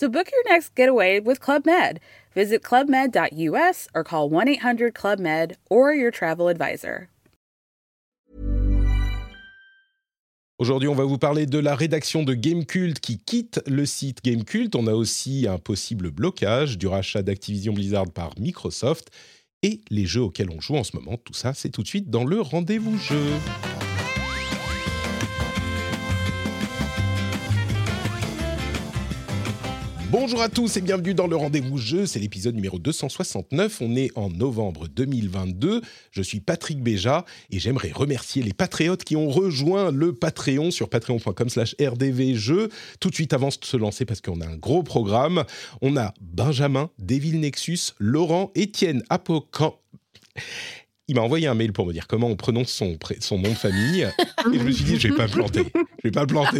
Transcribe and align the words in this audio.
So 0.00 0.08
book 0.08 0.30
your 0.32 0.54
next 0.54 0.74
getaway 0.74 1.20
with 1.20 1.40
Club 1.40 1.66
Med. 1.66 2.00
Visit 2.34 2.62
clubmed.us 2.62 3.86
or 3.94 4.02
call 4.02 4.30
1 4.30 4.48
800 4.48 4.94
Club 4.94 5.18
Med 5.18 5.58
or 5.68 5.92
your 5.92 6.10
travel 6.10 6.48
advisor. 6.48 7.08
Aujourd'hui, 10.58 10.88
on 10.88 10.94
va 10.94 11.04
vous 11.04 11.18
parler 11.18 11.44
de 11.44 11.58
la 11.58 11.74
rédaction 11.74 12.22
de 12.22 12.32
Gamecult 12.32 12.98
qui 13.00 13.18
quitte 13.18 13.60
le 13.66 13.84
site 13.84 14.24
Gamecult. 14.24 14.74
On 14.74 14.86
a 14.86 14.94
aussi 14.94 15.46
un 15.46 15.58
possible 15.58 16.10
blocage 16.10 16.78
du 16.78 16.86
rachat 16.86 17.20
d'Activision 17.20 17.74
Blizzard 17.74 18.10
par 18.10 18.32
Microsoft 18.38 19.10
et 19.62 19.82
les 19.90 20.06
jeux 20.06 20.22
auxquels 20.22 20.48
on 20.50 20.62
joue 20.62 20.76
en 20.76 20.84
ce 20.84 20.96
moment. 20.96 21.18
Tout 21.18 21.34
ça, 21.34 21.52
c'est 21.52 21.68
tout 21.68 21.82
de 21.82 21.88
suite 21.88 22.08
dans 22.08 22.24
le 22.24 22.40
rendez-vous 22.40 22.96
jeu. 22.96 23.26
Bonjour 30.10 30.42
à 30.42 30.48
tous 30.48 30.76
et 30.76 30.80
bienvenue 30.80 31.14
dans 31.14 31.28
le 31.28 31.36
rendez-vous 31.36 31.78
jeu, 31.78 32.04
c'est 32.04 32.18
l'épisode 32.18 32.56
numéro 32.56 32.80
269, 32.80 33.80
on 33.80 33.94
est 33.94 34.10
en 34.16 34.28
novembre 34.28 34.88
2022, 34.88 35.82
je 36.10 36.22
suis 36.22 36.40
Patrick 36.40 36.82
Béja 36.82 37.24
et 37.52 37.60
j'aimerais 37.60 37.92
remercier 37.92 38.42
les 38.42 38.52
patriotes 38.52 39.04
qui 39.04 39.14
ont 39.14 39.30
rejoint 39.30 39.92
le 39.92 40.12
Patreon 40.12 40.72
sur 40.72 40.88
patreon.com 40.88 41.48
slash 41.48 41.76
rdvjeux. 41.80 42.70
Tout 42.98 43.10
de 43.10 43.14
suite 43.14 43.32
avant 43.32 43.50
de 43.50 43.64
se 43.64 43.76
lancer 43.76 44.04
parce 44.04 44.20
qu'on 44.20 44.40
a 44.40 44.46
un 44.48 44.56
gros 44.56 44.82
programme, 44.82 45.44
on 45.80 45.96
a 45.96 46.12
Benjamin, 46.20 46.90
Devil 46.98 47.38
Nexus, 47.38 47.92
Laurent, 48.00 48.50
Étienne, 48.56 49.04
Apocan 49.10 49.78
il 51.10 51.16
m'a 51.16 51.22
envoyé 51.22 51.48
un 51.48 51.54
mail 51.54 51.72
pour 51.72 51.86
me 51.86 51.92
dire 51.92 52.06
comment 52.06 52.28
on 52.28 52.36
prononce 52.36 52.70
son, 52.70 52.96
son 53.18 53.38
nom 53.38 53.48
de 53.48 53.54
famille. 53.54 54.02
et 54.52 54.58
je 54.58 54.62
me 54.62 54.70
suis 54.70 54.84
dit, 54.84 55.00
je 55.00 55.08
vais 55.08 55.16
pas 55.16 55.26
planter. 55.26 55.64
Je 55.74 56.04
vais 56.04 56.12
pas 56.12 56.24
planter. 56.24 56.58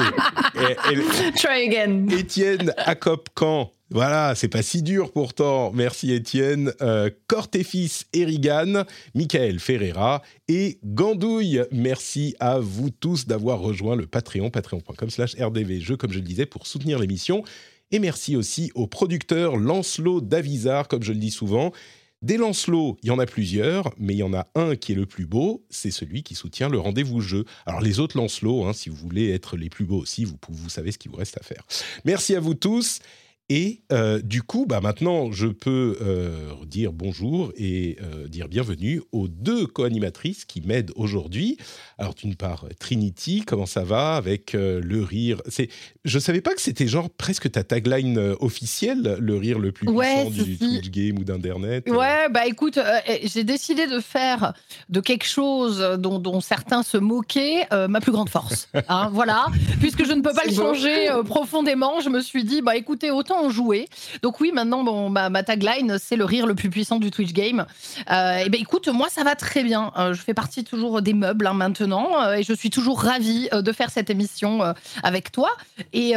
Try 1.37 1.69
again. 1.69 2.09
Étienne 2.09 2.75
Akopkan. 2.77 3.71
Voilà, 3.93 4.35
c'est 4.35 4.49
pas 4.49 4.63
si 4.63 4.83
dur 4.83 5.13
pourtant. 5.13 5.71
Merci 5.73 6.13
Étienne. 6.13 6.73
Euh, 6.83 7.11
Cortéfis 7.29 8.03
Erigan, 8.13 8.85
Michael 9.15 9.61
Ferreira 9.61 10.21
et 10.49 10.81
Gandouille. 10.85 11.63
Merci 11.71 12.35
à 12.41 12.59
vous 12.59 12.91
tous 12.91 13.29
d'avoir 13.29 13.61
rejoint 13.61 13.95
le 13.95 14.07
Patreon, 14.07 14.51
patreon.com 14.51 15.11
slash 15.11 15.37
rdvjeux, 15.41 15.97
comme 15.97 16.11
je 16.11 16.19
le 16.19 16.25
disais, 16.25 16.47
pour 16.47 16.67
soutenir 16.67 16.99
l'émission. 16.99 17.45
Et 17.93 18.01
merci 18.01 18.35
aussi 18.35 18.73
au 18.75 18.89
producteur 18.89 19.57
Lancelot 19.57 20.21
Davizard, 20.21 20.89
comme 20.89 21.05
je 21.05 21.13
le 21.13 21.19
dis 21.19 21.31
souvent, 21.31 21.73
des 22.23 22.37
Lancelot, 22.37 22.99
il 23.03 23.09
y 23.09 23.11
en 23.11 23.19
a 23.19 23.25
plusieurs, 23.25 23.95
mais 23.99 24.15
il 24.15 24.19
y 24.19 24.23
en 24.23 24.35
a 24.35 24.47
un 24.55 24.77
qui 24.77 24.93
est 24.93 24.95
le 24.95 25.07
plus 25.07 25.27
beau, 25.27 25.65
c'est 25.71 25.91
celui 25.91 26.23
qui 26.23 26.35
soutient 26.35 26.69
le 26.69 26.79
rendez-vous 26.79 27.21
jeu. 27.21 27.45
Alors 27.65 27.81
les 27.81 27.99
autres 27.99 28.19
Lancelot, 28.19 28.67
hein, 28.67 28.75
si 28.75 28.91
vous 28.91 28.97
voulez 28.97 29.31
être 29.31 29.57
les 29.57 29.71
plus 29.71 29.87
beaux 29.87 29.99
aussi, 29.99 30.25
vous, 30.25 30.37
vous 30.51 30.69
savez 30.69 30.93
ce 30.93 30.99
qu'il 30.99 31.11
vous 31.11 31.17
reste 31.17 31.39
à 31.39 31.43
faire. 31.43 31.65
Merci 32.05 32.37
à 32.37 32.41
vous 32.41 32.55
tous. 32.55 32.99
Et 33.53 33.81
euh, 33.91 34.21
du 34.23 34.45
coup, 34.45 34.65
bah 34.65 34.81
maintenant, 34.81 35.33
je 35.33 35.49
peux 35.49 35.99
euh, 36.01 36.53
dire 36.67 36.93
bonjour 36.93 37.53
et 37.57 37.97
euh, 38.01 38.29
dire 38.29 38.47
bienvenue 38.47 39.03
aux 39.11 39.27
deux 39.27 39.67
co-animatrices 39.67 40.45
qui 40.45 40.61
m'aident 40.61 40.93
aujourd'hui. 40.95 41.57
Alors, 41.99 42.15
d'une 42.15 42.37
part, 42.37 42.67
Trinity, 42.79 43.43
comment 43.45 43.67
ça 43.67 43.83
va 43.83 44.15
avec 44.15 44.53
le 44.53 45.03
rire? 45.03 45.43
C'est, 45.49 45.69
je 46.05 46.21
savais 46.21 46.41
pas 46.41 46.55
que 46.55 46.61
c'était 46.61 46.87
genre 46.87 47.11
presque 47.11 47.51
ta 47.51 47.65
tagline 47.65 48.19
officielle, 48.39 49.17
le 49.19 49.37
rire 49.37 49.59
le 49.59 49.73
plus 49.73 49.87
puissant 49.87 50.31
du 50.31 50.57
Twitch 50.57 50.91
game 50.91 51.19
ou 51.19 51.25
d'internet. 51.25 51.91
Ouais, 51.91 52.29
bah 52.31 52.47
écoute, 52.47 52.79
j'ai 53.25 53.43
décidé 53.43 53.89
de 53.89 53.99
faire 53.99 54.53
de 54.89 55.01
quelque 55.01 55.27
chose 55.27 55.81
dont, 55.99 56.41
certains 56.41 56.85
se 56.85 56.99
moquaient 56.99 57.67
ma 57.89 58.01
plus 58.01 58.13
grande 58.13 58.31
force. 58.31 58.69
Hein, 58.89 59.11
voilà, 59.13 59.47
puisque 59.81 60.07
je 60.07 60.13
ne 60.13 60.21
peux 60.21 60.33
pas 60.35 60.45
le 60.47 60.55
changer 60.55 61.09
profondément, 61.27 62.01
je 62.01 62.11
me 62.11 62.21
suis 62.21 62.45
dit, 62.45 62.63
bah 62.63 62.77
écoutez, 62.77 63.11
autant 63.11 63.40
jouer. 63.49 63.89
Donc 64.23 64.41
oui, 64.41 64.51
maintenant, 64.53 64.85
bon, 64.85 65.09
ma 65.09 65.43
tagline, 65.43 65.97
c'est 65.99 66.17
le 66.17 66.25
rire 66.25 66.47
le 66.47 66.55
plus 66.55 66.71
puissant 66.71 66.99
du 66.99 67.11
Twitch 67.11 67.33
game. 67.33 67.67
Euh, 68.11 68.39
et 68.39 68.49
ben 68.49 68.61
écoute, 68.61 68.89
moi, 68.89 69.09
ça 69.09 69.25
va 69.25 69.35
très 69.35 69.63
bien. 69.63 69.93
Euh, 69.97 70.13
je 70.13 70.21
fais 70.21 70.35
partie 70.35 70.65
toujours 70.65 71.03
des 71.03 71.15
meubles 71.15 71.47
hein, 71.47 71.55
maintenant, 71.55 72.23
euh, 72.23 72.35
et 72.35 72.43
je 72.43 72.53
suis 72.53 72.71
toujours 72.71 73.01
ravie 73.01 73.49
de 73.53 73.73
faire 73.73 73.91
cette 73.91 74.11
émission 74.11 74.61
avec 75.03 75.33
toi 75.33 75.51
et, 75.93 76.15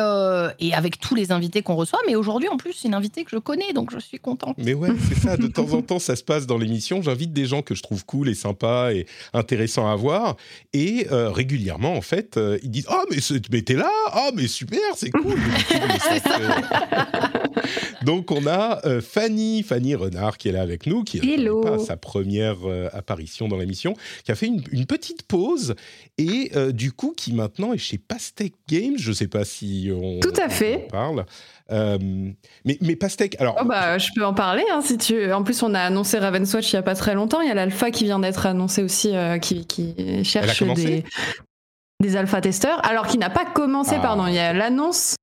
et 0.59 0.73
avec 0.73 0.99
tous 0.99 1.15
les 1.15 1.31
invités 1.31 1.61
qu'on 1.61 1.75
reçoit. 1.75 1.99
Mais 2.07 2.15
aujourd'hui, 2.15 2.49
en 2.49 2.57
plus, 2.57 2.83
une 2.83 2.93
invitée 2.93 3.23
que 3.23 3.31
je 3.31 3.37
connais, 3.37 3.73
donc 3.73 3.91
je 3.91 3.99
suis 3.99 4.19
contente. 4.19 4.55
Mais 4.57 4.73
ouais, 4.73 4.89
c'est 5.07 5.19
ça. 5.19 5.37
De 5.37 5.47
temps 5.47 5.73
en 5.73 5.81
temps, 5.81 5.99
ça 5.99 6.15
se 6.15 6.23
passe 6.23 6.45
dans 6.47 6.57
l'émission. 6.57 7.01
J'invite 7.01 7.33
des 7.33 7.45
gens 7.45 7.61
que 7.61 7.75
je 7.75 7.83
trouve 7.83 8.05
cool 8.05 8.29
et 8.29 8.35
sympas 8.35 8.91
et 8.91 9.05
intéressants 9.33 9.89
à 9.89 9.95
voir. 9.95 10.35
Et 10.73 11.07
régulièrement, 11.09 11.93
en 11.93 12.01
fait, 12.01 12.39
ils 12.63 12.71
disent 12.71 12.87
Oh, 12.89 13.03
mais, 13.09 13.17
mais 13.51 13.61
t'es 13.61 13.75
là 13.75 13.89
Oh, 14.15 14.31
mais 14.33 14.47
super, 14.47 14.79
c'est 14.95 15.11
cool. 15.11 15.37
Donc 18.03 18.31
on 18.31 18.45
a 18.47 18.85
euh, 18.85 19.01
Fanny, 19.01 19.63
Fanny 19.63 19.95
Renard 19.95 20.37
qui 20.37 20.49
est 20.49 20.51
là 20.51 20.61
avec 20.61 20.87
nous, 20.87 21.03
qui 21.03 21.19
a 21.19 21.79
sa 21.79 21.97
première 21.97 22.57
euh, 22.65 22.89
apparition 22.93 23.47
dans 23.47 23.57
l'émission, 23.57 23.93
qui 24.23 24.31
a 24.31 24.35
fait 24.35 24.47
une, 24.47 24.85
petite 24.85 25.23
pause 25.23 25.75
et 26.17 26.51
euh, 26.55 26.71
du 26.71 26.91
coup 26.91 27.13
qui 27.15 27.33
maintenant 27.33 27.73
est 27.73 27.77
chez 27.77 27.97
Pastèque 27.97 28.55
Games. 28.67 28.95
Je 28.97 29.09
ne 29.09 29.15
sais 29.15 29.27
pas 29.27 29.45
si 29.45 29.91
on, 29.93 30.19
Tout 30.19 30.33
à 30.37 30.49
fait. 30.49 30.87
parle. 30.91 31.25
mais, 31.69 32.77
mais 32.81 32.95
Pastèque, 32.95 33.39
alors. 33.39 33.57
Oh 33.61 33.65
bah, 33.65 33.97
je 33.97 34.09
peux 34.15 34.25
en 34.25 34.33
parler 34.33 34.63
hein, 34.71 34.81
si 34.83 34.97
tu. 34.97 35.31
En 35.31 35.43
plus, 35.43 35.63
on 35.63 35.73
a 35.73 35.79
annoncé 35.79 36.19
Ravenswatch 36.19 36.73
il 36.73 36.75
y 36.75 36.79
a 36.79 36.83
pas 36.83 36.95
très 36.95 37.15
longtemps. 37.15 37.41
Il 37.41 37.47
y 37.47 37.51
a 37.51 37.55
l'alpha 37.55 37.91
qui 37.91 38.03
vient 38.03 38.19
d'être 38.19 38.45
annoncé 38.45 38.83
aussi, 38.83 39.13
qui, 39.41 39.65
qui, 39.65 40.23
cherche 40.23 40.61
des 40.63 41.03
des 42.01 42.17
alpha 42.17 42.41
testeurs, 42.41 42.85
alors 42.85 43.07
qu'il 43.07 43.19
n'a 43.19 43.29
pas 43.29 43.45
commencé, 43.45 43.95
ah. 43.97 44.01
pardon. 44.01 44.27
Il 44.27 44.33
y 44.33 44.39
a 44.39 44.51
l'annonce 44.51 45.15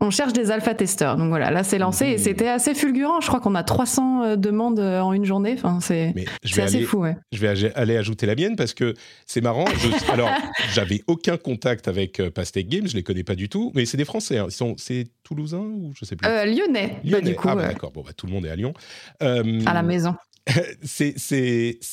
on 0.00 0.10
cherche 0.10 0.32
des 0.32 0.50
alpha-testeurs. 0.50 1.16
Donc 1.16 1.28
voilà, 1.28 1.50
là 1.50 1.64
c'est 1.64 1.78
lancé 1.78 2.06
et 2.06 2.18
c'était 2.18 2.48
assez 2.48 2.74
fulgurant. 2.74 3.20
Je 3.20 3.26
crois 3.26 3.40
qu'on 3.40 3.54
a 3.54 3.62
300 3.62 4.22
euh, 4.22 4.36
demandes 4.36 4.78
euh, 4.78 5.00
en 5.00 5.12
une 5.12 5.24
journée. 5.24 5.54
Enfin, 5.56 5.78
c'est 5.80 6.14
assez 6.58 6.82
fou. 6.82 7.04
Je 7.32 7.38
vais 7.38 7.72
aller 7.74 7.96
ajouter 7.96 8.26
la 8.26 8.34
mienne 8.34 8.56
parce 8.56 8.74
que 8.74 8.94
c'est 9.26 9.40
marrant. 9.40 9.66
alors, 10.12 10.30
j'avais 10.72 11.02
aucun 11.06 11.36
contact 11.36 11.88
avec 11.88 12.20
euh, 12.20 12.30
Pastèque 12.30 12.68
Games, 12.68 12.86
je 12.86 12.94
les 12.94 13.02
connais 13.02 13.24
pas 13.24 13.34
du 13.34 13.48
tout, 13.48 13.72
mais 13.74 13.84
c'est 13.84 13.96
des 13.96 14.04
Français. 14.04 14.38
Hein. 14.38 14.46
Ils 14.48 14.54
sont, 14.54 14.74
c'est 14.78 15.06
toulousains 15.22 15.58
ou 15.58 15.92
je 15.98 16.04
sais 16.04 16.16
plus? 16.16 16.28
lyonnais. 16.28 17.00
Lyonnais. 17.04 17.36
ah, 17.42 17.54
bah, 17.54 17.68
d'accord. 17.68 17.92
Bon, 17.92 18.02
bah, 18.02 18.12
tout 18.16 18.26
le 18.26 18.32
monde 18.32 18.46
est 18.46 18.50
à 18.50 18.56
Lyon. 18.56 18.74
à 19.20 19.42
la 19.42 19.82
maison. 19.82 20.14
c'est 20.82 21.14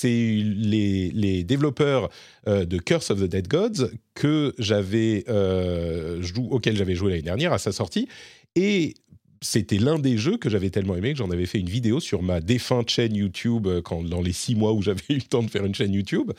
les, 0.03 1.43
développeurs 1.43 2.09
euh, 2.47 2.65
de 2.65 2.77
Curse 2.77 3.11
of 3.11 3.21
the 3.21 3.25
Dead 3.25 3.47
Gods 3.47 3.91
que 4.13 4.53
j'avais 4.57 5.23
euh, 5.29 6.21
auquel 6.49 6.75
j'avais 6.75 6.95
joué 6.95 7.11
l'année 7.11 7.21
dernière 7.21 7.53
à 7.53 7.59
sa 7.59 7.71
sortie 7.71 8.07
et 8.55 8.95
c'était 9.43 9.77
l'un 9.77 9.97
des 9.97 10.17
jeux 10.17 10.37
que 10.37 10.49
j'avais 10.49 10.69
tellement 10.69 10.95
aimé 10.95 11.13
que 11.13 11.17
j'en 11.17 11.31
avais 11.31 11.47
fait 11.47 11.59
une 11.59 11.69
vidéo 11.69 11.99
sur 11.99 12.21
ma 12.21 12.41
défunte 12.41 12.89
chaîne 12.89 13.15
YouTube 13.15 13.65
euh, 13.67 13.81
quand, 13.81 14.03
dans 14.03 14.21
les 14.21 14.33
six 14.33 14.53
mois 14.53 14.73
où 14.73 14.81
j'avais 14.81 15.01
eu 15.09 15.15
le 15.15 15.21
temps 15.21 15.43
de 15.43 15.49
faire 15.49 15.65
une 15.65 15.73
chaîne 15.73 15.93
YouTube. 15.93 16.31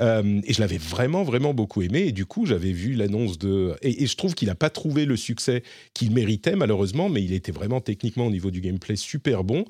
et 0.00 0.52
je 0.52 0.60
l'avais 0.60 0.78
vraiment, 0.78 1.22
vraiment 1.22 1.54
beaucoup 1.54 1.82
aimé. 1.82 2.06
Et 2.08 2.12
du 2.12 2.26
coup, 2.26 2.46
j'avais 2.46 2.72
vu 2.72 2.94
l'annonce 2.94 3.38
de... 3.38 3.76
Et, 3.82 4.02
et, 4.02 4.06
je 4.06 4.16
trouve 4.16 4.34
qu'il 4.34 4.48
n'a 4.48 4.56
pas 4.56 4.70
trouvé 4.70 5.04
le 5.04 5.16
succès 5.16 5.62
qu'il 5.94 6.10
méritait, 6.10 6.56
malheureusement, 6.56 7.08
mais 7.08 7.22
il 7.22 7.32
était 7.32 7.52
vraiment 7.52 7.80
techniquement 7.80 8.26
au 8.26 8.30
niveau 8.30 8.50
du 8.50 8.60
gameplay 8.60 8.96
super 8.96 9.44
bon. 9.44 9.64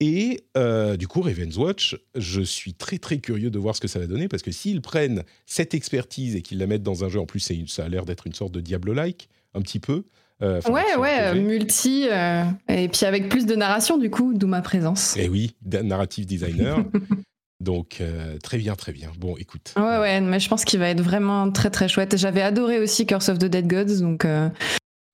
Et 0.00 0.44
euh, 0.56 0.96
du 0.96 1.06
coup, 1.06 1.20
Raven's 1.20 1.58
Watch, 1.58 1.96
je 2.14 2.40
suis 2.40 2.72
très 2.72 2.96
très 2.96 3.18
curieux 3.18 3.50
de 3.50 3.58
voir 3.58 3.76
ce 3.76 3.82
que 3.82 3.88
ça 3.88 3.98
va 3.98 4.06
donner 4.06 4.28
parce 4.28 4.42
que 4.42 4.50
s'ils 4.50 4.80
prennent 4.80 5.24
cette 5.44 5.74
expertise 5.74 6.36
et 6.36 6.42
qu'ils 6.42 6.58
la 6.58 6.66
mettent 6.66 6.82
dans 6.82 7.04
un 7.04 7.10
jeu, 7.10 7.20
en 7.20 7.26
plus 7.26 7.46
ça 7.66 7.84
a 7.84 7.88
l'air 7.88 8.06
d'être 8.06 8.26
une 8.26 8.32
sorte 8.32 8.52
de 8.52 8.60
Diablo-like, 8.60 9.28
un 9.54 9.60
petit 9.60 9.78
peu. 9.78 10.04
Euh, 10.42 10.58
ouais, 10.70 10.96
ouais, 10.96 11.34
multi, 11.34 12.08
euh, 12.10 12.44
et 12.68 12.88
puis 12.88 13.04
avec 13.04 13.28
plus 13.28 13.44
de 13.44 13.54
narration 13.54 13.98
du 13.98 14.08
coup, 14.08 14.32
d'où 14.32 14.46
ma 14.46 14.62
présence. 14.62 15.18
Et 15.18 15.24
eh 15.24 15.28
oui, 15.28 15.54
narrative 15.62 16.24
designer. 16.24 16.82
Donc 17.60 18.02
très 18.42 18.56
bien, 18.56 18.74
très 18.74 18.92
bien. 18.92 19.12
Bon, 19.18 19.36
écoute. 19.36 19.74
Ouais, 19.76 19.98
ouais, 19.98 20.22
mais 20.22 20.40
je 20.40 20.48
pense 20.48 20.64
qu'il 20.64 20.80
va 20.80 20.88
être 20.88 21.02
vraiment 21.02 21.52
très 21.52 21.68
très 21.68 21.88
chouette. 21.88 22.16
J'avais 22.16 22.40
adoré 22.40 22.78
aussi 22.78 23.04
Curse 23.04 23.28
of 23.28 23.38
the 23.38 23.44
Dead 23.44 23.66
Gods, 23.66 24.00
donc 24.00 24.24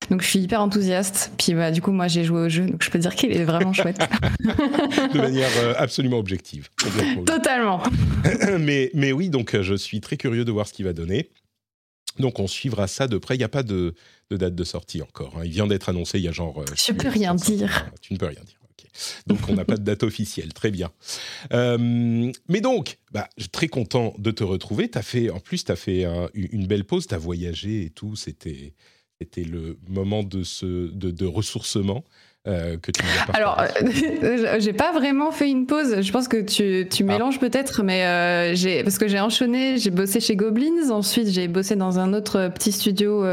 donc 0.09 0.21
je 0.21 0.27
suis 0.27 0.39
hyper 0.39 0.61
enthousiaste. 0.61 1.31
Puis 1.37 1.53
bah, 1.53 1.71
du 1.71 1.81
coup, 1.81 1.91
moi 1.91 2.07
j'ai 2.07 2.23
joué 2.23 2.41
au 2.41 2.49
jeu, 2.49 2.65
donc 2.65 2.83
je 2.83 2.89
peux 2.89 2.99
dire 2.99 3.15
qu'il 3.15 3.31
est 3.31 3.43
vraiment 3.43 3.73
chouette. 3.73 3.97
de 4.39 5.17
manière 5.17 5.49
euh, 5.57 5.73
absolument 5.77 6.17
objective. 6.17 6.69
Totalement. 7.25 7.83
mais, 8.59 8.91
mais 8.93 9.11
oui, 9.11 9.29
donc 9.29 9.53
euh, 9.53 9.63
je 9.63 9.75
suis 9.75 9.99
très 9.99 10.17
curieux 10.17 10.45
de 10.45 10.51
voir 10.51 10.67
ce 10.67 10.73
qu'il 10.73 10.85
va 10.85 10.93
donner. 10.93 11.29
Donc 12.19 12.39
on 12.39 12.47
suivra 12.47 12.87
ça 12.87 13.07
de 13.07 13.17
près. 13.17 13.35
Il 13.35 13.39
n'y 13.39 13.43
a 13.43 13.49
pas 13.49 13.63
de, 13.63 13.93
date 14.31 14.55
de 14.55 14.63
sortie 14.63 15.01
encore. 15.01 15.35
Hein. 15.37 15.41
Il 15.43 15.51
vient 15.51 15.67
d'être 15.67 15.89
annoncé 15.89 16.19
il 16.19 16.23
y 16.23 16.27
a 16.27 16.31
genre. 16.31 16.61
Euh, 16.61 16.65
je 16.75 16.93
peux 16.93 17.09
rien 17.09 17.35
dire. 17.35 17.89
Tu 18.01 18.13
ne 18.13 18.17
peux 18.17 18.27
rien 18.27 18.41
dire. 18.45 18.55
Donc 19.27 19.37
on 19.47 19.53
n'a 19.53 19.63
pas 19.63 19.75
de 19.77 19.83
date 19.83 20.01
officielle, 20.01 20.53
très 20.53 20.71
bien. 20.71 20.89
mais 21.51 22.61
donc, 22.61 22.97
bah, 23.11 23.29
très 23.51 23.67
content 23.67 24.15
de 24.17 24.31
te 24.31 24.43
retrouver. 24.43 24.89
As 24.95 25.03
fait, 25.03 25.29
en 25.29 25.39
plus, 25.39 25.65
tu 25.65 25.71
as 25.71 25.75
fait 25.75 26.07
une 26.33 26.65
belle 26.65 26.83
pause, 26.83 27.05
tu 27.05 27.13
as 27.13 27.19
voyagé 27.19 27.83
et 27.83 27.89
tout, 27.91 28.15
c'était 28.15 28.73
c'était 29.19 29.43
le 29.43 29.77
moment 29.87 30.23
de, 30.23 30.43
ce, 30.43 30.65
de, 30.65 31.11
de 31.11 31.25
ressourcement. 31.25 32.03
Euh, 32.47 32.77
que 32.77 32.91
tu 32.91 33.03
Alors, 33.33 33.59
euh, 33.59 34.59
j'ai 34.59 34.71
pas 34.71 34.93
vraiment 34.93 35.31
fait 35.31 35.49
une 35.49 35.65
pause. 35.65 36.01
Je 36.01 36.11
pense 36.13 36.29
que 36.29 36.37
tu, 36.37 36.87
tu 36.89 37.03
ah. 37.03 37.05
mélanges 37.05 37.39
peut-être, 37.39 37.83
mais 37.83 38.05
euh, 38.05 38.55
j'ai 38.55 38.83
parce 38.83 38.97
que 38.97 39.09
j'ai 39.09 39.19
enchaîné. 39.19 39.77
J'ai 39.77 39.89
bossé 39.89 40.21
chez 40.21 40.37
Goblins. 40.37 40.89
Ensuite, 40.89 41.27
j'ai 41.27 41.49
bossé 41.49 41.75
dans 41.75 41.99
un 41.99 42.13
autre 42.13 42.49
petit 42.53 42.71
studio 42.71 43.25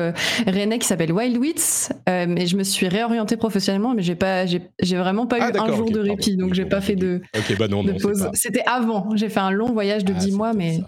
rennais 0.46 0.78
qui 0.80 0.88
s'appelle 0.88 1.12
Wild 1.12 1.36
Wits. 1.36 1.90
mais 2.08 2.46
je 2.46 2.56
me 2.56 2.64
suis 2.64 2.88
réorienté 2.88 3.36
professionnellement, 3.36 3.94
mais 3.94 4.02
j'ai 4.02 4.16
pas, 4.16 4.46
j'ai 4.46 4.96
vraiment 4.96 5.26
pas 5.26 5.36
ah, 5.40 5.50
eu 5.50 5.58
un 5.58 5.76
jour 5.76 5.90
de 5.90 6.00
répit, 6.00 6.36
donc 6.36 6.54
j'ai 6.54 6.64
pas 6.64 6.80
fait 6.80 6.96
de, 6.96 7.20
bah 7.56 7.68
non, 7.68 7.84
de 7.84 7.92
pause. 7.92 8.28
C'était 8.32 8.64
avant. 8.66 9.14
J'ai 9.14 9.28
fait 9.28 9.40
un 9.40 9.52
long 9.52 9.72
voyage 9.72 10.04
de 10.04 10.12
10 10.12 10.30
ah, 10.32 10.36
mois, 10.36 10.52
mais. 10.54 10.80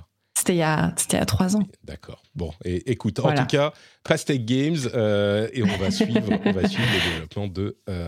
C'était 0.46 0.58
il, 0.58 0.60
y 0.60 0.62
a, 0.62 0.94
il 1.10 1.12
y 1.12 1.16
a 1.16 1.26
trois 1.26 1.56
ans. 1.56 1.66
D'accord. 1.82 2.22
Bon, 2.36 2.52
et, 2.64 2.92
écoute, 2.92 3.18
en 3.18 3.34
tout 3.34 3.46
cas, 3.46 3.72
Plastic 4.04 4.44
Games, 4.44 4.78
euh, 4.94 5.48
et 5.52 5.64
on 5.64 5.76
va 5.76 5.90
suivre, 5.90 6.20
on 6.44 6.52
va 6.52 6.68
suivre 6.68 6.88
le 6.92 7.10
développement 7.10 7.48
de 7.48 7.76
euh, 7.88 8.06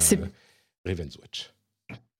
Raven's 0.86 1.16
Watch. 1.16 1.50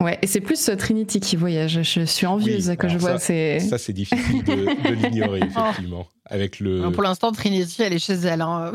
Ouais, 0.02 0.18
et 0.20 0.26
c'est 0.26 0.40
plus 0.40 0.68
euh, 0.68 0.74
Trinity 0.74 1.20
qui 1.20 1.36
voyage. 1.36 1.82
Je 1.82 2.04
suis 2.04 2.26
envieuse 2.26 2.74
que 2.76 2.88
je 2.88 2.98
vois. 2.98 3.20
Ça, 3.20 3.60
ça 3.60 3.78
c'est 3.78 3.92
difficile 3.92 4.42
de, 4.42 4.92
l'ignorer, 4.92 5.38
effectivement. 5.44 6.08
Avec 6.24 6.58
le... 6.58 6.90
Pour 6.90 7.04
l'instant, 7.04 7.30
Trinity, 7.30 7.82
elle 7.84 7.92
est 7.92 8.00
chez 8.00 8.14
elle. 8.14 8.40
Hein. 8.40 8.72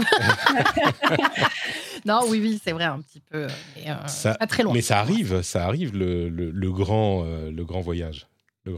non, 2.06 2.22
oui, 2.30 2.40
oui, 2.42 2.62
c'est 2.63 2.72
vrai, 2.72 2.86
un 2.86 3.01
petit 3.01 3.19
peu. 3.19 3.48
Mais, 3.75 3.92
ça, 4.07 4.36
pas 4.36 4.48
très 4.48 4.63
loin. 4.63 4.72
Mais 4.72 4.81
ça 4.81 5.00
arrive, 5.00 5.42
ça 5.42 5.66
arrive, 5.66 5.94
le, 5.94 6.30
le 6.30 6.72
grand, 6.72 7.25
le 7.25 7.66
grand 7.66 7.81
voyage. 7.81 8.28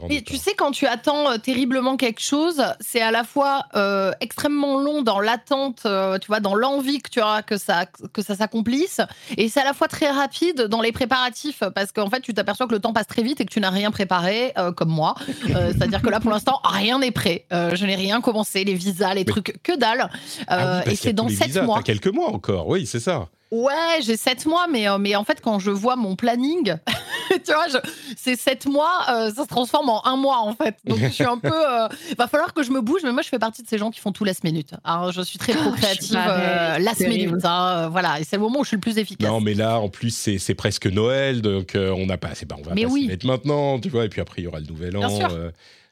Et 0.10 0.24
tu 0.24 0.38
sais, 0.38 0.54
quand 0.56 0.72
tu 0.72 0.88
attends 0.88 1.32
euh, 1.32 1.38
terriblement 1.38 1.96
quelque 1.96 2.22
chose, 2.22 2.64
c'est 2.80 3.02
à 3.02 3.12
la 3.12 3.24
fois 3.24 3.66
euh, 3.76 4.12
extrêmement 4.20 4.80
long 4.80 5.04
dans 5.04 5.20
l'attente, 5.20 5.84
euh, 5.86 6.18
tu 6.18 6.28
vois, 6.28 6.40
dans 6.40 6.56
l'envie 6.56 7.00
que 7.00 7.10
tu 7.10 7.22
auras 7.22 7.44
que 7.44 7.58
ça, 7.58 7.86
que 7.86 8.24
ça 8.24 8.36
s'accomplisse, 8.36 9.02
et 9.38 9.48
c'est 9.48 9.62
à 9.62 9.64
la 9.64 9.74
fois 9.74 9.88
très 9.88 10.10
rapide 10.10 10.64
dans 10.64 10.82
les 10.82 10.92
préparatifs, 10.92 11.62
parce 11.76 11.92
qu'en 11.92 12.10
fait, 12.10 12.22
tu 12.22 12.34
t'aperçois 12.34 12.66
que 12.66 12.74
le 12.74 12.80
temps 12.80 12.94
passe 12.94 13.06
très 13.06 13.22
vite 13.22 13.42
et 13.42 13.46
que 13.46 13.54
tu 13.54 13.60
n'as 13.60 13.70
rien 13.70 13.92
préparé, 13.92 14.54
comme 14.76 14.90
moi. 14.90 15.16
C'est-à-dire 15.46 16.02
que 16.02 16.10
là, 16.10 16.20
pour 16.20 16.32
l'instant, 16.32 16.60
rien 16.64 17.00
n'est 17.00 17.12
prêt. 17.12 17.46
je 17.52 17.86
n'ai 17.86 17.96
rien 17.96 18.22
commencé, 18.22 18.64
les 18.64 18.74
visas, 18.74 19.14
les 19.14 19.26
trucs, 19.26 19.62
que 19.62 19.78
dalle. 19.78 20.10
Ah 20.48 20.82
et 20.86 20.96
c'est 20.96 21.14
dans 21.14 21.30
sept 21.30 21.62
mois. 21.62 21.84
quelques 21.84 22.08
mois 22.08 22.30
encore, 22.30 22.68
oui, 22.68 22.86
c'est 22.86 23.00
ça. 23.00 23.28
Ouais, 23.56 24.02
j'ai 24.02 24.18
sept 24.18 24.46
mois, 24.46 24.68
mais, 24.68 24.90
euh, 24.90 24.98
mais 24.98 25.16
en 25.16 25.24
fait, 25.24 25.40
quand 25.40 25.60
je 25.60 25.72
vois 25.72 25.96
mon 25.96 26.18
planning, 26.18 26.76
tu 27.30 27.54
vois, 27.54 27.82
c'est 28.18 28.36
sept 28.36 28.66
mois, 28.66 29.06
euh, 29.10 29.32
ça 29.32 29.44
se 29.44 29.48
transforme 29.48 29.90
en 29.90 30.06
un 30.06 30.18
mois, 30.18 30.40
en 30.40 30.54
fait. 30.54 30.76
Donc, 30.86 31.00
je 31.00 31.08
suis 31.08 31.24
un 31.24 31.38
peu. 31.38 31.54
Euh, 31.54 31.88
va 32.18 32.28
falloir 32.28 32.54
que 32.54 32.64
je 32.64 32.72
me 32.72 32.82
bouge, 32.82 33.02
mais 33.04 33.14
moi, 33.14 33.22
je 33.22 33.30
fais 33.30 33.40
partie 33.40 33.64
de 33.64 33.68
ces 33.68 33.78
gens 33.78 33.92
qui 33.92 34.02
font 34.02 34.12
tout 34.12 34.26
last 34.26 34.44
minute. 34.44 34.72
Alors, 34.84 35.14
je 35.14 35.22
suis 35.22 35.38
très 35.38 35.54
pro 35.54 35.72
ah, 35.74 35.78
créative, 35.78 36.16
last 36.16 37.00
minute. 37.08 37.46
Hein, 37.46 37.88
voilà, 37.90 38.20
et 38.20 38.26
c'est 38.26 38.36
le 38.36 38.42
moment 38.42 38.60
où 38.60 38.64
je 38.64 38.70
suis 38.70 38.78
le 38.78 38.82
plus 38.82 38.98
efficace. 38.98 39.30
Non, 39.30 39.40
mais 39.40 39.54
là, 39.54 39.80
en 39.80 39.88
plus, 39.88 40.38
c'est 40.38 40.56
presque 40.56 40.88
Noël, 40.88 41.42
donc 41.42 41.76
on 41.76 42.06
n'a 42.06 42.18
pas. 42.18 42.26
Pas, 42.26 42.58
on 42.60 42.64
va 42.64 42.76
mais 42.76 42.84
pas 42.84 42.90
oui. 42.90 43.08
mettre 43.08 43.26
maintenant, 43.26 43.80
tu 43.80 43.88
vois, 43.88 44.04
et 44.04 44.10
puis 44.10 44.20
après, 44.20 44.42
il 44.42 44.46
y 44.46 44.48
aura 44.48 44.60
le 44.60 44.66
nouvel 44.66 44.98
an. 44.98 45.08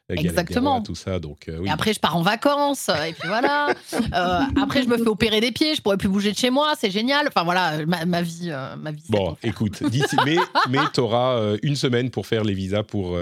Exactement. 0.08 0.82
tout 0.82 0.94
ça. 0.94 1.18
Donc, 1.18 1.48
euh, 1.48 1.64
après, 1.68 1.94
je 1.94 2.00
pars 2.00 2.16
en 2.16 2.22
vacances, 2.22 2.88
et 2.88 3.12
puis 3.12 3.28
voilà. 3.28 3.74
Euh, 4.14 4.40
après, 4.60 4.82
je 4.82 4.88
me 4.88 4.96
fais 4.96 5.08
opérer 5.08 5.40
des 5.40 5.50
pieds, 5.50 5.74
je 5.74 5.80
pourrais 5.82 5.96
plus 5.96 6.08
bouger 6.08 6.30
de 6.30 6.36
chez 6.36 6.50
moi, 6.50 6.74
c'est 6.78 6.90
génial. 6.90 7.26
Enfin 7.26 7.42
voilà, 7.42 7.84
ma, 7.86 8.22
vie, 8.22 8.50
euh, 8.50 8.76
ma 8.76 8.92
vie. 8.92 9.04
Bon, 9.08 9.36
écoute, 9.42 9.82
mais, 10.24 10.36
mais 10.68 10.78
tu 10.94 11.00
auras 11.00 11.56
une 11.62 11.74
semaine 11.74 12.10
pour 12.10 12.26
faire 12.26 12.44
les 12.44 12.54
visas 12.54 12.82
pour 12.82 13.16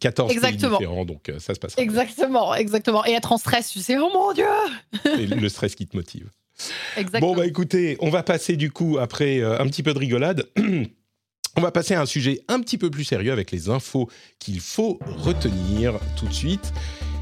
14 0.00 0.30
exactement. 0.30 0.78
pays 0.78 0.86
différents, 0.86 1.04
donc 1.04 1.30
ça 1.38 1.54
se 1.54 1.60
passe. 1.60 1.74
Exactement, 1.76 2.54
exactement. 2.54 3.04
Et 3.04 3.12
être 3.12 3.32
en 3.32 3.38
stress, 3.38 3.70
tu 3.70 3.80
sais, 3.80 3.98
oh 3.98 4.10
mon 4.12 4.32
Dieu 4.32 4.44
Le 5.36 5.48
stress 5.48 5.74
qui 5.74 5.86
te 5.86 5.96
motive. 5.96 6.30
Exactement. 6.96 7.32
Bon, 7.32 7.38
bah 7.38 7.46
écoutez, 7.46 7.96
on 8.00 8.10
va 8.10 8.22
passer 8.22 8.56
du 8.56 8.70
coup, 8.70 8.98
après 8.98 9.42
un 9.42 9.66
petit 9.66 9.82
peu 9.82 9.92
de 9.92 9.98
rigolade. 9.98 10.48
On 11.56 11.60
va 11.60 11.70
passer 11.70 11.94
à 11.94 12.00
un 12.00 12.06
sujet 12.06 12.40
un 12.48 12.60
petit 12.60 12.78
peu 12.78 12.90
plus 12.90 13.04
sérieux 13.04 13.30
avec 13.30 13.50
les 13.50 13.68
infos 13.68 14.08
qu'il 14.38 14.60
faut 14.60 14.98
retenir 15.18 15.98
tout 16.16 16.26
de 16.26 16.32
suite. 16.32 16.72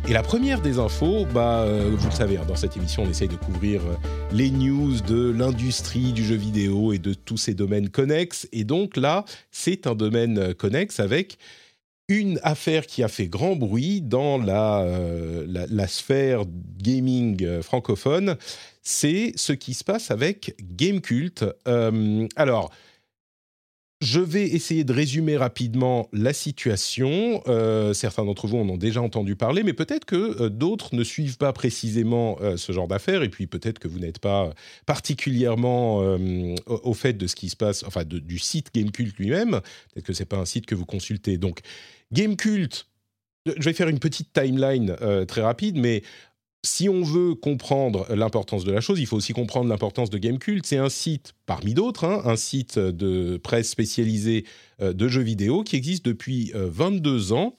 Et 0.08 0.12
la 0.12 0.22
première 0.22 0.60
des 0.60 0.78
infos, 0.78 1.26
bah, 1.26 1.62
euh, 1.62 1.90
vous 1.94 2.08
le 2.08 2.14
savez, 2.14 2.36
hein, 2.36 2.44
dans 2.46 2.56
cette 2.56 2.76
émission, 2.76 3.02
on 3.02 3.10
essaye 3.10 3.28
de 3.28 3.36
couvrir 3.36 3.82
euh, 3.82 3.94
les 4.32 4.50
news 4.50 5.00
de 5.00 5.30
l'industrie 5.30 6.12
du 6.12 6.24
jeu 6.24 6.36
vidéo 6.36 6.92
et 6.92 6.98
de 6.98 7.12
tous 7.12 7.36
ces 7.36 7.54
domaines 7.54 7.90
connexes. 7.90 8.48
Et 8.52 8.64
donc 8.64 8.96
là, 8.96 9.24
c'est 9.50 9.86
un 9.86 9.94
domaine 9.94 10.38
euh, 10.38 10.54
connexe 10.54 11.00
avec 11.00 11.36
une 12.08 12.40
affaire 12.42 12.86
qui 12.86 13.02
a 13.02 13.08
fait 13.08 13.26
grand 13.26 13.56
bruit 13.56 14.00
dans 14.00 14.38
la, 14.38 14.84
sphère 15.86 16.42
gaming 16.78 17.62
francophone. 17.62 18.36
C'est 18.82 19.32
ce 19.36 19.52
qui 19.52 19.74
se 19.74 19.84
passe 19.84 20.10
avec 20.10 20.56
Gamecult. 20.60 21.44
alors, 22.34 22.72
je 24.00 24.20
vais 24.20 24.46
essayer 24.46 24.82
de 24.82 24.94
résumer 24.94 25.36
rapidement 25.36 26.08
la 26.14 26.32
situation. 26.32 27.42
Euh, 27.48 27.92
certains 27.92 28.24
d'entre 28.24 28.46
vous 28.46 28.56
en 28.56 28.68
ont 28.68 28.78
déjà 28.78 29.02
entendu 29.02 29.36
parler, 29.36 29.62
mais 29.62 29.74
peut-être 29.74 30.06
que 30.06 30.42
euh, 30.42 30.48
d'autres 30.48 30.94
ne 30.94 31.04
suivent 31.04 31.36
pas 31.36 31.52
précisément 31.52 32.38
euh, 32.40 32.56
ce 32.56 32.72
genre 32.72 32.88
d'affaires, 32.88 33.22
et 33.22 33.28
puis 33.28 33.46
peut-être 33.46 33.78
que 33.78 33.88
vous 33.88 33.98
n'êtes 33.98 34.18
pas 34.18 34.54
particulièrement 34.86 35.98
au, 36.66 36.94
fait 36.94 37.12
de 37.12 37.26
ce 37.26 37.36
qui 37.36 37.50
se 37.50 37.56
passe, 37.56 37.84
enfin 37.86 38.04
du 38.04 38.38
site 38.38 38.70
Gamecult 38.74 39.16
lui-même. 39.18 39.60
Peut-être 39.92 40.06
que 40.06 40.12
c'est 40.12 40.24
pas 40.24 40.38
un 40.38 40.44
site 40.44 40.66
que 40.66 40.74
vous 40.74 40.86
consultez. 40.86 41.36
Donc 41.36 41.60
Gamecult, 42.12 42.86
je 43.46 43.62
vais 43.62 43.72
faire 43.72 43.88
une 43.88 43.98
petite 43.98 44.32
timeline 44.32 44.96
très 45.26 45.42
rapide, 45.42 45.76
mais 45.76 46.02
si 46.62 46.88
on 46.88 47.02
veut 47.02 47.34
comprendre 47.34 48.06
l'importance 48.14 48.64
de 48.64 48.72
la 48.72 48.80
chose, 48.80 49.00
il 49.00 49.06
faut 49.06 49.16
aussi 49.16 49.32
comprendre 49.32 49.68
l'importance 49.68 50.10
de 50.10 50.18
Gamecult. 50.18 50.66
C'est 50.66 50.76
un 50.76 50.90
site, 50.90 51.34
parmi 51.46 51.72
d'autres, 51.72 52.04
hein, 52.04 52.22
un 52.24 52.36
site 52.36 52.78
de 52.78 53.38
presse 53.38 53.70
spécialisé 53.70 54.44
euh, 54.82 54.92
de 54.92 55.08
jeux 55.08 55.22
vidéo 55.22 55.62
qui 55.62 55.76
existe 55.76 56.04
depuis 56.04 56.52
22 56.54 57.32
euh, 57.32 57.34
ans 57.34 57.56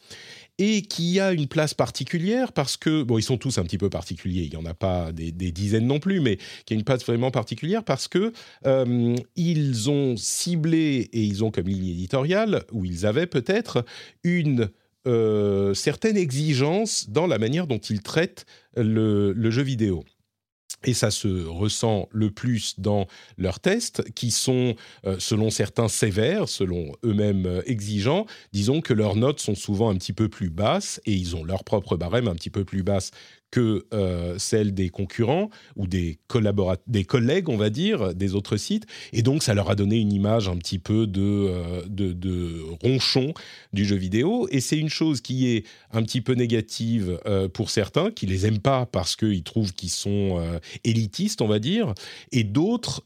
et 0.59 0.83
qui 0.83 1.19
a 1.19 1.31
une 1.31 1.47
place 1.47 1.73
particulière 1.73 2.53
parce 2.53 2.77
que, 2.77 3.01
bon, 3.01 3.17
ils 3.17 3.23
sont 3.23 3.37
tous 3.37 3.57
un 3.57 3.63
petit 3.63 3.79
peu 3.79 3.89
particuliers, 3.89 4.43
il 4.43 4.51
n'y 4.51 4.63
en 4.63 4.69
a 4.69 4.75
pas 4.75 5.11
des, 5.11 5.31
dizaines 5.31 5.87
non 5.87 5.99
plus, 5.99 6.19
mais 6.19 6.37
qui 6.65 6.75
a 6.75 6.77
une 6.77 6.83
place 6.83 7.03
vraiment 7.03 7.31
particulière 7.31 7.83
parce 7.83 8.07
que 8.07 8.31
euh, 8.67 9.15
ils 9.35 9.89
ont 9.89 10.15
ciblé 10.17 11.09
et 11.11 11.23
ils 11.23 11.43
ont 11.43 11.49
comme 11.49 11.67
ligne 11.67 11.87
éditoriale, 11.87 12.63
ou 12.71 12.85
ils 12.85 13.07
avaient 13.07 13.25
peut-être 13.25 13.83
une 14.23 14.69
euh, 15.07 15.73
certaines 15.73 16.17
exigences 16.17 17.09
dans 17.09 17.25
la 17.25 17.39
manière 17.39 17.65
dont 17.65 17.79
ils 17.79 18.01
traitent 18.01 18.45
le, 18.75 19.33
jeu 19.49 19.63
vidéo. 19.63 20.03
Et 20.83 20.93
ça 20.93 21.11
se 21.11 21.45
ressent 21.45 22.07
le 22.11 22.31
plus 22.31 22.79
dans 22.79 23.07
leurs 23.37 23.59
tests, 23.59 24.03
qui 24.13 24.31
sont, 24.31 24.75
euh, 25.05 25.17
selon 25.19 25.49
certains, 25.49 25.87
sévères, 25.87 26.49
selon 26.49 26.91
eux-mêmes 27.03 27.45
euh, 27.45 27.61
exigeants. 27.65 28.25
Disons 28.51 28.81
que 28.81 28.93
leurs 28.93 29.15
notes 29.15 29.39
sont 29.39 29.55
souvent 29.55 29.89
un 29.89 29.95
petit 29.95 30.13
peu 30.13 30.29
plus 30.29 30.49
basses, 30.49 30.99
et 31.05 31.13
ils 31.13 31.35
ont 31.35 31.43
leur 31.43 31.63
propre 31.63 31.97
barème 31.97 32.27
un 32.27 32.35
petit 32.35 32.49
peu 32.49 32.65
plus 32.65 32.83
basse 32.83 33.11
que 33.51 33.85
euh, 33.93 34.35
celle 34.39 34.73
des 34.73 34.89
concurrents 34.89 35.49
ou 35.75 35.85
des, 35.85 36.17
des 36.87 37.03
collègues, 37.03 37.49
on 37.49 37.57
va 37.57 37.69
dire, 37.69 38.15
des 38.15 38.33
autres 38.33 38.55
sites. 38.55 38.85
Et 39.11 39.21
donc, 39.21 39.43
ça 39.43 39.53
leur 39.53 39.69
a 39.69 39.75
donné 39.75 39.97
une 39.97 40.13
image 40.13 40.47
un 40.47 40.57
petit 40.57 40.79
peu 40.79 41.05
de, 41.05 41.21
euh, 41.21 41.81
de, 41.87 42.61
ronchon 42.81 43.33
du 43.73 43.83
jeu 43.85 43.97
vidéo. 43.97 44.47
Et 44.51 44.61
c'est 44.61 44.77
une 44.77 44.89
chose 44.89 45.19
qui 45.19 45.49
est 45.49 45.65
un 45.91 46.01
petit 46.03 46.21
peu 46.21 46.33
négative 46.33 47.19
euh, 47.25 47.49
pour 47.49 47.69
certains, 47.69 48.09
qui 48.11 48.25
les 48.25 48.45
aiment 48.45 48.59
pas 48.59 48.85
parce 48.85 49.17
qu'ils 49.17 49.43
trouvent 49.43 49.73
qu'ils 49.73 49.89
sont 49.89 50.41
élitistes, 50.85 51.41
on 51.41 51.47
va 51.47 51.59
dire. 51.59 51.93
Et 52.31 52.45
d'autres 52.45 53.03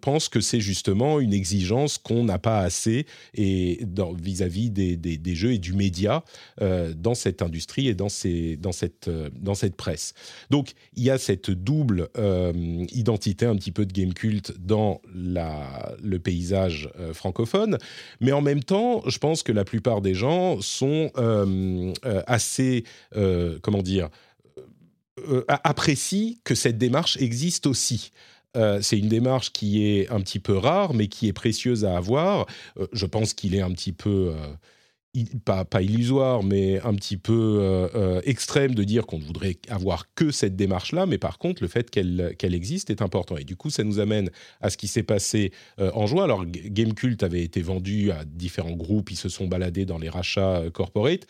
pensent 0.00 0.28
que 0.28 0.40
c'est 0.40 0.60
justement 0.60 1.18
une 1.18 1.32
exigence 1.32 1.98
qu'on 1.98 2.22
n'a 2.22 2.38
pas 2.38 2.60
assez 2.60 3.06
vis-à-vis 3.34 4.70
des, 4.70 4.96
des, 4.96 5.34
jeux 5.34 5.54
et 5.54 5.58
du 5.58 5.72
média 5.72 6.22
dans 6.60 7.14
cette 7.14 7.42
industrie 7.42 7.88
et 7.88 7.94
dans, 7.94 8.08
ces, 8.08 8.56
dans 8.56 8.72
cette... 8.72 9.10
cette 9.56 9.74
presse. 9.74 10.14
Donc 10.50 10.74
il 10.94 11.02
y 11.02 11.10
a 11.10 11.18
cette 11.18 11.50
double 11.50 12.08
euh, 12.16 12.52
identité 12.92 13.46
un 13.46 13.56
petit 13.56 13.72
peu 13.72 13.84
de 13.84 13.92
game 13.92 14.14
culte 14.14 14.54
dans 14.58 15.00
le 15.14 16.18
paysage 16.18 16.88
euh, 16.98 17.12
francophone, 17.12 17.78
mais 18.20 18.32
en 18.32 18.42
même 18.42 18.62
temps, 18.62 19.02
je 19.06 19.18
pense 19.18 19.42
que 19.42 19.50
la 19.50 19.64
plupart 19.64 20.00
des 20.00 20.14
gens 20.14 20.60
sont 20.60 21.10
euh, 21.18 21.92
assez, 22.26 22.84
comment 23.62 23.82
dire, 23.82 24.08
apprécient 25.48 26.34
que 26.44 26.54
cette 26.54 26.78
démarche 26.78 27.16
existe 27.16 27.66
aussi. 27.66 28.12
c'est 28.80 28.98
une 28.98 29.08
démarche 29.08 29.52
qui 29.52 29.86
est 29.86 30.08
un 30.10 30.20
petit 30.20 30.38
peu 30.38 30.56
rare, 30.56 30.94
mais 30.94 31.08
qui 31.08 31.28
est 31.28 31.32
précieuse 31.32 31.84
à 31.84 31.96
avoir. 31.96 32.46
je 32.92 33.06
pense 33.06 33.34
qu'il 33.34 33.54
est 33.54 33.62
un 33.62 33.72
petit 33.72 33.92
peu 33.92 34.34
pas, 35.44 35.64
illusoire, 35.80 36.42
mais 36.42 36.80
un 36.80 36.94
petit 36.94 37.16
peu 37.16 37.88
extrême 38.24 38.74
de 38.74 38.84
dire 38.84 39.06
qu'on 39.06 39.18
ne 39.18 39.24
voudrait 39.24 39.56
avoir 39.68 40.12
que 40.14 40.30
cette 40.30 40.56
démarche-là, 40.56 41.06
mais 41.06 41.18
par 41.18 41.38
contre, 41.38 41.62
le 41.62 41.68
fait 41.68 41.90
qu'elle 41.90 42.54
existe 42.54 42.90
est 42.90 43.02
important. 43.02 43.36
Et 43.36 43.44
du 43.44 43.56
coup, 43.56 43.70
ça 43.70 43.84
nous 43.84 43.98
amène 43.98 44.30
à 44.60 44.70
ce 44.70 44.76
qui 44.76 44.88
s'est 44.88 45.02
passé 45.02 45.52
en 45.78 46.06
juin. 46.06 46.24
Alors, 46.24 46.44
Gamecult 46.46 47.22
avait 47.22 47.42
été 47.42 47.62
vendu 47.62 48.10
à 48.10 48.24
différents 48.24 48.76
groupes, 48.76 49.10
ils 49.10 49.16
se 49.16 49.28
sont 49.28 49.46
baladés 49.46 49.84
dans 49.84 49.98
les 49.98 50.08
rachats 50.08 50.64
corporate. 50.72 51.26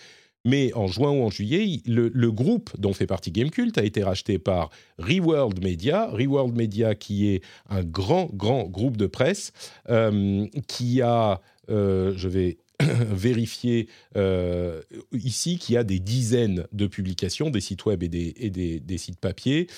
Mais 0.46 0.72
en 0.74 0.86
juin 0.86 1.10
ou 1.10 1.24
en 1.24 1.30
juillet, 1.30 1.82
le, 1.86 2.30
groupe 2.30 2.70
dont 2.78 2.92
fait 2.92 3.08
partie 3.08 3.32
Gamecult 3.32 3.76
a 3.78 3.82
été 3.82 4.04
racheté 4.04 4.38
par 4.38 4.70
Reworld 4.96 5.60
Media. 5.62 6.08
Reworld 6.12 6.56
Media, 6.56 6.94
qui 6.94 7.34
est 7.34 7.42
un 7.68 7.82
grand, 7.82 8.30
grand 8.32 8.62
groupe 8.62 8.96
de 8.96 9.08
presse, 9.08 9.52
euh, 9.90 10.46
qui 10.68 11.02
a, 11.02 11.40
euh, 11.68 12.12
je 12.16 12.28
vais 12.28 12.58
vérifier 13.10 13.88
euh, 14.16 14.82
ici, 15.12 15.58
qui 15.58 15.76
a 15.76 15.84
des 15.84 15.98
dizaines 15.98 16.66
de 16.72 16.86
publications, 16.86 17.50
des 17.50 17.60
sites 17.60 17.84
web 17.86 18.02
et 18.02 18.08
des, 18.08 18.98
sites 18.98 19.20
papier. 19.20 19.68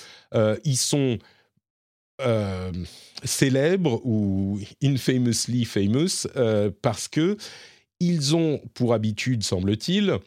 ils 0.65 0.77
sont 0.77 1.17
célèbres 3.23 4.01
ou 4.05 4.59
infamously 4.83 5.63
famous 5.65 6.27
parce 6.81 7.07
que 7.07 7.37
ils 7.99 8.35
ont 8.35 8.61
pour 8.73 8.93
habitude, 8.93 9.43
semble-t-il, 9.43 10.19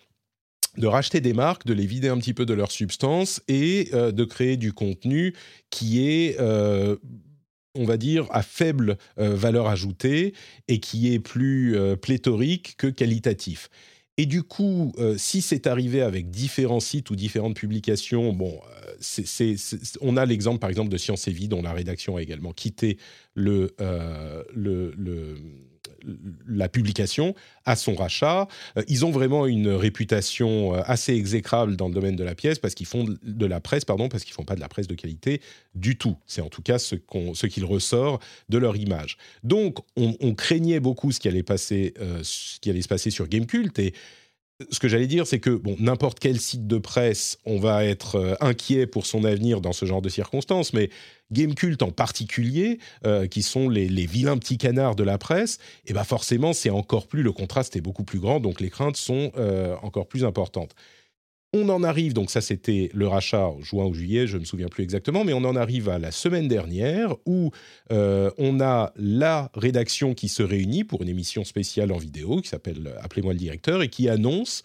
de 0.79 0.87
racheter 0.87 1.21
des 1.21 1.33
marques, 1.33 1.67
de 1.67 1.75
les 1.75 1.87
vider 1.87 2.09
un 2.09 2.19
petit 2.19 2.35
peu 2.35 2.47
de 2.47 2.55
leur 2.55 2.71
substance 2.71 3.43
et 3.49 3.91
euh, 3.93 4.13
de 4.13 4.25
créer 4.25 4.57
du 4.57 4.73
contenu 4.73 5.35
qui 5.71 6.07
est, 6.07 6.41
euh, 6.41 6.97
on 7.75 7.85
va 7.85 7.97
dire, 7.97 8.27
à 8.31 8.43
faible 8.43 8.99
euh, 9.19 9.35
valeur 9.35 9.67
ajoutée 9.67 10.35
et 10.69 10.81
qui 10.81 11.13
est 11.13 11.19
plus 11.19 11.77
pléthorique 12.01 12.77
que 12.77 12.87
qualitatif. 12.87 13.71
Et 14.19 14.27
du 14.27 14.43
coup, 14.43 14.93
si 15.17 15.41
c'est 15.41 15.67
arrivé 15.67 16.03
avec 16.03 16.31
différents 16.31 16.81
sites 16.81 17.09
ou 17.09 17.17
différentes 17.17 17.57
publications, 17.57 18.35
bon, 18.35 18.61
on 20.03 20.17
a 20.19 20.27
l'exemple 20.27 20.59
par 20.59 20.69
exemple 20.69 20.91
de 20.91 20.99
Science 20.99 21.27
et 21.29 21.33
Vie 21.33 21.49
dont 21.49 21.63
la 21.63 21.73
rédaction 21.73 22.17
a 22.17 22.23
également 22.23 22.53
quitté 22.53 22.99
le 23.35 23.75
la 26.49 26.69
publication 26.69 27.35
à 27.65 27.77
son 27.77 27.95
rachat. 27.95 28.49
Euh, 28.77 28.83
ils 28.89 29.05
ont 29.05 29.11
vraiment 29.11 29.47
une 29.47 29.69
réputation 29.69 30.75
euh, 30.75 30.83
assez 30.85 31.15
exécrable 31.15 31.77
dans 31.77 31.89
le 31.89 31.95
domaine 31.95 32.17
de 32.17 32.25
la 32.25 32.35
pièce 32.35 32.59
parce 32.59 32.75
qu'ils 32.75 32.87
font 32.87 33.07
de 33.23 33.47
la 33.47 33.61
presse, 33.61 33.85
pardon, 33.85 34.09
parce 34.09 34.25
qu'ils 34.25 34.35
font 34.35 34.45
pas 34.45 34.55
de 34.55 34.61
la 34.61 34.69
presse 34.69 34.87
de 34.87 34.95
qualité 34.95 35.41
du 35.75 35.97
tout. 35.97 36.17
C'est 36.27 36.41
en 36.41 36.49
tout 36.49 36.63
cas 36.63 36.79
ce 36.79 36.97
qu'on, 36.97 37.35
ce 37.35 37.47
qu'il 37.47 37.65
ressort 37.65 38.21
de 38.49 38.59
leur 38.59 38.77
image. 38.77 39.17
Donc, 39.43 39.79
on, 39.97 40.35
craignait 40.35 40.81
beaucoup 40.81 41.13
ce 41.13 41.21
qui 41.21 41.29
allait 41.29 41.45
euh, 41.51 42.21
ce 42.23 42.59
qui 42.61 42.71
allait 42.71 42.83
se 42.83 42.89
passer 42.89 43.11
sur 43.11 43.29
Gamecult 43.29 43.79
et 43.79 43.93
ce 44.71 44.79
que 44.79 44.89
j'allais 44.89 45.07
dire, 45.07 45.27
c'est 45.27 45.41
que 45.41 45.51
bon, 45.51 45.77
n'importe 45.79 46.19
quel 46.19 46.41
site 46.41 46.67
de 46.67 46.79
presse, 46.79 47.39
on 47.45 47.59
va 47.59 47.85
être 47.85 48.17
euh, 48.17 48.35
inquiet 48.41 48.87
pour 48.87 49.07
son 49.07 49.25
avenir 49.25 49.61
dans 49.61 49.73
ce 49.73 49.87
genre 49.87 50.03
de 50.03 50.09
circonstances, 50.09 50.73
mais 50.73 50.91
Gamecult 51.31 51.83
en 51.83 51.91
particulier, 51.91 52.79
euh, 53.07 53.27
qui 53.27 53.43
sont 53.43 53.69
les, 53.69 53.87
vilains 54.07 54.39
petits 54.39 54.59
canards 54.59 54.97
de 54.97 55.05
la 55.05 55.19
presse, 55.19 55.59
et 55.85 55.91
eh 55.91 55.93
ben 55.95 56.05
forcément, 56.05 56.53
c'est 56.53 56.71
encore 56.71 57.07
plus, 57.07 57.23
le 57.23 57.33
contraste 57.33 57.77
est 57.77 57.81
beaucoup 57.81 58.05
plus 58.05 58.19
grand, 58.19 58.41
donc 58.41 58.61
les 58.61 58.71
craintes 58.71 58.97
sont 58.97 59.33
euh, 59.37 59.75
encore 59.83 60.07
plus 60.07 60.25
importantes. 60.25 60.75
On 61.55 61.69
en 61.69 61.83
arrive, 61.83 62.15
donc 62.15 62.31
ça 62.31 62.41
c'était 62.41 62.91
le 62.95 63.07
rachat 63.07 63.51
juin 63.61 63.85
ou 63.85 63.93
juillet, 63.93 64.27
je 64.27 64.37
ne 64.37 64.41
me 64.41 64.45
souviens 64.47 64.69
plus 64.69 64.85
exactement, 64.85 65.23
mais 65.23 65.35
on 65.35 65.45
en 65.45 65.55
arrive 65.55 65.91
à 65.91 65.99
la 65.99 66.11
semaine 66.11 66.49
dernière 66.49 67.15
où 67.27 67.51
euh, 67.91 68.31
on 68.39 68.59
a 68.61 68.93
la 68.97 69.51
rédaction 69.55 70.15
qui 70.15 70.29
se 70.29 70.43
réunit 70.43 70.85
pour 70.85 71.03
une 71.03 71.11
émission 71.11 71.45
spéciale 71.45 71.93
en 71.93 71.99
vidéo 71.99 72.41
qui 72.41 72.49
s'appelle 72.49 72.95
Appelez-moi 73.03 73.35
le 73.35 73.39
directeur 73.39 73.83
et 73.83 73.89
qui 73.89 74.09
annonce 74.09 74.63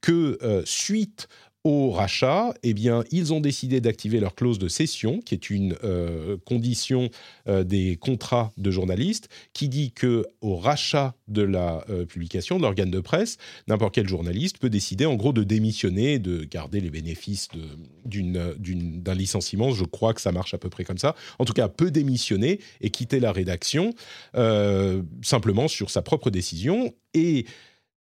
que 0.00 0.38
euh, 0.42 0.62
suite 0.64 1.28
au 1.64 1.90
rachat, 1.90 2.54
eh 2.62 2.72
bien, 2.72 3.02
ils 3.10 3.32
ont 3.32 3.40
décidé 3.40 3.80
d'activer 3.80 4.20
leur 4.20 4.34
clause 4.34 4.58
de 4.58 4.68
cession, 4.68 5.20
qui 5.20 5.34
est 5.34 5.50
une 5.50 5.74
euh, 5.82 6.36
condition 6.46 7.10
euh, 7.48 7.64
des 7.64 7.96
contrats 7.96 8.52
de 8.56 8.70
journalistes, 8.70 9.28
qui 9.52 9.68
dit 9.68 9.92
que 9.92 10.24
au 10.40 10.56
rachat 10.56 11.14
de 11.26 11.42
la 11.42 11.84
euh, 11.90 12.06
publication, 12.06 12.58
de 12.58 12.62
l'organe 12.62 12.90
de 12.90 13.00
presse, 13.00 13.38
n'importe 13.66 13.94
quel 13.94 14.08
journaliste 14.08 14.58
peut 14.58 14.70
décider, 14.70 15.04
en 15.04 15.16
gros, 15.16 15.32
de 15.32 15.42
démissionner, 15.42 16.20
de 16.20 16.44
garder 16.44 16.80
les 16.80 16.90
bénéfices 16.90 17.48
d'un 18.04 19.14
licenciement. 19.14 19.72
Je 19.72 19.84
crois 19.84 20.14
que 20.14 20.20
ça 20.20 20.32
marche 20.32 20.54
à 20.54 20.58
peu 20.58 20.70
près 20.70 20.84
comme 20.84 20.98
ça. 20.98 21.16
En 21.40 21.44
tout 21.44 21.54
cas, 21.54 21.68
peut 21.68 21.90
démissionner 21.90 22.60
et 22.80 22.90
quitter 22.90 23.20
la 23.20 23.32
rédaction 23.32 23.92
simplement 25.22 25.68
sur 25.68 25.90
sa 25.90 26.02
propre 26.02 26.30
décision. 26.30 26.94
Et 27.14 27.46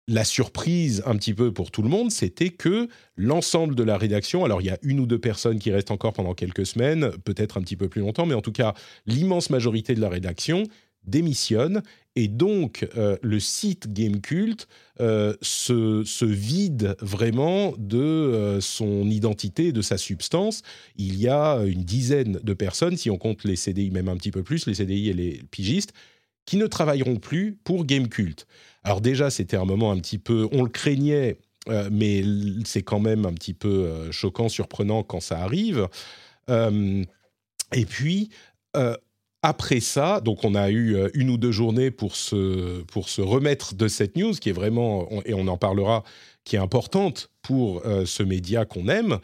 la 0.07 0.25
surprise 0.25 1.03
un 1.07 1.17
petit 1.17 1.35
peu 1.35 1.53
pour 1.53 1.71
tout 1.71 1.83
le 1.83 1.89
monde, 1.89 2.11
c'était 2.11 2.51
que 2.51 2.89
l'ensemble 3.17 3.75
de 3.75 3.83
la 3.83 3.97
rédaction, 3.97 4.45
alors 4.45 4.61
il 4.61 4.67
y 4.67 4.71
a 4.71 4.79
une 4.83 5.01
ou 5.01 5.07
deux 5.07 5.19
personnes 5.19 5.59
qui 5.59 5.71
restent 5.71 5.91
encore 5.91 6.13
pendant 6.13 6.35
quelques 6.35 6.67
semaines, 6.67 7.11
peut-être 7.25 7.57
un 7.57 7.63
petit 7.63 7.77
peu 7.77 7.89
plus 7.89 8.01
longtemps, 8.01 8.27
mais 8.27 8.35
en 8.35 8.43
tout 8.43 8.53
cas 8.53 8.75
l'immense 9.07 9.51
majorité 9.51 9.95
de 9.95 10.01
la 10.01 10.09
rédaction 10.09 10.65
démissionne 11.07 11.83
et 12.17 12.29
donc 12.29 12.89
euh, 12.97 13.17
le 13.23 13.41
site 13.41 13.93
Gamecult 13.93 14.69
euh, 15.01 15.35
se, 15.43 16.25
vide 16.25 16.97
vraiment 17.01 17.75
de 17.77 17.99
euh, 17.99 18.61
son 18.61 19.11
identité, 19.11 19.73
de 19.73 19.83
sa 19.83 19.99
substance. 19.99 20.63
Il 20.97 21.17
y 21.17 21.29
a 21.29 21.59
une 21.65 21.83
dizaine 21.83 22.39
de 22.43 22.55
personnes, 22.55 22.97
si 22.97 23.11
on 23.11 23.19
compte 23.19 23.45
les 23.45 23.57
CDI 23.57 23.91
même 23.91 24.09
un 24.09 24.17
petit 24.17 24.31
peu 24.31 24.43
plus, 24.43 24.67
les 24.67 24.75
CDI 24.75 25.11
et 25.11 25.13
les 25.13 25.43
pigistes, 25.51 25.93
qui 26.47 26.57
ne 26.57 26.67
travailleront 26.67 27.17
plus 27.17 27.59
pour 27.65 27.85
Gamecult. 27.85 28.47
Alors 28.83 29.01
déjà, 29.01 29.31
c'était 29.31 29.57
un 29.57 29.65
moment 29.65 29.91
un 29.91 29.99
petit 29.99 30.19
peu, 30.19 30.49
on 30.53 30.63
le 30.63 30.69
craignait, 30.69 31.39
euh, 31.69 31.89
mais 31.91 32.23
c'est 32.65 32.83
quand 32.83 33.01
même 33.01 33.25
un 33.25 33.33
petit 33.33 33.55
peu 33.55 33.69
euh, 33.69 34.13
choquant, 34.13 34.49
surprenant 34.49 35.03
quand 35.03 35.21
ça 35.21 35.41
arrive. 35.41 35.89
Euh, 36.51 37.03
et 37.73 37.87
puis, 37.87 38.31
après 39.43 39.81
ça, 39.81 40.21
donc 40.21 40.45
on 40.45 40.55
a 40.55 40.71
eu 40.71 40.97
une 41.15 41.31
ou 41.31 41.39
deux 41.39 41.53
journées 41.53 41.91
pour 41.91 42.17
se, 42.17 42.83
pour 42.83 43.09
se 43.09 43.23
remettre 43.23 43.75
de 43.75 43.89
cette 43.89 44.17
news, 44.17 44.33
qui 44.33 44.49
est 44.49 44.53
vraiment, 44.53 45.09
et 45.25 45.35
on 45.35 45.47
en 45.47 45.57
parlera, 45.57 46.03
qui 46.45 46.57
est 46.57 46.59
importante 46.59 47.31
pour 47.43 47.83
ce 48.05 48.23
média 48.23 48.65
qu'on 48.65 48.89
aime. 48.89 49.19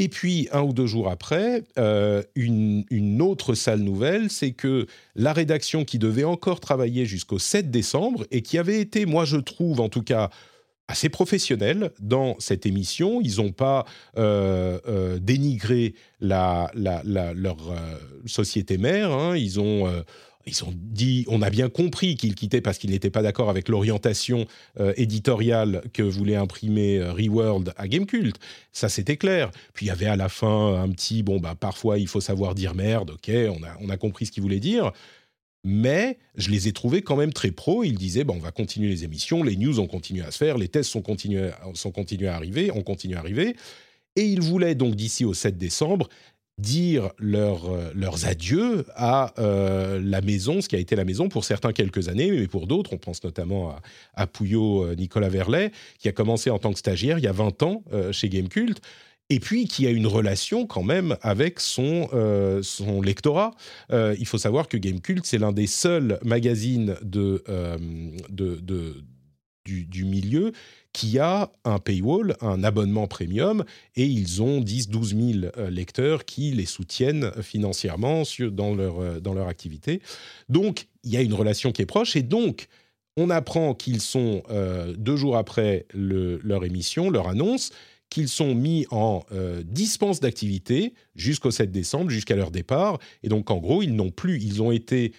Et 0.00 0.08
puis, 0.08 0.48
un 0.50 0.62
ou 0.62 0.72
deux 0.72 0.86
jours 0.86 1.10
après, 1.10 1.62
euh, 1.78 2.22
une, 2.34 3.20
autre 3.20 3.52
sale 3.52 3.80
nouvelle, 3.80 4.30
c'est 4.30 4.52
que 4.52 4.86
la 5.14 5.34
rédaction 5.34 5.84
qui 5.84 5.98
devait 5.98 6.24
encore 6.24 6.58
travailler 6.58 7.04
jusqu'au 7.04 7.38
7 7.38 7.70
décembre 7.70 8.24
et 8.30 8.40
qui 8.40 8.56
avait 8.56 8.80
été, 8.80 9.04
moi 9.04 9.26
je 9.26 9.36
trouve 9.36 9.78
en 9.78 9.90
tout 9.90 10.00
cas, 10.00 10.30
assez 10.88 11.10
professionnelle 11.10 11.90
dans 12.00 12.34
cette 12.38 12.64
émission. 12.64 13.20
Ils 13.20 13.42
n'ont 13.42 13.52
pas 13.52 13.84
euh, 14.16 14.78
euh, 14.88 15.18
dénigré 15.18 15.94
la, 16.20 16.70
leur 16.74 17.58
société 18.24 18.78
mère. 18.78 19.12
Hein. 19.12 19.36
Ils 19.36 19.60
ont 19.60 19.86
ils 20.46 20.64
ont 20.64 20.72
dit, 20.74 21.24
on 21.28 21.42
a 21.42 21.50
bien 21.50 21.68
compris 21.68 22.16
qu'ils 22.16 22.34
quittaient 22.34 22.60
parce 22.60 22.78
qu'ils 22.78 22.90
n'étaient 22.90 23.10
pas 23.10 23.22
d'accord 23.22 23.50
avec 23.50 23.68
l'orientation 23.68 24.46
euh, 24.78 24.92
éditoriale 24.96 25.82
que 25.92 26.02
voulait 26.02 26.36
imprimer 26.36 26.98
euh, 26.98 27.12
Reworld 27.12 27.72
à 27.76 27.88
Gamecult. 27.88 28.36
Ça, 28.72 28.88
c'était 28.88 29.16
clair. 29.16 29.50
Puis 29.74 29.86
il 29.86 29.88
y 29.88 29.92
avait 29.92 30.06
à 30.06 30.16
la 30.16 30.28
fin 30.28 30.82
un 30.82 30.88
petit, 30.90 31.22
bon, 31.22 31.40
bah, 31.40 31.54
parfois 31.58 31.98
il 31.98 32.08
faut 32.08 32.20
savoir 32.20 32.54
dire 32.54 32.74
merde, 32.74 33.10
ok, 33.10 33.30
on 33.30 33.62
a, 33.62 33.76
on 33.80 33.90
a 33.90 33.96
compris 33.96 34.26
ce 34.26 34.32
qu'ils 34.32 34.42
voulaient 34.42 34.60
dire. 34.60 34.92
Mais 35.62 36.18
je 36.36 36.50
les 36.50 36.68
ai 36.68 36.72
trouvés 36.72 37.02
quand 37.02 37.16
même 37.16 37.34
très 37.34 37.50
pro. 37.50 37.84
Ils 37.84 37.98
disaient, 37.98 38.24
bon, 38.24 38.36
on 38.36 38.40
va 38.40 38.50
continuer 38.50 38.88
les 38.88 39.04
émissions, 39.04 39.42
les 39.42 39.56
news 39.56 39.78
ont 39.78 39.86
continué 39.86 40.24
à 40.24 40.30
se 40.30 40.38
faire, 40.38 40.56
les 40.56 40.68
tests 40.68 40.90
sont 40.90 41.02
continués, 41.02 41.50
sont 41.74 41.90
continués 41.90 42.28
à 42.28 42.34
arriver, 42.34 42.70
ont 42.70 42.82
continué 42.82 43.16
à 43.16 43.20
arriver. 43.20 43.56
Et 44.16 44.22
ils 44.22 44.40
voulaient 44.40 44.74
donc 44.74 44.94
d'ici 44.94 45.26
au 45.26 45.34
7 45.34 45.58
décembre 45.58 46.08
dire 46.60 47.10
euh, 47.22 47.90
leurs 47.94 48.26
adieux 48.26 48.84
à 48.94 49.32
euh, 49.38 50.00
la 50.02 50.20
maison, 50.20 50.60
ce 50.60 50.68
qui 50.68 50.76
a 50.76 50.78
été 50.78 50.94
la 50.94 51.04
maison 51.04 51.28
pour 51.28 51.44
certains 51.44 51.72
quelques 51.72 52.08
années, 52.08 52.30
mais 52.30 52.46
pour 52.46 52.66
d'autres, 52.66 52.92
on 52.92 52.98
pense 52.98 53.24
notamment 53.24 53.74
à, 54.14 54.26
Pouillot 54.26 54.84
euh, 54.84 54.94
Nicolas 54.94 55.28
Verlet, 55.28 55.72
qui 55.98 56.08
a 56.08 56.12
commencé 56.12 56.50
en 56.50 56.58
tant 56.58 56.72
que 56.72 56.78
stagiaire 56.78 57.18
il 57.18 57.24
y 57.24 57.28
a 57.28 57.32
20 57.32 57.62
ans 57.62 57.82
chez 58.12 58.28
Gamecult, 58.28 58.80
et 59.28 59.40
puis 59.40 59.66
qui 59.66 59.86
a 59.86 59.90
une 59.90 60.06
relation 60.06 60.66
quand 60.66 60.82
même 60.82 61.16
avec 61.22 61.60
son, 61.60 62.08
son 62.62 63.00
lectorat. 63.00 63.52
il 63.90 64.26
faut 64.26 64.38
savoir 64.38 64.68
que 64.68 64.76
Gamecult, 64.76 65.24
c'est 65.24 65.38
l'un 65.38 65.52
des 65.52 65.66
seuls 65.66 66.18
magazines 66.24 66.96
de, 67.02 67.42
de, 68.28 68.94
du, 69.64 70.04
milieu 70.04 70.52
qui 70.92 71.18
a 71.18 71.52
un 71.64 71.78
paywall, 71.78 72.36
un 72.40 72.64
abonnement 72.64 73.06
premium, 73.06 73.64
et 73.96 74.04
ils 74.04 74.42
ont 74.42 74.60
10-12 74.60 75.40
000 75.40 75.52
euh, 75.56 75.70
lecteurs 75.70 76.24
qui 76.24 76.50
les 76.52 76.66
soutiennent 76.66 77.30
financièrement 77.42 78.22
dans, 78.50 78.74
leur, 78.74 79.00
euh, 79.00 79.20
dans 79.20 79.34
leur 79.34 79.48
activité. 79.48 80.00
Donc, 80.48 80.86
il 81.04 81.10
y 81.10 81.16
a 81.16 81.20
une 81.20 81.34
relation 81.34 81.72
qui 81.72 81.82
est 81.82 81.86
proche, 81.86 82.16
et 82.16 82.22
donc, 82.22 82.68
on 83.16 83.30
apprend 83.30 83.74
qu'ils 83.74 84.00
sont, 84.00 84.42
euh, 84.50 84.94
deux 84.96 85.16
jours 85.16 85.36
après 85.36 85.86
leur 85.92 86.64
émission, 86.64 87.10
leur 87.10 87.28
annonce, 87.28 87.70
qu'ils 88.10 88.28
sont 88.28 88.54
mis 88.54 88.86
en 88.90 89.24
dispense 89.64 90.20
d'activité 90.20 90.94
jusqu'au 91.14 91.50
7 91.50 91.70
décembre, 91.70 92.10
jusqu'à 92.10 92.36
leur 92.36 92.50
départ. 92.50 92.98
Et 93.22 93.28
donc, 93.28 93.50
en 93.50 93.58
gros, 93.58 93.82
ils 93.82 93.94
n'ont 93.94 94.10
plus, 94.10 94.42
ils 94.42 94.60
ont 94.62 94.72
été 94.72 95.12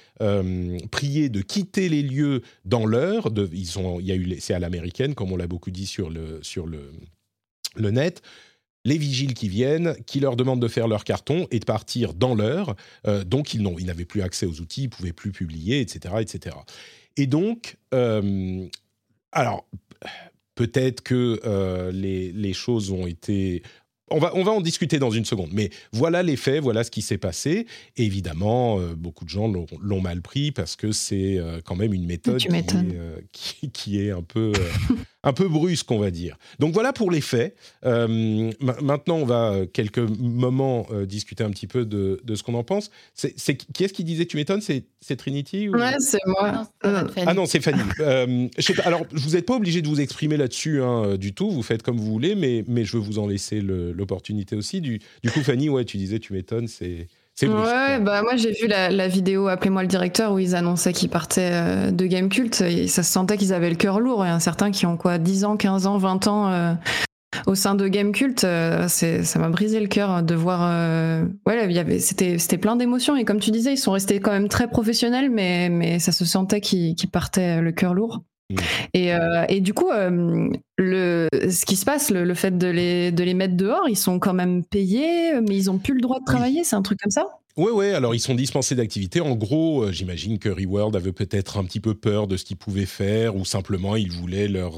priés 0.92 1.30
de 1.30 1.42
quitter 1.42 1.90
les 1.90 2.04
lieux 2.04 2.42
dans 2.66 2.86
l'heure. 2.86 3.30
Ils 3.54 3.66
sont, 3.66 4.00
il 4.00 4.08
y 4.08 4.12
a 4.12 4.16
eu, 4.16 4.38
c'est 4.40 4.54
à 4.54 4.60
l'américaine, 4.60 5.16
comme 5.16 5.32
on 5.32 5.38
l'a 5.38 5.48
beaucoup 5.48 5.72
dit 5.72 5.88
sur 5.88 6.10
le 6.10 6.40
sur 6.44 6.68
le 6.68 6.92
le 7.76 7.92
net 7.92 8.22
les 8.86 8.98
vigiles 8.98 9.34
qui 9.34 9.48
viennent, 9.48 9.96
qui 10.06 10.20
leur 10.20 10.36
demandent 10.36 10.62
de 10.62 10.68
faire 10.68 10.88
leur 10.88 11.04
carton 11.04 11.48
et 11.52 11.60
de 11.60 11.66
partir 11.66 12.14
dans 12.14 12.36
l'heure. 12.36 12.76
Euh, 13.08 13.24
donc, 13.24 13.54
ils, 13.54 13.62
ils 13.80 13.86
n'avaient 13.86 14.06
plus 14.06 14.22
accès 14.22 14.46
aux 14.46 14.60
outils, 14.60 14.84
ils 14.84 14.86
ne 14.86 14.90
pouvaient 14.90 15.14
plus 15.14 15.32
publier, 15.32 15.82
etc. 15.82 16.16
etc. 16.20 16.56
Et 17.18 17.28
donc, 17.28 17.78
euh, 17.94 18.68
alors, 19.32 19.68
peut-être 20.62 21.02
que 21.02 21.40
euh, 21.44 21.92
les, 21.92 22.32
les, 22.32 22.54
choses 22.54 22.92
ont 22.92 23.08
été 23.08 23.64
on 24.12 24.20
va, 24.20 24.32
on 24.36 24.44
va 24.44 24.52
en 24.52 24.62
discuter 24.62 25.00
dans 25.00 25.10
une 25.10 25.26
seconde. 25.26 25.50
Mais 25.54 25.72
voilà 25.92 26.22
les 26.22 26.36
faits, 26.36 26.62
voilà 26.62 26.84
ce 26.84 26.92
qui 26.92 27.02
s'est 27.02 27.18
passé. 27.18 27.66
évidemment, 27.98 28.80
euh, 28.80 28.94
beaucoup 28.94 29.26
de 29.26 29.30
gens 29.30 29.52
l'ont 29.82 30.02
mal 30.02 30.22
pris 30.22 30.52
parce 30.52 30.76
que 30.76 30.92
c'est 30.92 31.40
euh, 31.40 31.62
quand 31.66 31.76
même 31.76 31.94
une 31.94 32.06
méthode 32.06 32.38
qui 32.38 32.48
est, 32.48 33.72
qui, 33.72 34.02
est, 34.06 34.12
un 34.12 34.22
peu, 34.22 34.52
un 35.24 35.34
peu 35.34 35.48
brusque, 35.48 35.90
on 35.92 36.00
va 36.00 36.12
dire. 36.12 36.38
Donc 36.60 36.74
voilà 36.74 36.94
pour 36.94 37.12
les 37.12 37.22
faits. 37.22 37.56
maintenant, 37.84 39.18
on 39.18 39.26
va 39.26 39.62
quelques 39.72 40.00
moments 40.00 40.88
discuter 41.06 41.44
un 41.44 41.52
petit 41.52 41.68
peu 41.68 41.86
de, 41.86 42.20
de 42.24 42.36
ce 42.36 42.44
qu'on 42.44 42.56
en 42.56 42.64
pense. 42.64 42.92
C'est, 43.14 43.56
qui 43.56 43.84
est-ce 43.84 43.94
qui 43.94 44.04
disait 44.04 44.26
tu 44.26 44.38
m'étonnes 44.38 44.62
C'est 44.62 45.16
Trinity 45.16 45.70
ou... 45.70 45.74
Ouais, 45.74 45.96
c'est 46.00 46.26
moi. 46.26 46.68
ah 46.84 47.34
non, 47.34 47.46
c'est 47.46 47.62
Fanny. 47.62 47.82
alors, 48.84 49.04
je 49.14 49.22
vous 49.22 49.36
êtes 49.36 49.46
pas 49.46 49.56
obligé 49.56 49.82
de 49.82 49.88
vous 49.88 50.02
exprimer 50.02 50.38
là-dessus 50.38 50.82
hein, 50.82 51.18
du 51.18 51.34
tout. 51.34 51.52
Vous 51.52 51.64
faites 51.64 51.84
comme 51.84 51.98
vous 51.98 52.12
voulez, 52.12 52.36
mais, 52.36 52.64
mais 52.68 52.86
je 52.86 52.98
veux 52.98 53.04
vous 53.04 53.20
en 53.20 53.28
laisser 53.28 53.62
le 53.62 53.92
l'opportunité 54.02 54.56
aussi. 54.56 54.82
Du, 54.82 55.00
du 55.24 55.30
coup, 55.30 55.42
Fanny, 55.42 55.70
ouais, 55.70 55.86
tu 55.86 55.98
disais, 55.98 56.20
tu 56.20 56.34
m'étonnes, 56.34 56.68
c'est. 56.68 57.08
Ouais, 57.48 58.00
bah 58.00 58.22
moi 58.22 58.36
j'ai 58.36 58.52
vu 58.52 58.68
la, 58.68 59.08
vidéo 59.08 59.48
Appelez-moi 59.48 59.82
le 59.82 59.88
directeur 59.88 60.34
où 60.34 60.40
ils 60.40 60.56
annonçaient 60.56 60.94
qu'ils 60.94 61.10
partaient 61.10 61.52
euh, 61.52 61.92
de 61.92 62.06
Game 62.06 62.30
Cult 62.30 62.62
et 62.62 62.88
ça 62.88 63.04
se 63.04 63.12
sentait 63.12 63.38
qu'ils 63.38 63.54
avaient 63.54 63.70
le 63.70 63.76
cœur 63.76 64.00
lourd. 64.00 64.20
En 64.20 64.36
a 64.36 64.40
certains 64.40 64.72
qui 64.72 64.86
ont 64.86 64.98
quoi 64.98 65.18
10 65.18 65.46
ans, 65.46 65.58
15 65.58 65.88
ans, 65.88 65.98
20 65.98 66.28
ans 66.28 66.52
euh, 66.52 66.74
au 67.48 67.56
sein 67.56 67.76
de 67.76 67.88
Game 67.88 68.12
Cult. 68.12 68.44
Euh, 68.44 68.88
ça 68.88 69.40
m'a 69.40 69.50
brisé 69.50 69.80
le 69.80 69.88
cœur 69.88 70.24
de 70.24 70.36
voir. 70.36 70.62
ouais, 71.46 71.74
y 71.74 71.80
avait, 71.80 72.00
c'était, 72.00 72.38
c'était 72.38 72.58
plein 72.58 72.76
d'émotions 72.76 73.16
et 73.16 73.26
comme 73.26 73.40
tu 73.40 73.52
disais, 73.52 73.74
ils 73.74 73.78
sont 73.78 73.92
restés 73.92 74.20
quand 74.20 74.32
même 74.32 74.50
très 74.50 74.68
professionnels, 74.68 75.30
mais, 75.30 75.70
mais 75.70 76.00
ça 76.00 76.12
se 76.12 76.26
sentait 76.26 76.62
qu'ils, 76.62 76.96
qu'ils 76.96 77.10
partaient 77.10 77.62
le 77.62 77.72
cœur 77.72 77.94
lourd. 77.94 78.22
Mm. 78.52 78.56
Et, 78.94 79.14
euh, 79.14 79.46
et, 79.50 79.62
du 79.62 79.74
coup, 79.74 79.90
euh, 79.90 80.50
le, 80.78 81.28
ce 81.32 81.66
qui 81.66 81.76
se 81.76 81.86
passe, 81.86 82.12
le, 82.12 82.34
fait 82.34 82.58
de 82.58 82.68
les, 82.68 83.12
de 83.12 83.24
les 83.24 83.34
mettre 83.34 83.56
dehors, 83.56 83.88
ils 83.90 83.98
sont 83.98 84.20
quand 84.20 84.34
même 84.34 84.64
payés, 84.64 85.40
mais 85.42 85.58
ils 85.58 85.66
n'ont 85.66 85.80
plus 85.80 85.94
le 85.94 86.02
droit 86.02 86.20
de 86.20 86.26
travailler, 86.26 86.64
c'est 86.64 86.76
un 86.76 86.82
truc 86.82 87.00
comme 87.00 87.12
ça? 87.12 87.26
Oui, 87.58 87.70
oui, 87.74 87.88
alors 87.88 88.16
ils 88.16 88.20
sont 88.20 88.34
dispensés 88.34 88.76
d'activité. 88.76 89.20
En 89.20 89.36
gros, 89.36 89.84
euh, 89.84 89.92
j'imagine 89.92 90.40
que 90.40 90.48
Reworld 90.48 90.96
avait 90.96 91.12
peut-être 91.12 91.58
un 91.58 91.66
petit 91.66 91.82
peu 91.82 91.94
peur 91.94 92.28
de 92.28 92.38
ce 92.38 92.46
qu'ils 92.46 92.58
pouvaient 92.58 92.86
faire, 92.86 93.36
ou 93.36 93.44
simplement 93.44 93.96
ils 93.96 94.12
voulaient 94.12 94.48
leur, 94.48 94.74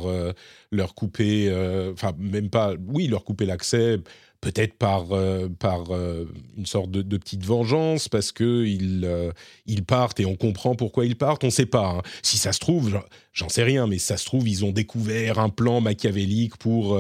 leur 0.72 0.96
couper, 0.96 1.52
enfin, 1.94 2.14
même 2.18 2.50
pas, 2.50 2.74
oui, 2.88 3.08
leur 3.08 3.24
couper 3.24 3.46
l'accès 3.46 4.00
peut-être 4.44 4.74
par, 4.74 5.06
euh, 5.12 5.48
par 5.48 5.86
euh, 5.92 6.26
une 6.58 6.66
sorte 6.66 6.92
de, 6.92 7.18
petite 7.18 7.46
vengeance, 7.46 8.10
parce 8.10 8.34
qu'ils 8.34 9.04
euh, 9.06 9.32
ils 9.68 9.86
partent 9.86 10.20
et 10.20 10.26
on 10.26 10.36
comprend 10.36 10.76
pourquoi 10.76 11.06
ils 11.06 11.16
partent, 11.16 11.46
on 11.46 11.48
ne 11.48 11.52
sait 11.52 11.66
pas. 11.66 11.88
Hein. 11.88 12.02
Si 12.22 12.38
ça 12.38 12.52
se 12.52 12.60
trouve, 12.60 13.00
j'en 13.32 13.48
sais 13.48 13.64
rien, 13.64 13.88
mais 13.88 14.00
ça 14.00 14.18
se 14.18 14.26
trouve, 14.26 14.48
ils 14.50 14.66
ont 14.66 14.72
découvert 14.72 15.40
un 15.40 15.48
plan 15.48 15.80
machiavélique 15.80 16.58
pour 16.58 17.00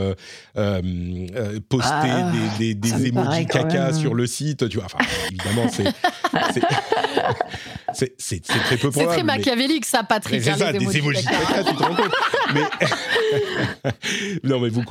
poster 0.54 1.90
ah, 1.92 2.32
des, 2.58 2.76
des, 2.76 3.08
emojis 3.08 3.46
caca 3.46 3.92
sur 3.92 4.14
le 4.14 4.26
site. 4.26 4.70
Tu 4.70 4.78
vois, 4.78 4.86
enfin, 4.86 5.04
évidemment, 5.30 5.68
c'est. 5.70 5.84
c'est 7.94 8.42
très 8.42 8.78
peu 8.78 8.90
probable. 8.90 9.12
C'est 9.12 9.18
très 9.18 9.24
machiavélique, 9.24 9.86
ça, 9.86 10.04
Patrick. 10.04 10.42
C'est 10.42 10.52
hein, 10.52 10.58
ça, 10.58 10.74
des 10.74 10.98
emojis 10.98 11.24
caca, 11.24 11.64
tu 11.70 11.76
te 11.76 11.84
rends 11.84 11.96
compte 11.96 12.12
mais... 12.54 12.62
non, 14.44 14.60
mais 14.60 14.70
vous, 14.70 14.84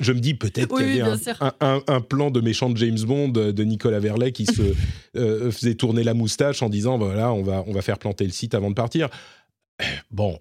je 0.00 0.12
me 0.12 0.20
dis 0.20 0.34
peut-être 0.34 0.76
qu'il 0.76 0.96
y 0.96 1.00
avait 1.00 1.18
un, 1.60 1.82
un, 1.86 2.00
plan 2.00 2.30
de 2.30 2.40
méchant 2.40 2.70
de 2.70 2.76
James 2.76 3.00
Bond 3.00 3.28
de 3.28 3.64
Nicolas 3.64 4.00
Verlet 4.00 4.32
qui 4.32 4.46
se 4.46 4.62
euh, 5.16 5.50
faisait 5.50 5.74
tourner 5.74 6.04
la 6.04 6.14
moustache 6.14 6.62
en 6.62 6.68
disant 6.68 6.98
voilà, 6.98 7.32
on 7.32 7.42
va, 7.42 7.64
on 7.66 7.72
va 7.72 7.82
faire 7.82 7.98
planter 7.98 8.24
le 8.24 8.32
site 8.32 8.54
avant 8.54 8.70
de 8.70 8.74
partir. 8.74 9.08
Bon, 10.10 10.38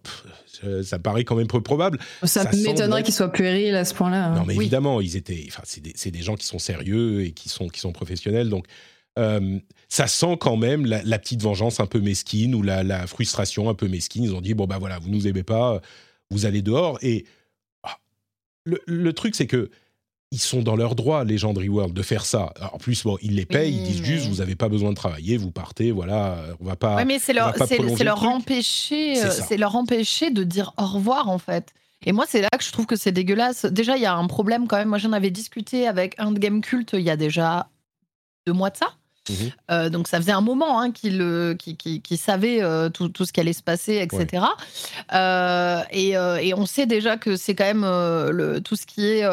ça 0.83 0.99
paraît 0.99 1.23
quand 1.23 1.35
même 1.35 1.47
peu 1.47 1.61
probable. 1.61 1.97
Ça, 2.23 2.49
m'étonnerait 2.51 3.03
qu'il 3.03 3.13
soit 3.13 3.31
puéril 3.31 3.73
à 3.75 3.85
ce 3.85 3.93
point-là. 3.93 4.25
Hein. 4.25 4.35
Non, 4.35 4.45
mais 4.45 4.55
évidemment, 4.55 4.99
ils 4.99 5.15
étaient. 5.15 5.45
Enfin, 5.47 5.61
c'est 5.63 5.81
des, 5.81 6.11
des, 6.11 6.21
gens 6.21 6.35
qui 6.35 6.45
sont 6.45 6.59
sérieux 6.59 7.23
et 7.23 7.31
qui 7.31 7.47
sont, 7.47 7.69
qui 7.69 7.79
sont 7.79 7.93
professionnels. 7.93 8.49
Donc, 8.49 8.65
euh, 9.17 9.59
ça 9.89 10.07
sent 10.07 10.37
quand 10.39 10.55
même 10.55 10.85
la, 10.85 11.19
petite 11.19 11.41
vengeance 11.41 11.79
un 11.79 11.87
peu 11.87 11.99
mesquine 11.99 12.53
ou 12.53 12.61
la, 12.61 12.83
la, 12.83 13.07
frustration 13.07 13.69
un 13.69 13.73
peu 13.73 13.87
mesquine. 13.87 14.23
Ils 14.23 14.35
ont 14.35 14.41
dit 14.41 14.53
bon 14.53 14.67
bah 14.67 14.77
voilà, 14.77 14.99
vous 14.99 15.09
nous 15.09 15.27
aimez 15.27 15.43
pas, 15.43 15.81
vous 16.29 16.45
allez 16.45 16.61
dehors. 16.61 16.99
Et 17.01 17.25
ah, 17.83 17.97
le, 18.65 19.13
truc, 19.13 19.35
c'est 19.35 19.47
que 19.47 19.71
ils 20.31 20.39
sont 20.39 20.61
dans 20.61 20.75
leur 20.75 20.93
droit, 20.93 21.23
les 21.23 21.39
gens 21.39 21.53
de 21.53 21.59
Reworld, 21.59 21.91
de 21.91 22.03
faire 22.03 22.23
ça. 22.23 22.53
en 22.71 22.77
plus, 22.77 23.03
bon, 23.03 23.17
ils 23.23 23.33
les 23.35 23.47
payent, 23.47 23.73
ils 23.73 23.83
disent 23.83 24.03
juste, 24.03 24.27
vous 24.27 24.35
n'avez 24.35 24.55
pas 24.55 24.69
besoin 24.69 24.91
de 24.91 24.95
travailler, 24.95 25.37
vous 25.37 25.49
partez, 25.49 25.89
voilà, 25.89 26.37
on 26.59 26.65
va 26.65 26.75
pas. 26.75 26.97
Oui, 26.97 27.05
mais 27.05 27.17
c'est 27.17 27.33
leur, 27.33 27.55
c'est, 27.65 28.03
leur 28.03 28.23
empêcher, 28.23 29.23
euh, 29.23 29.31
c'est 29.31 29.57
leur 29.57 29.75
empêcher 29.75 30.29
de 30.29 30.43
dire 30.43 30.71
au 30.77 30.85
revoir, 30.85 31.29
en 31.29 31.39
fait. 31.39 31.73
Et 32.05 32.11
moi, 32.11 32.25
c'est 32.27 32.41
là 32.41 32.49
que 32.55 32.63
je 32.63 32.71
trouve 32.71 32.85
que 32.85 32.95
c'est 32.95 33.11
dégueulasse. 33.11 33.65
Déjà, 33.65 33.97
il 33.97 34.03
y 34.03 34.05
a 34.05 34.15
un 34.15 34.27
problème 34.27 34.67
quand 34.67 34.77
même. 34.77 34.89
Moi, 34.89 34.99
j'en 34.99 35.13
avais 35.13 35.31
discuté 35.31 35.87
avec 35.87 36.13
un 36.19 36.31
de 36.31 36.37
Game 36.39 36.61
Cult 36.61 36.91
il 36.93 37.01
y 37.01 37.09
a 37.09 37.17
déjà 37.17 37.67
deux 38.45 38.53
mois 38.53 38.69
de 38.69 38.77
ça. 38.77 38.93
Mhm. 39.29 39.51
Euh, 39.71 39.89
donc 39.89 40.07
ça 40.07 40.17
faisait 40.17 40.31
un 40.31 40.41
moment 40.41 40.79
hein, 40.79 40.91
qu'il 40.91 41.21
euh, 41.21 41.55
savait 42.17 42.61
euh, 42.61 42.89
tout, 42.89 43.09
tout, 43.09 43.25
ce 43.25 43.31
qui 43.31 43.39
allait 43.39 43.53
se 43.53 43.63
passer, 43.63 43.97
etc. 43.97 44.45
Et, 45.91 46.09
et, 46.11 46.53
on 46.53 46.65
sait 46.65 46.85
déjà 46.85 47.17
que 47.17 47.35
c'est 47.35 47.55
quand 47.55 47.65
même 47.65 47.83
le, 47.83 48.59
tout 48.59 48.75
ce 48.75 48.85
qui 48.85 49.05
est 49.05 49.23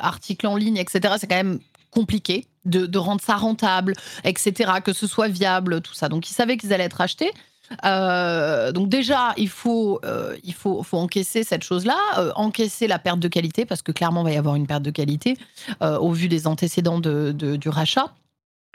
article 0.00 0.46
en 0.46 0.56
ligne, 0.56 0.76
etc. 0.76 1.14
C'est 1.18 1.26
quand 1.26 1.36
même 1.36 1.60
compliqué 1.90 2.46
de, 2.64 2.86
de, 2.86 2.98
rendre 2.98 3.20
ça 3.20 3.36
rentable, 3.36 3.94
etc. 4.24 4.72
Que 4.84 4.92
ce 4.92 5.06
soit 5.06 5.28
viable, 5.28 5.80
tout 5.80 5.94
ça. 5.94 6.08
Donc 6.08 6.30
ils 6.30 6.34
savaient 6.34 6.56
qu'ils 6.56 6.72
allaient 6.72 6.84
être 6.84 7.00
achetés. 7.00 7.30
donc 7.82 8.88
déjà, 8.88 9.34
il 9.36 9.48
faut, 9.48 10.00
il 10.42 10.54
faut, 10.54 10.82
faut 10.82 10.98
encaisser 10.98 11.44
cette 11.44 11.64
chose-là, 11.64 12.32
encaisser 12.36 12.86
la 12.86 12.98
perte 12.98 13.20
de 13.20 13.28
qualité, 13.28 13.66
parce 13.66 13.82
que 13.82 13.92
clairement, 13.92 14.22
il 14.22 14.24
va 14.24 14.32
y 14.32 14.36
avoir 14.36 14.54
une 14.54 14.66
perte 14.66 14.82
de 14.82 14.90
qualité 14.90 15.36
au 15.80 16.12
vu 16.12 16.28
des 16.28 16.46
antécédents 16.46 17.00
de, 17.00 17.32
du 17.32 17.68
rachat. 17.68 18.12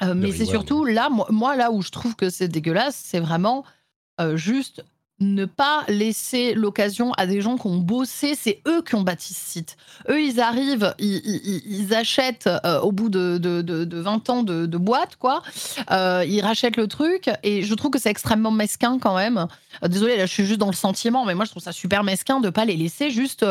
Euh, 0.03 0.13
mais 0.15 0.31
c'est 0.31 0.45
surtout 0.45 0.85
là, 0.85 1.09
moi, 1.29 1.55
là 1.55 1.71
où 1.71 1.81
je 1.81 1.89
trouve 1.89 2.15
que 2.15 2.29
c'est 2.29 2.47
dégueulasse, 2.47 2.95
c'est 2.95 3.19
vraiment 3.19 3.63
euh, 4.21 4.37
juste 4.37 4.83
ne 5.19 5.45
pas 5.45 5.83
laisser 5.87 6.53
l'occasion 6.53 7.11
à 7.13 7.25
des 7.25 7.41
gens 7.41 7.57
qui 7.57 7.65
ont 7.65 7.79
bossé, 7.79 8.35
c'est 8.35 8.61
eux 8.67 8.83
qui 8.83 8.93
ont 8.93 9.01
bâti 9.01 9.33
ce 9.33 9.49
site. 9.49 9.77
Eux, 10.09 10.21
ils 10.21 10.39
arrivent, 10.39 10.93
ils, 10.99 11.91
achètent 11.95 12.45
euh, 12.45 12.79
au 12.81 12.91
bout 12.91 13.09
de, 13.09 13.39
de, 13.39 13.63
de, 13.63 13.97
20 13.99 14.29
ans 14.29 14.43
de, 14.43 14.77
boîte, 14.77 15.15
quoi. 15.15 15.41
ils 15.89 16.41
rachètent 16.41 16.77
le 16.77 16.87
truc 16.87 17.31
et 17.41 17.63
je 17.63 17.73
trouve 17.73 17.89
que 17.89 17.99
c'est 17.99 18.11
extrêmement 18.11 18.51
mesquin 18.51 18.99
quand 18.99 19.15
même. 19.15 19.47
désolé, 19.81 20.17
là, 20.17 20.27
je 20.27 20.33
suis 20.33 20.45
juste 20.45 20.59
dans 20.59 20.67
le 20.67 20.73
sentiment, 20.73 21.25
mais 21.25 21.33
moi, 21.33 21.45
je 21.45 21.49
trouve 21.49 21.63
ça 21.63 21.71
super 21.71 22.03
mesquin 22.03 22.39
de 22.39 22.51
pas 22.51 22.65
les 22.65 22.77
laisser 22.77 23.09
juste 23.09 23.43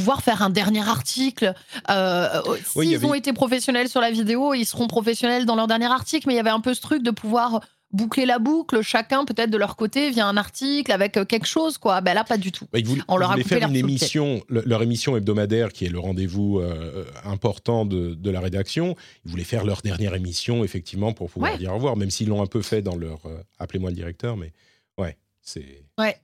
pouvoir 0.00 0.22
faire 0.22 0.42
un 0.42 0.50
dernier 0.50 0.88
article. 0.88 1.54
Euh, 1.90 2.28
S'ils 2.64 3.04
ont 3.04 3.14
été 3.14 3.32
professionnels 3.32 3.88
sur 3.88 4.00
la 4.00 4.10
vidéo, 4.10 4.54
ils 4.54 4.64
seront 4.64 4.86
professionnels 4.86 5.44
dans 5.44 5.56
leur 5.56 5.66
dernier 5.66 5.92
article, 5.92 6.26
mais 6.26 6.34
il 6.34 6.36
y 6.36 6.40
avait 6.40 6.50
un 6.50 6.60
peu 6.60 6.72
ce 6.72 6.80
truc 6.80 7.02
de 7.02 7.10
pouvoir 7.10 7.60
boucler 7.92 8.24
la 8.24 8.38
boucle, 8.38 8.82
chacun 8.82 9.24
peut-être 9.24 9.50
de 9.50 9.58
leur 9.58 9.74
côté 9.74 10.10
via 10.10 10.26
un 10.26 10.36
article 10.36 10.92
avec 10.92 11.16
euh, 11.16 11.24
quelque 11.24 11.46
chose 11.46 11.76
quoi. 11.76 12.00
Ben 12.00 12.14
là 12.14 12.22
pas 12.22 12.38
du 12.38 12.52
tout. 12.52 12.64
Bah, 12.72 12.78
On 13.08 13.16
leur 13.16 13.32
a 13.32 13.34
coupé 13.34 13.48
faire 13.48 13.68
une 13.68 13.74
émission, 13.74 14.42
leur 14.48 14.80
émission 14.82 15.16
hebdomadaire 15.16 15.72
qui 15.72 15.86
est 15.86 15.88
le 15.88 15.98
rendez-vous 15.98 16.60
euh, 16.60 17.04
important 17.24 17.84
de, 17.84 18.14
de, 18.14 18.30
la 18.30 18.38
rédaction. 18.38 18.94
Ils 19.24 19.32
voulaient 19.32 19.42
faire 19.42 19.64
leur 19.64 19.82
dernière 19.82 20.14
émission 20.14 20.62
effectivement 20.62 21.12
pour 21.12 21.30
pouvoir 21.30 21.58
dire 21.58 21.72
au 21.72 21.74
revoir, 21.74 21.96
même 21.96 22.10
s'ils 22.10 22.28
l'ont 22.28 22.42
un 22.42 22.46
peu 22.46 22.62
fait 22.62 22.80
dans 22.80 22.96
leur 22.96 23.18
appelez-moi 23.58 23.90
le 23.90 23.96
directeur, 23.96 24.36
mais 24.36 24.52
ouais 24.96 25.18
c'est. 25.42 25.84
Ouais 25.98 26.16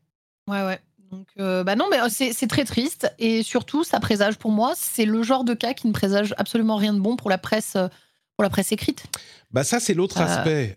ouais 0.48 0.62
ouais. 0.64 0.78
Donc, 1.10 1.28
euh, 1.38 1.64
bah 1.64 1.76
non, 1.76 1.86
mais 1.90 2.00
euh, 2.00 2.08
c'est 2.08 2.46
très 2.46 2.64
triste 2.64 3.12
et 3.18 3.42
surtout, 3.42 3.84
ça 3.84 4.00
présage 4.00 4.36
pour 4.36 4.50
moi, 4.50 4.72
c'est 4.76 5.04
le 5.04 5.22
genre 5.22 5.44
de 5.44 5.54
cas 5.54 5.74
qui 5.74 5.86
ne 5.86 5.92
présage 5.92 6.34
absolument 6.38 6.76
rien 6.76 6.92
de 6.92 7.00
bon 7.00 7.16
pour 7.16 7.30
la 7.30 7.38
presse, 7.38 7.74
euh, 7.76 7.88
pour 8.36 8.42
la 8.42 8.50
presse 8.50 8.72
écrite. 8.72 9.04
Bah 9.52 9.64
ça, 9.64 9.80
c'est 9.80 9.94
l'autre 9.94 10.20
aspect 10.20 10.76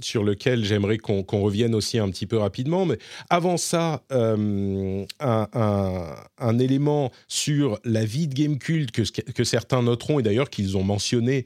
sur 0.00 0.24
lequel 0.24 0.64
j'aimerais 0.64 0.98
qu'on 0.98 1.22
revienne 1.22 1.74
aussi 1.74 1.98
un 1.98 2.08
petit 2.08 2.26
peu 2.26 2.38
rapidement. 2.38 2.86
Mais 2.86 2.98
avant 3.30 3.56
ça, 3.56 4.02
un, 4.10 5.06
un, 5.20 6.58
élément 6.58 7.12
sur 7.28 7.78
la 7.84 8.04
vie 8.04 8.26
de 8.26 8.34
Gamecult 8.34 8.90
que, 8.90 9.02
que 9.02 9.44
certains 9.44 9.82
noteront 9.82 10.18
et 10.18 10.24
d'ailleurs 10.24 10.50
qu'ils 10.50 10.76
ont 10.76 10.82
mentionné 10.82 11.44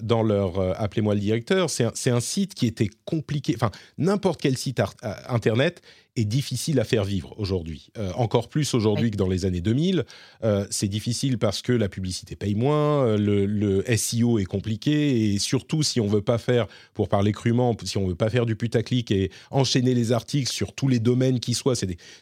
dans 0.00 0.22
leur 0.22 0.80
Appelez-moi 0.80 1.12
le 1.12 1.20
directeur, 1.20 1.68
c'est 1.68 1.84
un, 1.84 2.14
un, 2.14 2.20
site 2.20 2.54
qui 2.54 2.66
était 2.66 2.88
compliqué. 3.04 3.52
Enfin, 3.54 3.72
n'importe 3.98 4.40
quel 4.40 4.56
site 4.56 4.80
internet 5.28 5.82
est 6.20 6.24
difficile 6.24 6.78
à 6.78 6.84
faire 6.84 7.04
vivre 7.04 7.34
aujourd'hui. 7.38 7.88
Euh, 7.98 8.12
encore 8.14 8.48
plus 8.48 8.74
aujourd'hui 8.74 9.10
que 9.10 9.16
dans 9.16 9.28
les 9.28 9.44
années 9.44 9.60
2000. 9.60 10.04
Euh, 10.44 10.66
c'est 10.70 10.88
difficile 10.88 11.38
parce 11.38 11.62
que 11.62 11.72
la 11.72 11.88
publicité 11.88 12.36
paye 12.36 12.54
moins, 12.54 13.04
euh, 13.04 13.16
le, 13.18 13.84
SEO 13.96 14.38
est 14.38 14.44
compliqué 14.44 15.32
et 15.32 15.38
surtout 15.38 15.82
si 15.82 16.00
on 16.00 16.06
veut 16.06 16.22
pas 16.22 16.38
faire, 16.38 16.66
pour 16.94 17.08
parler 17.08 17.32
crûment, 17.32 17.76
si 17.84 17.98
on 17.98 18.06
veut 18.06 18.14
pas 18.14 18.30
faire 18.30 18.46
du 18.46 18.56
putaclic 18.56 19.10
et 19.10 19.30
enchaîner 19.50 19.94
les 19.94 20.12
articles 20.12 20.50
sur 20.50 20.72
tous 20.72 20.88
les 20.88 20.98
domaines 20.98 21.40
qui 21.40 21.54
soient. 21.54 21.74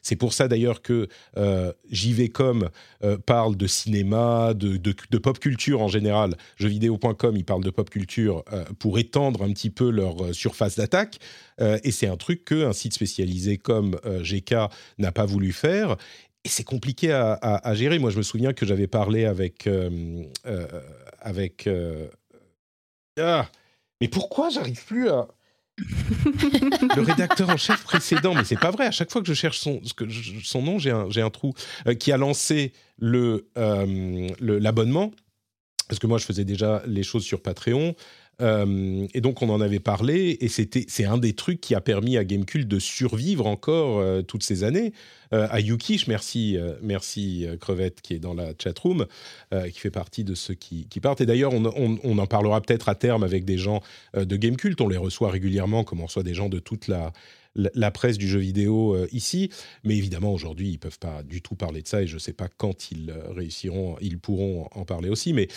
C'est 0.02 0.16
pour 0.16 0.32
ça 0.32 0.48
d'ailleurs 0.48 0.82
que 0.82 1.08
JVcom 1.90 2.70
parle 3.26 3.56
de 3.56 3.66
cinéma, 3.66 4.54
de, 4.54 4.76
de, 4.76 5.18
pop 5.18 5.38
culture 5.38 5.80
en 5.80 5.88
général. 5.88 6.36
Jeuxvideo.com, 6.56 7.36
ils 7.36 7.44
parlent 7.44 7.64
de 7.64 7.70
pop 7.70 7.90
culture 7.90 8.44
pour 8.78 8.98
étendre 8.98 9.42
un 9.42 9.52
petit 9.52 9.70
peu 9.70 9.90
leur 9.90 10.34
surface 10.34 10.76
d'attaque. 10.76 11.18
Et 11.60 11.90
c'est 11.90 12.06
un 12.06 12.16
truc 12.16 12.44
qu'un 12.44 12.72
site 12.72 12.94
spécialisé 12.94 13.58
comme 13.58 13.87
euh, 14.04 14.22
GK 14.22 14.54
n'a 14.98 15.12
pas 15.12 15.26
voulu 15.26 15.52
faire. 15.52 15.96
Et 16.44 16.48
c'est 16.48 16.64
compliqué 16.64 17.12
à, 17.12 17.74
gérer. 17.74 17.98
Moi, 17.98 18.10
je 18.10 18.18
me 18.18 18.22
souviens 18.22 18.52
que 18.52 18.64
j'avais 18.64 18.86
parlé 18.86 19.24
avec. 19.24 19.66
Euh, 19.66 20.24
avec 21.20 21.68
ah, 23.20 23.48
mais 24.00 24.06
pourquoi 24.08 24.48
j'arrive 24.48 24.84
plus 24.84 25.08
à. 25.08 25.28
le 26.96 27.02
rédacteur 27.02 27.50
en 27.50 27.56
chef 27.56 27.84
précédent, 27.84 28.34
mais 28.34 28.42
c'est 28.44 28.58
pas 28.58 28.72
vrai. 28.72 28.86
À 28.86 28.90
chaque 28.90 29.12
fois 29.12 29.20
que 29.20 29.28
je 29.28 29.34
cherche 29.34 29.58
son, 29.58 29.80
son 30.42 30.62
nom, 30.62 30.78
j'ai 30.78 30.90
un, 30.90 31.08
un, 31.08 31.30
trou. 31.30 31.54
qui 32.00 32.10
a 32.10 32.16
lancé 32.16 32.72
l'abonnement. 32.98 34.32
Le, 35.06 35.10
parce 35.88 35.98
que 35.98 36.06
moi, 36.06 36.18
je 36.18 36.24
faisais 36.24 36.44
déjà 36.44 36.82
les 36.86 37.02
choses 37.02 37.24
sur 37.24 37.42
Patreon. 37.42 37.94
Euh, 38.40 39.06
et 39.14 39.20
donc 39.20 39.42
on 39.42 39.48
en 39.48 39.60
avait 39.60 39.80
parlé, 39.80 40.38
et 40.40 40.48
c'est 40.48 41.04
un 41.04 41.18
des 41.18 41.32
trucs 41.32 41.60
qui 41.60 41.74
a 41.74 41.80
permis 41.80 42.16
à 42.16 42.24
Gamecult 42.24 42.68
de 42.68 42.78
survivre 42.78 43.46
encore 43.46 43.98
euh, 43.98 44.22
toutes 44.22 44.44
ces 44.44 44.62
années. 44.62 44.92
Euh, 45.34 45.48
à 45.50 45.60
Yukish, 45.60 46.06
merci, 46.06 46.56
merci 46.80 47.46
Crevette 47.60 48.00
qui 48.00 48.14
est 48.14 48.18
dans 48.18 48.34
la 48.34 48.52
chatroom, 48.58 49.06
qui 49.72 49.78
fait 49.78 49.90
partie 49.90 50.24
de 50.24 50.34
ceux 50.34 50.54
qui, 50.54 50.86
partent. 51.02 51.20
Et 51.20 51.26
d'ailleurs, 51.26 51.52
on, 51.52 51.98
on, 52.02 52.18
en 52.18 52.26
parlera 52.26 52.60
peut-être 52.60 52.88
à 52.88 52.94
terme 52.94 53.22
avec 53.22 53.44
des 53.44 53.58
gens 53.58 53.82
de 54.14 54.36
Gamecult. 54.36 54.80
On 54.80 54.88
les 54.88 54.96
reçoit 54.96 55.30
régulièrement, 55.30 55.84
comme 55.84 56.00
on 56.00 56.06
reçoit 56.06 56.22
des 56.22 56.34
gens 56.34 56.48
de 56.48 56.58
toute 56.58 56.88
la, 56.88 57.12
la 57.54 57.90
presse 57.90 58.16
du 58.16 58.26
jeu 58.26 58.38
vidéo 58.38 58.96
ici. 59.12 59.50
Mais 59.84 59.96
évidemment, 59.96 60.32
aujourd'hui, 60.32 60.70
ils 60.70 60.78
peuvent 60.78 60.98
pas 60.98 61.22
du 61.22 61.42
tout 61.42 61.56
parler 61.56 61.82
de 61.82 61.88
ça 61.88 62.02
et 62.02 62.06
je 62.06 62.14
ne 62.14 62.20
sais 62.20 62.32
pas 62.32 62.48
quand 62.48 62.90
ils 62.90 63.14
réussiront, 63.28 63.96
ils 64.00 64.18
pourront 64.18 64.68
en 64.72 64.84
parler 64.86 65.10
aussi. 65.10 65.34
Mais 65.34 65.48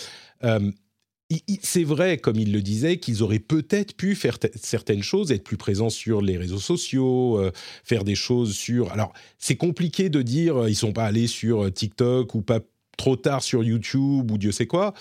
c'est 1.61 1.83
vrai, 1.83 2.17
comme 2.17 2.37
il 2.37 2.51
le 2.51 2.61
disait, 2.61 2.97
qu'ils 2.97 3.23
auraient 3.23 3.39
peut-être 3.39 3.95
pu 3.95 4.15
faire 4.15 4.37
certaines 4.55 5.03
choses, 5.03 5.31
être 5.31 5.43
plus 5.43 5.57
présents 5.57 5.89
sur 5.89 6.21
les 6.21 6.37
réseaux 6.37 6.59
sociaux, 6.59 7.39
euh, 7.39 7.51
faire 7.83 8.03
des 8.03 8.15
choses 8.15 8.53
sur. 8.53 8.91
Alors, 8.91 9.13
c'est 9.37 9.55
compliqué 9.55 10.09
de 10.09 10.21
dire 10.21 10.63
euh, 10.63 10.69
ils 10.69 10.75
sont 10.75 10.93
pas 10.93 11.05
allés 11.05 11.27
sur 11.27 11.63
euh, 11.63 11.71
TikTok 11.71 12.35
ou 12.35 12.41
pas 12.41 12.59
trop 12.97 13.15
tard 13.15 13.43
sur 13.43 13.63
YouTube 13.63 14.29
ou 14.31 14.37
Dieu 14.37 14.51
sait 14.51 14.67
quoi 14.67 14.93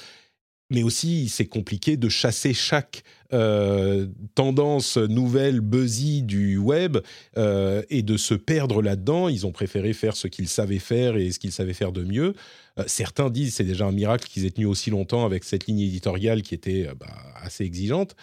mais 0.70 0.82
aussi 0.82 1.28
c'est 1.28 1.46
compliqué 1.46 1.96
de 1.96 2.08
chasser 2.08 2.54
chaque 2.54 3.02
euh, 3.32 4.06
tendance 4.34 4.96
nouvelle, 4.96 5.60
buzzy 5.60 6.22
du 6.22 6.56
web 6.56 6.98
euh, 7.36 7.82
et 7.88 8.02
de 8.02 8.16
se 8.16 8.34
perdre 8.34 8.82
là-dedans. 8.82 9.28
Ils 9.28 9.46
ont 9.46 9.52
préféré 9.52 9.92
faire 9.92 10.16
ce 10.16 10.26
qu'ils 10.26 10.48
savaient 10.48 10.80
faire 10.80 11.16
et 11.16 11.30
ce 11.30 11.38
qu'ils 11.38 11.52
savaient 11.52 11.74
faire 11.74 11.92
de 11.92 12.02
mieux. 12.02 12.34
Euh, 12.78 12.84
certains 12.86 13.30
disent 13.30 13.54
c'est 13.54 13.64
déjà 13.64 13.86
un 13.86 13.92
miracle 13.92 14.26
qu'ils 14.28 14.46
aient 14.46 14.50
tenu 14.50 14.66
aussi 14.66 14.90
longtemps 14.90 15.24
avec 15.24 15.44
cette 15.44 15.66
ligne 15.66 15.80
éditoriale 15.80 16.42
qui 16.42 16.54
était 16.54 16.88
bah, 16.98 17.06
assez 17.40 17.64
exigeante. 17.64 18.16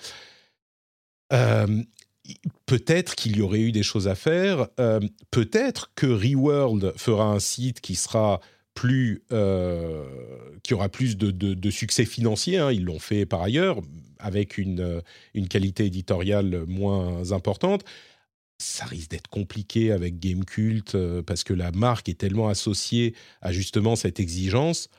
Peut-être 2.65 3.15
qu'il 3.15 3.38
y 3.38 3.41
aurait 3.41 3.60
eu 3.60 3.71
des 3.71 3.83
choses 3.83 4.07
à 4.07 4.15
faire. 4.15 4.67
Peut-être 5.31 5.91
que 5.95 6.07
Reworld 6.07 6.93
fera 6.97 7.25
un 7.25 7.39
site 7.39 7.79
qui 7.81 7.95
sera 7.95 8.39
plus, 8.77 9.23
euh, 9.31 10.05
qui 10.61 10.75
aura 10.75 10.87
plus 10.87 11.17
de, 11.17 11.69
succès 11.71 12.05
financier. 12.05 12.59
Hein. 12.59 12.71
Ils 12.71 12.85
l'ont 12.85 12.99
fait 12.99 13.25
par 13.25 13.41
ailleurs, 13.41 13.81
avec 14.19 14.59
une, 14.59 14.81
euh, 14.81 15.01
une 15.33 15.47
qualité 15.47 15.85
éditoriale 15.85 16.63
moins 16.67 17.31
importante. 17.31 17.83
Ça 18.59 18.85
risque 18.85 19.09
d'être 19.09 19.29
compliqué 19.29 19.91
avec 19.91 20.19
Gamecult 20.19 20.93
euh, 20.93 21.23
parce 21.23 21.43
que 21.43 21.53
la 21.53 21.71
marque 21.71 22.07
est 22.07 22.19
tellement 22.19 22.49
associée 22.49 23.15
à 23.41 23.51
justement 23.51 23.95
cette 23.95 24.19
exigence. 24.19 24.89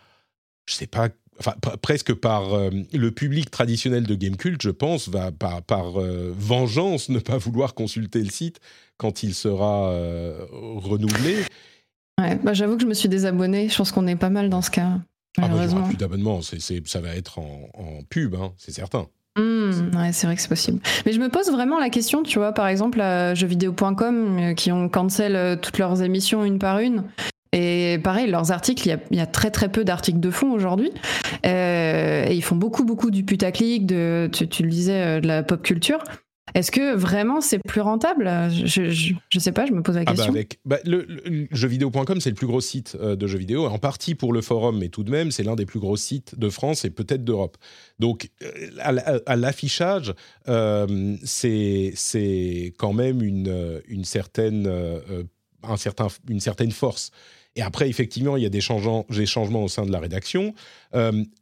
Je 0.66 0.74
sais 0.74 0.88
pas, 0.88 1.10
enfin 1.38 1.54
presque 1.80 2.14
par 2.14 2.50
le 2.70 3.10
public 3.10 3.48
traditionnel 3.48 4.08
de 4.08 4.14
Gamecult, 4.16 4.60
je 4.60 4.70
pense, 4.70 5.08
va 5.08 5.30
par 5.30 5.92
vengeance 5.92 7.08
ne 7.08 7.20
pas 7.20 7.38
vouloir 7.38 7.74
consulter 7.74 8.18
le 8.18 8.30
site 8.30 8.58
quand 8.96 9.22
il 9.22 9.34
sera 9.34 9.92
renouvelé. 10.50 11.44
Ouais, 12.18 12.36
bah, 12.42 12.52
j'avoue 12.52 12.76
que 12.76 12.82
je 12.82 12.88
me 12.88 12.94
suis 12.94 13.08
désabonné. 13.08 13.68
Je 13.68 13.76
pense 13.76 13.92
qu'on 13.92 14.06
est 14.06 14.16
pas 14.16 14.30
mal 14.30 14.50
dans 14.50 14.62
ce 14.62 14.70
cas. 14.70 14.98
Ah 15.40 15.48
bah, 15.48 15.66
plus 15.86 15.96
d'abonnement. 15.96 16.40
ça 16.42 17.00
va 17.00 17.14
être 17.14 17.38
en, 17.38 18.00
pub, 18.08 18.34
hein, 18.34 18.52
c'est 18.56 18.72
certain. 18.72 19.06
Mmh, 19.38 19.96
ouais, 19.96 20.12
c'est 20.12 20.26
vrai 20.26 20.34
que 20.34 20.42
c'est 20.42 20.48
possible. 20.48 20.80
Mais 21.06 21.12
je 21.12 21.20
me 21.20 21.28
pose 21.28 21.50
vraiment 21.50 21.78
la 21.78 21.90
question, 21.90 22.24
tu 22.24 22.38
vois, 22.38 22.52
par 22.52 22.66
exemple, 22.66 23.00
à 23.00 23.34
jeuxvideo.com, 23.34 24.38
euh, 24.38 24.54
qui 24.54 24.72
ont 24.72 24.88
cancel 24.88 25.36
euh, 25.36 25.54
toutes 25.54 25.78
leurs 25.78 26.02
émissions 26.02 26.44
une 26.44 26.58
par 26.58 26.80
une. 26.80 27.04
Et 27.52 27.98
pareil, 28.02 28.28
leurs 28.28 28.50
articles, 28.50 28.88
il 29.10 29.16
y 29.16 29.20
a, 29.20 29.26
très 29.26 29.50
très 29.50 29.70
peu 29.70 29.84
d'articles 29.84 30.20
de 30.20 30.30
fond 30.30 30.50
aujourd'hui. 30.50 30.90
Euh, 31.46 32.26
et 32.28 32.34
ils 32.34 32.42
font 32.42 32.56
beaucoup 32.56 32.84
beaucoup 32.84 33.10
du 33.10 33.22
putaclic, 33.22 33.86
de, 33.86 34.28
tu, 34.32 34.48
tu 34.48 34.64
le 34.64 34.68
disais, 34.68 35.20
de 35.20 35.26
la 35.26 35.42
pop 35.44 35.62
culture. 35.62 36.02
Est-ce 36.54 36.70
que 36.70 36.94
vraiment 36.94 37.40
c'est 37.40 37.58
plus 37.58 37.80
rentable? 37.80 38.28
Je, 38.50 38.90
je, 38.90 39.38
sais 39.38 39.52
pas, 39.52 39.66
je 39.66 39.72
me 39.72 39.82
pose 39.82 39.96
la 39.96 40.04
question. 40.04 40.26
Ah 40.28 40.32
bah 40.32 40.38
avec, 40.38 40.58
bah 40.64 40.78
le, 40.84 41.06
jeuxvideo.com, 41.50 42.20
c'est 42.20 42.30
le 42.30 42.36
plus 42.36 42.46
gros 42.46 42.60
site 42.60 42.96
euh, 43.00 43.16
de 43.16 43.26
jeux 43.26 43.38
vidéo, 43.38 43.66
en 43.66 43.78
partie 43.78 44.14
pour 44.14 44.32
le 44.32 44.40
forum, 44.40 44.78
mais 44.78 44.88
tout 44.88 45.04
de 45.04 45.10
même, 45.10 45.30
c'est 45.30 45.42
l'un 45.42 45.56
des 45.56 45.66
plus 45.66 45.80
gros 45.80 45.96
sites 45.96 46.38
de 46.38 46.48
France 46.48 46.84
et 46.84 46.90
peut-être 46.90 47.24
d'Europe. 47.24 47.56
Donc, 47.98 48.30
euh, 48.42 49.20
à, 49.26 49.36
l'affichage, 49.36 50.14
euh, 50.48 51.16
c'est 51.24 52.74
quand 52.78 52.92
même 52.92 53.22
une, 53.22 53.82
une, 53.88 54.04
certaine, 54.04 54.70
un 55.62 55.76
certain, 55.76 56.08
une 56.28 56.40
certaine 56.40 56.72
force. 56.72 57.10
Et 57.56 57.62
après, 57.62 57.88
effectivement, 57.88 58.36
il 58.36 58.42
y 58.42 58.46
a 58.46 58.50
des 58.50 58.60
changements, 58.60 59.04
des 59.10 59.26
changements 59.26 59.64
au 59.64 59.68
sein 59.68 59.84
de 59.84 59.92
la 59.92 59.98
rédaction. 59.98 60.54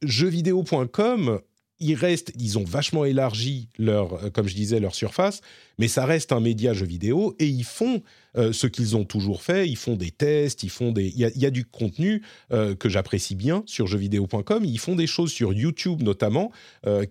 jeuxvideo.com 0.02 1.40
ils 1.78 1.94
restent, 1.94 2.32
ils 2.38 2.58
ont 2.58 2.64
vachement 2.64 3.04
élargi 3.04 3.68
leur, 3.78 4.14
euh, 4.14 4.30
comme 4.30 4.48
je 4.48 4.54
disais, 4.54 4.80
leur 4.80 4.94
surface, 4.94 5.40
mais 5.78 5.88
ça 5.88 6.06
reste 6.06 6.32
un 6.32 6.40
média 6.40 6.72
jeu 6.72 6.86
vidéo 6.86 7.34
et 7.38 7.46
ils 7.46 7.64
font 7.64 8.02
euh, 8.36 8.52
ce 8.52 8.66
qu'ils 8.66 8.96
ont 8.96 9.04
toujours 9.04 9.42
fait. 9.42 9.68
Ils 9.68 9.76
font 9.76 9.94
des 9.94 10.10
tests, 10.10 10.62
ils 10.62 10.70
font 10.70 10.90
des, 10.92 11.06
il 11.08 11.18
y 11.18 11.46
a, 11.46 11.50
du 11.50 11.64
contenu 11.64 12.22
euh, 12.52 12.74
que 12.74 12.88
j'apprécie 12.88 13.34
bien 13.34 13.62
sur 13.66 13.86
jeuxvideo.com. 13.86 14.64
Ils 14.64 14.78
font 14.78 14.96
des 14.96 15.06
choses 15.06 15.32
sur 15.32 15.52
YouTube 15.52 16.02
notamment 16.02 16.50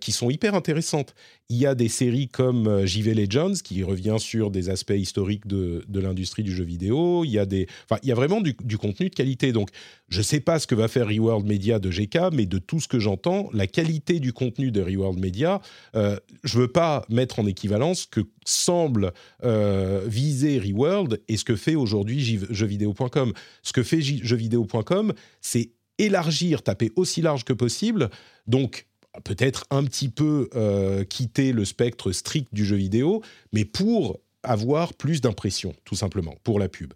qui 0.00 0.12
sont 0.12 0.30
hyper 0.30 0.54
intéressantes. 0.54 1.14
Il 1.48 1.58
y 1.58 1.66
a 1.66 1.76
des 1.76 1.88
séries 1.88 2.28
comme 2.28 2.84
JV 2.84 3.14
Legends 3.14 3.52
qui 3.62 3.84
revient 3.84 4.16
sur 4.18 4.50
des 4.50 4.68
aspects 4.68 4.94
historiques 4.96 5.46
de, 5.46 5.84
l'industrie 5.94 6.42
du 6.42 6.52
jeu 6.52 6.64
vidéo. 6.64 7.24
Il 7.24 7.30
y 7.30 7.38
a 7.38 8.14
vraiment 8.14 8.40
du, 8.40 8.78
contenu 8.78 9.08
de 9.08 9.14
qualité. 9.14 9.52
Donc, 9.52 9.70
je 10.08 10.18
ne 10.18 10.22
sais 10.24 10.40
pas 10.40 10.58
ce 10.58 10.66
que 10.66 10.74
va 10.74 10.88
faire 10.88 11.06
Reworld 11.06 11.46
Media 11.46 11.78
de 11.78 11.88
GK, 11.88 12.32
mais 12.32 12.46
de 12.46 12.58
tout 12.58 12.80
ce 12.80 12.88
que 12.88 12.98
j'entends, 12.98 13.48
la 13.52 13.68
qualité 13.68 14.18
du 14.18 14.32
contenu 14.32 14.72
de 14.72 14.80
Reworld 14.80 15.20
Media, 15.20 15.60
euh, 15.94 16.16
je 16.42 16.56
ne 16.56 16.62
veux 16.62 16.72
pas 16.72 17.04
mettre 17.08 17.38
en 17.38 17.46
équivalence 17.46 18.06
que 18.06 18.22
semble 18.44 19.12
euh, 19.44 20.04
viser 20.06 20.58
Reworld 20.58 21.20
et 21.28 21.36
ce 21.36 21.44
que 21.44 21.54
fait 21.54 21.76
aujourd'hui 21.76 22.40
jeuxvideo.com. 22.50 23.32
Ce 23.62 23.72
que 23.72 23.84
fait 23.84 24.00
jeuxvideo.com, 24.00 25.12
c'est 25.40 25.70
élargir, 25.98 26.62
taper 26.62 26.92
aussi 26.96 27.22
large 27.22 27.44
que 27.44 27.52
possible. 27.52 28.10
Donc, 28.46 28.85
peut-être 29.24 29.64
un 29.70 29.84
petit 29.84 30.08
peu 30.08 30.48
euh, 30.54 31.04
quitter 31.04 31.52
le 31.52 31.64
spectre 31.64 32.12
strict 32.12 32.52
du 32.52 32.64
jeu 32.64 32.76
vidéo, 32.76 33.22
mais 33.52 33.64
pour 33.64 34.18
avoir 34.42 34.94
plus 34.94 35.20
d'impression, 35.20 35.74
tout 35.84 35.96
simplement, 35.96 36.34
pour 36.44 36.58
la 36.58 36.68
pub. 36.68 36.92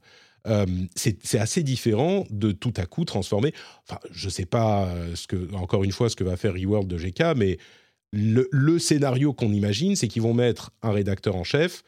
Euh, 0.47 0.65
c'est 0.95 1.39
assez 1.39 1.63
différent 1.63 2.27
de 2.31 2.53
tout 2.53 2.73
à 2.77 2.87
coup 2.87 3.05
transformer. 3.05 3.53
Enfin, 3.87 4.01
je 4.11 4.27
ne 4.27 4.31
sais 4.31 4.47
pas 4.47 4.87
euh, 4.87 5.15
ce 5.15 5.27
que, 5.27 5.53
encore 5.55 5.85
une 5.85 5.93
fois, 5.93 6.09
ce 6.09 6.17
que 6.17 6.25
va 6.25 6.37
faire 6.37 6.55
Reworld 6.55 6.89
de 6.89 6.97
GK, 6.97 7.37
mais 7.37 7.59
le, 8.13 8.79
scénario 8.79 9.33
qu'on 9.33 9.53
imagine, 9.53 9.97
c'est 9.97 10.09
qu'ils 10.09 10.23
vont 10.23 10.35
mettre 10.35 10.73
un 10.83 10.93
rédacteur 10.93 11.37
en 11.37 11.45
chef 11.45 11.85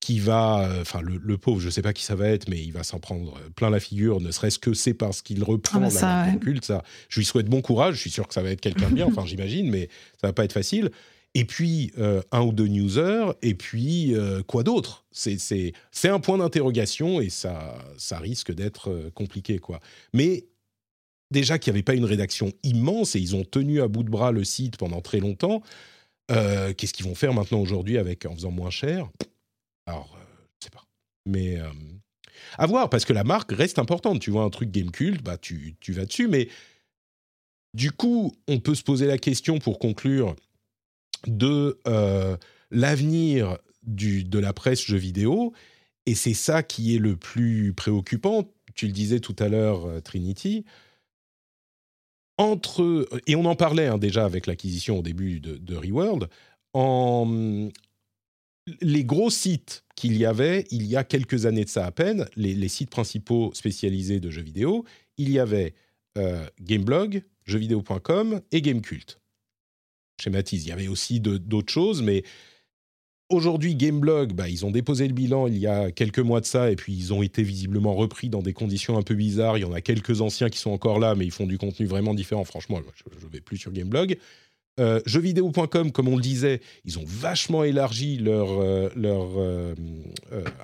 qui 0.00 0.20
va, 0.20 0.60
euh, 0.60 0.82
enfin 0.82 1.00
le, 1.02 1.38
pauvre, 1.38 1.60
je 1.60 1.66
ne 1.66 1.70
sais 1.70 1.82
pas 1.82 1.92
qui 1.92 2.04
ça 2.04 2.14
va 2.14 2.28
être, 2.28 2.48
mais 2.48 2.62
il 2.62 2.72
va 2.72 2.84
s'en 2.84 2.98
prendre 2.98 3.38
plein 3.56 3.70
la 3.70 3.80
figure, 3.80 4.20
ne 4.20 4.30
serait-ce 4.30 4.58
que 4.58 4.74
c'est 4.74 4.94
parce 4.94 5.22
qu'il 5.22 5.42
reprend 5.42 5.82
ah 5.82 5.88
bah 5.88 6.26
la 6.26 6.36
culte. 6.36 6.64
Ça, 6.64 6.82
je 7.08 7.20
lui 7.20 7.26
souhaite 7.26 7.46
bon 7.46 7.60
courage. 7.60 7.96
Je 7.96 8.00
suis 8.00 8.10
sûr 8.10 8.26
que 8.26 8.34
ça 8.34 8.42
va 8.42 8.50
être 8.50 8.60
quelqu'un 8.60 8.90
de 8.90 8.94
bien. 8.94 9.06
Enfin, 9.08 9.26
j'imagine, 9.26 9.70
mais 9.70 9.88
ça 10.20 10.28
va 10.28 10.32
pas 10.32 10.44
être 10.44 10.52
facile 10.52 10.90
et 11.34 11.44
puis 11.44 11.92
euh, 11.98 12.22
un 12.32 12.42
ou 12.42 12.52
deux 12.52 12.66
newsers, 12.66 13.32
et 13.42 13.54
puis 13.54 14.14
euh, 14.14 14.42
quoi 14.42 14.62
d'autre? 14.62 15.04
C'est 15.12 15.72
un 16.04 16.20
point 16.20 16.38
d'interrogation 16.38 17.20
et 17.20 17.30
ça, 17.30 17.78
ça 17.96 18.18
risque 18.18 18.52
d'être 18.52 18.90
euh, 18.90 19.10
compliqué. 19.14 19.58
quoi. 19.58 19.80
Mais 20.12 20.46
déjà 21.30 21.58
qu'il 21.58 21.72
n'y 21.72 21.76
avait 21.76 21.84
pas 21.84 21.94
une 21.94 22.04
rédaction 22.04 22.52
immense 22.62 23.14
et 23.14 23.20
ils 23.20 23.36
ont 23.36 23.44
tenu 23.44 23.80
à 23.82 23.88
bout 23.88 24.02
de 24.02 24.10
bras 24.10 24.32
le 24.32 24.44
site 24.44 24.76
pendant 24.78 25.00
très 25.00 25.20
longtemps, 25.20 25.62
qu'est-ce 26.28 26.92
qu'ils 26.92 27.06
vont 27.06 27.14
faire 27.14 27.32
maintenant 27.32 27.60
aujourd'hui 27.60 27.96
avec 27.96 28.26
en 28.26 28.34
faisant 28.34 28.50
moins 28.50 28.70
cher? 28.70 29.08
Alors, 29.88 30.16
je 30.60 30.66
sais 30.66 30.70
pas. 30.70 30.84
Mais 31.26 31.58
à 32.56 32.66
voir, 32.66 32.90
parce 32.90 33.04
que 33.04 33.12
la 33.12 33.24
marque 33.24 33.52
reste 33.52 33.78
importante. 33.78 34.20
Tu 34.20 34.30
vois 34.30 34.42
un 34.42 34.50
truc 34.50 34.70
Game 34.70 34.90
Cult, 34.90 35.22
bah, 35.22 35.38
tu, 35.38 35.76
tu 35.80 35.92
vas 35.92 36.04
dessus. 36.04 36.28
Mais 36.28 36.48
du 37.74 37.90
coup, 37.92 38.34
on 38.46 38.60
peut 38.60 38.74
se 38.74 38.82
poser 38.82 39.06
la 39.06 39.18
question 39.18 39.58
pour 39.58 39.78
conclure 39.78 40.34
de 41.26 41.78
euh, 41.86 42.36
l'avenir 42.70 43.58
de 43.82 44.38
la 44.38 44.52
presse 44.52 44.84
jeux 44.84 44.98
vidéo. 44.98 45.52
Et 46.06 46.14
c'est 46.14 46.34
ça 46.34 46.62
qui 46.62 46.94
est 46.94 46.98
le 46.98 47.16
plus 47.16 47.72
préoccupant. 47.74 48.50
Tu 48.74 48.86
le 48.86 48.92
disais 48.92 49.20
tout 49.20 49.36
à 49.38 49.48
l'heure, 49.48 49.86
euh, 49.86 50.00
Trinity. 50.00 50.64
Entre, 52.38 53.08
et 53.26 53.34
on 53.34 53.44
en 53.46 53.56
parlait 53.56 53.88
hein, 53.88 53.98
déjà 53.98 54.24
avec 54.24 54.46
l'acquisition 54.46 55.00
au 55.00 55.02
début 55.02 55.40
de, 55.40 55.56
de 55.56 55.76
Reworld, 55.76 56.28
en, 56.72 57.68
les 58.80 59.04
gros 59.04 59.30
sites 59.30 59.84
qu'il 59.96 60.16
y 60.16 60.24
avait 60.24 60.66
il 60.70 60.86
y 60.86 60.96
a 60.96 61.04
quelques 61.04 61.46
années 61.46 61.64
de 61.64 61.68
ça 61.68 61.86
à 61.86 61.90
peine, 61.90 62.26
les, 62.36 62.68
sites 62.68 62.90
principaux 62.90 63.50
spécialisés 63.54 64.20
de 64.20 64.30
jeux 64.30 64.42
vidéo, 64.42 64.84
il 65.16 65.30
y 65.30 65.38
avait 65.38 65.74
euh, 66.16 66.46
Gameblog, 66.60 67.22
jeuxvideo.com 67.44 68.40
et 68.52 68.62
Gamecult. 68.62 69.20
Schématise, 70.20 70.64
il 70.64 70.68
y 70.68 70.72
avait 70.72 70.88
aussi 70.88 71.20
d'autres 71.20 71.72
choses, 71.72 72.02
mais 72.02 72.24
aujourd'hui, 73.28 73.74
Gameblog, 73.74 74.32
bah, 74.32 74.48
ils 74.48 74.64
ont 74.66 74.70
déposé 74.70 75.06
le 75.06 75.14
bilan 75.14 75.46
il 75.46 75.58
y 75.58 75.66
a 75.66 75.90
quelques 75.90 76.18
mois 76.18 76.40
de 76.40 76.46
ça, 76.46 76.70
et 76.70 76.76
puis 76.76 76.92
ils 76.92 77.12
ont 77.12 77.22
été 77.22 77.42
visiblement 77.42 77.94
repris 77.94 78.28
dans 78.28 78.42
des 78.42 78.52
conditions 78.52 78.98
un 78.98 79.02
peu 79.02 79.14
bizarres. 79.14 79.58
Il 79.58 79.62
y 79.62 79.64
en 79.64 79.72
a 79.72 79.80
quelques 79.80 80.20
anciens 80.20 80.48
qui 80.48 80.58
sont 80.58 80.70
encore 80.70 80.98
là, 80.98 81.14
mais 81.14 81.24
ils 81.24 81.30
font 81.30 81.46
du 81.46 81.58
contenu 81.58 81.86
vraiment 81.86 82.14
différent. 82.14 82.44
Franchement, 82.44 82.80
je 82.94 83.26
ne 83.26 83.30
vais 83.30 83.40
plus 83.40 83.58
sur 83.58 83.72
Gameblog. 83.72 84.18
Euh, 84.78 85.00
jeuxvideo.com, 85.06 85.92
comme 85.92 86.08
on 86.08 86.16
le 86.16 86.22
disait, 86.22 86.60
ils 86.84 86.98
ont 86.98 87.04
vachement 87.06 87.64
élargi 87.64 88.18
leur, 88.18 88.60
euh, 88.60 88.88
leur 88.94 89.28
euh, 89.36 89.74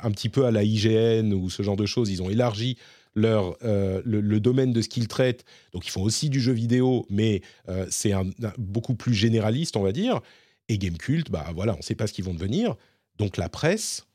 un 0.02 0.10
petit 0.10 0.28
peu 0.28 0.46
à 0.46 0.50
la 0.50 0.62
IGN 0.62 1.32
ou 1.32 1.50
ce 1.50 1.62
genre 1.62 1.76
de 1.76 1.86
choses. 1.86 2.10
Ils 2.10 2.22
ont 2.22 2.30
élargi 2.30 2.76
leur, 3.16 3.56
le, 3.62 4.38
domaine 4.38 4.72
de 4.72 4.82
ce 4.82 4.88
qu'ils 4.88 5.06
traitent. 5.06 5.44
Donc, 5.72 5.86
ils 5.86 5.90
font 5.90 6.02
aussi 6.02 6.30
du 6.30 6.40
jeu 6.40 6.52
vidéo, 6.52 7.06
mais 7.10 7.42
c'est 7.88 8.12
un, 8.12 8.24
beaucoup 8.58 8.96
plus 8.96 9.14
généraliste, 9.14 9.76
on 9.76 9.82
va 9.82 9.92
dire. 9.92 10.20
Et 10.68 10.78
Gamecult, 10.78 11.30
bah 11.30 11.46
voilà, 11.54 11.74
on 11.74 11.78
ne 11.78 11.82
sait 11.82 11.94
pas 11.94 12.08
ce 12.08 12.12
qu'ils 12.12 12.24
vont 12.24 12.34
devenir. 12.34 12.74
Donc, 13.18 13.36
la 13.36 13.48
presse, 13.48 14.06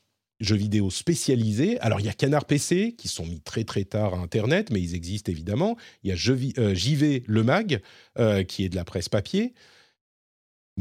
jeux 0.42 0.58
vidéo 0.58 0.90
spécialisés. 0.90 1.80
Alors, 1.80 2.02
il 2.02 2.08
y 2.08 2.10
a 2.10 2.14
Canard 2.14 2.44
PC, 2.44 2.94
qui 2.98 3.08
sont 3.08 3.26
mis 3.26 3.40
très 3.40 3.64
très 3.64 3.86
tard 3.86 4.16
à 4.16 4.18
Internet, 4.18 4.70
mais 4.70 4.82
ils 4.82 4.96
existent 4.96 5.32
évidemment. 5.32 5.78
Il 6.04 6.10
y 6.10 6.12
a 6.12 6.16
JV 6.18 7.24
Le 7.26 7.44
Mag, 7.44 7.82
qui 8.50 8.66
est 8.66 8.70
de 8.70 8.76
la 8.76 8.84
presse 8.84 9.08
papier. 9.08 9.54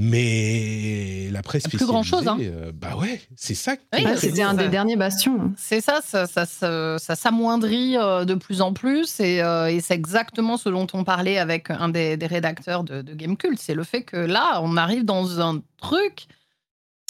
Mais 0.01 1.29
la 1.33 1.43
presse 1.43 1.65
plus 1.65 1.85
grand 1.85 2.05
chose. 2.05 2.29
Hein. 2.29 2.39
Euh, 2.41 2.71
bah 2.73 2.95
ouais, 2.97 3.21
c'est 3.35 3.57
ça. 3.57 3.75
C'était 4.17 4.43
un 4.43 4.55
des 4.55 4.69
derniers 4.69 4.95
bastions. 4.95 5.53
C'est 5.57 5.81
ça, 5.81 5.99
ça, 6.05 6.29
ça, 6.29 6.47
ça, 6.47 7.17
s'amoindrit 7.17 7.97
euh, 7.97 8.25
de 8.25 8.35
plus 8.35 8.61
en 8.61 8.73
plus, 8.73 9.17
euh, 9.19 9.67
et, 9.67 9.81
c'est 9.81 9.95
exactement 9.95 10.57
ce 10.57 10.69
dont 10.69 10.87
on 10.93 11.03
parlait 11.03 11.39
avec 11.39 11.71
un 11.71 11.89
des, 11.89 12.17
rédacteurs 12.23 12.85
de, 12.85 13.03
de 13.03 13.13
Gamecult. 13.13 13.59
C'est 13.59 13.75
le 13.75 13.83
fait 13.83 14.05
que 14.05 14.17
là, 14.17 14.61
on 14.63 14.77
arrive 14.77 15.05
dans 15.05 15.41
un 15.41 15.61
truc. 15.79 16.29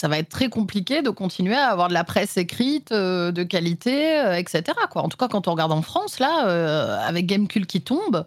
Ça 0.01 0.09
va 0.09 0.17
être 0.17 0.31
très 0.31 0.49
compliqué 0.49 1.03
de 1.03 1.11
continuer 1.11 1.57
à 1.57 1.67
avoir 1.67 1.89
de 1.89 1.95
la 1.95 2.05
presse 2.05 2.39
écrite 2.39 2.91
de 2.91 3.43
qualité, 3.43 4.17
etc. 4.39 4.63
Quoi. 4.91 5.03
En 5.03 5.11
tout 5.11 5.19
cas, 5.19 5.29
quand 5.29 5.47
on 5.47 5.51
regarde 5.51 5.73
en 5.73 5.83
France, 5.83 6.21
là, 6.21 7.05
avec 7.05 7.27
Gamecult 7.27 7.67
qui 7.67 7.83
tombe, 7.83 8.25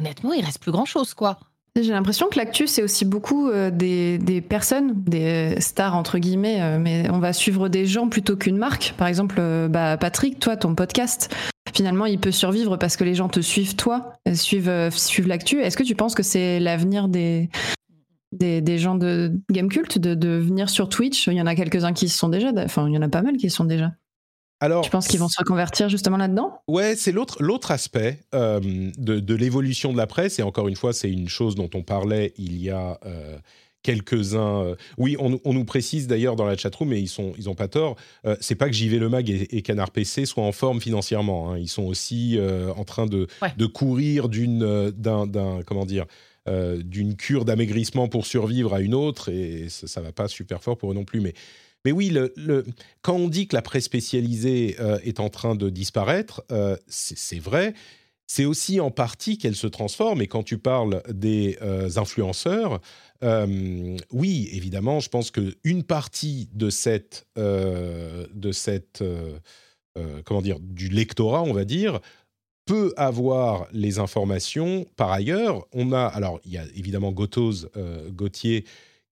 honnêtement, 0.00 0.32
il 0.32 0.44
reste 0.44 0.60
plus 0.60 0.72
grand 0.72 0.86
chose, 0.86 1.14
quoi. 1.14 1.38
J'ai 1.80 1.92
l'impression 1.92 2.28
que 2.28 2.38
l'actu, 2.38 2.66
c'est 2.66 2.82
aussi 2.82 3.04
beaucoup 3.04 3.48
euh, 3.48 3.70
des, 3.70 4.40
personnes, 4.40 4.94
des 4.94 5.60
stars 5.60 5.94
entre 5.94 6.18
guillemets, 6.18 6.60
euh, 6.60 6.78
mais 6.78 7.08
on 7.10 7.18
va 7.18 7.32
suivre 7.32 7.68
des 7.68 7.86
gens 7.86 8.08
plutôt 8.08 8.36
qu'une 8.36 8.56
marque. 8.56 8.94
Par 8.96 9.06
exemple, 9.06 9.36
euh, 9.38 9.68
bah, 9.68 9.96
Patrick, 9.96 10.40
toi, 10.40 10.56
ton 10.56 10.74
podcast, 10.74 11.34
finalement, 11.72 12.06
il 12.06 12.18
peut 12.18 12.32
survivre 12.32 12.76
parce 12.76 12.96
que 12.96 13.04
les 13.04 13.14
gens 13.14 13.28
te 13.28 13.40
suivent 13.40 13.76
toi, 13.76 14.14
suivent, 14.34 14.90
suivent 14.90 15.28
l'actu. 15.28 15.60
Est-ce 15.60 15.76
que 15.76 15.84
tu 15.84 15.94
penses 15.94 16.14
que 16.14 16.22
c'est 16.24 16.58
l'avenir 16.58 17.08
des, 17.08 17.48
des, 18.32 18.78
gens 18.78 18.96
de 18.96 19.32
Game 19.50 19.68
Cult 19.68 19.98
de, 19.98 20.14
de 20.14 20.30
venir 20.30 20.70
sur 20.70 20.88
Twitch? 20.88 21.28
Il 21.28 21.34
y 21.34 21.42
en 21.42 21.46
a 21.46 21.54
quelques-uns 21.54 21.92
qui 21.92 22.08
sont 22.08 22.28
déjà, 22.28 22.50
enfin, 22.56 22.88
il 22.88 22.94
y 22.94 22.98
en 22.98 23.02
a 23.02 23.08
pas 23.08 23.22
mal 23.22 23.36
qui 23.36 23.50
sont 23.50 23.64
déjà. 23.64 23.92
Alors, 24.60 24.82
tu 24.82 24.90
penses 24.90 25.06
qu'ils 25.06 25.20
vont 25.20 25.28
se 25.28 25.38
reconvertir 25.38 25.88
justement 25.88 26.16
là-dedans? 26.16 26.60
Ouais, 26.66 26.96
c'est 26.96 27.12
l'autre 27.12 27.42
l'autre 27.42 27.70
aspect 27.70 28.20
euh, 28.34 28.60
de, 28.98 29.34
l'évolution 29.34 29.92
de 29.92 29.96
la 29.96 30.06
presse. 30.06 30.38
Et 30.38 30.42
encore 30.42 30.68
une 30.68 30.76
fois, 30.76 30.92
c'est 30.92 31.10
une 31.10 31.28
chose 31.28 31.54
dont 31.54 31.70
on 31.74 31.82
parlait 31.82 32.32
il 32.38 32.60
y 32.60 32.70
a 32.70 32.98
euh, 33.06 33.38
quelques-uns. 33.82 34.64
Euh, 34.64 34.74
oui, 34.96 35.16
on, 35.20 35.52
nous 35.52 35.64
précise 35.64 36.08
d'ailleurs 36.08 36.34
dans 36.34 36.44
la 36.44 36.56
chatroom, 36.56 36.88
mais 36.88 37.00
ils 37.00 37.08
sont 37.08 37.34
ils 37.38 37.48
ont 37.48 37.54
pas 37.54 37.68
tort. 37.68 37.96
c'est 38.40 38.56
pas 38.56 38.68
que 38.68 38.74
JV 38.74 38.98
Le 38.98 39.08
Mag 39.08 39.30
et, 39.30 39.62
Canard 39.62 39.92
PC 39.92 40.26
soient 40.26 40.44
en 40.44 40.52
forme 40.52 40.80
financièrement. 40.80 41.52
Hein. 41.52 41.58
Ils 41.58 41.68
sont 41.68 41.84
aussi 41.84 42.38
en 42.76 42.84
train 42.84 43.06
de, 43.06 43.28
de 43.56 43.66
courir 43.66 44.28
d'une 44.28 44.90
d'un 44.90 45.62
comment 45.64 45.86
dire. 45.86 46.06
d'une 46.48 47.14
cure 47.14 47.44
d'amaigrissement 47.44 48.08
pour 48.08 48.26
survivre 48.26 48.74
à 48.74 48.80
une 48.80 48.94
autre 48.94 49.28
et 49.28 49.68
ça, 49.68 49.86
ça 49.86 50.00
va 50.00 50.10
pas 50.10 50.26
super 50.26 50.62
fort 50.62 50.78
pour 50.78 50.90
eux 50.90 50.94
non 50.94 51.04
plus 51.04 51.20
mais 51.20 51.34
mais 51.84 51.92
oui, 51.92 52.14
quand 53.02 53.14
on 53.14 53.28
dit 53.28 53.46
que 53.46 53.56
la 53.56 53.62
presse 53.62 53.84
spécialisée 53.84 54.76
euh, 54.80 54.98
est 55.04 55.20
en 55.20 55.28
train 55.28 55.54
de 55.54 55.70
disparaître, 55.70 56.42
euh, 56.50 56.76
c'est 56.88 57.38
vrai. 57.38 57.74
C'est 58.26 58.44
aussi 58.44 58.78
en 58.78 58.90
partie 58.90 59.38
qu'elle 59.38 59.56
se 59.56 59.66
transforme. 59.66 60.20
Et 60.20 60.26
quand 60.26 60.42
tu 60.42 60.58
parles 60.58 61.02
des 61.08 61.56
euh, 61.62 61.88
influenceurs, 61.96 62.80
oui, 64.12 64.48
évidemment, 64.52 65.00
je 65.00 65.08
pense 65.08 65.30
qu'une 65.30 65.82
partie 65.82 66.48
de 66.52 66.70
cette, 66.70 67.26
de 67.36 68.52
cette 68.52 69.02
comment 70.24 70.42
dire, 70.42 70.60
du 70.60 70.88
lectorat, 70.88 71.42
on 71.42 71.52
va 71.52 71.64
dire, 71.64 71.98
peut 72.64 72.92
avoir 72.96 73.66
les 73.72 73.98
informations 73.98 74.86
par 74.94 75.10
ailleurs. 75.10 75.66
On 75.72 75.92
a, 75.92 76.04
alors, 76.04 76.38
il 76.44 76.52
y 76.52 76.58
a 76.58 76.64
évidemment 76.76 77.10
Gotos, 77.10 77.66
Gauthier, 78.10 78.66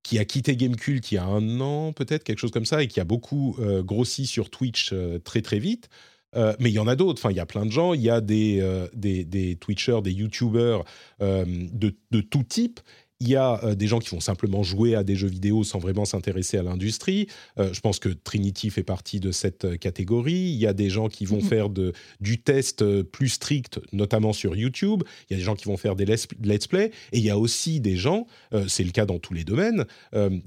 qui 0.06 0.20
a 0.20 0.24
quitté 0.24 0.56
Gamecult 0.56 1.10
il 1.10 1.16
y 1.16 1.18
a 1.18 1.24
un 1.24 1.58
an, 1.58 1.92
peut-être, 1.92 2.22
quelque 2.22 2.38
chose 2.38 2.52
comme 2.52 2.64
ça, 2.64 2.80
et 2.80 2.86
qui 2.86 3.00
a 3.00 3.04
beaucoup 3.04 3.56
euh, 3.58 3.82
grossi 3.82 4.26
sur 4.26 4.50
Twitch 4.50 4.90
euh, 4.92 5.18
très 5.18 5.42
très 5.42 5.58
vite. 5.58 5.88
Euh, 6.36 6.54
mais 6.60 6.70
il 6.70 6.74
y 6.74 6.78
en 6.78 6.86
a 6.86 6.94
d'autres, 6.94 7.20
enfin, 7.20 7.32
il 7.32 7.36
y 7.36 7.40
a 7.40 7.46
plein 7.46 7.66
de 7.66 7.72
gens, 7.72 7.92
il 7.92 8.02
y 8.02 8.10
a 8.10 8.20
des, 8.20 8.62
des, 8.94 9.56
Twitchers, 9.56 10.02
des 10.02 10.12
YouTubers 10.12 10.84
de, 11.20 11.96
de, 12.10 12.20
tout 12.20 12.44
type, 12.44 12.78
il 13.20 13.28
y 13.28 13.36
a 13.36 13.64
euh, 13.64 13.74
des 13.74 13.86
gens 13.86 13.98
qui 13.98 14.10
vont 14.10 14.20
simplement 14.20 14.62
jouer 14.62 14.94
à 14.94 15.02
des 15.02 15.16
jeux 15.16 15.28
vidéo 15.28 15.64
sans 15.64 15.78
vraiment 15.78 16.04
s'intéresser 16.04 16.58
à 16.58 16.62
l'industrie. 16.62 17.28
Euh, 17.58 17.72
je 17.72 17.80
pense 17.80 17.98
que 17.98 18.10
Trinity 18.10 18.70
fait 18.70 18.82
partie 18.82 19.20
de 19.20 19.32
cette 19.32 19.64
euh, 19.64 19.76
catégorie. 19.76 20.34
Il 20.34 20.56
y 20.56 20.66
a 20.66 20.74
des 20.74 20.90
gens 20.90 21.08
qui 21.08 21.24
vont 21.24 21.40
mhm. 21.40 21.48
faire 21.48 21.70
de, 21.70 21.92
du 22.20 22.38
test 22.38 22.84
plus 23.02 23.30
strict, 23.30 23.80
notamment 23.92 24.32
sur 24.32 24.54
YouTube. 24.54 25.02
Il 25.28 25.32
y 25.32 25.36
a 25.36 25.38
des 25.38 25.44
gens 25.44 25.54
qui 25.54 25.64
vont 25.64 25.76
faire 25.76 25.96
des 25.96 26.04
let's 26.04 26.66
play. 26.66 26.90
Et 27.12 27.18
il 27.18 27.24
y 27.24 27.30
a 27.30 27.38
aussi 27.38 27.80
des 27.80 27.96
gens, 27.96 28.26
c'est 28.68 28.84
le 28.84 28.90
cas 28.90 29.06
dans 29.06 29.18
tous 29.18 29.34
les 29.34 29.44
domaines, 29.44 29.84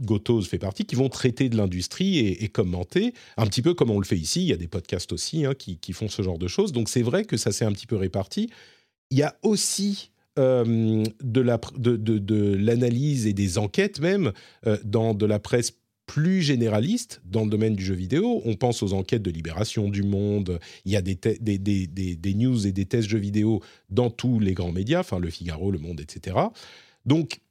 Gotos 0.01 0.43
fait 0.43 0.57
partie, 0.57 0.85
qui 0.85 0.95
vont 0.95 1.09
traiter 1.09 1.49
de 1.49 1.57
l'industrie 1.57 2.19
et, 2.19 2.47
commenter, 2.49 3.13
un 3.37 3.45
petit 3.45 3.61
peu 3.61 3.73
comme 3.73 3.89
on 3.91 3.99
le 3.99 4.05
fait 4.05 4.17
ici. 4.17 4.41
Il 4.41 4.47
y 4.47 4.53
a 4.53 4.57
des 4.57 4.67
podcasts 4.67 5.11
aussi 5.11 5.45
hein, 5.45 5.53
qui, 5.53 5.77
qui, 5.77 5.93
font 5.93 6.07
ce 6.07 6.21
genre 6.21 6.39
de 6.39 6.47
choses. 6.47 6.71
Donc 6.71 6.89
c'est 6.89 7.01
vrai 7.01 7.25
que 7.25 7.37
ça 7.37 7.51
s'est 7.51 7.65
un 7.65 7.71
petit 7.71 7.87
peu 7.87 7.95
réparti. 7.95 8.49
Il 9.11 9.17
y 9.17 9.23
a 9.23 9.35
aussi 9.41 10.11
euh, 10.37 11.03
de 11.21 11.41
l'analyse 11.41 13.23
de, 13.23 13.29
et 13.29 13.33
des 13.33 13.57
enquêtes 13.57 13.99
même 13.99 14.31
euh, 14.67 14.77
dans 14.83 15.13
de 15.13 15.25
la 15.25 15.39
presse 15.39 15.73
plus 16.05 16.41
généraliste 16.41 17.21
dans 17.25 17.43
le 17.43 17.51
domaine 17.51 17.75
du 17.75 17.85
jeu 17.85 17.93
vidéo. 17.93 18.41
On 18.45 18.55
pense 18.55 18.81
aux 18.81 18.93
enquêtes 18.93 19.21
de 19.21 19.29
Libération 19.29 19.89
du 19.89 20.01
Monde. 20.01 20.59
Il 20.85 20.91
y 20.91 20.95
a 20.95 21.01
des, 21.01 21.15
des, 21.15 21.57
des, 21.57 22.33
news 22.33 22.65
et 22.65 22.71
des 22.71 22.85
tests 22.85 23.07
jeux 23.07 23.19
vidéo 23.19 23.61
dans 23.89 24.09
tous 24.09 24.39
les 24.39 24.53
grands 24.53 24.71
médias, 24.71 25.01
enfin 25.01 25.19
Le 25.19 25.29
Figaro, 25.29 25.69
Le 25.69 25.77
Monde, 25.77 26.01
etc. 26.01 26.35
Donc, 27.05 27.41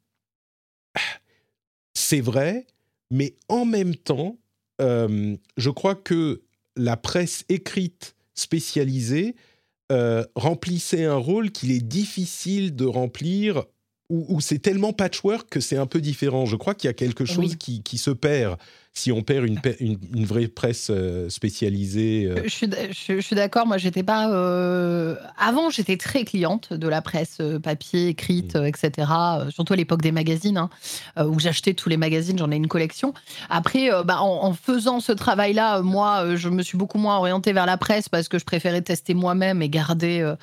c'est 1.94 2.20
vrai, 2.20 2.66
mais 3.10 3.34
en 3.48 3.64
même 3.64 3.94
temps, 3.94 4.38
euh, 4.80 5.36
je 5.56 5.70
crois 5.70 5.94
que 5.94 6.42
la 6.76 6.96
presse 6.96 7.44
écrite 7.48 8.16
spécialisée 8.34 9.36
euh, 9.90 10.24
remplissait 10.34 11.04
un 11.04 11.16
rôle 11.16 11.50
qu'il 11.50 11.72
est 11.72 11.86
difficile 11.86 12.76
de 12.76 12.84
remplir, 12.84 13.64
où, 14.10 14.40
c'est 14.40 14.58
tellement 14.58 14.94
patchwork 14.94 15.48
que 15.50 15.60
c'est 15.60 15.76
un 15.76 15.86
peu 15.86 16.00
différent. 16.00 16.46
Je 16.46 16.56
crois 16.56 16.74
qu'il 16.74 16.88
y 16.88 16.90
a 16.90 16.94
quelque 16.94 17.26
chose 17.26 17.56
qui, 17.56 17.82
qui, 17.82 17.98
se 17.98 18.10
perd 18.10 18.56
si 18.94 19.12
on 19.12 19.22
perd 19.22 19.46
une, 19.46 19.60
une, 19.80 20.24
vraie 20.24 20.48
presse 20.48 20.88
euh, 20.90 21.28
spécialisée. 21.28 22.26
Euh. 22.26 22.42
Je 22.44 22.48
suis, 22.48 22.70
je, 22.90 23.20
suis 23.20 23.36
d'accord. 23.36 23.66
Moi, 23.66 23.76
j'étais 23.76 24.02
pas. 24.02 24.32
Euh, 24.32 25.14
avant, 25.36 25.68
j'étais 25.68 25.98
très 25.98 26.24
cliente 26.24 26.72
de 26.72 26.88
la 26.88 27.02
presse 27.02 27.42
papier, 27.62 28.08
écrite, 28.08 28.56
mm. 28.56 28.64
etc. 28.64 29.08
Surtout 29.50 29.74
à 29.74 29.76
l'époque 29.76 30.00
des 30.00 30.12
magazines, 30.12 30.56
hein, 30.56 30.70
où 31.26 31.38
j'achetais 31.38 31.74
tous 31.74 31.90
les 31.90 31.98
magazines. 31.98 32.38
J'en 32.38 32.50
ai 32.50 32.56
une 32.56 32.66
collection. 32.66 33.12
Après, 33.50 33.90
bah, 34.04 34.22
en, 34.22 34.54
faisant 34.54 35.00
ce 35.00 35.12
travail-là, 35.12 35.82
moi, 35.82 36.34
je 36.34 36.48
me 36.48 36.62
suis 36.62 36.78
beaucoup 36.78 36.98
moins 36.98 37.18
orientée 37.18 37.52
vers 37.52 37.66
la 37.66 37.76
presse 37.76 38.08
parce 38.08 38.28
que 38.28 38.38
je 38.38 38.44
préférais 38.46 38.82
tester 38.82 39.12
moi-même 39.12 39.60
et 39.60 39.68
garder, 39.68 40.34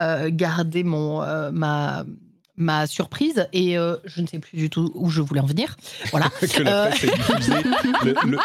garder 0.00 0.82
mon 0.82 1.20
ma 1.52 2.04
m'a 2.56 2.86
surprise 2.86 3.48
et 3.52 3.76
euh, 3.76 3.96
je 4.04 4.20
ne 4.20 4.26
sais 4.26 4.38
plus 4.38 4.56
du 4.56 4.70
tout 4.70 4.90
où 4.94 5.10
je 5.10 5.20
voulais 5.20 5.40
en 5.40 5.46
venir. 5.46 5.76
Voilà. 6.10 6.30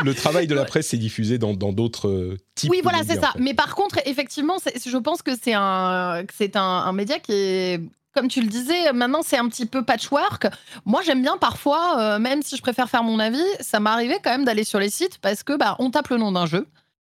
le, 0.03 0.13
travail 0.13 0.47
de 0.47 0.55
la 0.55 0.65
presse 0.65 0.87
s'est 0.87 0.97
diffusé 0.97 1.37
dans 1.37 1.53
d'autres 1.53 2.35
types. 2.55 2.71
Oui, 2.71 2.79
voilà, 2.81 2.99
c'est 3.05 3.19
ça. 3.19 3.33
Mais 3.37 3.53
par 3.53 3.75
contre, 3.75 3.99
effectivement, 4.05 4.57
je 4.57 4.97
pense 4.97 5.21
que 5.21 5.31
c'est 5.39 5.53
un, 5.53 6.23
c'est 6.35 6.55
un, 6.55 6.61
un, 6.61 6.93
média 6.93 7.19
qui 7.19 7.33
est 7.33 7.81
comme 8.15 8.27
tu 8.27 8.41
le 8.41 8.47
disais, 8.47 8.91
maintenant 8.91 9.21
c'est 9.23 9.37
un 9.37 9.47
petit 9.47 9.65
peu 9.65 9.83
patchwork. 9.83 10.47
Moi 10.85 11.01
j'aime 11.05 11.21
bien 11.21 11.37
parfois, 11.37 11.99
euh, 11.99 12.19
même 12.19 12.41
si 12.41 12.57
je 12.57 12.61
préfère 12.61 12.89
faire 12.89 13.03
mon 13.03 13.19
avis, 13.19 13.45
ça 13.59 13.79
m'arrivait 13.79 14.19
quand 14.23 14.31
même 14.31 14.45
d'aller 14.45 14.63
sur 14.63 14.79
les 14.79 14.89
sites 14.89 15.19
parce 15.19 15.43
que 15.43 15.55
bah, 15.55 15.75
on 15.79 15.91
tape 15.91 16.09
le 16.09 16.17
nom 16.17 16.31
d'un 16.31 16.45
jeu. 16.45 16.67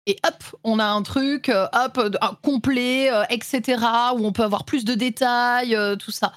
Et 0.07 0.17
hop, 0.27 0.43
on 0.65 0.81
a 0.81 0.85
un 0.85 1.03
truc, 1.03 1.49
euh, 1.49 1.69
hop, 1.73 2.19
complet, 2.43 3.13
euh, 3.13 3.23
etc., 3.31 3.63
où 4.17 4.27
on 4.27 4.33
peut 4.33 4.43
avoir 4.43 4.65
plus 4.65 4.85
de 4.85 4.95
détails, 4.95 5.79
tout 6.01 6.11
ça. 6.11 6.33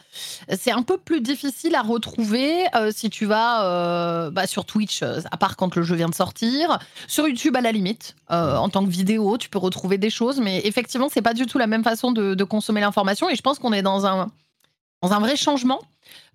C'est 0.55 0.71
un 0.71 0.83
peu 0.83 0.97
plus 0.97 1.19
difficile 1.19 1.73
à 1.73 1.81
retrouver 1.81 2.65
si 2.91 3.09
tu 3.09 3.25
vas 3.25 4.29
bah, 4.29 4.45
sur 4.45 4.65
Twitch, 4.65 5.01
à 5.01 5.37
part 5.37 5.55
quand 5.55 5.75
le 5.75 5.81
jeu 5.81 5.95
vient 5.95 6.09
de 6.09 6.15
sortir. 6.15 6.77
Sur 7.07 7.27
YouTube, 7.27 7.55
à 7.55 7.61
la 7.61 7.71
limite, 7.71 8.15
en 8.29 8.69
tant 8.69 8.85
que 8.85 8.89
vidéo, 8.89 9.37
tu 9.37 9.49
peux 9.49 9.59
retrouver 9.59 9.97
des 9.97 10.09
choses, 10.09 10.39
mais 10.39 10.61
effectivement, 10.65 11.09
c'est 11.11 11.23
pas 11.23 11.33
du 11.33 11.47
tout 11.47 11.57
la 11.57 11.67
même 11.67 11.83
façon 11.83 12.11
de 12.11 12.43
consommer 12.43 12.81
l'information. 12.81 13.29
Et 13.29 13.35
je 13.35 13.41
pense 13.41 13.57
qu'on 13.57 13.73
est 13.73 13.81
dans 13.81 14.05
un, 14.05 14.29
dans 15.01 15.13
un 15.13 15.19
vrai 15.19 15.35
changement, 15.35 15.81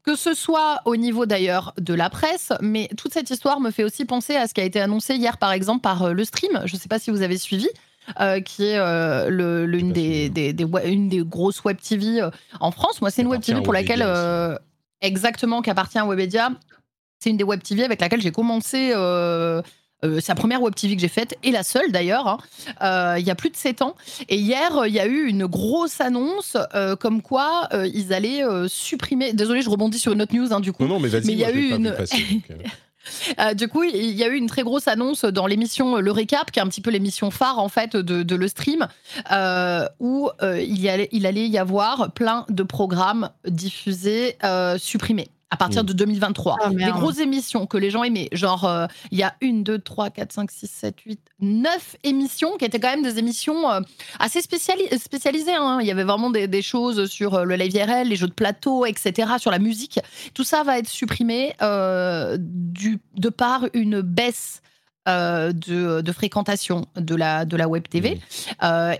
que 0.04 0.16
ce 0.16 0.34
soit 0.34 0.80
au 0.84 0.96
niveau 0.96 1.26
d'ailleurs 1.26 1.74
de 1.78 1.94
la 1.94 2.10
presse, 2.10 2.52
mais 2.60 2.88
toute 2.96 3.12
cette 3.12 3.30
histoire 3.30 3.60
me 3.60 3.70
fait 3.70 3.84
aussi 3.84 4.04
penser 4.04 4.36
à 4.36 4.46
ce 4.46 4.54
qui 4.54 4.60
a 4.60 4.64
été 4.64 4.80
annoncé 4.80 5.14
hier 5.16 5.38
par 5.38 5.52
exemple 5.52 5.82
par 5.82 6.02
euh, 6.02 6.12
le 6.12 6.24
stream, 6.24 6.62
je 6.64 6.74
ne 6.74 6.80
sais 6.80 6.88
pas 6.88 6.98
si 6.98 7.10
vous 7.10 7.22
avez 7.22 7.38
suivi, 7.38 7.68
euh, 8.20 8.40
qui 8.40 8.64
est 8.64 8.78
euh, 8.78 9.66
l'une 9.66 9.92
des, 9.92 10.28
des, 10.28 10.54
une 10.84 11.08
des 11.08 11.22
grosses 11.24 11.62
web 11.64 11.78
TV 11.80 12.26
en 12.60 12.70
France. 12.70 13.00
Moi, 13.00 13.10
c'est 13.10 13.22
une 13.22 13.28
web 13.28 13.42
TV 13.42 13.62
pour 13.62 13.72
laquelle, 13.72 14.04
exactement, 15.00 15.62
qui 15.62 15.70
appartient 15.70 15.98
à 15.98 16.06
Webedia. 16.06 16.50
C'est 17.18 17.30
une 17.30 17.36
des 17.36 17.44
web 17.44 17.62
TV 17.62 17.84
avec 17.84 18.00
laquelle 18.00 18.22
j'ai 18.22 18.32
commencé 18.32 18.92
euh, 20.04 20.20
la 20.26 20.34
première 20.34 20.62
web 20.62 20.74
TV 20.74 20.96
que 20.96 21.02
j'ai 21.02 21.08
faite 21.08 21.36
et 21.42 21.50
la 21.50 21.62
seule 21.62 21.92
d'ailleurs, 21.92 22.26
hein. 22.26 22.38
euh, 22.82 23.18
il 23.18 23.26
y 23.26 23.30
a 23.30 23.34
plus 23.34 23.50
de 23.50 23.56
7 23.56 23.82
ans. 23.82 23.94
Et 24.28 24.36
hier, 24.36 24.86
il 24.86 24.94
y 24.94 25.00
a 25.00 25.06
eu 25.06 25.26
une 25.26 25.46
grosse 25.46 26.00
annonce 26.00 26.56
euh, 26.74 26.96
comme 26.96 27.22
quoi 27.22 27.68
ils 27.72 28.12
allaient 28.12 28.42
supprimer. 28.68 29.32
Désolé, 29.32 29.62
je 29.62 29.70
rebondis 29.70 29.98
sur 29.98 30.12
une 30.12 30.22
autre 30.22 30.34
news 30.34 30.52
hein, 30.52 30.60
du 30.60 30.72
coup. 30.72 30.82
Non, 30.82 30.88
non 30.90 31.00
mais 31.00 31.08
vas-y, 31.08 31.32
il 31.32 31.38
y 31.38 31.44
a 31.44 31.52
eu 31.52 31.74
une. 31.74 31.94
du 33.54 33.68
coup, 33.68 33.82
il 33.82 34.12
y 34.12 34.24
a 34.24 34.28
eu 34.28 34.36
une 34.36 34.46
très 34.46 34.62
grosse 34.62 34.88
annonce 34.88 35.24
dans 35.24 35.46
l'émission 35.46 35.96
Le 35.96 36.10
Récap, 36.10 36.50
qui 36.50 36.58
est 36.58 36.62
un 36.62 36.68
petit 36.68 36.80
peu 36.80 36.90
l'émission 36.90 37.30
phare 37.30 37.58
en 37.58 37.68
fait 37.68 37.96
de, 37.96 38.34
le 38.34 38.48
stream, 38.48 38.86
où 40.00 40.30
il, 40.42 40.80
y 40.80 40.88
allait, 40.88 41.08
il 41.12 41.26
allait 41.26 41.48
y 41.48 41.58
avoir 41.58 42.12
plein 42.12 42.46
de 42.48 42.62
programmes 42.62 43.30
diffusés, 43.46 44.36
supprimés 44.78 45.28
à 45.50 45.56
partir 45.56 45.82
mm. 45.82 45.86
de 45.86 45.92
2023. 45.92 46.70
des 46.70 46.84
grosses 46.92 47.18
émissions 47.18 47.66
que 47.66 47.76
les 47.76 47.90
gens 47.90 48.04
aimaient. 48.04 48.28
Genre, 48.32 48.64
euh, 48.64 48.86
il 49.10 49.18
y 49.18 49.22
a 49.22 49.34
une, 49.40 49.64
deux, 49.64 49.78
trois, 49.78 50.10
quatre, 50.10 50.32
cinq, 50.32 50.50
six, 50.50 50.70
sept, 50.70 51.00
huit, 51.00 51.20
neuf 51.40 51.96
émissions 52.04 52.56
qui 52.56 52.64
étaient 52.64 52.78
quand 52.78 52.90
même 52.90 53.02
des 53.02 53.18
émissions 53.18 53.70
euh, 53.70 53.80
assez 54.18 54.40
spécialisées. 54.40 55.54
Hein. 55.54 55.78
Il 55.80 55.86
y 55.86 55.90
avait 55.90 56.04
vraiment 56.04 56.30
des, 56.30 56.62
choses 56.62 57.06
sur 57.06 57.34
euh, 57.34 57.44
le 57.44 57.56
live 57.56 57.74
IRL, 57.74 58.08
les 58.08 58.16
jeux 58.16 58.28
de 58.28 58.32
plateau, 58.32 58.86
etc., 58.86 59.32
sur 59.38 59.50
la 59.50 59.58
musique. 59.58 59.98
Tout 60.34 60.44
ça 60.44 60.62
va 60.62 60.78
être 60.78 60.88
supprimé 60.88 61.54
du, 62.38 62.98
de 63.16 63.28
par 63.28 63.66
une 63.72 64.02
baisse. 64.02 64.62
de, 65.06 66.12
fréquentation 66.12 66.86
de 66.96 67.14
la, 67.16 67.44
de 67.44 67.56
la 67.56 67.66
web 67.66 67.88
TV. 67.88 68.20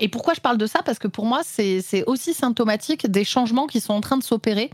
Et 0.01 0.09
pourquoi 0.09 0.35
je 0.35 0.41
parle 0.41 0.59
de 0.59 0.67
ça? 0.67 0.83
Parce 0.83 0.99
que 0.99 1.07
pour 1.09 1.27
moi, 1.27 1.43
c'est 1.45 2.05
aussi 2.07 2.35
symptomatique 2.35 3.09
des 3.09 3.25
changements 3.25 3.67
qui 3.67 3.81
sont 3.81 3.93
en 3.93 4.01
train 4.01 4.17
de 4.17 4.25
s'opérer 4.25 4.71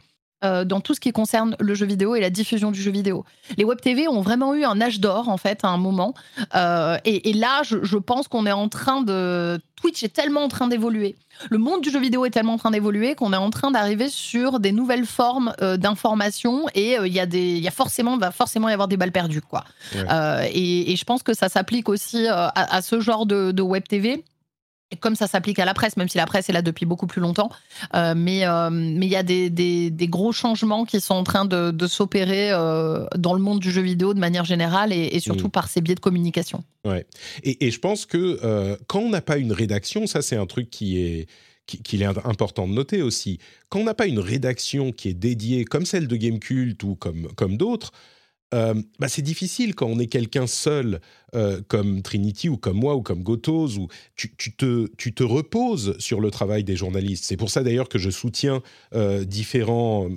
euh, 0.46 0.64
dans 0.64 0.80
tout 0.80 0.94
ce 0.94 1.00
qui 1.00 1.12
concerne 1.12 1.56
le 1.58 1.74
jeu 1.74 1.86
vidéo 1.86 2.14
et 2.14 2.20
la 2.20 2.30
diffusion 2.30 2.70
du 2.70 2.80
jeu 2.80 2.90
vidéo. 2.90 3.24
Les 3.56 3.64
web 3.64 3.80
TV 3.80 4.06
ont 4.06 4.20
vraiment 4.20 4.54
eu 4.54 4.64
un 4.64 4.80
âge 4.80 5.00
d'or 5.00 5.28
en 5.28 5.36
fait 5.36 5.64
à 5.64 5.68
un 5.68 5.76
moment, 5.76 6.14
euh, 6.54 6.96
et, 7.04 7.32
là 7.32 7.62
je, 7.64 7.96
pense 7.96 8.28
qu'on 8.28 8.46
est 8.46 8.52
en 8.52 8.68
train 8.68 9.02
de 9.02 9.60
Twitch 9.76 10.02
est 10.02 10.14
tellement 10.14 10.44
en 10.44 10.48
train 10.48 10.68
d'évoluer, 10.68 11.16
le 11.50 11.58
monde 11.58 11.80
du 11.82 11.90
jeu 11.90 11.98
vidéo 11.98 12.24
est 12.24 12.30
tellement 12.30 12.54
en 12.54 12.58
train 12.58 12.70
d'évoluer 12.70 13.14
qu'on 13.14 13.32
est 13.32 13.36
en 13.38 13.50
train 13.50 13.70
d'arriver 13.70 14.08
sur 14.08 14.60
des 14.60 14.72
nouvelles 14.72 15.04
formes 15.04 15.52
euh, 15.60 15.76
d'information 15.76 16.66
et 16.74 16.96
il 17.04 17.12
y 17.12 17.20
a 17.20 17.26
des, 17.26 17.56
il 17.56 17.62
y 17.62 17.68
a 17.68 17.72
forcément 17.72 18.16
va 18.16 18.30
forcément 18.30 18.68
y 18.68 18.72
avoir 18.72 18.88
des 18.88 18.96
balles 18.96 19.12
perdues 19.12 19.42
quoi. 19.42 19.64
Et, 19.94 20.94
je 20.96 21.04
pense 21.04 21.22
que 21.22 21.34
ça 21.34 21.48
s'applique 21.48 21.88
aussi 21.88 22.26
à, 22.28 22.80
ce 22.82 23.00
genre 23.00 23.26
de, 23.26 23.52
de 23.52 23.62
web 23.62 23.82
TV 23.86 24.24
comme 25.00 25.16
ça 25.16 25.26
s'applique 25.26 25.58
à 25.58 25.64
la 25.64 25.74
presse, 25.74 25.96
même 25.96 26.08
si 26.08 26.16
la 26.16 26.26
presse 26.26 26.48
est 26.48 26.52
là 26.52 26.62
depuis 26.62 26.86
beaucoup 26.86 27.08
plus 27.08 27.20
longtemps, 27.20 27.50
euh, 27.94 28.14
mais 28.16 28.46
euh, 28.46 28.70
mais 28.70 29.06
il 29.06 29.12
y 29.12 29.16
a 29.16 29.24
des, 29.24 29.50
des, 29.50 30.08
gros 30.08 30.30
changements 30.32 30.84
qui 30.84 31.00
sont 31.00 31.14
en 31.14 31.24
train 31.24 31.44
de, 31.44 31.72
de 31.72 31.86
s'opérer 31.88 32.52
euh, 32.52 33.04
dans 33.16 33.34
le 33.34 33.40
monde 33.40 33.58
du 33.58 33.70
jeu 33.70 33.82
vidéo 33.82 34.14
de 34.14 34.20
manière 34.20 34.44
générale 34.44 34.92
et, 34.92 35.18
surtout 35.18 35.48
mm. 35.48 35.50
par 35.50 35.68
ces 35.68 35.80
biais 35.80 35.96
de 35.96 36.00
communication. 36.00 36.62
Ouais. 36.84 37.04
Et, 37.42 37.66
et 37.66 37.70
je 37.72 37.80
pense 37.80 38.06
que 38.06 38.78
quand 38.86 39.00
on 39.00 39.10
n'a 39.10 39.22
pas 39.22 39.38
une 39.38 39.52
rédaction, 39.52 40.06
ça 40.06 40.22
c'est 40.22 40.36
un 40.36 40.46
truc 40.46 40.70
qui 40.70 40.98
est 40.98 41.26
qu'il 41.66 42.02
est 42.02 42.06
important 42.06 42.68
de 42.68 42.72
noter 42.72 43.02
aussi. 43.02 43.38
Quand 43.68 43.80
on 43.80 43.84
n'a 43.84 43.94
pas 43.94 44.06
une 44.06 44.20
rédaction 44.20 44.92
qui 44.92 45.08
est 45.08 45.14
dédiée, 45.14 45.64
comme 45.64 45.84
celle 45.84 46.06
de 46.06 46.14
Gamecult 46.14 46.80
ou 46.84 46.94
comme, 46.94 47.26
comme 47.34 47.56
d'autres, 47.56 47.90
euh, 48.54 48.74
bah 49.00 49.08
c'est 49.08 49.22
difficile 49.22 49.74
quand 49.74 49.86
on 49.86 49.98
est 49.98 50.06
quelqu'un 50.06 50.46
seul, 50.46 51.00
euh, 51.34 51.60
comme 51.66 52.02
Trinity 52.02 52.48
ou 52.48 52.56
comme 52.56 52.76
moi 52.76 52.94
ou 52.94 53.02
comme 53.02 53.22
Gotos, 53.22 53.76
où 53.76 53.88
tu, 54.14 54.30
te, 54.56 54.88
tu 54.96 55.12
te 55.12 55.24
reposes 55.24 55.98
sur 55.98 56.20
le 56.20 56.30
travail 56.30 56.62
des 56.62 56.76
journalistes. 56.76 57.24
C'est 57.24 57.36
pour 57.36 57.50
ça 57.50 57.64
d'ailleurs 57.64 57.88
que 57.88 57.98
je 57.98 58.10
soutiens 58.10 58.62
euh, 58.94 59.24
différents, 59.24 60.08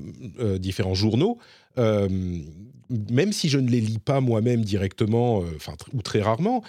différents 0.59 0.93
journaux, 0.93 1.39
même 1.77 3.31
si 3.31 3.49
je 3.49 3.57
ne 3.57 3.69
les 3.69 3.81
lis 3.81 3.99
pas 3.99 4.19
moi-même 4.19 4.63
directement, 4.65 5.43
enfin 5.55 5.73
ou 5.93 6.01
très 6.01 6.21
rarement, 6.21 6.63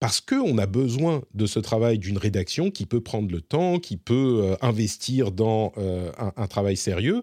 parce 0.00 0.20
qu'on 0.20 0.58
a 0.58 0.66
besoin 0.66 1.22
de 1.34 1.46
ce 1.46 1.60
travail 1.60 1.98
d'une 1.98 2.18
rédaction 2.18 2.70
qui 2.70 2.84
peut 2.84 3.00
prendre 3.00 3.30
le 3.30 3.40
temps, 3.40 3.78
qui 3.78 3.96
peut 3.96 4.56
investir 4.60 5.30
dans 5.30 5.72
un 6.36 6.46
travail 6.48 6.76
sérieux 6.76 7.22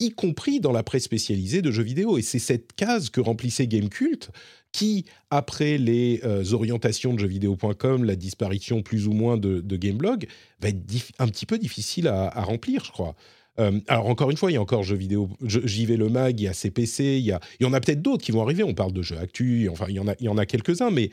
y 0.00 0.10
compris 0.10 0.60
dans 0.60 0.72
la 0.72 0.82
presse 0.82 1.04
spécialisée 1.04 1.62
de 1.62 1.70
jeux 1.70 1.82
vidéo. 1.82 2.18
Et 2.18 2.22
c'est 2.22 2.38
cette 2.38 2.72
case 2.72 3.10
que 3.10 3.20
remplissait 3.20 3.66
Gamecult, 3.66 4.30
qui, 4.72 5.04
après 5.30 5.78
les 5.78 6.20
euh, 6.24 6.52
orientations 6.52 7.14
de 7.14 7.18
jeuxvideo.com, 7.18 8.04
la 8.04 8.16
disparition 8.16 8.82
plus 8.82 9.06
ou 9.06 9.12
moins 9.12 9.36
de, 9.36 9.60
Gameblog, 9.76 10.26
va 10.60 10.68
être 10.68 10.80
un 11.18 11.28
petit 11.28 11.46
peu 11.46 11.58
difficile 11.58 12.08
à, 12.08 12.42
remplir, 12.42 12.84
je 12.84 12.92
crois. 12.92 13.14
Euh, 13.58 13.80
alors 13.88 14.06
encore 14.06 14.30
une 14.30 14.36
fois, 14.36 14.50
il 14.50 14.54
y 14.54 14.56
a 14.56 14.62
encore 14.62 14.82
jeux 14.82 14.96
vidéo, 14.96 15.28
j'y 15.44 15.84
vais 15.86 15.96
le 15.96 16.08
mag, 16.08 16.38
il 16.40 16.44
y 16.44 16.48
a 16.48 16.54
CPC, 16.54 17.18
il 17.18 17.26
y, 17.26 17.32
a, 17.32 17.40
il 17.58 17.64
y 17.64 17.66
en 17.66 17.72
a 17.72 17.80
peut-être 17.80 18.00
d'autres 18.00 18.24
qui 18.24 18.32
vont 18.32 18.42
arriver. 18.42 18.62
On 18.62 18.74
parle 18.74 18.92
de 18.92 19.02
jeux 19.02 19.18
actu, 19.18 19.68
enfin 19.68 19.86
il 19.88 19.96
y 19.96 20.00
en 20.00 20.08
a, 20.08 20.14
il 20.20 20.26
y 20.26 20.28
en 20.28 20.38
a 20.38 20.46
quelques-uns, 20.46 20.90
mais 20.90 21.10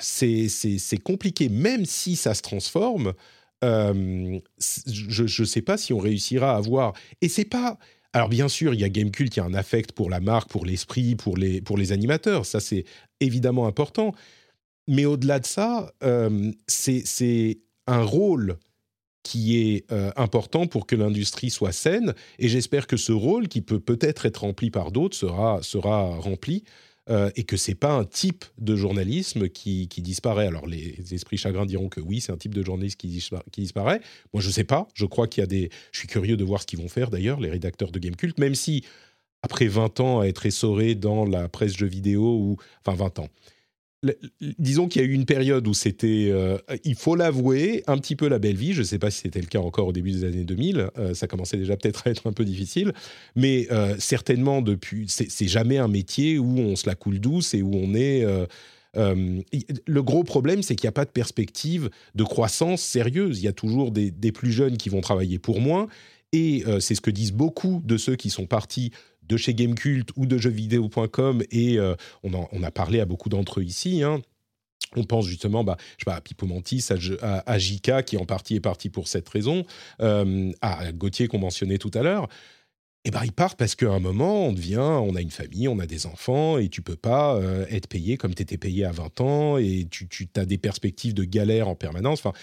c'est 0.00 1.02
compliqué, 1.02 1.48
même 1.48 1.84
si 1.84 2.16
ça 2.16 2.34
se 2.34 2.42
transforme 2.42 3.12
je 3.62 5.42
ne 5.42 5.46
sais 5.46 5.62
pas 5.62 5.76
si 5.76 5.92
on 5.92 5.98
réussira 5.98 6.52
à 6.52 6.56
avoir. 6.56 6.92
Et 7.20 7.28
c'est 7.28 7.44
pas. 7.44 7.78
Alors 8.12 8.28
bien 8.28 8.48
sûr, 8.48 8.72
il 8.74 8.80
y 8.80 8.84
a 8.84 8.88
Gamecult, 8.88 9.36
il 9.36 9.38
y 9.38 9.42
a 9.42 9.44
un 9.44 9.54
affect 9.54 9.92
pour 9.92 10.08
la 10.10 10.20
marque, 10.20 10.48
pour 10.48 10.64
l'esprit, 10.64 11.14
pour 11.14 11.36
les, 11.36 11.60
pour 11.60 11.76
les 11.76 11.92
animateurs. 11.92 12.46
Ça, 12.46 12.60
c'est 12.60 12.84
évidemment 13.20 13.66
important. 13.66 14.14
Mais 14.86 15.04
au-delà 15.04 15.40
de 15.40 15.46
ça, 15.46 15.92
c'est 16.66 17.58
un 17.86 18.02
rôle 18.02 18.58
qui 19.22 19.58
est 19.58 19.92
important 20.16 20.66
pour 20.66 20.86
que 20.86 20.96
l'industrie 20.96 21.50
soit 21.50 21.72
saine. 21.72 22.14
Et 22.38 22.48
j'espère 22.48 22.86
que 22.86 22.96
ce 22.96 23.12
rôle, 23.12 23.48
qui 23.48 23.60
peut 23.60 23.80
peut-être 23.80 24.24
être 24.24 24.38
rempli 24.38 24.70
par 24.70 24.90
d'autres, 24.90 25.16
sera, 25.16 25.62
sera 25.62 26.16
rempli. 26.16 26.64
Euh, 27.10 27.30
et 27.36 27.44
que 27.44 27.56
c'est 27.56 27.74
pas 27.74 27.92
un 27.92 28.04
type 28.04 28.44
de 28.58 28.76
journalisme 28.76 29.48
qui, 29.48 29.86
disparaît. 29.86 30.46
Alors 30.46 30.66
les 30.66 31.14
esprits 31.14 31.38
chagrins 31.38 31.64
diront 31.64 31.88
que 31.88 32.00
oui, 32.00 32.20
c'est 32.20 32.32
un 32.32 32.36
type 32.36 32.54
de 32.54 32.62
journalisme 32.62 32.96
qui, 32.96 33.08
qui 33.50 33.60
disparaît. 33.62 34.00
Moi, 34.34 34.42
je 34.42 34.50
sais 34.50 34.64
pas. 34.64 34.88
Je 34.92 35.06
crois 35.06 35.26
qu'il 35.26 35.40
y 35.40 35.44
a 35.44 35.46
des. 35.46 35.70
Je 35.90 36.00
suis 36.00 36.08
curieux 36.08 36.36
de 36.36 36.44
voir 36.44 36.60
ce 36.60 36.66
qu'ils 36.66 36.80
vont 36.80 36.88
faire 36.88 37.10
d'ailleurs, 37.10 37.40
les 37.40 37.48
rédacteurs 37.48 37.92
de 37.92 37.98
Gamecult, 37.98 38.38
même 38.38 38.54
si 38.54 38.84
après 39.42 39.68
20 39.68 40.00
ans 40.00 40.20
à 40.20 40.26
être 40.26 40.44
essorés 40.44 40.94
dans 40.94 41.24
la 41.24 41.48
presse 41.48 41.76
jeux 41.76 41.86
vidéo 41.86 42.22
ou 42.22 42.56
enfin 42.84 42.96
20 42.96 43.20
ans 43.20 43.28
disons 44.40 44.86
qu'il 44.86 45.02
y 45.02 45.04
a 45.04 45.08
eu 45.08 45.12
une 45.12 45.24
période 45.24 45.66
où 45.66 45.74
c'était, 45.74 46.28
euh, 46.30 46.58
il 46.84 46.94
faut 46.94 47.16
l'avouer, 47.16 47.82
un 47.88 47.98
petit 47.98 48.14
peu 48.14 48.28
la 48.28 48.38
belle 48.38 48.56
vie. 48.56 48.72
Je 48.72 48.80
ne 48.80 48.86
sais 48.86 48.98
pas 48.98 49.10
si 49.10 49.22
c'était 49.22 49.40
le 49.40 49.46
cas 49.46 49.58
encore 49.58 49.88
au 49.88 49.92
début 49.92 50.12
des 50.12 50.24
années 50.24 50.44
2000. 50.44 50.90
Euh, 50.98 51.14
ça 51.14 51.26
commençait 51.26 51.56
déjà 51.56 51.76
peut-être 51.76 52.06
à 52.06 52.10
être 52.10 52.26
un 52.28 52.32
peu 52.32 52.44
difficile. 52.44 52.92
Mais 53.34 53.66
euh, 53.72 53.96
certainement, 53.98 54.62
depuis, 54.62 55.06
c'est 55.08 55.48
jamais 55.48 55.78
un 55.78 55.88
métier 55.88 56.38
où 56.38 56.58
on 56.58 56.76
se 56.76 56.88
la 56.88 56.94
coule 56.94 57.18
douce 57.18 57.54
et 57.54 57.62
où 57.62 57.74
on 57.74 57.94
est. 57.94 58.24
le 58.94 60.02
gros 60.02 60.22
problème, 60.22 60.62
c'est 60.62 60.76
qu'il 60.76 60.86
n'y 60.86 60.90
a 60.90 60.92
pas 60.92 61.04
de 61.04 61.10
perspective 61.10 61.90
de 62.14 62.24
croissance 62.24 62.82
sérieuse. 62.82 63.40
Il 63.40 63.44
y 63.44 63.48
a 63.48 63.52
toujours 63.52 63.90
des, 63.90 64.10
des 64.10 64.32
plus 64.32 64.52
jeunes 64.52 64.76
qui 64.76 64.90
vont 64.90 65.00
travailler 65.00 65.38
pour 65.38 65.60
moins. 65.60 65.88
Et 66.32 66.62
c'est 66.78 66.94
ce 66.94 67.00
que 67.00 67.10
disent 67.10 67.32
beaucoup 67.32 67.82
de 67.84 67.96
ceux 67.96 68.14
qui 68.14 68.30
sont 68.30 68.46
partis 68.46 68.92
de 69.28 69.36
chez 69.36 69.54
Gamecult 69.54 70.08
ou 70.16 70.26
de 70.26 70.38
jeuxvideo.com 70.38 71.42
et 71.50 71.78
euh, 71.78 71.94
on, 72.22 72.32
on, 72.34 72.62
a 72.62 72.70
parlé 72.70 73.00
à 73.00 73.04
beaucoup 73.04 73.28
d'entre 73.28 73.60
eux 73.60 73.64
ici. 73.64 74.02
Hein. 74.02 74.22
On 74.96 75.04
pense 75.04 75.26
justement 75.26 75.64
bah, 75.64 75.76
je 75.98 76.04
sais 76.04 76.10
pas, 76.10 76.16
à 76.16 76.20
Pipo 76.20 76.46
Mantis, 76.46 76.86
à, 77.20 77.58
Jika, 77.58 78.02
qui 78.02 78.16
en 78.16 78.24
partie 78.24 78.56
est 78.56 78.60
parti 78.60 78.88
pour 78.88 79.08
cette 79.08 79.28
raison, 79.28 79.64
euh, 80.00 80.50
à 80.62 80.92
Gauthier 80.92 81.28
qu'on 81.28 81.38
mentionnait 81.38 81.78
tout 81.78 81.90
à 81.94 82.02
l'heure. 82.02 82.28
eh 83.04 83.10
ben, 83.10 83.20
ils 83.24 83.32
partent 83.32 83.58
parce 83.58 83.74
qu'à 83.74 83.90
un 83.90 84.00
moment, 84.00 84.46
on 84.46 84.52
devient, 84.52 84.78
on 84.78 85.14
a 85.14 85.20
une 85.20 85.30
famille, 85.30 85.68
on 85.68 85.78
a 85.78 85.86
des 85.86 86.06
enfants, 86.06 86.58
et 86.58 86.68
tu 86.68 86.80
peux 86.80 86.96
pas 86.96 87.36
euh, 87.36 87.66
être 87.68 87.86
payé 87.86 88.16
comme 88.16 88.34
tu 88.34 88.42
étais 88.42 88.56
payé 88.56 88.84
à 88.84 88.92
20 88.92 89.20
ans, 89.20 89.58
et 89.58 89.86
tu, 89.90 90.08
as 90.36 90.46
des 90.46 90.58
perspectives 90.58 91.14
de 91.14 91.24
galère 91.24 91.68
en 91.68 91.74
permanence. 91.74 92.20
Enfin, 92.24 92.36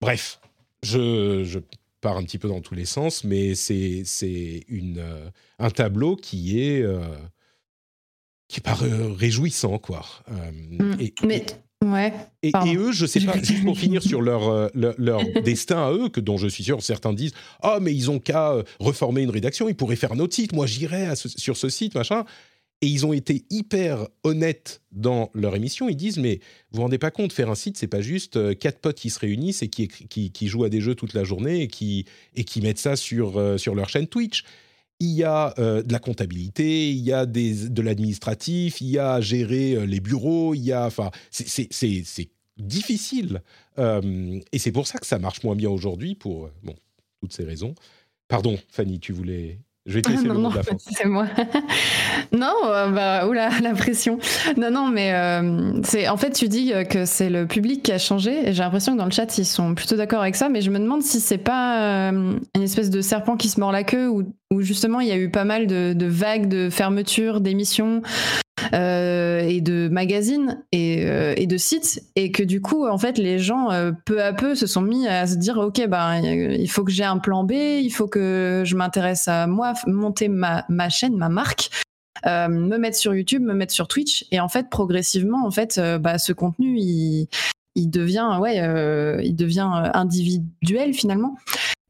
bref, 0.00 0.40
je 0.82 1.60
un 2.12 2.22
petit 2.22 2.38
peu 2.38 2.48
dans 2.48 2.60
tous 2.60 2.74
les 2.74 2.84
sens, 2.84 3.24
mais 3.24 3.54
c'est 3.54 4.04
une 4.68 4.98
euh, 4.98 5.30
un 5.58 5.70
tableau 5.70 6.16
qui 6.16 6.60
est 6.60 6.82
euh, 6.82 7.16
qui 8.48 8.60
est 8.60 8.62
pas 8.62 8.74
réjouissant, 8.74 9.78
quoi. 9.78 10.04
Mmh. 10.30 11.00
et, 11.00 11.14
mais 11.24 11.46
Ouais. 11.84 12.12
Et, 12.42 12.52
eux, 12.76 12.92
je 12.92 13.06
sais 13.06 13.20
pas, 13.20 13.36
juste 13.42 13.64
pour 13.64 13.78
finir 13.78 14.02
sur 14.02 14.22
leur, 14.22 14.48
euh, 14.48 14.68
leur, 14.74 15.20
destin 15.44 15.86
à 15.86 15.92
eux, 15.92 16.08
que 16.08 16.20
dont 16.20 16.36
je 16.36 16.48
suis 16.48 16.64
sûr 16.64 16.82
certains 16.82 17.12
disent 17.12 17.32
Ah, 17.62 17.74
oh, 17.76 17.80
mais 17.80 17.94
ils 17.94 18.10
ont 18.10 18.18
qu'à 18.18 18.52
euh, 18.52 18.62
reformer 18.80 19.22
une 19.22 19.30
rédaction, 19.30 19.68
ils 19.68 19.74
pourraient 19.74 19.96
faire 19.96 20.12
un 20.12 20.18
autre 20.18 20.34
site, 20.34 20.52
moi 20.52 20.66
j'irai 20.66 21.14
sur 21.16 21.56
ce 21.56 21.68
site, 21.68 21.94
machin. 21.94 22.24
Et 22.80 22.86
ils 22.86 23.06
ont 23.06 23.12
été 23.12 23.44
hyper 23.48 24.08
honnêtes 24.24 24.82
dans 24.92 25.30
leur 25.32 25.56
émission. 25.56 25.88
Ils 25.88 25.96
disent 25.96 26.18
Mais 26.18 26.40
vous 26.70 26.76
vous 26.76 26.82
rendez 26.82 26.98
pas 26.98 27.10
compte, 27.10 27.32
faire 27.32 27.50
un 27.50 27.54
site, 27.54 27.78
c'est 27.78 27.86
pas 27.86 28.02
juste 28.02 28.36
euh, 28.36 28.54
quatre 28.54 28.80
potes 28.80 28.98
qui 28.98 29.10
se 29.10 29.18
réunissent 29.18 29.62
et 29.62 29.68
qui, 29.68 30.48
jouent 30.48 30.64
à 30.64 30.68
des 30.68 30.80
jeux 30.80 30.94
toute 30.94 31.14
la 31.14 31.24
journée 31.24 31.62
et 31.62 31.68
qui, 31.68 32.04
et 32.34 32.44
qui 32.44 32.60
mettent 32.60 32.78
ça 32.78 32.96
sur, 32.96 33.58
sur 33.58 33.74
leur 33.74 33.88
chaîne 33.88 34.06
Twitch 34.06 34.44
il 35.00 35.12
y 35.12 35.24
a 35.24 35.54
euh, 35.58 35.82
de 35.82 35.92
la 35.92 35.98
comptabilité, 35.98 36.90
il 36.90 37.00
y 37.00 37.12
a 37.12 37.26
de 37.26 37.82
l'administratif, 37.82 38.80
il 38.80 38.88
y 38.88 38.98
a 38.98 39.20
gérer 39.20 39.74
euh, 39.74 39.86
les 39.86 40.00
bureaux, 40.00 40.54
il 40.54 40.62
y 40.62 40.72
a, 40.72 40.86
enfin, 40.86 41.10
c'est 41.30 42.30
difficile. 42.56 43.42
Euh, 43.78 44.40
et 44.52 44.58
c'est 44.58 44.72
pour 44.72 44.86
ça 44.86 44.98
que 44.98 45.06
ça 45.06 45.18
marche 45.18 45.42
moins 45.42 45.56
bien 45.56 45.70
aujourd'hui, 45.70 46.14
pour 46.14 46.50
bon, 46.62 46.74
toutes 47.20 47.32
ces 47.32 47.44
raisons. 47.44 47.74
Pardon, 48.28 48.58
Fanny, 48.68 49.00
tu 49.00 49.12
voulais 49.12 49.58
je 49.86 49.94
vais 49.94 50.02
te 50.02 50.10
laisser 50.10 50.24
le 50.24 50.34
mot 50.34 50.50
de 50.50 50.56
la 50.56 50.62
fin. 50.62 50.76
C'est 50.78 51.04
moi. 51.04 51.26
non, 52.32 52.54
euh, 52.66 52.88
bah, 52.88 53.28
oula, 53.28 53.50
la 53.62 53.74
pression. 53.74 54.18
Non, 54.56 54.70
non, 54.70 54.88
mais 54.88 55.12
euh, 55.12 55.82
c'est 55.82 56.08
en 56.08 56.16
fait, 56.16 56.30
tu 56.30 56.48
dis 56.48 56.72
que 56.88 57.04
c'est 57.04 57.28
le 57.28 57.46
public 57.46 57.82
qui 57.82 57.92
a 57.92 57.98
changé, 57.98 58.48
et 58.48 58.52
j'ai 58.52 58.62
l'impression 58.62 58.92
que 58.92 58.98
dans 58.98 59.04
le 59.04 59.10
chat, 59.10 59.36
ils 59.36 59.44
sont 59.44 59.74
plutôt 59.74 59.96
d'accord 59.96 60.22
avec 60.22 60.36
ça, 60.36 60.48
mais 60.48 60.62
je 60.62 60.70
me 60.70 60.78
demande 60.78 61.02
si 61.02 61.20
c'est 61.20 61.38
pas 61.38 62.10
euh, 62.10 62.38
une 62.54 62.62
espèce 62.62 62.90
de 62.90 63.00
serpent 63.00 63.36
qui 63.36 63.48
se 63.48 63.60
mord 63.60 63.72
la 63.72 63.84
queue, 63.84 64.08
ou 64.08 64.24
justement, 64.60 65.00
il 65.00 65.08
y 65.08 65.12
a 65.12 65.16
eu 65.16 65.30
pas 65.30 65.44
mal 65.44 65.66
de, 65.66 65.92
de 65.94 66.06
vagues 66.06 66.48
de 66.48 66.70
fermetures 66.70 67.40
d'émissions, 67.40 68.02
euh, 68.72 69.40
et 69.40 69.60
de 69.60 69.88
magazines 69.88 70.62
et, 70.70 71.04
euh, 71.06 71.34
et, 71.36 71.46
de 71.46 71.56
sites. 71.56 72.02
Et 72.14 72.30
que 72.30 72.42
du 72.42 72.60
coup 72.60 72.86
en 72.86 72.98
fait 72.98 73.18
les 73.18 73.38
gens 73.38 73.70
euh, 73.72 73.92
peu 74.04 74.22
à 74.22 74.32
peu 74.32 74.54
se 74.54 74.66
sont 74.66 74.80
mis 74.80 75.08
à 75.08 75.26
se 75.26 75.34
dire 75.34 75.58
ok 75.58 75.86
ben 75.88 76.20
il 76.22 76.70
faut 76.70 76.84
que 76.84 76.92
j'ai 76.92 77.04
un 77.04 77.18
plan 77.18 77.44
B 77.44 77.52
il 77.52 77.90
faut 77.90 78.06
que 78.06 78.62
je 78.64 78.76
m'intéresse 78.76 79.26
à 79.28 79.46
moi 79.46 79.74
monter 79.86 80.28
ma, 80.28 80.64
ma 80.68 80.88
chaîne 80.88 81.16
ma 81.16 81.28
marque 81.28 81.70
me 82.24 82.78
mettre 82.78 82.96
sur 82.96 83.14
YouTube 83.14 83.42
me 83.42 83.54
mettre 83.54 83.72
sur 83.72 83.88
Twitch. 83.88 84.24
Et 84.30 84.40
en 84.40 84.48
fait 84.48 84.70
progressivement 84.70 85.44
en 85.44 85.50
fait 85.50 85.80
bah, 86.00 86.18
ce 86.18 86.32
contenu 86.32 86.78
il, 86.78 87.28
il 87.74 87.90
devient 87.90 88.38
ouais 88.40 88.56
il 89.24 89.34
devient 89.34 89.68
individuel 89.94 90.94
finalement. 90.94 91.36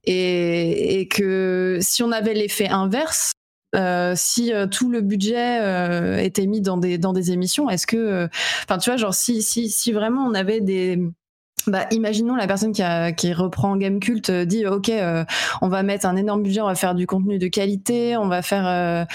Et, 0.07 1.01
et, 1.01 1.09
que 1.09 1.79
si 1.81 2.03
on 2.03 2.13
avait 2.13 2.35
l'effet 2.35 2.69
inverse, 2.69 3.33
si 4.17 4.53
euh, 4.53 4.67
tout 4.67 4.91
le 4.91 5.01
budget 5.01 5.61
euh, 5.61 6.19
était 6.19 6.47
mis 6.47 6.61
dans 6.61 6.77
des 6.77 6.99
dans 6.99 7.13
des 7.13 7.33
émissions, 7.33 7.69
est-ce 7.71 7.87
que, 7.87 8.29
enfin, 8.65 8.79
tu 8.79 8.91
vois, 8.91 8.97
genre 8.97 9.15
si 9.15 9.43
si 9.43 9.69
si 9.69 9.93
vraiment 9.93 10.25
on 10.27 10.35
avait 10.35 10.61
des 10.61 11.01
bah, 11.67 11.87
imaginons 11.91 12.37
la 12.37 12.47
personne 12.47 12.73
qui, 12.73 12.83
a, 12.83 13.13
qui 13.13 13.33
reprend 13.33 13.77
Game 13.77 13.99
Cult 13.99 14.31
dit 14.31 14.67
ok 14.67 14.93
on 15.63 15.69
va 15.69 15.83
mettre 15.83 16.05
un 16.05 16.17
énorme 16.17 16.43
budget 16.43 16.61
on 16.61 16.67
va 16.67 16.75
faire 16.75 16.95
du 16.95 17.07
contenu 17.07 17.39
de 17.39 17.49
qualité 17.49 18.19
on 18.19 18.29
va 18.29 18.43
faire 18.43 19.07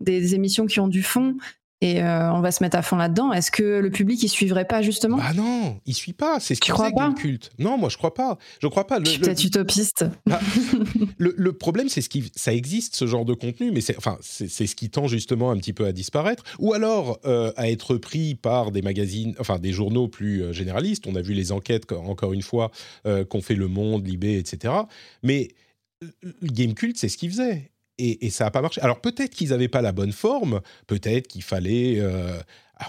des, 0.00 0.34
émissions 0.34 0.64
qui 0.64 0.80
ont 0.80 0.88
du 0.88 1.02
fond 1.02 1.36
et 1.80 2.02
euh, 2.02 2.32
on 2.32 2.40
va 2.40 2.50
se 2.50 2.62
mettre 2.62 2.76
à 2.76 2.82
fond 2.82 2.96
là-dedans. 2.96 3.32
Est-ce 3.32 3.52
que 3.52 3.62
le 3.62 3.90
public 3.90 4.20
il 4.22 4.28
suivrait 4.28 4.64
pas 4.64 4.82
justement? 4.82 5.16
Bah 5.16 5.32
non, 5.34 5.78
il 5.86 5.94
suit 5.94 6.12
pas. 6.12 6.40
C'est 6.40 6.56
ce 6.56 6.60
tu 6.60 6.72
crois 6.72 6.90
pas? 6.90 7.12
Culte. 7.12 7.50
Non, 7.58 7.78
moi 7.78 7.88
je 7.88 7.96
crois 7.96 8.14
pas. 8.14 8.36
Je 8.60 8.66
crois 8.66 8.86
pas. 8.86 8.98
Le, 8.98 9.04
peut-être 9.04 9.44
utopiste. 9.44 10.04
Bah, 10.26 10.40
le, 11.18 11.52
problème 11.52 11.88
c'est 11.88 12.00
ce 12.00 12.08
qui 12.08 12.32
ça 12.34 12.52
existe 12.52 12.96
ce 12.96 13.06
genre 13.06 13.24
de 13.24 13.34
contenu, 13.34 13.70
mais 13.70 13.80
c'est 13.80 13.96
enfin 13.96 14.18
c'est 14.20 14.48
ce 14.48 14.74
qui 14.74 14.90
tend 14.90 15.06
justement 15.06 15.52
un 15.52 15.56
petit 15.56 15.72
peu 15.72 15.86
à 15.86 15.92
disparaître, 15.92 16.42
ou 16.58 16.72
alors 16.74 17.20
euh, 17.24 17.52
à 17.56 17.70
être 17.70 17.96
pris 17.96 18.34
par 18.34 18.72
des 18.72 18.82
magazines, 18.82 19.34
enfin 19.38 19.60
des 19.60 19.72
journaux 19.72 20.08
plus 20.08 20.42
euh, 20.42 20.52
généralistes. 20.52 21.06
On 21.06 21.14
a 21.14 21.22
vu 21.22 21.32
les 21.32 21.52
enquêtes 21.52 21.90
encore 21.92 22.32
une 22.32 22.42
fois 22.42 22.70
qu'ont 23.04 23.40
fait 23.40 23.54
Le 23.54 23.68
Monde, 23.68 24.06
Libé, 24.06 24.38
etc. 24.38 24.74
Mais 25.22 25.48
Game 26.42 26.74
Cult, 26.74 26.96
c'est 26.96 27.08
ce 27.08 27.16
qu'il 27.16 27.30
faisait 27.30 27.70
et, 27.98 28.30
ça 28.30 28.44
n'a 28.44 28.50
pas 28.50 28.62
marché. 28.62 28.80
Alors 28.80 29.00
peut-être 29.00 29.34
qu'ils 29.34 29.50
n'avaient 29.50 29.68
pas 29.68 29.82
la 29.82 29.92
bonne 29.92 30.12
forme, 30.12 30.60
peut-être 30.86 31.28
qu'il 31.28 31.42
fallait... 31.42 31.98
Euh, 31.98 32.38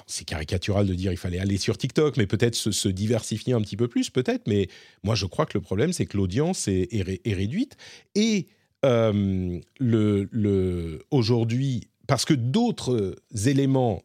c'est 0.05 0.23
caricatural 0.23 0.85
de 0.85 0.93
dire 0.93 1.11
il 1.11 1.17
fallait 1.17 1.39
aller 1.39 1.57
sur 1.57 1.75
TikTok, 1.75 2.17
mais 2.17 2.27
peut-être 2.27 2.53
se, 2.53 2.87
diversifier 2.89 3.53
un 3.53 3.61
petit 3.61 3.75
peu 3.75 3.87
plus, 3.87 4.11
peut-être. 4.11 4.47
Mais 4.47 4.67
moi, 5.03 5.15
je 5.15 5.25
crois 5.25 5.47
que 5.47 5.57
le 5.57 5.61
problème, 5.61 5.93
c'est 5.93 6.05
que 6.05 6.15
l'audience 6.15 6.67
est, 6.67 6.87
réduite. 7.25 7.75
Et 8.13 8.47
euh, 8.85 9.59
le, 9.79 10.29
le, 10.31 11.01
aujourd'hui, 11.09 11.89
parce 12.05 12.25
que 12.25 12.35
d'autres 12.35 13.15
éléments 13.45 14.03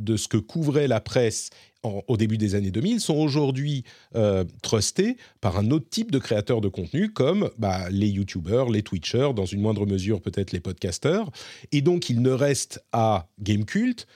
de 0.00 0.16
ce 0.16 0.26
que 0.28 0.36
couvrait 0.36 0.88
la 0.88 1.00
presse 1.00 1.50
au 1.82 2.16
début 2.16 2.38
des 2.38 2.54
années 2.54 2.70
2000 2.70 3.00
sont 3.00 3.16
aujourd'hui 3.16 3.84
euh, 4.14 4.44
trustés 4.62 5.16
par 5.40 5.58
un 5.58 5.70
autre 5.70 5.88
type 5.88 6.10
de 6.10 6.18
créateurs 6.18 6.60
de 6.60 6.68
contenu 6.68 7.12
comme 7.12 7.50
bah, 7.58 7.88
les 7.90 8.08
YouTubers, 8.08 8.68
les 8.68 8.82
Twitchers, 8.82 9.32
dans 9.34 9.46
une 9.46 9.60
moindre 9.60 9.86
mesure 9.86 10.20
peut-être 10.20 10.52
les 10.52 10.60
podcasters. 10.60 11.30
Et 11.72 11.80
donc 11.80 12.10
il 12.10 12.20
ne 12.20 12.30
reste 12.30 12.84
à 12.92 13.28
Gamecult 13.40 14.06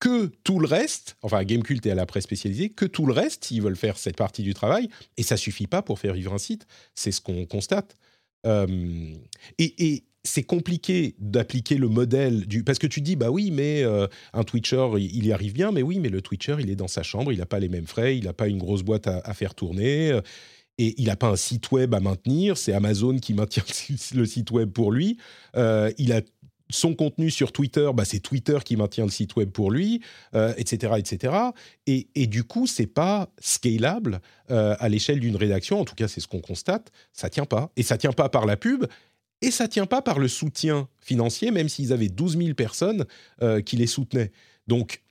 que 0.00 0.26
tout 0.42 0.58
le 0.58 0.66
reste, 0.66 1.16
enfin 1.22 1.44
Gamecult 1.44 1.86
et 1.86 1.92
à 1.92 1.94
la 1.94 2.06
presse 2.06 2.24
spécialisée, 2.24 2.70
que 2.70 2.84
tout 2.84 3.06
le 3.06 3.12
reste 3.12 3.44
s'ils 3.44 3.62
veulent 3.62 3.76
faire 3.76 3.96
cette 3.96 4.16
partie 4.16 4.42
du 4.42 4.52
travail. 4.52 4.88
Et 5.16 5.22
ça 5.22 5.36
suffit 5.36 5.68
pas 5.68 5.82
pour 5.82 6.00
faire 6.00 6.14
vivre 6.14 6.32
un 6.32 6.38
site. 6.38 6.66
C'est 6.96 7.12
ce 7.12 7.20
qu'on 7.20 7.46
constate. 7.46 7.94
Euh, 8.44 9.14
et 9.58 10.04
c'est 10.24 10.42
compliqué 10.42 11.14
d'appliquer 11.18 11.76
le 11.76 11.88
modèle 11.88 12.46
du 12.46 12.62
parce 12.62 12.78
que 12.78 12.86
tu 12.86 13.00
dis 13.00 13.16
bah 13.16 13.30
oui 13.30 13.50
mais 13.50 13.82
euh, 13.82 14.06
un 14.32 14.44
Twitcher 14.44 14.88
il 14.98 15.26
y 15.26 15.32
arrive 15.32 15.52
bien 15.52 15.72
mais 15.72 15.82
oui 15.82 15.98
mais 15.98 16.08
le 16.08 16.22
Twitcher 16.22 16.56
il 16.60 16.70
est 16.70 16.76
dans 16.76 16.88
sa 16.88 17.02
chambre 17.02 17.32
il 17.32 17.38
n'a 17.38 17.46
pas 17.46 17.58
les 17.58 17.68
mêmes 17.68 17.86
frais 17.86 18.16
il 18.16 18.24
n'a 18.24 18.32
pas 18.32 18.46
une 18.46 18.58
grosse 18.58 18.82
boîte 18.82 19.08
à, 19.08 19.34
faire 19.34 19.54
tourner 19.54 20.12
euh, 20.12 20.20
et 20.78 20.94
il 20.98 21.06
n'a 21.06 21.16
pas 21.16 21.28
un 21.28 21.36
site 21.36 21.72
web 21.72 21.92
à 21.94 22.00
maintenir 22.00 22.56
c'est 22.56 22.72
Amazon 22.72 23.18
qui 23.18 23.34
maintient 23.34 23.64
le 24.14 24.26
site 24.26 24.50
web 24.52 24.70
pour 24.70 24.92
lui 24.92 25.18
euh, 25.56 25.90
il 25.98 26.12
a 26.12 26.20
son 26.70 26.94
contenu 26.94 27.30
sur 27.30 27.52
Twitter, 27.52 27.90
bah 27.92 28.06
c'est 28.06 28.20
Twitter 28.20 28.56
qui 28.64 28.76
maintient 28.76 29.04
le 29.04 29.10
site 29.10 29.36
web 29.36 29.50
pour 29.50 29.70
lui, 29.70 30.00
etc., 30.56 30.94
etc. 30.96 31.34
Et, 31.86 32.08
et, 32.14 32.26
du 32.26 32.44
coup, 32.44 32.66
c'est 32.66 32.86
pas 32.86 33.28
scalable 33.38 34.22
à 34.48 34.88
l'échelle 34.88 35.20
d'une 35.20 35.36
rédaction. 35.36 35.78
En 35.78 35.84
tout 35.84 35.94
cas, 35.94 36.08
c'est 36.08 36.22
ce 36.22 36.28
qu'on 36.28 36.40
constate. 36.40 36.90
Ça 37.12 37.28
tient 37.28 37.44
pas. 37.44 37.70
Et 37.76 37.82
ça 37.82 37.98
tient 37.98 38.12
pas 38.12 38.30
par 38.30 38.46
la 38.46 38.56
pub. 38.56 38.86
Et 39.42 39.50
ça 39.50 39.66
tient 39.66 39.86
pas 39.86 40.02
par 40.02 40.20
le 40.20 40.28
soutien 40.28 40.88
financier, 41.00 41.50
même 41.50 41.68
s'ils 41.68 41.92
avaient 41.92 42.08
12 42.08 42.38
000 42.38 42.54
personnes 42.54 43.04
euh, 43.42 43.60
qui 43.60 43.76
les 43.76 43.88
soutenaient. 43.88 44.30
Donc, 44.68 45.02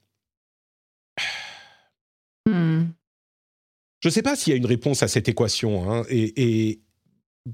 hmm. 2.49 2.83
je 3.99 4.07
ne 4.07 4.11
sais 4.11 4.21
pas 4.21 4.37
s'il 4.37 4.51
y 4.51 4.53
a 4.53 4.57
une 4.57 4.65
réponse 4.65 5.03
à 5.03 5.09
cette 5.09 5.27
équation. 5.27 5.91
Hein, 5.91 6.05
et, 6.09 6.79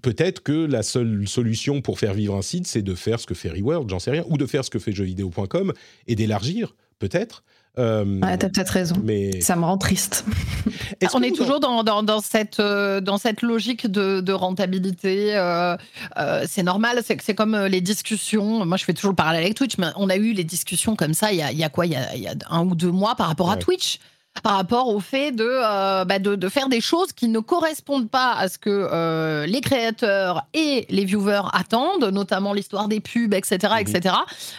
peut-être 0.01 0.43
que 0.43 0.65
la 0.65 0.83
seule 0.83 1.27
solution 1.27 1.81
pour 1.81 1.97
faire 1.97 2.13
vivre 2.13 2.35
un 2.35 2.41
site, 2.41 2.67
c'est 2.67 2.81
de 2.81 2.93
faire 2.93 3.19
ce 3.19 3.25
que 3.25 3.33
fait 3.33 3.49
Reworld, 3.49 3.89
j'en 3.89 3.99
sais 3.99 4.11
rien, 4.11 4.25
ou 4.27 4.37
de 4.37 4.45
faire 4.45 4.63
ce 4.63 4.69
que 4.69 4.79
fait 4.79 4.91
jeuxvideo.com 4.91 5.73
et 6.07 6.15
d'élargir, 6.15 6.75
peut-être. 6.99 7.43
Euh, 7.77 8.19
t'as 8.21 8.49
peut-être 8.49 8.69
raison. 8.69 8.95
Mais 9.03 9.41
ça 9.41 9.55
me 9.55 9.63
rend 9.63 9.77
triste. 9.77 10.25
on 11.13 11.21
est 11.21 11.35
toujours 11.35 11.59
dans, 11.59 11.83
dans, 11.83 12.19
cette, 12.21 12.59
euh, 12.59 13.01
dans 13.01 13.17
cette 13.17 13.41
logique 13.41 13.87
de, 13.87 14.21
de 14.21 14.33
rentabilité. 14.33 15.35
Euh, 15.35 15.77
euh, 16.17 16.45
c'est 16.47 16.63
normal, 16.63 17.01
c'est 17.03 17.35
comme 17.35 17.55
les 17.55 17.81
discussions. 17.81 18.65
Moi, 18.65 18.77
je 18.77 18.85
fais 18.85 18.93
toujours 18.93 19.11
le 19.11 19.15
parallèle 19.15 19.43
avec 19.43 19.55
Twitch, 19.55 19.77
mais 19.77 19.87
on 19.95 20.09
a 20.09 20.15
eu 20.15 20.33
les 20.33 20.43
discussions 20.43 20.95
comme 20.95 21.13
ça 21.13 21.31
il 21.31 21.37
y 21.37 21.41
a, 21.41 21.51
il 21.51 21.57
y 21.57 21.63
a 21.63 21.69
quoi? 21.69 21.85
Il 21.85 21.91
y 21.91 21.95
a, 21.95 22.15
il 22.15 22.21
y 22.21 22.27
a, 22.27 22.33
un 22.49 22.65
ou 22.65 22.75
deux 22.75 22.91
mois 22.91 23.15
par 23.15 23.27
rapport 23.27 23.51
à 23.51 23.57
Twitch 23.57 23.99
par 24.43 24.55
rapport 24.55 24.89
au 24.89 24.99
fait 24.99 25.31
de, 25.31 26.03
bah 26.05 26.19
de, 26.19 26.35
de, 26.35 26.49
faire 26.49 26.69
des 26.69 26.79
choses 26.79 27.11
qui 27.11 27.27
ne 27.27 27.39
correspondent 27.39 28.07
pas 28.07 28.33
à 28.33 28.49
ce 28.49 28.59
que 28.59 29.45
les 29.47 29.61
créateurs 29.61 30.45
et 30.53 30.85
les 30.89 31.05
viewers 31.05 31.49
attendent, 31.53 32.05
notamment 32.13 32.53
l'histoire 32.53 32.87
des 32.87 32.99
pubs, 32.99 33.33
etc., 33.33 33.73
etc. 33.79 33.99
Mhm. 34.03 34.11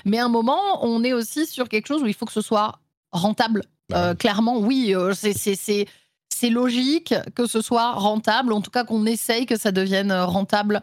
Mais 0.05 0.19
à 0.19 0.25
un 0.25 0.29
moment, 0.29 0.85
on 0.85 1.05
est 1.05 1.13
aussi 1.13 1.47
sur 1.47 1.69
quelque 1.69 1.87
chose 1.87 2.03
où 2.03 2.07
il 2.07 2.15
faut 2.15 2.27
que 2.27 2.33
ce 2.33 2.41
soit 2.41 2.81
rentable. 3.13 3.63
Bah 3.89 4.15
clairement, 4.15 4.59
oui, 4.59 4.95
c'est 5.15 5.33
c'est 6.39 6.51
logique 6.51 7.15
que 7.35 7.47
ce 7.47 7.61
soit 7.61 7.93
rentable, 7.93 8.53
en 8.53 8.61
tout 8.61 8.71
cas 8.71 8.85
qu'on 8.85 9.07
essaye 9.07 9.45
que 9.45 9.59
ça 9.59 9.73
devienne 9.73 10.13
euh, 10.13 10.25
rentable. 10.25 10.83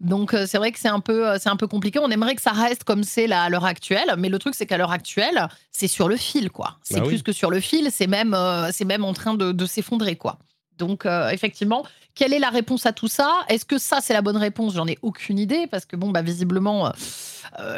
Donc 0.00 0.32
euh, 0.32 0.46
c'est 0.46 0.58
vrai 0.58 0.70
que 0.70 0.78
c'est 0.78 0.88
un 0.88 1.00
peu 1.00 1.28
euh, 1.28 1.38
c'est 1.40 1.48
un 1.48 1.56
peu 1.56 1.66
compliqué. 1.66 1.98
On 1.98 2.10
aimerait 2.10 2.36
que 2.36 2.42
ça 2.42 2.52
reste 2.52 2.84
comme 2.84 3.02
c'est 3.02 3.30
à 3.32 3.48
l'heure 3.48 3.64
actuelle, 3.64 4.14
mais 4.16 4.28
le 4.28 4.38
truc 4.38 4.54
c'est 4.54 4.66
qu'à 4.66 4.78
l'heure 4.78 4.92
actuelle, 4.92 5.48
c'est 5.72 5.88
sur 5.88 6.08
le 6.08 6.16
fil 6.16 6.50
quoi. 6.50 6.78
C'est 6.82 7.00
bah 7.00 7.06
plus 7.06 7.24
que 7.24 7.32
sur 7.32 7.50
le 7.50 7.58
fil, 7.58 7.88
c'est 7.90 8.06
même 8.06 8.36
c'est 8.70 8.84
même 8.84 9.04
en 9.04 9.12
train 9.12 9.34
de, 9.34 9.66
s'effondrer 9.66 10.16
quoi. 10.16 10.38
Donc, 10.78 11.06
effectivement, 11.30 11.84
quelle 12.14 12.32
est 12.32 12.38
la 12.38 12.50
réponse 12.50 12.86
à 12.86 12.92
tout 12.92 13.08
ça? 13.08 13.44
Est-ce 13.48 13.64
que 13.64 13.78
ça, 13.78 14.00
c'est 14.00 14.12
la 14.12 14.22
bonne 14.22 14.36
réponse? 14.36 14.74
J'en 14.74 14.86
ai 14.86 14.98
aucune 15.02 15.38
idée 15.38 15.66
parce 15.66 15.84
que, 15.84 15.96
bon, 15.96 16.10
bah, 16.10 16.22
visiblement, 16.22 16.92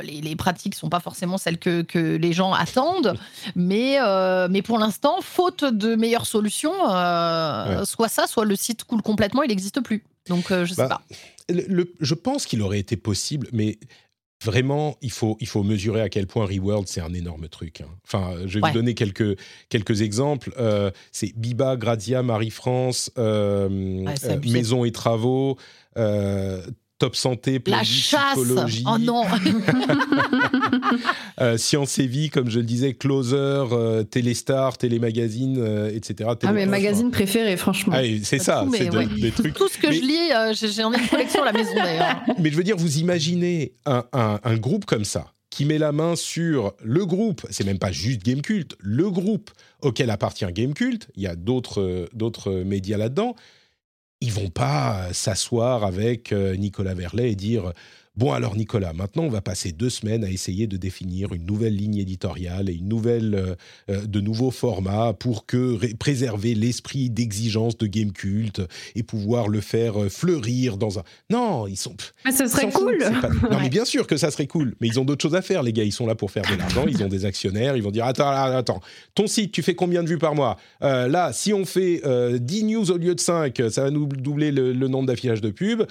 les, 0.03 0.21
les, 0.21 0.37
pratiques 0.37 0.75
sont 0.75 0.89
pas 0.89 1.01
forcément 1.01 1.39
celles 1.39 1.59
que, 1.59 1.83
que 1.83 2.17
les 2.17 2.33
gens 2.33 2.53
attendent. 2.53 3.15
Mais, 3.55 3.99
mais 4.51 4.63
pour 4.63 4.79
l'instant, 4.79 5.21
faute 5.21 5.65
de 5.65 5.95
meilleures 5.95 6.27
solutions, 6.27 6.75
soit 7.85 8.09
ça, 8.09 8.27
soit 8.27 8.45
le 8.45 8.57
site 8.57 8.85
coule 8.85 9.03
complètement, 9.03 9.43
il 9.43 9.49
n'existe 9.49 9.81
plus. 9.81 10.05
Donc, 10.29 10.47
je 10.51 10.73
sais 10.73 10.89
bah, 10.89 11.01
pas. 11.49 11.63
je 12.01 12.15
pense 12.15 12.47
qu'il 12.47 12.63
aurait 12.63 12.79
été 12.81 12.97
possible, 12.97 13.49
mais 13.53 13.79
vraiment, 14.45 14.97
il 15.01 15.11
faut, 15.11 15.37
il 15.41 15.49
faut 15.49 15.63
mesurer 15.63 16.03
à 16.03 16.09
quel 16.09 16.27
point 16.27 16.47
Reworld, 16.47 16.87
c'est 16.87 17.01
un 17.01 17.15
énorme 17.15 17.49
truc. 17.49 17.81
Hein. 17.81 17.89
Enfin, 18.05 18.37
je 18.47 18.59
vais 18.59 18.69
vous 18.69 18.75
donner 18.75 18.95
quelques, 18.95 19.39
quelques 19.69 20.03
exemples. 20.03 20.53
Euh, 20.59 20.91
c'est 21.13 21.37
Biba, 21.37 21.77
Grazia, 21.77 22.23
Marie-France, 22.23 23.11
euh, 23.19 24.05
euh, 24.25 24.41
Maison 24.47 24.85
et 24.85 24.93
Travaux, 24.93 25.57
Top 26.99 27.17
Santé, 27.17 27.61
la 27.67 27.83
chasse. 27.83 28.39
Oh 28.87 28.99
non. 28.99 29.25
euh, 31.41 31.59
Science 31.59 31.99
et 31.99 32.07
Vie, 32.07 32.31
comme 32.31 32.49
je 32.49 32.61
le 32.61 32.65
disais, 32.65 32.95
Closer, 32.95 33.65
euh, 33.73 34.05
Téléstar, 34.05 34.79
Télémagazine, 34.79 35.57
euh, 35.59 35.91
etc. 35.93 36.31
Ah 36.43 36.53
mais 36.53 36.67
magazine 36.67 37.11
préféré, 37.11 37.57
franchement. 37.57 37.95
Ah, 37.97 38.03
c'est 38.23 38.39
ça, 38.39 38.65
c'est 38.73 38.89
des 39.21 39.33
trucs. 39.33 39.55
Tout 39.55 39.69
ce 39.69 39.79
que 39.79 39.91
je 39.91 40.01
lis, 40.01 40.33
euh, 40.33 40.55
j'ai 40.55 40.85
en 40.85 40.93
une 40.93 41.07
collection 41.09 41.43
à 41.43 41.47
la 41.47 41.53
maison 41.53 41.75
d'ailleurs. 41.75 42.21
Mais 42.39 42.51
je 42.51 42.57
veux 42.57 42.63
dire, 42.63 42.77
vous 42.77 42.99
imaginez 42.99 43.73
un, 43.87 44.05
un, 44.13 44.39
un 44.45 44.57
groupe 44.57 44.85
comme 44.85 45.05
ça 45.05 45.33
qui 45.51 45.65
met 45.65 45.79
la 45.79 45.91
main 45.93 46.15
sur 46.17 46.75
le 46.83 47.07
groupe, 47.07 47.47
c'est 47.51 47.65
même 47.65 47.79
pas 47.79 47.93
juste 47.93 48.25
Gamecult, 48.25 48.75
le 48.81 49.09
groupe 49.11 49.51
auquel 49.83 50.11
appartient 50.11 50.47
Gamecult, 50.53 51.09
il 51.17 51.23
y 51.23 51.27
a 51.29 51.37
d'autres 51.37 52.09
d'autres 52.13 52.51
médias 52.65 52.97
là-dedans, 52.97 53.37
ils 54.25 54.33
vont 54.33 54.49
pas 54.49 55.13
s'asseoir 55.13 55.85
avec 55.85 56.33
euh, 56.33 56.57
Nicolas 56.57 56.95
Verlet 56.95 57.33
et 57.33 57.35
dire 57.35 57.73
Bon 58.17 58.33
alors 58.33 58.55
Nicolas, 58.55 58.93
maintenant 58.93 59.25
on 59.25 59.29
va 59.29 59.41
passer 59.41 59.73
deux 59.73 59.91
semaines 59.91 60.23
à 60.23 60.31
essayer 60.31 60.69
de 60.69 60.77
définir 60.77 61.33
une 61.33 61.45
nouvelle 61.45 61.75
ligne 61.75 61.97
éditoriale 61.97 62.71
et 62.71 62.75
une 62.75 62.87
nouvelle, 62.87 63.35
euh, 63.35 63.55
euh, 63.91 64.07
de 64.07 64.21
nouveaux 64.21 64.53
formats 64.53 65.13
pour 65.15 65.47
que 65.47 65.93
préserver 65.97 66.55
l'esprit 66.55 67.11
d'exigence 67.11 67.77
de 67.77 67.89
Game 67.89 68.13
Cult 68.13 68.63
et 68.95 69.03
pouvoir 69.03 69.49
le 69.49 69.61
faire 69.61 70.01
euh, 70.01 70.09
fleurir 70.09 70.77
dans 70.77 71.01
un. 71.01 71.03
Non, 71.29 71.67
ils 71.67 71.77
sont. 71.77 71.97
Mais 72.25 72.31
ce 72.31 72.47
serait 72.47 72.71
cool. 72.71 72.99
Non 73.51 73.59
mais 73.61 73.69
bien 73.69 73.85
sûr 73.85 74.07
que 74.07 74.17
ça 74.17 74.31
serait 74.31 74.47
cool, 74.47 74.77
mais 74.81 74.87
ils 74.87 75.01
ont 75.01 75.05
d'autres 75.05 75.23
choses 75.23 75.35
à 75.35 75.43
faire 75.43 75.65
les 75.65 75.73
gars. 75.73 75.83
Ils 75.83 75.93
sont 75.93 76.07
là 76.07 76.15
pour 76.15 76.31
faire 76.31 76.45
de 76.49 76.57
l'argent, 76.57 76.87
ils 76.87 77.03
ont 77.03 77.09
des 77.09 77.25
actionnaires, 77.25 77.77
ils 77.77 77.83
vont 77.83 77.91
dire 77.91 78.05
attends 78.05 78.29
attends, 78.31 78.81
ton 79.17 79.27
site 79.27 79.51
tu 79.51 79.65
fais 79.65 79.75
combien 79.75 80.05
de 80.05 80.09
vues 80.09 80.19
par 80.19 80.37
mois? 80.37 80.57
Là 80.81 81.33
si 81.33 81.53
on 81.53 81.65
fait 81.65 82.01
10 82.39 82.65
news 82.65 82.91
au 82.93 82.97
lieu 82.97 83.17
de 83.17 83.21
5, 83.21 83.61
ça 83.71 83.83
va 83.83 83.91
nous 83.91 84.07
doubler 84.07 84.53
le, 84.53 84.73
nombre 84.87 85.09
d'affichages 85.09 85.41
de 85.41 85.51
pub. 85.51 85.83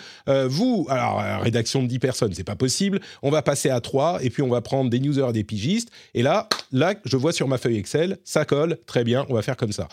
vous 0.48 0.88
alors 0.90 1.22
rédaction 1.42 1.84
de 1.84 1.88
10 1.88 2.00
personnes 2.00 2.12
c'est 2.14 2.43
pas 2.43 2.55
possible. 2.55 2.99
On 3.22 3.32
va 3.32 3.41
passer 3.41 3.70
à 3.70 3.82
trois 3.82 4.24
et 4.24 4.30
puis 4.30 4.41
on 4.41 4.49
va 4.49 4.61
prendre 4.61 4.89
des 4.89 4.99
newsers 4.99 5.30
et 5.30 5.34
des 5.34 5.43
pigistes. 5.43 5.89
Et 6.14 6.24
là, 6.24 6.47
là, 6.72 6.95
je 7.05 7.18
vois 7.18 7.32
sur 7.32 7.47
ma 7.47 7.57
feuille 7.57 7.78
Excel, 7.78 8.18
ça 8.24 8.45
colle, 8.45 8.78
très 8.86 9.03
bien, 9.03 9.26
on 9.30 9.34
va 9.34 9.41
faire 9.41 9.57
comme 9.57 9.72
ça. 9.72 9.88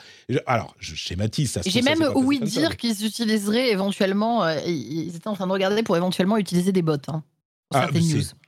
alors, 0.46 0.74
je 0.78 0.94
schématise 0.94 1.52
ça. 1.52 1.60
J'ai 1.64 1.82
même 1.82 2.04
ouï 2.14 2.40
dire 2.40 2.76
qu'ils 2.76 3.04
utiliseraient 3.04 3.70
éventuellement, 3.70 4.44
euh, 4.44 4.58
ils 4.66 5.14
étaient 5.14 5.28
en 5.28 5.34
train 5.34 5.46
de 5.46 5.52
regarder 5.52 5.82
pour 5.82 5.96
éventuellement 5.96 6.36
utiliser 6.36 6.72
des 6.72 6.82
bots. 6.82 6.96
Hein. 7.08 7.22
Ah, 7.72 7.86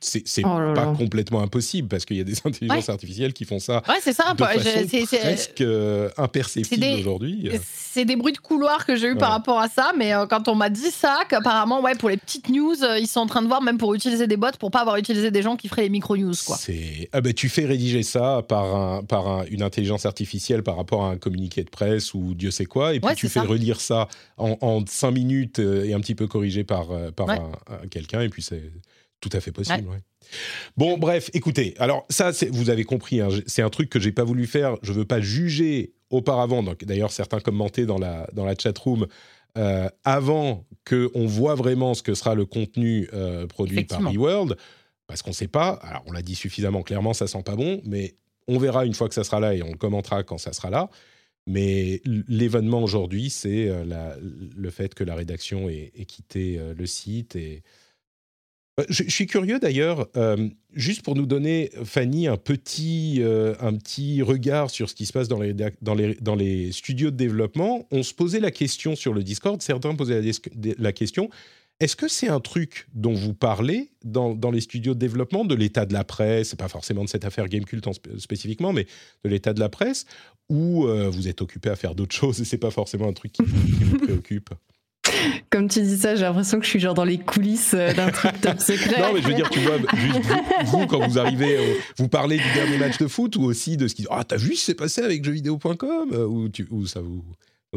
c'est 0.01 0.43
oh 0.43 0.73
pas 0.75 0.93
complètement 0.97 1.41
impossible 1.41 1.87
parce 1.87 2.03
qu'il 2.03 2.17
y 2.17 2.19
a 2.19 2.25
des 2.25 2.35
intelligences 2.45 2.89
artificielles 2.89 3.31
qui 3.31 3.45
font 3.45 3.59
ça 3.59 3.81
ouais, 3.87 3.95
c'est 4.01 4.11
ça, 4.11 4.33
de 4.33 4.43
façon 4.43 5.17
presque 5.17 5.61
euh, 5.61 6.09
imperceptible 6.17 6.99
aujourd'hui. 6.99 7.49
Euh. 7.49 7.57
C'est 7.63 8.03
des 8.03 8.17
bruits 8.17 8.33
de 8.33 8.39
couloir 8.39 8.85
que 8.85 8.97
j'ai 8.97 9.07
eu 9.07 9.15
par 9.15 9.31
rapport 9.31 9.61
à 9.61 9.69
ça, 9.69 9.93
mais 9.97 10.13
euh, 10.13 10.25
quand 10.25 10.49
on 10.49 10.55
m'a 10.55 10.69
dit 10.69 10.91
ça, 10.91 11.19
qu'apparemment, 11.29 11.81
ouais, 11.81 11.95
pour 11.95 12.09
les 12.09 12.17
petites 12.17 12.49
news, 12.49 12.75
ils 12.99 13.07
sont 13.07 13.21
en 13.21 13.25
train 13.27 13.41
de 13.41 13.47
voir 13.47 13.61
même 13.61 13.77
pour 13.77 13.93
utiliser 13.93 14.27
des 14.27 14.35
bots 14.35 14.47
pour 14.59 14.71
pas 14.71 14.81
avoir 14.81 14.97
utilisé 14.97 15.31
des 15.31 15.41
gens 15.41 15.55
qui 15.55 15.69
feraient 15.69 15.83
les 15.83 15.89
micro-news. 15.89 16.33
Quoi. 16.45 16.57
Ah 17.13 17.21
ben, 17.21 17.33
tu 17.33 17.47
fais 17.47 17.65
rédiger 17.65 18.03
ça 18.03 18.41
par, 18.45 18.75
un, 18.75 19.03
par 19.03 19.45
une 19.49 19.63
intelligence 19.63 20.05
artificielle 20.05 20.63
par 20.63 20.75
rapport 20.75 21.05
à 21.05 21.11
un 21.11 21.17
communiqué 21.17 21.63
de 21.63 21.69
presse 21.69 22.13
ou 22.13 22.33
Dieu 22.33 22.51
sait 22.51 22.65
quoi, 22.65 22.93
et 22.93 22.99
puis 22.99 23.15
tu 23.15 23.29
fais 23.29 23.39
relire 23.39 23.79
ça 23.79 24.09
en, 24.35 24.57
en 24.59 24.85
5 24.85 25.11
minutes 25.11 25.59
et 25.59 25.93
un 25.93 26.01
petit 26.01 26.15
peu 26.15 26.27
corrigé 26.27 26.65
par, 26.65 26.87
par 27.15 27.27
quelqu'un, 27.89 28.19
et 28.19 28.27
puis 28.27 28.41
c'est 28.41 28.63
tout 29.23 29.29
à 29.31 29.39
fait 29.39 29.53
possible, 29.53 29.87
Bon, 30.75 30.97
bref, 30.97 31.29
écoutez, 31.33 31.75
alors 31.77 32.05
ça, 32.09 32.31
vous 32.51 32.69
avez 32.69 32.83
compris, 32.83 33.21
hein, 33.21 33.29
c'est 33.45 33.61
un 33.61 33.69
truc 33.69 33.89
que 33.89 33.99
j'ai 33.99 34.11
pas 34.11 34.23
voulu 34.23 34.47
faire. 34.47 34.77
Je 34.81 34.91
veux 34.91 35.05
pas 35.05 35.21
juger 35.21 35.93
auparavant. 36.09 36.63
D'ailleurs, 36.81 37.11
certains 37.11 37.39
commentaient 37.39 37.85
dans 37.85 37.99
la 37.99 38.27
dans 38.33 38.45
la 38.45 38.55
chat 38.55 38.77
room 38.77 39.07
euh, 39.57 39.87
avant 40.03 40.65
que 40.83 41.09
on 41.13 41.25
voit 41.25 41.55
vraiment 41.55 41.93
ce 41.93 42.03
que 42.03 42.15
sera 42.15 42.35
le 42.35 42.45
contenu 42.45 43.07
euh, 43.13 43.47
produit 43.47 43.85
par 43.85 44.01
eWorld, 44.13 44.57
parce 45.07 45.21
qu'on 45.21 45.31
ne 45.31 45.35
sait 45.35 45.47
pas. 45.47 45.79
Alors, 45.83 46.03
on 46.07 46.11
l'a 46.11 46.21
dit 46.21 46.35
suffisamment 46.35 46.81
clairement, 46.81 47.13
ça 47.13 47.27
sent 47.27 47.43
pas 47.43 47.55
bon, 47.55 47.81
mais 47.85 48.15
on 48.47 48.57
verra 48.57 48.85
une 48.85 48.93
fois 48.93 49.07
que 49.07 49.15
ça 49.15 49.23
sera 49.23 49.39
là 49.39 49.53
et 49.53 49.63
on 49.63 49.71
le 49.71 49.77
commentera 49.77 50.23
quand 50.23 50.37
ça 50.37 50.51
sera 50.51 50.69
là. 50.69 50.89
Mais 51.47 52.01
l'événement 52.27 52.81
aujourd'hui, 52.81 53.29
c'est 53.29 53.67
euh, 53.69 54.15
le 54.19 54.69
fait 54.69 54.93
que 54.93 55.03
la 55.03 55.15
rédaction 55.15 55.69
ait, 55.69 55.91
ait 55.95 56.05
quitté 56.05 56.59
le 56.75 56.85
site 56.85 57.35
et 57.35 57.63
euh, 58.79 58.85
je, 58.89 59.03
suis 59.03 59.27
curieux 59.27 59.59
d'ailleurs, 59.59 60.07
euh, 60.17 60.49
juste 60.73 61.03
pour 61.03 61.15
nous 61.15 61.27
donner, 61.27 61.71
Fanny, 61.83 62.27
un 62.27 62.37
petit, 62.37 63.17
euh, 63.19 63.53
un 63.59 63.75
petit 63.75 64.21
regard 64.23 64.71
sur 64.71 64.89
ce 64.89 64.95
qui 64.95 65.05
se 65.05 65.13
passe 65.13 65.27
dans 65.27 65.39
les, 65.39 66.71
studios 66.71 67.11
de 67.11 67.15
développement. 67.15 67.87
On 67.91 68.01
se 68.01 68.13
posait 68.13 68.39
la 68.39 68.51
question 68.51 68.95
sur 68.95 69.13
le 69.13 69.23
Discord, 69.23 69.61
certains 69.61 69.93
posaient 69.93 70.21
la, 70.79 70.91
question, 70.91 71.29
est-ce 71.79 71.95
que 71.95 72.07
c'est 72.07 72.29
un 72.29 72.39
truc 72.39 72.87
dont 72.95 73.13
vous 73.13 73.35
parlez 73.35 73.91
dans, 74.03 74.35
les 74.51 74.61
studios 74.61 74.95
de 74.95 74.99
développement, 74.99 75.45
de 75.45 75.55
l'état 75.55 75.85
de 75.85 75.93
la 75.93 76.03
presse, 76.03 76.55
pas 76.55 76.67
forcément 76.67 77.03
de 77.03 77.09
cette 77.09 77.25
affaire 77.25 77.47
Gamecult 77.47 77.87
spécifiquement, 78.17 78.73
mais 78.73 78.87
de 79.23 79.29
l'état 79.29 79.53
de 79.53 79.59
la 79.59 79.69
presse, 79.69 80.05
ou 80.49 80.87
vous 81.11 81.27
êtes 81.27 81.41
occupé 81.41 81.69
à 81.69 81.75
faire 81.75 81.93
d'autres 81.93 82.15
choses 82.15 82.41
et 82.41 82.45
c'est 82.45 82.57
pas 82.57 82.71
forcément 82.71 83.07
un 83.07 83.13
truc 83.13 83.33
qui 83.33 83.43
vous 83.43 83.97
préoccupe? 83.97 84.49
Comme 85.49 85.67
tu 85.67 85.81
dis 85.81 85.97
ça, 85.97 86.15
j'ai 86.15 86.23
l'impression 86.23 86.59
que 86.59 86.65
je 86.65 86.69
suis 86.69 86.79
genre 86.79 86.93
dans 86.93 87.03
les 87.03 87.17
coulisses 87.17 87.73
euh, 87.73 87.93
d'un 87.93 88.09
truc 88.09 88.39
top 88.41 88.59
secret. 88.59 88.99
non, 89.01 89.13
mais 89.13 89.21
je 89.21 89.27
veux 89.27 89.33
dire, 89.33 89.49
tu 89.49 89.59
vois, 89.59 89.77
juste 89.95 90.21
vous, 90.65 90.87
quand 90.87 91.07
vous 91.07 91.19
arrivez, 91.19 91.57
euh, 91.57 91.73
vous 91.97 92.07
parlez 92.07 92.37
du 92.37 92.53
dernier 92.53 92.77
match 92.77 92.97
de 92.97 93.07
foot 93.07 93.35
ou 93.35 93.43
aussi 93.43 93.77
de 93.77 93.87
ce 93.87 93.95
qui. 93.95 94.05
Ah, 94.09 94.23
t'as 94.23 94.37
vu 94.37 94.47
ce 94.47 94.51
qui 94.51 94.65
s'est 94.65 94.73
passé 94.73 95.01
avec 95.01 95.23
jeuxvideo.com 95.23 96.11
euh, 96.13 96.25
ou, 96.25 96.49
ou 96.71 96.85
ça 96.85 97.01
vous. 97.01 97.23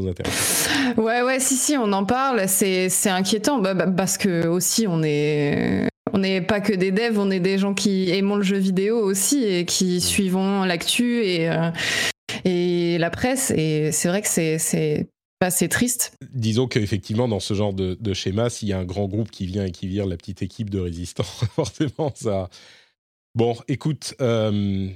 intéresse? 0.08 0.68
Ouais, 0.96 1.22
ouais, 1.22 1.40
si, 1.40 1.56
si, 1.56 1.76
on 1.76 1.92
en 1.92 2.04
parle. 2.04 2.48
C'est, 2.48 2.88
c'est 2.88 3.10
inquiétant 3.10 3.58
bah, 3.58 3.74
bah, 3.74 3.86
parce 3.86 4.18
que 4.18 4.46
aussi, 4.46 4.86
on 4.88 5.02
est. 5.02 5.88
On 6.12 6.18
n'est 6.18 6.40
pas 6.40 6.60
que 6.60 6.72
des 6.72 6.92
devs, 6.92 7.18
on 7.18 7.30
est 7.30 7.40
des 7.40 7.58
gens 7.58 7.74
qui 7.74 8.10
aimons 8.10 8.36
le 8.36 8.42
jeu 8.42 8.56
vidéo 8.56 8.98
aussi 9.00 9.44
et 9.44 9.64
qui 9.64 10.00
suivons 10.00 10.62
l'actu 10.64 11.24
et, 11.24 11.50
et 12.44 12.96
la 12.96 13.10
presse. 13.10 13.50
Et 13.50 13.90
c'est 13.90 14.08
vrai 14.08 14.22
que 14.22 14.28
c'est, 14.28 14.58
c'est 14.58 15.08
c'est 15.50 15.68
triste. 15.68 16.16
Disons 16.32 16.66
qu'effectivement, 16.66 17.28
dans 17.28 17.40
ce 17.40 17.54
genre 17.54 17.72
de, 17.74 18.14
schéma, 18.14 18.50
s'il 18.50 18.68
y 18.68 18.72
a 18.72 18.78
un 18.78 18.84
grand 18.84 19.06
groupe 19.06 19.30
qui 19.30 19.46
vient 19.46 19.66
et 19.66 19.70
qui 19.70 19.86
vire 19.86 20.06
la 20.06 20.16
petite 20.16 20.42
équipe 20.42 20.70
de 20.70 20.78
résistants, 20.78 21.22
forcément, 21.54 22.12
ça. 22.14 22.48
Bon, 23.34 23.54
écoute, 23.68 24.14
euh, 24.22 24.88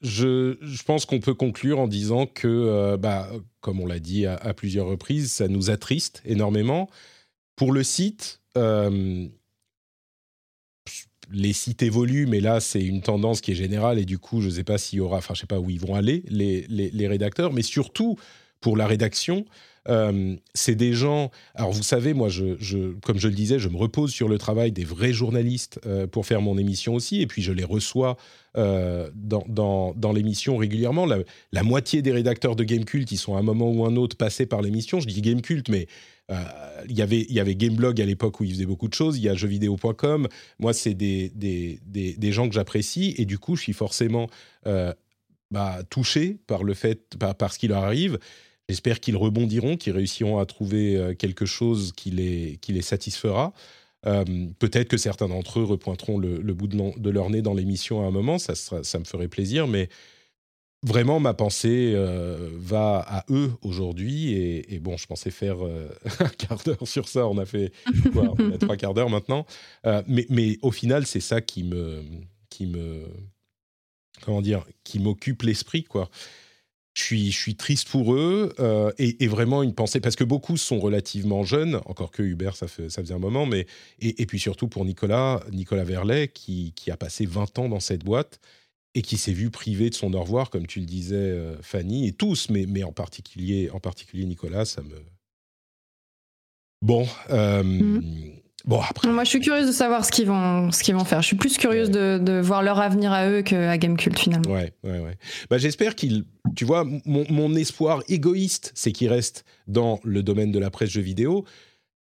je, 0.00 0.82
pense 0.84 1.04
qu'on 1.04 1.20
peut 1.20 1.34
conclure 1.34 1.78
en 1.78 1.88
disant 1.88 2.26
que, 2.26 2.48
euh, 2.48 2.96
bah, 2.96 3.28
comme 3.60 3.80
on 3.80 3.86
l'a 3.86 3.98
dit 3.98 4.24
à, 4.26 4.54
plusieurs 4.54 4.86
reprises, 4.86 5.30
ça 5.30 5.48
nous 5.48 5.70
attriste 5.70 6.22
énormément. 6.24 6.88
Pour 7.54 7.70
le 7.72 7.82
site, 7.82 8.40
euh, 8.56 9.28
les 11.30 11.52
sites 11.52 11.82
évoluent, 11.82 12.26
mais 12.26 12.40
là, 12.40 12.60
c'est 12.60 12.82
une 12.82 13.02
tendance 13.02 13.42
qui 13.42 13.52
est 13.52 13.56
générale 13.56 13.98
et 13.98 14.06
du 14.06 14.18
coup, 14.18 14.40
je 14.40 14.48
ne 14.48 14.52
sais 14.52 14.64
pas 14.64 14.78
s'il 14.78 14.98
y 14.98 15.00
aura, 15.00 15.18
enfin, 15.18 15.34
je 15.34 15.40
sais 15.40 15.46
pas 15.46 15.60
où 15.60 15.68
ils 15.68 15.80
vont 15.80 15.94
aller, 15.94 16.24
les, 16.28 16.66
les 16.68 17.08
rédacteurs, 17.08 17.52
mais 17.52 17.62
surtout 17.62 18.16
pour 18.64 18.78
la 18.78 18.86
rédaction. 18.86 19.44
Euh, 19.90 20.36
c'est 20.54 20.74
des 20.74 20.94
gens. 20.94 21.30
Alors, 21.54 21.70
vous 21.70 21.82
savez, 21.82 22.14
moi, 22.14 22.30
je, 22.30 22.94
comme 23.00 23.18
je 23.18 23.28
le 23.28 23.34
disais, 23.34 23.58
je 23.58 23.68
me 23.68 23.76
repose 23.76 24.10
sur 24.10 24.26
le 24.26 24.38
travail 24.38 24.72
des 24.72 24.84
vrais 24.84 25.12
journalistes 25.12 25.78
euh, 25.84 26.06
pour 26.06 26.24
faire 26.24 26.40
mon 26.40 26.56
émission 26.56 26.94
aussi, 26.94 27.20
et 27.20 27.26
puis 27.26 27.42
je 27.42 27.52
les 27.52 27.62
reçois 27.62 28.16
euh, 28.56 29.10
dans, 29.14 29.92
dans, 29.94 30.12
l'émission 30.14 30.56
régulièrement. 30.56 31.04
La, 31.04 31.62
moitié 31.62 32.00
des 32.00 32.10
rédacteurs 32.10 32.56
de 32.56 32.64
Gamecult, 32.64 33.12
ils 33.12 33.18
sont 33.18 33.36
à 33.36 33.40
un 33.40 33.42
moment 33.42 33.70
ou 33.70 33.84
un 33.84 33.96
autre 33.96 34.16
passés 34.16 34.46
par 34.46 34.62
l'émission. 34.62 34.98
Je 34.98 35.08
dis 35.08 35.20
Gamecult, 35.20 35.68
mais 35.68 35.86
il 36.88 36.96
y 36.96 37.02
avait, 37.02 37.26
y 37.28 37.38
avait 37.38 37.54
Gameblog 37.54 38.00
à 38.00 38.06
l'époque 38.06 38.40
où 38.40 38.44
ils 38.44 38.52
faisaient 38.54 38.64
beaucoup 38.64 38.88
de 38.88 38.94
choses. 38.94 39.18
Il 39.18 39.24
y 39.24 39.28
a 39.28 39.34
jeuxvideo.com. 39.34 40.26
Moi, 40.58 40.72
c'est 40.72 40.94
des, 40.94 41.28
des, 41.34 41.80
des, 41.84 42.14
des, 42.14 42.32
gens 42.32 42.48
que 42.48 42.54
j'apprécie, 42.54 43.14
et 43.18 43.26
du 43.26 43.36
coup, 43.36 43.56
je 43.56 43.60
suis 43.64 43.74
forcément 43.74 44.30
bah, 45.54 45.82
touché 45.88 46.38
par 46.48 46.64
le 46.64 46.74
fait, 46.74 47.16
par, 47.16 47.34
par 47.36 47.52
ce 47.52 47.60
qui 47.60 47.68
leur 47.68 47.84
arrive. 47.84 48.18
J'espère 48.68 49.00
qu'ils 49.00 49.16
rebondiront, 49.16 49.76
qu'ils 49.76 49.92
réussiront 49.92 50.38
à 50.38 50.46
trouver 50.46 50.96
euh, 50.96 51.14
quelque 51.14 51.44
chose 51.44 51.92
qui 51.94 52.10
les, 52.10 52.58
qui 52.62 52.72
les 52.72 52.82
satisfera. 52.82 53.52
Euh, 54.06 54.24
peut-être 54.58 54.88
que 54.88 54.96
certains 54.96 55.28
d'entre 55.28 55.60
eux 55.60 55.64
repointeront 55.64 56.18
le, 56.18 56.38
bout 56.54 56.66
de, 56.66 57.10
leur 57.10 57.30
nez 57.30 57.42
dans 57.42 57.54
l'émission 57.54 58.02
à 58.02 58.06
un 58.06 58.10
moment, 58.10 58.38
ça, 58.38 58.54
me 58.98 59.04
ferait 59.04 59.28
plaisir, 59.28 59.66
mais 59.66 59.88
vraiment, 60.82 61.20
ma 61.20 61.32
pensée 61.32 61.94
va 62.52 62.98
à 62.98 63.24
eux 63.30 63.52
aujourd'hui. 63.62 64.34
Et, 64.34 64.78
bon, 64.78 64.98
je 64.98 65.06
pensais 65.06 65.30
faire 65.30 65.56
un 66.20 66.28
quart 66.28 66.62
d'heure 66.64 66.86
sur 66.86 67.08
ça. 67.08 67.26
On 67.26 67.38
a 67.38 67.46
fait 67.46 67.72
trois 68.60 68.76
quarts 68.76 68.92
d'heure 68.92 69.08
maintenant. 69.08 69.46
mais, 70.06 70.26
mais, 70.28 70.58
au 70.60 70.70
final, 70.70 71.06
c'est 71.06 71.20
ça 71.20 71.40
qui 71.40 71.64
me, 71.64 72.02
qui 72.50 72.66
me, 72.66 73.06
comment 74.20 74.42
dire, 74.42 74.66
qui 74.84 74.98
m'occupe 74.98 75.42
l'esprit, 75.42 75.84
quoi. 75.84 76.10
Je 76.94 77.02
suis, 77.30 77.56
triste 77.56 77.88
pour 77.88 78.14
eux 78.14 78.54
euh, 78.60 78.92
et, 78.98 79.26
vraiment 79.26 79.64
une 79.64 79.74
pensée 79.74 79.98
parce 79.98 80.14
que 80.14 80.22
beaucoup 80.22 80.56
sont 80.56 80.78
relativement 80.78 81.42
jeunes, 81.42 81.80
encore 81.86 82.12
que 82.12 82.22
Hubert 82.22 82.54
ça, 82.54 82.68
fait, 82.68 82.88
faisait 82.88 83.14
un 83.14 83.18
moment, 83.18 83.46
mais 83.46 83.66
et, 83.98 84.26
puis 84.26 84.38
surtout 84.38 84.68
pour 84.68 84.84
Nicolas, 84.84 85.42
Nicolas 85.50 85.82
Verlet 85.82 86.28
qui, 86.28 86.72
a 86.90 86.96
passé 86.96 87.26
20 87.26 87.58
ans 87.58 87.68
dans 87.68 87.80
cette 87.80 88.04
boîte 88.04 88.38
et 88.94 89.02
qui 89.02 89.16
s'est 89.16 89.32
vu 89.32 89.50
privé 89.50 89.90
de 89.90 89.94
son 89.94 90.14
au 90.14 90.20
revoir, 90.20 90.50
comme 90.50 90.68
tu 90.68 90.78
le 90.78 90.86
disais, 90.86 91.16
euh, 91.16 91.56
Fanny, 91.62 92.06
et 92.06 92.12
tous, 92.12 92.48
mais, 92.48 92.64
mais 92.66 92.84
en 92.84 92.92
particulier 92.92 93.70
en 93.70 93.80
particulier 93.80 94.24
Nicolas, 94.24 94.64
ça 94.64 94.82
me 94.82 94.94
bon. 96.80 97.08
Euh, 97.30 97.64
mmh. 97.64 98.43
Bon, 98.64 98.80
après. 98.80 99.08
Moi, 99.08 99.24
je 99.24 99.28
suis 99.28 99.40
curieuse 99.40 99.66
de 99.66 99.72
savoir 99.72 100.04
ce 100.04 100.10
qu'ils 100.10 100.26
vont, 100.26 100.72
ce 100.72 100.82
qu'ils 100.82 100.94
vont 100.94 101.04
faire. 101.04 101.20
Je 101.20 101.26
suis 101.26 101.36
plus 101.36 101.58
curieuse 101.58 101.90
de, 101.90 102.18
de, 102.18 102.40
voir 102.40 102.62
leur 102.62 102.80
avenir 102.80 103.12
à 103.12 103.28
eux 103.28 103.42
qu'à 103.42 103.76
Gamecult, 103.76 104.18
finalement. 104.18 104.50
Ouais, 104.50 104.72
ouais, 104.84 105.00
ouais. 105.00 105.18
Bah, 105.50 105.58
j'espère 105.58 105.94
qu'ils. 105.94 106.24
Tu 106.56 106.64
vois, 106.64 106.84
mon, 107.04 107.26
mon 107.28 107.54
espoir 107.54 108.02
égoïste, 108.08 108.72
c'est 108.74 108.92
qu'ils 108.92 109.08
restent 109.08 109.44
dans 109.66 110.00
le 110.02 110.22
domaine 110.22 110.50
de 110.50 110.58
la 110.58 110.70
presse 110.70 110.90
jeux 110.90 111.02
vidéo. 111.02 111.44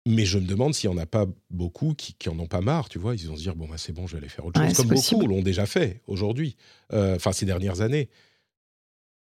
Mais 0.05 0.25
je 0.25 0.37
me 0.37 0.45
demande 0.45 0.75
s'il 0.75 0.89
n'y 0.89 0.97
en 0.97 0.99
a 0.99 1.05
pas 1.05 1.25
beaucoup 1.49 1.93
qui, 1.93 2.13
qui 2.13 2.27
en 2.27 2.37
ont 2.37 2.47
pas 2.47 2.61
marre, 2.61 2.89
tu 2.89 2.99
vois. 2.99 3.15
Ils 3.15 3.27
vont 3.27 3.37
se 3.37 3.41
dire, 3.41 3.55
bon, 3.55 3.67
bah, 3.67 3.77
c'est 3.77 3.93
bon, 3.93 4.05
je 4.05 4.13
vais 4.13 4.17
aller 4.19 4.29
faire 4.29 4.45
autre 4.45 4.61
chose. 4.61 4.75
Comme 4.75 4.89
beaucoup 4.89 5.27
l'ont 5.27 5.41
déjà 5.41 5.65
fait 5.65 6.01
aujourd'hui, 6.07 6.55
euh, 6.91 7.15
enfin, 7.15 7.31
ces 7.31 7.45
dernières 7.45 7.81
années. 7.81 8.09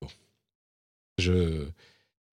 Bon. 0.01 0.07
Je 1.20 1.68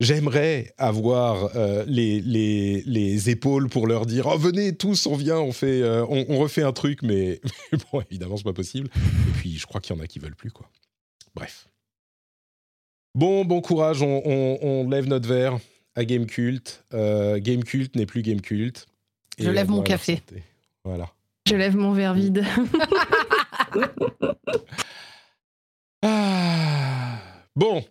J'aimerais 0.01 0.73
avoir 0.79 1.55
euh, 1.57 1.85
les, 1.87 2.23
les, 2.23 2.83
les, 2.87 3.29
épaules 3.29 3.69
pour 3.69 3.87
leur 3.87 4.07
dire 4.07 4.27
oh, 4.27 4.39
venez 4.39 4.75
tous, 4.75 5.05
on 5.05 5.15
vient, 5.15 5.39
on 5.39 5.53
fait, 5.53 5.83
euh, 5.83 6.07
on, 6.09 6.39
refait 6.39 6.63
un 6.63 6.73
truc, 6.73 7.03
mais, 7.03 7.39
bon, 7.93 8.01
évidemment, 8.11 8.39
c'est 8.39 8.45
pas 8.45 8.55
possible. 8.55 8.89
Et 8.97 9.39
puis, 9.39 9.59
je 9.59 9.67
crois 9.67 9.83
qu'il 9.83 9.95
y 9.95 9.99
en 9.99 10.03
a 10.03 10.07
qui 10.07 10.19
veulent 10.19 10.35
plus, 10.35 10.51
quoi. 10.51 10.71
Bref. 11.35 11.69
Bon, 13.15 13.45
bon 13.45 13.61
courage, 13.61 14.01
on, 14.01 14.59
on, 14.63 14.89
lève 14.89 15.07
notre 15.07 15.29
verre 15.29 15.59
à 15.95 16.07
Game 16.07 16.25
Cult. 16.25 16.83
Euh, 16.95 17.39
Game 17.39 17.63
Cult 17.63 17.95
n'est 17.95 18.07
plus 18.07 18.23
Game 18.23 18.41
Cult. 18.41 18.87
Je 19.39 19.51
lève 19.51 19.69
mon 19.69 19.83
café. 19.83 20.23
Voilà. 20.83 21.11
Je 21.47 21.57
lève 21.57 21.77
mon 21.77 21.93
verre 21.93 22.15
vide. 22.15 22.43
ah. 26.03 27.19
Bon. 27.55 27.85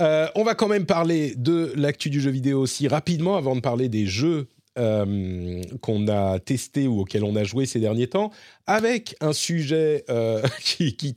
Euh, 0.00 0.28
on 0.36 0.44
va 0.44 0.54
quand 0.54 0.68
même 0.68 0.86
parler 0.86 1.34
de 1.36 1.72
l'actu 1.74 2.08
du 2.08 2.20
jeu 2.20 2.30
vidéo 2.30 2.60
aussi 2.60 2.86
rapidement 2.86 3.36
avant 3.36 3.56
de 3.56 3.60
parler 3.60 3.88
des 3.88 4.06
jeux 4.06 4.46
euh, 4.78 5.60
qu'on 5.80 6.06
a 6.06 6.38
testés 6.38 6.86
ou 6.86 7.00
auxquels 7.00 7.24
on 7.24 7.34
a 7.34 7.42
joué 7.42 7.66
ces 7.66 7.80
derniers 7.80 8.06
temps, 8.06 8.30
avec 8.66 9.16
un 9.20 9.32
sujet 9.32 10.04
euh, 10.08 10.42
qui, 10.60 11.16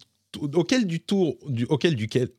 auquel 0.54 0.88
du 0.88 1.00
tour, 1.00 1.38
du, 1.48 1.66
auquel 1.66 1.96
duquel, 1.96 2.30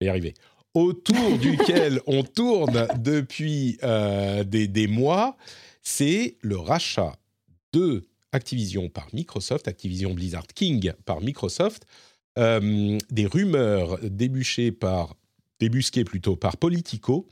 y 0.00 0.08
arriver, 0.08 0.34
autour 0.74 1.38
duquel 1.40 2.00
on 2.06 2.24
tourne 2.24 2.88
depuis 2.98 3.78
des, 4.44 4.66
des, 4.66 4.86
mois, 4.88 5.36
c'est 5.82 6.36
le 6.40 6.56
rachat 6.56 7.16
de 7.72 8.02
Activision 8.32 8.88
par 8.88 9.08
Microsoft, 9.12 9.68
Activision 9.68 10.14
Blizzard 10.14 10.46
King 10.46 10.92
par 11.04 11.20
Microsoft. 11.20 11.84
des 12.36 13.26
rumeurs 13.26 13.98
débouchées 14.02 14.72
par 14.72 15.16
débusqué 15.62 16.02
plutôt 16.02 16.34
par 16.34 16.56
Politico, 16.56 17.28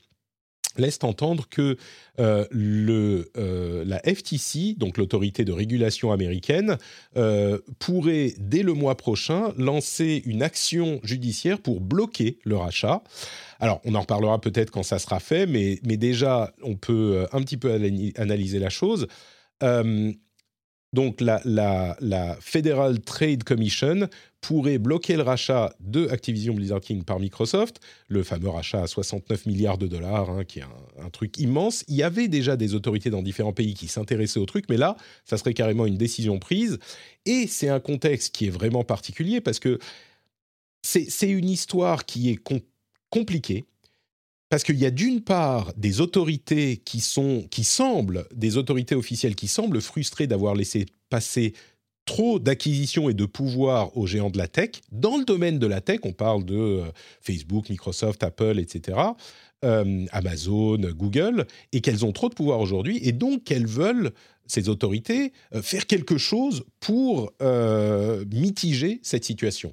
laisse 0.77 1.01
entendre 1.03 1.49
que 1.49 1.77
euh, 2.21 2.47
le, 2.53 3.33
euh, 3.37 3.85
la 3.85 3.99
FTC, 3.99 4.77
donc 4.77 4.99
l'autorité 4.99 5.45
de 5.45 5.51
régulation 5.51 6.13
américaine, 6.13 6.79
euh, 7.17 7.59
pourrait 7.81 8.35
dès 8.39 8.63
le 8.63 8.73
mois 8.73 8.97
prochain 8.97 9.53
lancer 9.57 10.23
une 10.27 10.45
action 10.45 11.01
judiciaire 11.03 11.59
pour 11.59 11.81
bloquer 11.81 12.39
le 12.45 12.57
rachat. 12.57 13.03
Alors, 13.59 13.81
on 13.85 13.97
en 13.97 14.01
reparlera 14.01 14.41
peut-être 14.41 14.71
quand 14.71 14.85
ça 14.85 15.01
sera 15.01 15.19
fait, 15.19 15.47
mais, 15.47 15.81
mais 15.85 15.97
déjà, 15.97 16.55
on 16.63 16.77
peut 16.77 17.27
un 17.33 17.43
petit 17.43 17.57
peu 17.57 17.73
analyser 18.17 18.61
la 18.61 18.71
chose 18.71 19.09
donc 20.93 21.21
la, 21.21 21.41
la, 21.45 22.37
Federal 22.41 23.01
Trade 23.01 23.45
Commission 23.45 24.09
pourrait 24.41 24.79
bloquer 24.79 25.17
le 25.17 25.23
rachat 25.23 25.75
de 25.81 26.09
Activision 26.09 26.55
Blizzard 26.55 26.81
King 26.81 27.05
par 27.05 27.21
Microsoft, 27.21 27.81
le 28.09 28.23
fameux 28.23 28.49
rachat 28.49 28.83
à 28.83 28.87
69 28.87 29.47
milliards 29.47 29.79
de 29.79 29.87
dollars, 29.87 30.31
hein, 30.31 30.45
qui 30.45 30.61
est 30.61 30.65
un, 30.99 31.11
truc 31.11 31.39
immense. 31.39 31.85
Il 31.89 31.97
y 31.97 32.03
avait 32.03 32.29
déjà 32.29 32.57
des 32.57 32.75
autorités 32.75 33.11
dans 33.11 33.23
différents 33.23 33.53
pays 33.53 33.75
qui 33.75 33.89
s'intéressaient 33.89 34.41
au 34.41 34.47
truc, 34.47 34.65
mais 34.69 34.77
là, 34.77 34.97
ça 35.25 35.37
serait 35.37 35.55
carrément 35.55 35.87
une 35.87 35.97
décision 35.97 36.39
prise. 36.39 36.79
Et 37.27 37.47
c'est 37.47 37.69
un 37.69 37.81
contexte 37.81 38.35
qui 38.35 38.47
est 38.47 38.51
vraiment 38.51 38.85
particulier 38.85 39.41
parce 39.41 39.59
que 39.59 39.79
c'est 40.83 41.29
une 41.29 41.49
histoire 41.49 42.07
qui 42.07 42.31
est 42.31 42.39
compliquée 43.11 43.65
parce 44.51 44.65
qu'il 44.65 44.79
y 44.79 44.85
a 44.85 44.91
d'une 44.91 45.23
part 45.23 45.73
des 45.77 46.01
autorités 46.01 46.79
qui 46.79 47.01
sont, 47.01 47.47
qui 47.51 47.63
semblent, 47.63 48.27
des 48.35 48.57
autorités 48.57 48.97
officielles 48.97 49.37
qui 49.37 49.47
semblent 49.47 49.81
frustrées 49.81 50.27
d'avoir 50.27 50.55
laissé 50.55 50.87
passer 51.09 51.55
trop 52.11 52.41
d'acquisitions 52.41 53.09
et 53.09 53.15
de 53.15 53.25
pouvoir 53.25 53.97
aux 53.97 54.05
géants 54.05 54.31
de 54.31 54.39
la 54.39 54.49
tech. 54.49 54.71
Dans 54.91 55.17
le 55.17 55.25
domaine 55.25 55.61
de 55.61 55.67
la 55.69 55.81
tech, 55.81 56.01
on 56.03 56.13
parle 56.13 56.45
de 56.45 56.57
euh, 56.57 56.83
Facebook, 57.21 57.71
Microsoft, 57.71 58.25
Apple, 58.25 58.59
etc., 58.59 58.99
euh, 59.65 60.07
Amazon, 60.11 60.79
Google, 60.79 61.47
et 61.71 61.81
qu'elles 61.81 62.05
ont 62.05 62.11
trop 62.11 62.29
de 62.29 62.35
pouvoir 62.35 62.59
aujourd'hui, 62.59 62.99
et 63.05 63.13
donc 63.13 63.45
qu'elles 63.45 63.69
veulent, 63.69 64.11
ces 64.47 64.69
autorités, 64.69 65.33
euh, 65.55 65.63
faire 65.63 65.87
quelque 65.87 66.19
chose 66.19 66.65
pour 66.81 67.33
mitiger 68.33 68.99
cette 69.05 69.25
situation. 69.25 69.73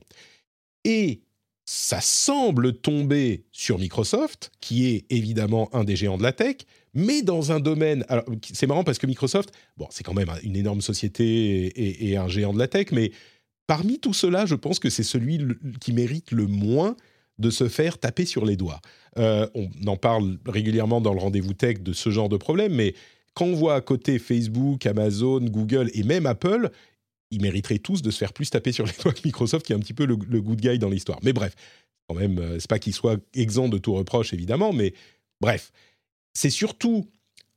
Et 0.83 1.21
ça 1.65 2.01
semble 2.01 2.73
tomber 2.73 3.45
sur 3.51 3.79
Microsoft, 3.79 4.51
qui 4.61 4.85
est 4.89 5.05
évidemment 5.09 5.73
un 5.73 5.83
des 5.83 5.95
géants 5.95 6.19
de 6.19 6.23
la 6.23 6.33
tech, 6.33 6.57
mais 6.97 7.21
dans 7.21 7.51
un 7.51 7.59
domaine. 7.59 8.03
Alors, 8.09 8.25
c'est 8.41 8.65
marrant 8.65 8.83
parce 8.83 8.97
que 8.97 9.05
Microsoft, 9.05 9.53
bon, 9.77 9.87
c'est 9.91 10.03
quand 10.03 10.15
même 10.15 10.31
une 10.41 10.55
énorme 10.55 10.81
société 10.81 12.09
et, 12.09 12.17
un 12.17 12.27
géant 12.27 12.53
de 12.53 12.59
la 12.59 12.67
tech, 12.67 12.87
mais 12.91 13.11
parmi 13.67 13.99
tout 13.99 14.13
cela, 14.13 14.47
je 14.47 14.55
pense 14.55 14.79
que 14.79 14.89
c'est 14.89 15.03
celui 15.03 15.39
qui 15.79 15.93
mérite 15.93 16.31
le 16.31 16.47
moins 16.47 16.97
de 17.37 17.51
se 17.51 17.69
faire 17.69 17.99
taper 17.99 18.25
sur 18.25 18.45
les 18.45 18.57
doigts. 18.57 18.81
Euh, 19.19 19.47
on 19.53 19.69
en 19.85 19.95
parle 19.95 20.39
régulièrement 20.47 20.99
dans 20.99 21.13
le 21.13 21.19
rendez-vous 21.19 21.53
tech 21.53 21.81
de 21.81 21.93
ce 21.93 22.09
genre 22.09 22.29
de 22.29 22.37
problème, 22.37 22.73
mais 22.73 22.95
quand 23.35 23.45
on 23.45 23.53
voit 23.53 23.75
à 23.75 23.81
côté 23.81 24.17
Facebook, 24.17 24.87
Amazon, 24.87 25.41
Google 25.41 25.91
et 25.93 26.01
même 26.01 26.25
Apple, 26.25 26.71
ils 27.29 27.41
mériteraient 27.41 27.77
tous 27.77 28.01
de 28.01 28.09
se 28.09 28.17
faire 28.17 28.33
plus 28.33 28.49
taper 28.49 28.71
sur 28.71 28.87
les 28.87 28.93
doigts 29.03 29.13
que 29.13 29.21
Microsoft, 29.23 29.67
qui 29.67 29.73
est 29.73 29.75
un 29.75 29.79
petit 29.79 29.93
peu 29.93 30.05
le, 30.05 30.15
good 30.15 30.59
guy 30.59 30.79
dans 30.79 30.89
l'histoire. 30.89 31.19
Mais 31.21 31.33
bref, 31.33 31.53
quand 32.09 32.15
même, 32.15 32.39
euh, 32.39 32.57
c'est 32.57 32.69
pas 32.69 32.79
qu'il 32.79 32.93
soit 32.93 33.19
exempt 33.35 33.69
de 33.69 33.77
tout 33.77 33.93
reproche, 33.93 34.33
évidemment, 34.33 34.73
mais 34.73 34.95
bref, 35.39 35.71
c'est 36.37 36.51
surtout 36.51 37.07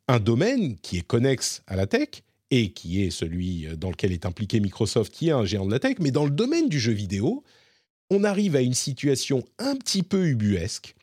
un 0.08 0.20
domaine 0.20 0.76
qui 0.78 0.96
est 0.96 1.06
connexe 1.06 1.62
à 1.66 1.76
la 1.76 1.86
tech 1.86 2.22
et 2.50 2.72
qui 2.72 3.02
est 3.02 3.10
celui 3.10 3.66
euh, 3.66 3.76
dans 3.76 3.90
lequel 3.90 4.10
est 4.10 4.24
impliqué 4.24 4.58
Microsoft, 4.58 5.12
qui 5.12 5.28
est 5.28 5.32
un 5.32 5.44
géant 5.44 5.66
de 5.66 5.70
la 5.70 5.78
tech, 5.78 5.96
mais 6.00 6.10
dans 6.10 6.24
le 6.24 6.30
domaine 6.30 6.70
du 6.70 6.80
jeu 6.80 6.92
vidéo, 6.92 7.44
on 8.08 8.24
arrive 8.24 8.56
à 8.56 8.62
une 8.62 8.72
situation 8.72 9.44
un 9.58 9.76
petit 9.76 10.02
peu 10.02 10.26
ubuesque 10.26 10.94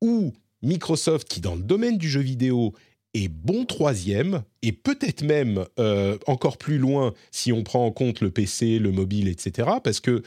où 0.00 0.32
Microsoft, 0.62 1.26
qui 1.26 1.40
dans 1.40 1.56
le 1.56 1.62
domaine 1.62 1.98
du 1.98 2.08
jeu 2.08 2.20
vidéo 2.20 2.72
et 3.14 3.26
bon 3.26 3.64
troisième, 3.64 4.44
et 4.62 4.70
peut-être 4.70 5.22
même 5.22 5.66
euh, 5.80 6.18
encore 6.28 6.56
plus 6.56 6.78
loin 6.78 7.14
si 7.32 7.52
on 7.52 7.64
prend 7.64 7.84
en 7.84 7.90
compte 7.90 8.20
le 8.20 8.30
PC, 8.30 8.78
le 8.78 8.92
mobile, 8.92 9.26
etc. 9.26 9.68
Parce 9.82 9.98
que 9.98 10.22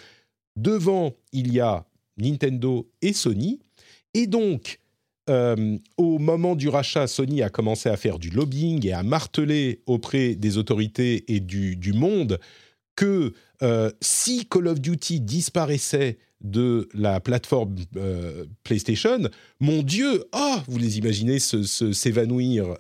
devant, 0.58 1.14
il 1.32 1.54
y 1.54 1.62
a 1.62 1.86
Nintendo 2.18 2.92
et 3.02 3.14
Sony, 3.14 3.62
et 4.14 4.28
donc 4.28 4.81
euh, 5.32 5.78
au 5.98 6.20
moment 6.20 6.56
du 6.56 6.68
rachat, 6.68 7.08
Sony 7.08 7.42
a 7.42 7.50
commencé 7.50 7.90
à 7.90 7.96
faire 7.96 8.20
du 8.20 8.30
lobbying 8.30 8.86
et 8.86 8.92
à 8.92 9.02
marteler 9.02 9.82
auprès 9.86 10.36
des 10.36 10.58
autorités 10.58 11.34
et 11.34 11.40
du, 11.40 11.76
du 11.78 11.94
monde 11.94 12.40
que 12.96 13.34
euh, 13.64 13.92
si 14.02 14.46
Call 14.46 14.68
of 14.68 14.82
Duty 14.82 15.22
disparaissait 15.22 16.18
de 16.42 16.90
la 16.94 17.20
plateforme 17.20 17.76
euh, 17.96 18.46
PlayStation, 18.64 19.30
mon 19.60 19.84
Dieu, 19.84 20.26
oh, 20.34 20.58
vous 20.68 20.78
les 20.78 20.98
imaginez 20.98 21.40
s'évanouir. 21.40 22.76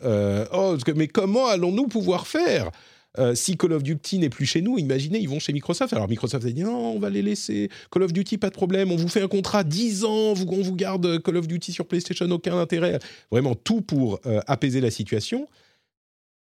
Oh, 0.54 0.76
mais 0.96 1.08
comment 1.08 1.48
allons-nous 1.48 1.88
pouvoir 1.88 2.28
faire? 2.28 2.72
Euh, 3.20 3.36
si 3.36 3.58
Call 3.58 3.74
of 3.74 3.84
Duty 3.84 4.20
n'est 4.20 4.30
plus 4.30 4.46
chez 4.46 4.62
nous, 4.62 4.78
imaginez, 4.78 5.20
ils 5.20 5.30
vont 5.30 5.40
chez 5.40 5.54
Microsoft. 5.54 5.94
Alors 5.94 6.08
Microsoft 6.08 6.46
a 6.46 6.52
dit 6.52 6.64
non, 6.64 6.96
on 6.96 7.00
va 7.00 7.10
les 7.10 7.22
laisser. 7.22 7.70
Call 7.92 8.04
of 8.04 8.14
Duty, 8.14 8.38
pas 8.38 8.50
de 8.50 8.56
problème. 8.56 8.92
On 8.92 8.96
vous 8.96 9.10
fait 9.10 9.22
un 9.22 9.28
contrat 9.28 9.64
10 9.64 10.06
ans, 10.06 10.34
on 10.34 10.62
vous 10.62 10.76
garde 10.76 11.22
Call 11.22 11.38
of 11.38 11.48
Duty 11.48 11.74
sur 11.74 11.86
PlayStation, 11.86 12.30
aucun 12.32 12.58
intérêt. 12.58 13.00
Vraiment 13.32 13.56
tout 13.56 13.82
pour 13.82 14.20
apaiser 14.48 14.82
la 14.82 14.92
situation. 14.92 15.48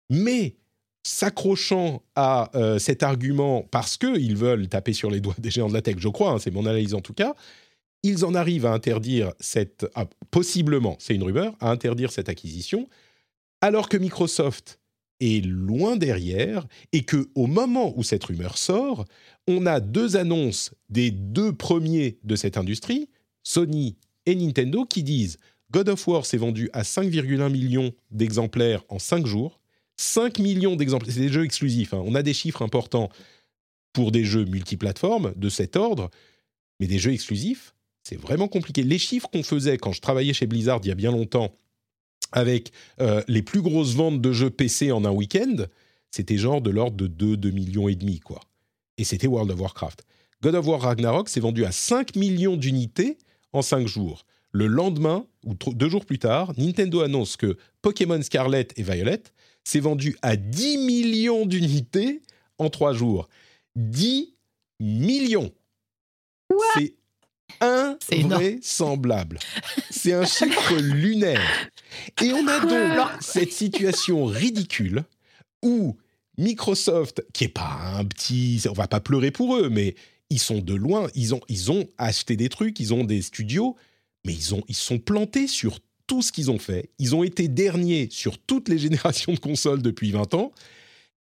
Mais 0.09 0.55
s'accrochant 1.03 2.01
à 2.15 2.49
euh, 2.55 2.79
cet 2.79 3.03
argument 3.03 3.67
parce 3.71 3.97
qu'ils 3.97 4.37
veulent 4.37 4.67
taper 4.67 4.93
sur 4.93 5.11
les 5.11 5.19
doigts 5.19 5.35
des 5.37 5.51
géants 5.51 5.67
de 5.67 5.73
la 5.73 5.81
tech, 5.81 5.95
je 5.97 6.07
crois, 6.07 6.31
hein, 6.31 6.39
c'est 6.39 6.51
mon 6.51 6.65
analyse 6.65 6.93
en 6.93 7.01
tout 7.01 7.13
cas, 7.13 7.35
ils 8.03 8.25
en 8.25 8.33
arrivent 8.33 8.65
à 8.65 8.71
interdire 8.71 9.33
cette, 9.39 9.85
ah, 9.95 10.05
possiblement, 10.31 10.95
c'est 10.99 11.15
une 11.15 11.23
rumeur, 11.23 11.55
à 11.59 11.69
interdire 11.69 12.11
cette 12.11 12.29
acquisition, 12.29 12.87
alors 13.61 13.89
que 13.89 13.97
Microsoft 13.97 14.79
est 15.19 15.45
loin 15.45 15.95
derrière 15.95 16.67
et 16.91 17.03
que 17.03 17.29
au 17.35 17.47
moment 17.47 17.93
où 17.97 18.03
cette 18.03 18.23
rumeur 18.23 18.57
sort, 18.57 19.05
on 19.47 19.65
a 19.65 19.79
deux 19.79 20.15
annonces 20.15 20.71
des 20.89 21.11
deux 21.11 21.53
premiers 21.53 22.17
de 22.23 22.35
cette 22.35 22.57
industrie, 22.57 23.09
Sony 23.43 23.97
et 24.25 24.35
Nintendo, 24.35 24.85
qui 24.85 25.03
disent 25.03 25.37
God 25.71 25.89
of 25.89 26.07
War 26.07 26.25
s'est 26.25 26.37
vendu 26.37 26.69
à 26.73 26.83
5,1 26.83 27.51
millions 27.51 27.93
d'exemplaires 28.11 28.83
en 28.89 28.99
5 28.99 29.25
jours. 29.25 29.59
5 29.97 30.39
millions 30.39 30.75
d'exemplaires, 30.75 31.13
c'est 31.13 31.19
des 31.19 31.29
jeux 31.29 31.45
exclusifs. 31.45 31.93
Hein. 31.93 32.03
On 32.05 32.15
a 32.15 32.21
des 32.21 32.33
chiffres 32.33 32.61
importants 32.61 33.09
pour 33.91 34.11
des 34.11 34.23
jeux 34.23 34.45
multiplateformes 34.45 35.33
de 35.35 35.49
cet 35.49 35.75
ordre, 35.75 36.09
mais 36.79 36.87
des 36.87 36.99
jeux 36.99 37.11
exclusifs, 37.11 37.73
c'est 38.03 38.19
vraiment 38.19 38.47
compliqué. 38.47 38.83
Les 38.83 38.97
chiffres 38.97 39.29
qu'on 39.31 39.43
faisait 39.43 39.77
quand 39.77 39.93
je 39.93 40.01
travaillais 40.01 40.33
chez 40.33 40.47
Blizzard 40.47 40.79
il 40.83 40.89
y 40.89 40.91
a 40.91 40.95
bien 40.95 41.11
longtemps, 41.11 41.55
avec 42.33 42.71
euh, 42.99 43.23
les 43.27 43.41
plus 43.41 43.61
grosses 43.61 43.95
ventes 43.95 44.21
de 44.21 44.31
jeux 44.33 44.49
PC 44.49 44.91
en 44.91 45.05
un 45.05 45.11
week-end, 45.11 45.55
c'était 46.11 46.37
genre 46.37 46.61
de 46.61 46.69
l'ordre 46.69 46.97
de 46.97 47.07
2, 47.07 47.37
2 47.37 47.51
millions 47.51 47.87
et 47.87 47.95
demi, 47.95 48.19
quoi. 48.19 48.41
Et 48.97 49.03
c'était 49.03 49.27
World 49.27 49.51
of 49.51 49.59
Warcraft. 49.59 50.03
God 50.41 50.55
of 50.55 50.67
War 50.67 50.81
Ragnarok 50.81 51.29
s'est 51.29 51.39
vendu 51.39 51.63
à 51.63 51.71
5 51.71 52.15
millions 52.15 52.57
d'unités 52.57 53.17
en 53.53 53.61
5 53.61 53.87
jours. 53.87 54.25
Le 54.51 54.67
lendemain, 54.67 55.25
ou 55.45 55.55
deux 55.55 55.89
jours 55.89 56.05
plus 56.05 56.19
tard, 56.19 56.53
Nintendo 56.57 57.01
annonce 57.01 57.37
que 57.37 57.57
Pokémon 57.81 58.21
Scarlet 58.21 58.67
et 58.75 58.83
Violet 58.83 59.23
s'est 59.63 59.79
vendu 59.79 60.15
à 60.21 60.35
10 60.35 60.77
millions 60.77 61.45
d'unités 61.45 62.21
en 62.57 62.69
3 62.69 62.93
jours. 62.93 63.29
10 63.75 64.35
millions 64.79 65.51
C'est 66.75 66.93
invraisemblable. 67.61 69.39
C'est 69.89 70.13
un 70.13 70.25
chiffre 70.25 70.75
lunaire. 70.75 71.69
Et 72.21 72.33
on 72.33 72.47
a 72.47 72.59
donc 72.59 73.09
cette 73.21 73.51
situation 73.51 74.25
ridicule 74.25 75.03
où 75.61 75.95
Microsoft, 76.37 77.23
qui 77.33 77.45
est 77.45 77.49
pas 77.49 77.93
un 77.95 78.05
petit, 78.05 78.61
on 78.69 78.73
va 78.73 78.87
pas 78.87 78.99
pleurer 78.99 79.31
pour 79.31 79.55
eux, 79.55 79.69
mais 79.69 79.95
ils 80.29 80.39
sont 80.39 80.59
de 80.59 80.73
loin, 80.73 81.07
ils 81.15 81.35
ont, 81.35 81.41
ils 81.47 81.71
ont 81.71 81.87
acheté 81.97 82.35
des 82.35 82.49
trucs, 82.49 82.79
ils 82.79 82.93
ont 82.93 83.03
des 83.03 83.21
studios, 83.21 83.75
mais 84.25 84.33
ils 84.33 84.55
ont, 84.55 84.63
ils 84.67 84.75
sont 84.75 84.99
plantés 84.99 85.47
sur 85.47 85.79
tout 86.07 86.21
ce 86.21 86.31
qu'ils 86.31 86.51
ont 86.51 86.59
fait. 86.59 86.89
Ils 86.99 87.15
ont 87.15 87.23
été 87.23 87.47
derniers 87.47 88.07
sur 88.11 88.37
toutes 88.37 88.67
les 88.69 88.77
générations 88.79 89.33
de 89.33 89.39
consoles 89.39 89.81
depuis 89.81 90.11
20 90.11 90.33
ans. 90.33 90.51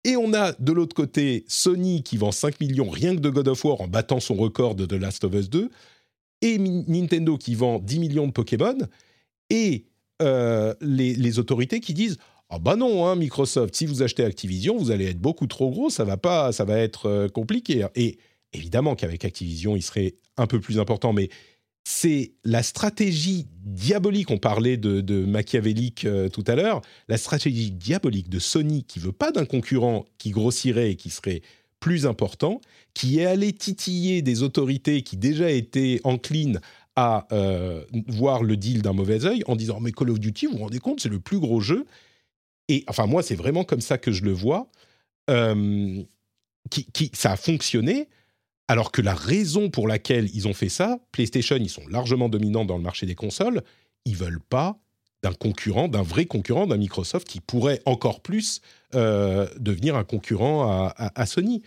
Et 0.05 0.16
on 0.16 0.35
a 0.35 0.53
de 0.53 0.72
l'autre 0.72 0.97
côté 0.97 1.45
Sony 1.47 2.03
qui 2.03 2.16
vend 2.16 2.33
5 2.33 2.61
millions 2.61 2.91
rien 2.91 3.14
que 3.14 3.20
de 3.20 3.30
God 3.30 3.49
of 3.49 3.64
War 3.64 3.80
en 3.80 3.87
battant 3.89 4.18
son 4.18 4.35
record 4.35 4.74
de 4.74 4.85
The 4.87 4.95
Last 4.95 5.22
of 5.24 5.35
Us 5.35 5.49
2. 5.49 5.70
Et 6.43 6.59
Nintendo 6.59 7.38
qui 7.38 7.55
vend 7.55 7.78
10 7.78 7.99
millions 7.99 8.26
de 8.26 8.32
Pokémon. 8.32 8.76
Et 9.49 9.86
euh, 10.20 10.74
les, 10.80 11.38
autorités 11.38 11.80
qui 11.80 11.95
disent 11.95 12.18
ah 12.49 12.59
bah 12.59 12.76
non, 12.76 13.07
hein, 13.07 13.16
Microsoft, 13.16 13.74
si 13.74 13.86
vous 13.86 14.03
achetez 14.03 14.24
Activision, 14.24 14.76
vous 14.76 14.90
allez 14.90 15.07
être 15.07 15.20
beaucoup 15.20 15.47
trop 15.47 15.70
gros, 15.70 15.88
ça 15.88 16.05
va 16.05 16.18
pas, 16.18 16.53
ça 16.53 16.64
va 16.64 16.78
être 16.78 17.07
euh, 17.07 17.28
compliqué. 17.28 17.86
Et 17.95 18.18
évidemment 18.53 18.95
qu'avec 18.95 19.24
Activision, 19.24 19.74
il 19.74 19.82
serait 19.82 20.16
un 20.36 20.47
peu 20.47 20.61
plus 20.61 20.78
important, 20.78 21.14
mais 21.14 21.30
c'est 21.84 22.34
la 22.45 22.62
stratégie 22.62 23.49
diabolique, 23.64 24.30
on 24.30 24.38
parlait 24.38 24.76
de, 24.76 25.24
machiavélique 25.24 26.05
euh, 26.05 26.28
tout 26.28 26.45
à 26.47 26.55
l'heure, 26.55 26.82
la 27.09 27.16
stratégie 27.16 27.70
diabolique 27.70 28.28
de 28.28 28.38
Sony 28.38 28.84
qui 28.84 28.99
veut 28.99 29.12
pas 29.12 29.32
d'un 29.32 29.47
concurrent 29.47 30.05
qui 30.18 30.30
grossirait 30.30 30.93
et 30.93 30.97
qui 30.97 31.11
serait 31.11 31.43
plus 31.83 32.07
important, 32.07 32.61
qui 32.95 33.18
est 33.18 33.26
allé 33.26 33.53
titiller 33.53 34.22
des 34.22 34.45
autorités 34.45 35.03
qui 35.03 35.16
déjà 35.16 35.51
étaient 35.51 36.01
enclines 36.05 36.61
à 36.95 37.26
euh, 37.33 37.85
voir 38.07 38.45
le 38.45 38.57
deal 38.57 38.83
d'un 38.83 38.93
mauvais 38.93 39.24
œil 39.26 39.43
en 39.49 39.57
disant 39.57 39.80
mais 39.80 39.91
Call 39.91 40.11
of 40.11 40.20
Duty, 40.20 40.47
vous 40.47 40.53
vous 40.53 40.62
rendez 40.62 40.78
compte, 40.78 41.01
c'est 41.01 41.09
le 41.09 41.18
plus 41.18 41.41
gros 41.41 41.61
jeu. 41.61 41.85
Et 42.68 42.85
enfin 42.87 43.07
moi, 43.07 43.24
c'est 43.24 43.35
vraiment 43.35 43.64
comme 43.64 43.80
ça 43.80 43.99
que 43.99 44.12
je 44.12 44.22
le 44.22 44.33
vois. 44.33 44.68
Euh, 45.28 46.03
qui, 46.70 47.11
ça 47.12 47.33
a 47.33 47.37
fonctionné 47.37 48.09
alors 48.68 48.93
que 48.93 49.03
la 49.03 49.14
raison 49.14 49.68
pour 49.68 49.89
laquelle 49.89 50.30
ils 50.33 50.47
ont 50.47 50.55
fait 50.55 50.68
ça, 50.68 51.01
PlayStation, 51.11 51.57
ils 51.57 51.68
sont 51.68 51.87
largement 51.89 52.28
dominants 52.28 52.64
dans 52.64 52.76
le 52.76 52.83
marché 52.83 53.07
des 53.07 53.16
consoles, 53.16 53.62
ils 54.05 54.16
veulent 54.16 54.41
pas 54.41 54.78
d'un 55.24 55.33
concurrent, 55.33 55.89
d'un 55.89 56.03
vrai 56.03 56.26
concurrent, 56.26 56.68
d'un 56.68 56.76
Microsoft 56.76 57.26
qui 57.26 57.41
pourrait 57.41 57.83
encore 57.87 58.20
plus 58.20 58.61
euh, 58.95 59.49
devenir 59.59 59.97
un 59.97 60.05
concurrent 60.05 60.93
à, 60.97 61.26
Sony. 61.26 61.62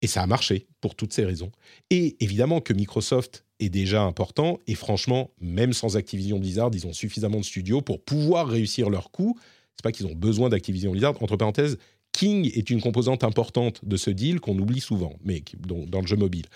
Et 0.00 0.06
ça 0.06 0.22
a 0.22 0.26
marché 0.26 0.68
pour 0.80 0.94
toutes 0.94 1.12
ces 1.12 1.24
raisons. 1.24 1.50
Et 1.90 2.16
évidemment 2.20 2.60
que 2.60 2.72
Microsoft 2.72 3.44
est 3.58 3.68
déjà 3.68 4.02
important, 4.02 4.60
et 4.68 4.76
franchement, 4.76 5.30
même 5.40 5.72
sans 5.72 5.96
Activision 5.96 6.38
Blizzard, 6.38 6.70
ils 6.72 6.86
ont 6.86 6.92
suffisamment 6.92 7.38
de 7.38 7.44
studios 7.44 7.82
pour 7.82 8.00
pouvoir 8.04 8.46
réussir 8.46 8.90
leur 8.90 9.10
coup. 9.10 9.36
C'est 9.74 9.82
pas 9.82 9.90
qu'ils 9.90 10.06
ont 10.06 10.14
besoin 10.14 10.48
d'Activision 10.48 10.92
Blizzard. 10.92 11.20
Entre 11.20 11.36
parenthèses, 11.36 11.78
King 12.12 12.50
est 12.54 12.70
une 12.70 12.80
composante 12.80 13.24
importante 13.24 13.84
de 13.84 13.96
ce 13.96 14.10
deal 14.10 14.40
qu'on 14.40 14.58
oublie 14.58 14.80
souvent, 14.80 15.14
mais 15.24 15.42
dans, 15.58 16.00
le 16.00 16.06
jeu 16.06 16.16
mobile. 16.16 16.46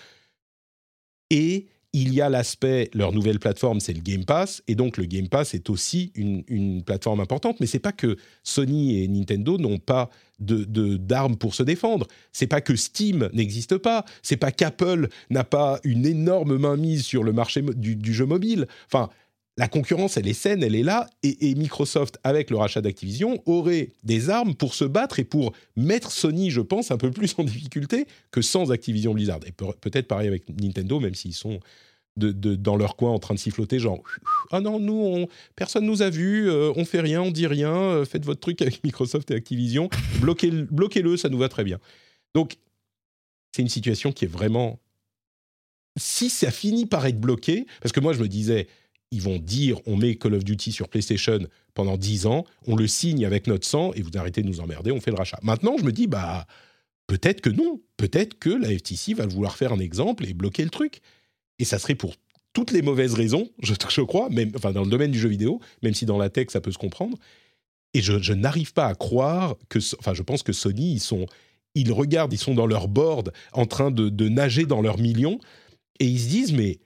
Et 1.29 1.67
il 1.93 2.13
y 2.13 2.21
a 2.21 2.29
l'aspect, 2.29 2.89
leur 2.93 3.13
nouvelle 3.13 3.39
plateforme, 3.39 3.79
c'est 3.79 3.93
le 3.93 4.01
Game 4.01 4.25
Pass, 4.25 4.63
et 4.67 4.73
donc 4.73 4.97
le 4.97 5.05
Game 5.05 5.29
Pass 5.29 5.53
est 5.53 5.69
aussi 5.69 6.11
une, 6.15 6.83
plateforme 6.83 7.19
importante, 7.19 7.59
mais 7.59 7.67
c'est 7.67 7.79
pas 7.79 7.91
que 7.91 8.17
Sony 8.43 9.03
et 9.03 9.07
Nintendo 9.07 9.57
n'ont 9.59 9.77
pas 9.77 10.09
d'armes 10.39 11.37
pour 11.37 11.53
se 11.53 11.63
défendre. 11.63 12.07
C'est 12.31 12.47
pas 12.47 12.61
que 12.61 12.75
Steam 12.75 13.29
n'existe 13.31 13.77
pas. 13.77 14.03
C'est 14.23 14.35
pas 14.35 14.51
qu'Apple 14.51 15.07
n'a 15.29 15.43
pas 15.43 15.79
une 15.83 16.05
énorme 16.05 16.57
mainmise 16.57 17.05
sur 17.05 17.23
le 17.23 17.31
marché 17.31 17.61
du, 17.61 17.95
du 17.95 18.13
jeu 18.13 18.25
mobile. 18.25 18.67
Enfin, 18.87 19.09
la 19.57 19.67
concurrence, 19.67 20.17
elle 20.17 20.27
est 20.27 20.33
saine, 20.33 20.63
elle 20.63 20.75
est 20.75 20.83
là, 20.83 21.07
et, 21.21 21.53
Microsoft, 21.55 22.17
avec 22.23 22.49
le 22.49 22.57
rachat 22.57 22.81
d'Activision, 22.81 23.41
aurait 23.45 23.91
des 24.03 24.29
armes 24.29 24.55
pour 24.55 24.73
se 24.73 24.85
battre 24.85 25.19
et 25.19 25.23
pour 25.23 25.53
mettre 25.75 26.11
Sony, 26.11 26.49
je 26.49 26.61
pense, 26.61 26.89
un 26.89 26.97
peu 26.97 27.11
plus 27.11 27.35
en 27.37 27.43
difficulté 27.43 28.07
que 28.31 28.41
sans 28.41 28.71
Activision 28.71 29.13
Blizzard. 29.13 29.41
Et 29.45 29.51
peut-être 29.51 30.07
pareil 30.07 30.27
avec 30.27 30.45
Nintendo, 30.49 30.99
même 30.99 31.13
s'ils 31.13 31.35
sont 31.35 31.59
dans 32.15 32.75
leur 32.75 32.95
coin 32.95 33.11
en 33.11 33.17
train 33.17 33.33
de 33.33 33.39
siffloter, 33.39 33.79
genre 33.79 34.01
ah 34.51 34.61
non, 34.61 34.79
nous, 34.79 34.93
on, 34.93 35.27
personne 35.55 35.85
nous 35.85 36.03
a 36.03 36.11
vus, 36.11 36.47
euh, 36.47 36.71
on 36.75 36.85
fait 36.85 36.99
rien, 36.99 37.23
on 37.23 37.31
dit 37.31 37.47
rien, 37.47 37.73
euh, 37.73 38.05
faites 38.05 38.23
votre 38.23 38.39
truc 38.39 38.61
avec 38.61 38.83
Microsoft 38.83 39.31
et 39.31 39.35
Activision, 39.35 39.89
bloquez-le, 40.21 40.63
bloquez 40.65 41.03
ça 41.17 41.29
nous 41.29 41.39
va 41.39 41.49
très 41.49 41.63
bien. 41.63 41.79
Donc, 42.35 42.57
c'est 43.51 43.61
une 43.61 43.69
situation 43.69 44.11
qui 44.11 44.25
est 44.25 44.27
vraiment. 44.27 44.79
Si 45.97 46.29
ça 46.29 46.49
finit 46.49 46.87
par 46.87 47.05
être 47.05 47.19
bloqué, 47.19 47.67
parce 47.81 47.91
que 47.91 47.99
moi 47.99 48.13
je 48.13 48.19
me 48.19 48.27
disais, 48.27 48.67
ils 49.13 49.21
vont 49.21 49.37
dire 49.37 49.79
on 49.85 49.95
met 49.95 50.15
Call 50.15 50.33
of 50.33 50.43
Duty 50.43 50.71
sur 50.71 50.89
PlayStation 50.89 51.39
pendant 51.73 51.97
10 51.97 52.25
ans, 52.25 52.45
on 52.67 52.75
le 52.75 52.87
signe 52.87 53.25
avec 53.25 53.47
notre 53.47 53.65
sang 53.65 53.93
et 53.93 54.01
vous 54.01 54.11
arrêtez 54.15 54.41
de 54.41 54.47
nous 54.47 54.59
emmerder, 54.59 54.91
on 54.91 54.99
fait 54.99 55.11
le 55.11 55.17
rachat. 55.17 55.39
Maintenant, 55.43 55.77
je 55.77 55.83
me 55.83 55.91
dis 55.91 56.07
bah 56.07 56.45
peut-être 57.07 57.41
que 57.41 57.49
non, 57.49 57.79
peut-être 57.97 58.37
que 58.39 58.49
la 58.49 58.75
FTC 58.75 59.13
va 59.13 59.27
vouloir 59.27 59.55
faire 59.55 59.71
un 59.71 59.79
exemple 59.79 60.25
et 60.25 60.33
bloquer 60.33 60.63
le 60.63 60.69
truc. 60.69 61.01
Et 61.59 61.65
ça 61.65 61.77
serait 61.77 61.95
pour 61.95 62.15
toutes 62.53 62.71
les 62.71 62.81
mauvaises 62.81 63.13
raisons, 63.13 63.49
je, 63.61 64.01
crois, 64.01 64.29
même 64.29 64.51
enfin 64.55 64.71
dans 64.71 64.83
le 64.83 64.89
domaine 64.89 65.11
du 65.11 65.19
jeu 65.19 65.29
vidéo, 65.29 65.59
même 65.83 65.93
si 65.93 66.05
dans 66.05 66.17
la 66.17 66.29
tech 66.29 66.47
ça 66.49 66.61
peut 66.61 66.71
se 66.71 66.77
comprendre. 66.77 67.17
Et 67.93 68.01
je, 68.01 68.33
n'arrive 68.33 68.73
pas 68.73 68.87
à 68.87 68.95
croire 68.95 69.55
que, 69.69 69.77
enfin, 69.99 70.15
je 70.15 70.23
pense 70.23 70.41
que 70.41 70.51
Sony, 70.51 70.93
ils 70.93 70.99
sont, 70.99 71.27
ils 71.75 71.91
regardent, 71.91 72.33
ils 72.33 72.39
sont 72.39 72.55
dans 72.55 72.65
leur 72.65 72.87
board, 72.87 73.31
en 73.51 73.67
train 73.67 73.91
de, 73.91 74.09
de 74.09 74.29
nager 74.29 74.65
dans 74.65 74.81
leurs 74.81 74.97
millions, 74.97 75.39
et 75.99 76.07
ils 76.07 76.19
se 76.19 76.27
disent 76.27 76.53
mais 76.53 76.79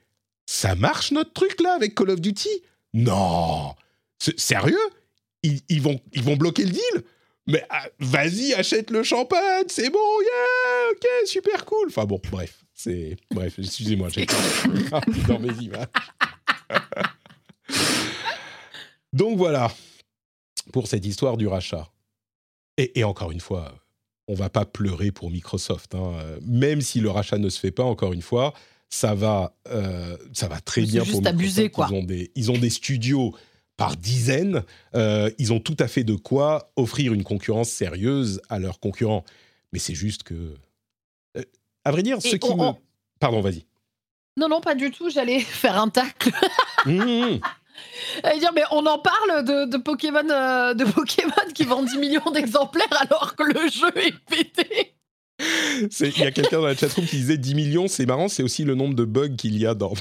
ça 0.48 0.74
marche 0.74 1.12
notre 1.12 1.34
truc 1.34 1.60
là 1.60 1.74
avec 1.74 1.94
Call 1.94 2.08
of 2.08 2.22
Duty? 2.22 2.48
Non 2.94 3.74
Sérieux? 4.18 4.78
Ils, 5.42 5.82
vont, 5.82 6.00
ils 6.14 6.22
vont 6.22 6.36
bloquer 6.36 6.64
le 6.64 6.70
deal? 6.70 7.04
Mais 7.46 7.62
ah, 7.68 7.86
vas-y, 7.98 8.54
achète 8.54 8.90
le 8.90 9.02
champagne, 9.02 9.66
c'est 9.68 9.90
bon, 9.90 9.98
yeah, 10.22 10.92
ok, 10.92 11.06
super 11.26 11.66
cool. 11.66 11.88
Enfin 11.88 12.06
bon, 12.06 12.18
bref, 12.30 12.64
c'est. 12.72 13.16
Bref, 13.30 13.58
excusez-moi, 13.58 14.08
j'ai 14.08 14.24
dans 15.28 15.38
mes 15.38 15.52
images. 15.62 15.86
Donc 19.12 19.36
voilà, 19.36 19.70
pour 20.72 20.88
cette 20.88 21.04
histoire 21.04 21.36
du 21.36 21.46
rachat. 21.46 21.90
Et, 22.78 23.04
encore 23.04 23.32
une 23.32 23.40
fois, 23.40 23.74
on 24.28 24.34
va 24.34 24.48
pas 24.48 24.64
pleurer 24.64 25.10
pour 25.10 25.30
Microsoft. 25.30 25.94
Hein. 25.94 26.16
Même 26.42 26.80
si 26.80 27.00
le 27.00 27.10
rachat 27.10 27.36
ne 27.36 27.50
se 27.50 27.60
fait 27.60 27.70
pas, 27.70 27.82
encore 27.82 28.12
une 28.14 28.22
fois, 28.22 28.54
ça 28.90 29.14
va, 29.14 29.54
euh, 29.68 30.16
ça 30.32 30.48
va 30.48 30.60
très 30.60 30.82
bien 30.82 31.04
pour 31.04 31.26
abusé, 31.26 31.70
quoi. 31.70 31.88
Ils 31.90 31.94
ont, 31.94 32.02
des, 32.02 32.30
ils 32.34 32.50
ont 32.50 32.58
des 32.58 32.70
studios 32.70 33.34
par 33.76 33.96
dizaines. 33.96 34.64
Euh, 34.94 35.30
ils 35.38 35.52
ont 35.52 35.60
tout 35.60 35.76
à 35.78 35.88
fait 35.88 36.04
de 36.04 36.14
quoi 36.14 36.70
offrir 36.76 37.12
une 37.12 37.22
concurrence 37.22 37.68
sérieuse 37.68 38.40
à 38.48 38.58
leurs 38.58 38.80
concurrents. 38.80 39.24
Mais 39.72 39.78
c'est 39.78 39.94
juste 39.94 40.22
que. 40.22 40.54
Euh, 41.36 41.42
à 41.84 41.90
vrai 41.90 42.02
dire, 42.02 42.20
ce 42.22 42.36
qui 42.36 42.54
me. 42.54 42.72
Pardon, 43.20 43.40
vas-y. 43.40 43.66
Non, 44.36 44.48
non, 44.48 44.60
pas 44.60 44.74
du 44.74 44.90
tout. 44.90 45.10
J'allais 45.10 45.40
faire 45.40 45.80
un 45.80 45.88
tacle. 45.88 46.30
mmh. 46.86 47.40
dire, 48.38 48.52
mais 48.54 48.62
on 48.70 48.86
en 48.86 48.98
parle 48.98 49.44
de, 49.44 49.70
de 49.70 49.76
Pokémon, 49.76 50.22
de 50.22 50.84
Pokémon 50.92 51.52
qui 51.54 51.64
vend 51.64 51.82
10 51.82 51.98
millions 51.98 52.30
d'exemplaires 52.32 52.86
alors 53.00 53.36
que 53.36 53.42
le 53.42 53.68
jeu 53.68 53.96
est 53.96 54.18
pété. 54.30 54.97
Il 56.00 56.18
y 56.18 56.24
a 56.24 56.30
quelqu'un 56.32 56.58
dans 56.58 56.66
la 56.66 56.74
chatroom 56.74 57.06
qui 57.06 57.16
disait 57.16 57.36
10 57.36 57.54
millions, 57.54 57.88
c'est 57.88 58.06
marrant, 58.06 58.28
c'est 58.28 58.42
aussi 58.42 58.64
le 58.64 58.74
nombre 58.74 58.94
de 58.94 59.04
bugs 59.04 59.36
qu'il 59.36 59.56
y 59.56 59.66
a 59.66 59.74
dans 59.74 59.88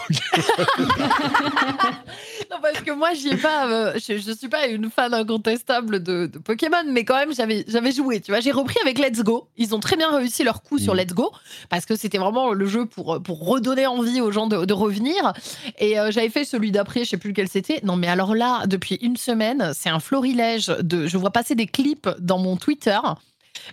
non, 2.49 2.57
parce 2.61 2.81
que 2.81 2.91
moi, 2.91 3.13
j'y 3.13 3.29
ai 3.29 3.37
pas. 3.37 3.69
Euh, 3.69 3.93
je, 3.95 4.17
je, 4.17 4.31
suis 4.31 4.47
pas 4.49 4.67
une 4.67 4.89
fan 4.89 5.13
incontestable 5.13 6.01
de, 6.01 6.27
Pokémon, 6.43 6.83
mais 6.87 7.05
quand 7.05 7.15
même, 7.15 7.33
j'avais, 7.33 7.91
joué. 7.91 8.19
Tu 8.21 8.31
vois, 8.31 8.39
j'ai 8.39 8.51
repris 8.51 8.77
avec 8.81 8.97
Let's 8.97 9.23
Go. 9.23 9.47
Ils 9.57 9.75
ont 9.75 9.79
très 9.79 9.95
bien 9.95 10.15
réussi 10.15 10.43
leur 10.43 10.63
coup 10.63 10.79
sur 10.79 10.93
mm. 10.95 10.97
Let's 10.97 11.13
Go 11.13 11.31
parce 11.69 11.85
que 11.85 11.95
c'était 11.95 12.17
vraiment 12.17 12.53
le 12.53 12.65
jeu 12.65 12.85
pour, 12.85 13.21
pour 13.21 13.45
redonner 13.47 13.85
envie 13.85 14.21
aux 14.21 14.31
gens 14.31 14.47
de, 14.47 14.73
revenir. 14.73 15.33
Et 15.79 15.99
euh, 15.99 16.11
j'avais 16.11 16.29
fait 16.29 16.45
celui 16.45 16.71
d'après, 16.71 17.03
je 17.03 17.09
sais 17.09 17.17
plus 17.17 17.29
lequel 17.29 17.47
c'était. 17.47 17.79
Non, 17.83 17.95
mais 17.95 18.07
alors 18.07 18.33
là, 18.35 18.65
depuis 18.65 18.95
une 19.01 19.17
semaine, 19.17 19.71
c'est 19.73 19.89
un 19.89 19.99
florilège 19.99 20.67
de. 20.67 21.07
Je 21.07 21.17
vois 21.17 21.31
passer 21.31 21.55
des 21.55 21.67
clips 21.67 22.09
dans 22.19 22.39
mon 22.39 22.57
Twitter 22.57 22.99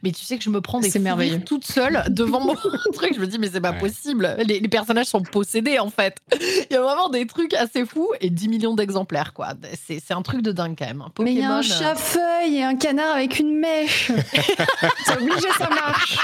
mais 0.03 0.12
tu 0.12 0.24
sais 0.24 0.38
que 0.38 0.45
je 0.45 0.51
me 0.51 0.61
prends 0.61 0.80
des 0.80 0.99
merveilles 0.99 1.40
toute 1.45 1.64
seule 1.64 2.05
devant 2.11 2.40
mon 2.40 2.55
truc. 2.92 3.14
Je 3.14 3.20
me 3.20 3.26
dis, 3.26 3.38
mais 3.38 3.49
c'est 3.53 3.61
pas 3.61 3.72
possible. 3.72 4.36
Les, 4.47 4.61
personnages 4.68 5.07
sont 5.07 5.22
possédés, 5.22 5.78
en 5.78 5.90
fait. 5.90 6.16
Il 6.40 6.72
y 6.72 6.76
a 6.76 6.82
vraiment 6.82 7.09
des 7.09 7.26
trucs 7.26 7.55
assez 7.55 7.84
fous 7.84 8.11
et 8.20 8.30
10 8.30 8.49
millions 8.49 8.74
d'exemplaires, 8.74 9.32
quoi. 9.32 9.55
C'est 9.86 10.12
un 10.12 10.22
truc 10.22 10.42
de 10.42 10.53
dingue, 10.53 10.76
quand 10.76 10.86
même. 10.86 11.05
mais 11.20 11.32
il 11.32 11.40
y 11.40 11.42
a 11.42 11.53
un 11.53 11.59
euh, 11.59 11.62
chat-feuille 11.62 12.57
et 12.57 12.64
un 12.64 12.76
canard 12.76 13.16
avec 13.16 13.38
une 13.38 13.59
mèche. 13.59 14.11
c'est 15.05 15.16
obligé, 15.16 15.49
ça 15.59 15.68
marche. 15.68 16.18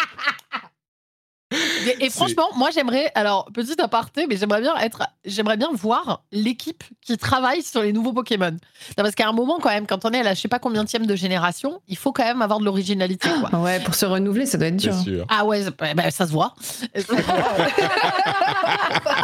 Et, 2.01 2.11
franchement, 2.11 2.49
moi 2.57 2.71
j'aimerais, 2.73 3.11
alors 3.15 3.47
petit 3.53 3.81
aparté, 3.81 4.27
mais 4.29 4.37
j'aimerais 4.37 4.61
bien 4.61 4.77
être, 4.77 5.03
j'aimerais 5.25 5.57
bien 5.57 5.71
voir 5.73 6.23
l'équipe 6.31 6.85
qui 7.01 7.19
travaille 7.19 7.63
sur 7.63 7.83
les 7.83 7.93
nouveaux 7.93 8.13
Pokémon. 8.13 8.57
parce 8.97 9.15
qu'à 9.15 9.29
un 9.29 9.33
moment 9.33 9.59
quand 9.61 9.71
même, 9.71 9.87
quand 9.87 10.05
on 10.05 10.11
est 10.13 10.21
à 10.21 10.23
la 10.23 10.35
je 10.35 10.41
sais 10.41 10.49
pas 10.49 10.61
combien 10.61 10.85
de 10.85 11.17
génération, 11.17 11.81
il 11.89 11.97
faut 11.97 12.13
quand 12.13 12.25
même 12.25 12.43
avoir 12.43 12.61
de 12.61 12.65
l'originalité. 12.65 13.29
Ouais, 13.53 13.81
pour 13.81 13.95
se 13.95 14.07
renouveler, 14.07 14.47
ça 14.47 14.59
doit 14.59 14.69
être 14.69 14.77
dur. 14.77 14.95
Ah 15.29 15.45
ouais, 15.45 15.65
bah, 15.95 16.11
ça 16.11 16.27
se 16.27 16.33
voit. 16.33 16.55
ça 16.95 17.01
se 17.03 17.13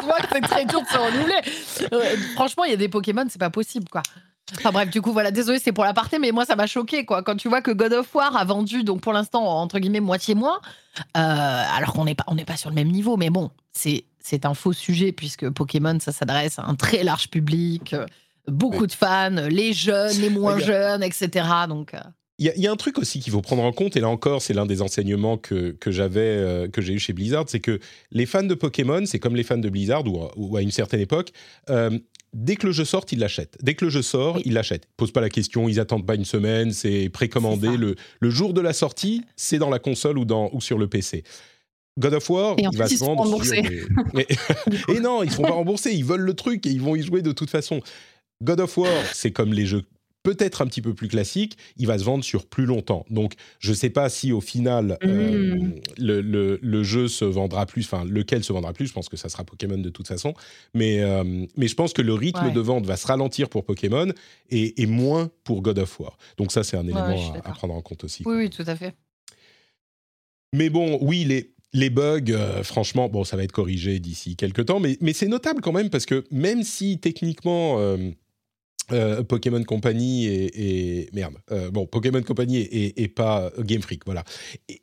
voit 0.05 0.19
que 0.19 0.27
c'est 0.33 0.41
très 0.41 0.65
dur 0.65 0.83
de 0.83 0.87
se 0.87 0.99
renouveler. 0.99 1.41
franchement, 2.35 2.65
il 2.65 2.71
y 2.71 2.75
a 2.75 2.77
des 2.77 2.89
Pokémon, 2.89 3.25
c'est 3.29 3.41
pas 3.41 3.51
possible 3.51 3.89
quoi. 3.89 4.03
Enfin 4.55 4.71
bref, 4.71 4.91
du 4.91 5.03
coup, 5.03 5.13
voilà, 5.13 5.31
désolé, 5.31 5.59
c'est 5.59 5.73
pour 5.73 5.85
la 5.85 5.93
partie, 5.93 6.19
mais 6.19 6.31
moi, 6.31 6.45
ça 6.45 6.55
m'a 6.55 6.67
choqué, 6.67 7.05
quoi. 7.05 7.23
Quand 7.23 7.37
tu 7.37 7.49
vois 7.49 7.63
que 7.63 7.73
God 7.73 7.93
of 7.93 8.15
War 8.15 8.37
a 8.37 8.45
vendu, 8.45 8.85
donc 8.85 9.01
pour 9.01 9.13
l'instant, 9.13 9.45
entre 9.45 9.79
guillemets, 9.81 10.01
moitié 10.01 10.35
moins, 10.35 10.61
euh, 11.17 11.65
alors 11.77 11.93
qu'on 11.93 12.05
n'est 12.05 12.15
pas, 12.15 12.25
on 12.29 12.37
pas 12.37 12.57
sur 12.57 12.71
le 12.71 12.77
même 12.77 12.91
niveau, 12.91 13.17
mais 13.17 13.31
bon, 13.31 13.51
c'est, 13.73 14.05
c'est 14.21 14.47
un 14.47 14.55
faux 14.55 14.73
sujet, 14.73 15.11
puisque 15.11 15.51
Pokémon, 15.51 15.99
ça 16.01 16.13
s'adresse 16.13 16.61
à 16.61 16.65
un 16.67 16.77
très 16.77 17.03
large 17.03 17.29
public, 17.29 17.93
euh, 17.93 18.07
beaucoup 18.47 18.87
de 18.87 18.93
fans, 18.93 19.49
les 19.51 19.73
jeunes, 19.73 20.17
les 20.21 20.31
moins 20.31 20.59
jeunes, 20.59 21.03
etc. 21.03 21.45
Donc. 21.69 21.95
Euh. 21.95 22.01
Il 22.39 22.53
y, 22.55 22.67
a 22.67 22.71
un 22.71 22.77
truc 22.77 22.99
aussi 22.99 23.21
qu'il 23.21 23.33
faut 23.33 23.41
prendre 23.41 23.63
en 23.63 23.73
compte, 23.73 23.97
et 23.97 24.01
là 24.01 24.11
encore, 24.11 24.43
c'est 24.43 24.53
l'un 24.53 24.67
des 24.67 24.83
enseignements 24.83 25.39
que, 25.39 25.71
que 25.71 25.91
j'avais, 25.91 26.69
que 26.71 26.83
j'ai 26.83 26.93
eu 26.93 26.99
chez 26.99 27.15
Blizzard, 27.15 27.47
c'est 27.47 27.61
que 27.61 27.81
les 28.13 28.27
fans 28.27 28.43
de 28.43 28.53
Pokémon, 28.53 29.07
c'est 29.07 29.19
comme 29.19 29.35
les 29.35 29.43
fans 29.43 29.57
de 29.57 29.71
Blizzard, 29.71 30.03
ou, 30.37 30.55
à 30.55 30.61
une 30.61 30.71
certaine 30.71 31.01
époque, 31.01 31.33
dès 32.33 32.57
que 32.57 32.67
le 32.67 32.73
jeu 32.73 32.85
sort, 32.85 33.05
ils 33.13 33.19
l'achètent. 33.19 33.57
Dès 33.63 33.75
que 33.75 33.85
le 33.85 33.91
jeu 33.91 34.03
sort, 34.03 34.41
ils 34.45 34.53
l'achètent. 34.53 34.87
Pose 34.97 35.13
pas 35.13 35.21
la 35.21 35.31
question, 35.31 35.69
ils 35.69 35.81
attendent 35.81 36.07
pas 36.07 36.15
une 36.15 36.25
semaine, 36.25 36.73
c'est 36.73 37.09
précommandé. 37.09 37.77
Le, 37.77 37.97
le, 38.21 38.31
jour 38.31 38.53
de 38.55 38.61
la 38.61 38.73
sortie, 38.73 39.23
c'est 39.37 39.59
dans 39.59 39.71
la 39.71 39.79
console 39.79 40.19
ou, 40.19 40.25
dans, 40.25 40.51
ou 40.53 40.61
sur 40.61 40.79
le 40.79 40.89
PC. 40.89 41.25
God 41.99 42.15
of 42.15 42.29
War, 42.29 42.57
il 42.59 42.77
va 42.77 42.89
se 42.89 42.99
vendre 42.99 43.43
sur. 43.43 43.55
et 44.95 45.01
non, 45.01 45.23
ils 45.23 45.29
ne 45.29 45.33
sont 45.33 45.43
pas 45.43 45.51
remboursés, 45.51 45.93
ils 45.93 46.05
veulent 46.05 46.21
le 46.21 46.35
truc 46.35 46.67
et 46.67 46.71
ils 46.71 46.81
vont 46.81 46.95
y 46.95 47.03
jouer 47.03 47.23
de 47.23 47.33
toute 47.33 47.51
façon. 47.51 47.81
God 48.43 48.61
of 48.61 48.77
War, 48.77 48.93
c'est 49.15 49.31
comme 49.31 49.55
les 49.55 49.65
jeux 49.65 49.85
peut-être 50.27 50.61
un 50.61 50.67
petit 50.67 50.83
peu 50.83 50.93
plus 50.93 51.07
classique, 51.07 51.57
il 51.77 51.87
va 51.87 52.01
se 52.01 52.03
vendre 52.03 52.25
sur 52.25 52.47
plus 52.47 52.67
longtemps. 52.67 53.07
Donc, 53.11 53.35
je 53.61 53.71
ne 53.71 53.77
sais 53.77 53.91
pas 53.91 54.09
si 54.09 54.33
au 54.33 54.41
final, 54.41 54.99
euh, 55.05 55.55
mm. 55.55 55.81
le, 55.99 56.83
jeu 56.83 57.07
se 57.07 57.25
vendra 57.25 57.65
plus, 57.65 57.85
enfin, 57.85 58.05
lequel 58.05 58.43
se 58.43 58.53
vendra 58.53 58.73
plus, 58.73 58.89
je 58.89 58.93
pense 58.93 59.09
que 59.09 59.17
ça 59.17 59.29
sera 59.29 59.45
Pokémon 59.45 59.79
de 59.79 59.89
toute 59.89 60.09
façon. 60.09 60.35
Mais, 60.75 61.01
euh, 61.01 61.23
mais 61.57 61.69
je 61.69 61.77
pense 61.77 61.93
que 61.93 62.03
le 62.03 62.13
rythme 62.13 62.53
de 62.53 62.59
vente 62.59 62.87
va 62.87 62.97
se 62.97 63.07
ralentir 63.07 63.49
pour 63.49 63.65
Pokémon 63.65 64.09
et, 64.51 64.87
moins 64.87 65.31
pour 65.45 65.63
God 65.63 65.79
of 65.79 66.01
War. 66.01 66.19
Donc, 66.39 66.51
ça, 66.51 66.65
c'est 66.65 66.77
un 66.77 66.83
élément 66.83 67.33
à, 67.45 67.53
prendre 67.53 67.75
en 67.75 67.81
compte 67.81 68.03
aussi. 68.03 68.25
Oui, 68.27 68.35
oui, 68.35 68.51
tout 68.51 68.65
à 68.67 68.75
fait. 68.75 68.97
Mais 70.53 70.71
bon, 70.71 70.99
oui, 71.03 71.23
les, 71.23 71.55
les 71.73 71.91
bugs, 71.91 72.31
euh, 72.31 72.65
franchement, 72.65 73.09
bon, 73.09 73.23
ça 73.23 73.37
va 73.37 73.45
être 73.45 73.53
corrigé 73.53 74.01
d'ici 74.01 74.35
quelques 74.35 74.67
temps, 74.67 74.81
mais, 74.81 74.99
mais 75.01 75.13
c'est 75.13 75.29
notable 75.29 75.61
quand 75.61 75.73
même 75.73 75.89
parce 75.89 76.05
que 76.05 76.25
même 76.33 76.65
si 76.65 76.99
techniquement 76.99 77.79
euh, 78.93 79.23
Pokémon 79.23 79.63
Company 79.65 80.27
et, 80.27 81.09
merde. 81.13 81.35
Euh, 81.51 81.71
bon 81.71 81.87
Pokémon 81.87 82.23
Company 82.23 82.59
et, 82.59 83.09
pas 83.09 83.51
Game 83.61 83.83
Freak 83.83 84.03
voilà. 84.05 84.25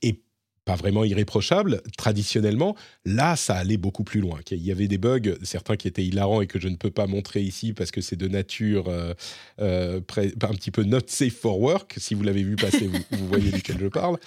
Et, 0.01 0.21
pas 0.65 0.75
vraiment 0.75 1.03
irréprochable 1.03 1.81
traditionnellement 1.97 2.77
là 3.03 3.35
ça 3.35 3.55
allait 3.55 3.75
beaucoup 3.75 4.05
plus 4.05 4.21
loin. 4.21 4.39
Il 4.49 4.63
y 4.63 4.71
avait 4.71 4.87
des 4.87 4.97
bugs 4.97 5.35
certains 5.43 5.75
qui 5.75 5.89
étaient 5.89 6.05
hilarants 6.05 6.39
et 6.39 6.47
que 6.47 6.57
je 6.57 6.69
ne 6.69 6.77
peux 6.77 6.89
pas 6.89 7.05
montrer 7.05 7.41
ici 7.41 7.73
parce 7.73 7.91
que 7.91 7.99
c'est 7.99 8.15
de 8.15 8.29
nature 8.29 8.85
euh, 8.87 9.13
un 9.59 10.53
petit 10.53 10.71
peu 10.71 10.83
not 10.83 11.01
safe 11.07 11.35
for 11.35 11.59
work. 11.59 11.95
Si 11.97 12.13
vous 12.13 12.23
l'avez 12.23 12.43
vu 12.43 12.55
passer 12.55 12.87
vous, 12.87 13.27
voyez 13.27 13.51
duquel 13.51 13.77
je 13.77 13.87
parle. 13.87 14.17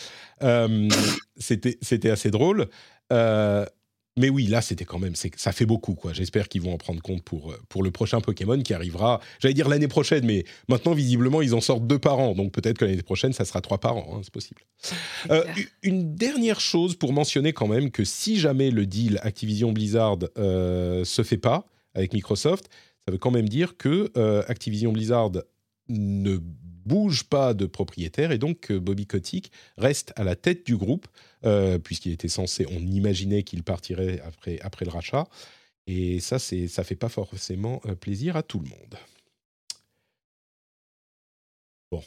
C'était 1.38 1.78
c'était 1.80 2.10
assez 2.10 2.30
drôle 2.30 2.68
mais 4.18 4.30
oui, 4.30 4.46
là, 4.46 4.62
c'était 4.62 4.86
quand 4.86 4.98
même, 4.98 5.14
ça 5.14 5.52
fait 5.52 5.66
beaucoup, 5.66 5.94
quoi. 5.94 6.14
J'espère 6.14 6.48
qu'ils 6.48 6.62
vont 6.62 6.72
en 6.72 6.78
prendre 6.78 7.02
compte 7.02 7.22
pour, 7.22 7.52
euh, 7.52 7.58
pour 7.68 7.82
le 7.82 7.90
prochain 7.90 8.20
Pokémon 8.20 8.58
qui 8.62 8.72
arrivera, 8.72 9.20
j'allais 9.40 9.52
dire 9.52 9.68
l'année 9.68 9.88
prochaine, 9.88 10.24
mais 10.24 10.44
maintenant, 10.68 10.94
visiblement, 10.94 11.42
ils 11.42 11.54
en 11.54 11.60
sortent 11.60 11.86
deux 11.86 11.98
par 11.98 12.18
an. 12.18 12.34
Donc 12.34 12.52
peut-être 12.52 12.78
que 12.78 12.86
l'année 12.86 13.02
prochaine, 13.02 13.34
ça 13.34 13.44
sera 13.44 13.60
trois 13.60 13.78
par 13.78 13.96
an, 13.96 14.14
hein, 14.14 14.20
c'est 14.22 14.32
possible. 14.32 14.62
Euh, 15.30 15.44
une 15.82 16.14
dernière 16.14 16.60
chose 16.60 16.96
pour 16.96 17.12
mentionner 17.12 17.52
quand 17.52 17.68
même 17.68 17.90
que 17.90 18.04
si 18.04 18.38
jamais 18.38 18.70
le 18.70 18.86
deal 18.86 19.20
Activision 19.22 19.72
Blizzard 19.72 20.18
euh, 20.38 21.04
se 21.04 21.22
fait 21.22 21.38
pas 21.38 21.66
avec 21.94 22.14
Microsoft, 22.14 22.70
ça 23.04 23.12
veut 23.12 23.18
quand 23.18 23.30
même 23.30 23.48
dire 23.48 23.76
que 23.76 24.10
euh, 24.16 24.42
Activision 24.48 24.92
Blizzard 24.92 25.32
ne 25.88 26.38
bouge 26.38 27.24
pas 27.24 27.52
de 27.52 27.66
propriétaire 27.66 28.32
et 28.32 28.38
donc 28.38 28.72
Bobby 28.72 29.06
Kotick 29.06 29.52
reste 29.76 30.12
à 30.16 30.24
la 30.24 30.36
tête 30.36 30.64
du 30.64 30.76
groupe 30.76 31.06
euh, 31.46 31.78
puisqu'il 31.78 32.12
était 32.12 32.28
censé, 32.28 32.66
on 32.70 32.80
imaginait 32.80 33.44
qu'il 33.44 33.62
partirait 33.62 34.20
après, 34.26 34.58
après 34.62 34.84
le 34.84 34.90
rachat. 34.90 35.28
Et 35.86 36.18
ça, 36.18 36.40
c'est, 36.40 36.66
ça 36.66 36.82
fait 36.82 36.96
pas 36.96 37.08
forcément 37.08 37.80
euh, 37.86 37.94
plaisir 37.94 38.36
à 38.36 38.42
tout 38.42 38.58
le 38.58 38.68
monde. 38.68 38.96
Bon. 41.92 42.02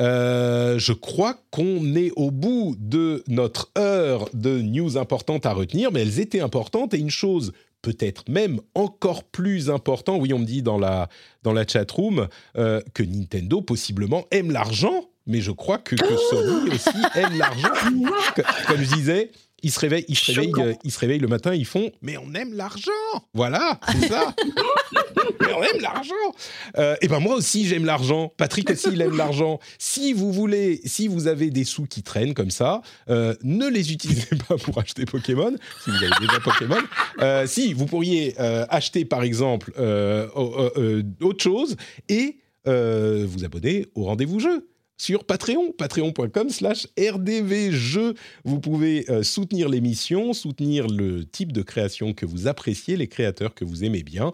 Euh, 0.00 0.80
je 0.80 0.92
crois 0.92 1.38
qu'on 1.52 1.94
est 1.94 2.10
au 2.16 2.32
bout 2.32 2.74
de 2.80 3.22
notre 3.28 3.70
heure 3.78 4.28
de 4.34 4.60
news 4.60 4.98
importantes 4.98 5.46
à 5.46 5.52
retenir, 5.52 5.92
mais 5.92 6.02
elles 6.02 6.18
étaient 6.18 6.40
importantes 6.40 6.92
et 6.92 6.98
une 6.98 7.10
chose 7.10 7.52
peut-être 7.82 8.28
même 8.28 8.60
encore 8.74 9.22
plus 9.22 9.68
important, 9.68 10.16
oui 10.16 10.32
on 10.32 10.38
me 10.38 10.46
dit 10.46 10.62
dans 10.62 10.78
la, 10.78 11.10
dans 11.42 11.52
la 11.52 11.66
chat 11.66 11.88
room, 11.90 12.28
que 12.54 13.02
Nintendo 13.02 13.60
possiblement 13.60 14.24
aime 14.30 14.50
l'argent 14.50 15.10
mais 15.26 15.40
je 15.40 15.50
crois 15.50 15.78
que, 15.78 15.96
que 15.96 16.16
Sony 16.30 16.70
aussi 16.70 16.88
aime 17.14 17.38
l'argent. 17.38 17.68
Comme 18.66 18.82
je 18.82 18.94
disais, 18.94 19.30
ils 19.64 19.70
se 19.70 19.80
réveillent, 19.80 20.04
ils 20.08 20.16
se 20.16 20.30
réveillent, 20.30 20.52
euh, 20.58 20.74
ils 20.84 20.90
se 20.92 20.98
réveillent 20.98 21.20
le 21.20 21.26
matin, 21.26 21.54
ils 21.54 21.64
font 21.64 21.90
mais 22.02 22.18
on 22.18 22.34
aime 22.34 22.52
l'argent. 22.52 22.90
Voilà, 23.32 23.80
c'est 23.92 24.08
ça. 24.08 24.34
mais 25.40 25.52
on 25.54 25.62
aime 25.62 25.80
l'argent. 25.80 26.14
Euh, 26.76 26.96
et 27.00 27.08
ben 27.08 27.18
moi 27.18 27.34
aussi 27.34 27.66
j'aime 27.66 27.86
l'argent. 27.86 28.30
Patrick 28.36 28.68
aussi 28.70 28.88
il 28.92 29.00
aime 29.00 29.16
l'argent. 29.16 29.58
Si 29.78 30.12
vous 30.12 30.32
voulez, 30.32 30.82
si 30.84 31.08
vous 31.08 31.28
avez 31.28 31.48
des 31.50 31.64
sous 31.64 31.86
qui 31.86 32.02
traînent 32.02 32.34
comme 32.34 32.50
ça, 32.50 32.82
euh, 33.08 33.34
ne 33.42 33.66
les 33.66 33.90
utilisez 33.90 34.36
pas 34.48 34.58
pour 34.58 34.78
acheter 34.78 35.06
Pokémon. 35.06 35.56
Si 35.82 35.90
vous 35.90 35.96
avez 35.96 36.14
déjà 36.20 36.40
Pokémon, 36.40 37.46
si 37.46 37.72
vous 37.72 37.86
pourriez 37.86 38.38
acheter 38.38 39.06
par 39.06 39.22
exemple 39.22 39.72
autre 41.20 41.42
chose 41.42 41.76
et 42.10 42.36
vous 42.66 43.44
abonner 43.44 43.86
au 43.94 44.04
rendez-vous 44.04 44.40
jeu 44.40 44.68
sur 44.96 45.24
Patreon, 45.24 45.72
patreon.com 45.76 46.50
slash 46.50 46.86
rdvjeux. 46.98 48.14
Vous 48.44 48.60
pouvez 48.60 49.04
euh, 49.10 49.22
soutenir 49.22 49.68
l'émission, 49.68 50.32
soutenir 50.32 50.86
le 50.86 51.24
type 51.24 51.52
de 51.52 51.62
création 51.62 52.12
que 52.12 52.26
vous 52.26 52.46
appréciez, 52.46 52.96
les 52.96 53.08
créateurs 53.08 53.54
que 53.54 53.64
vous 53.64 53.84
aimez 53.84 54.02
bien. 54.02 54.32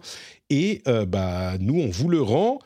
Et 0.49 0.81
euh, 0.87 1.05
bah, 1.05 1.57
nous, 1.59 1.79
on 1.79 1.89
vous 1.89 2.09
le 2.09 2.21
rend 2.21 2.59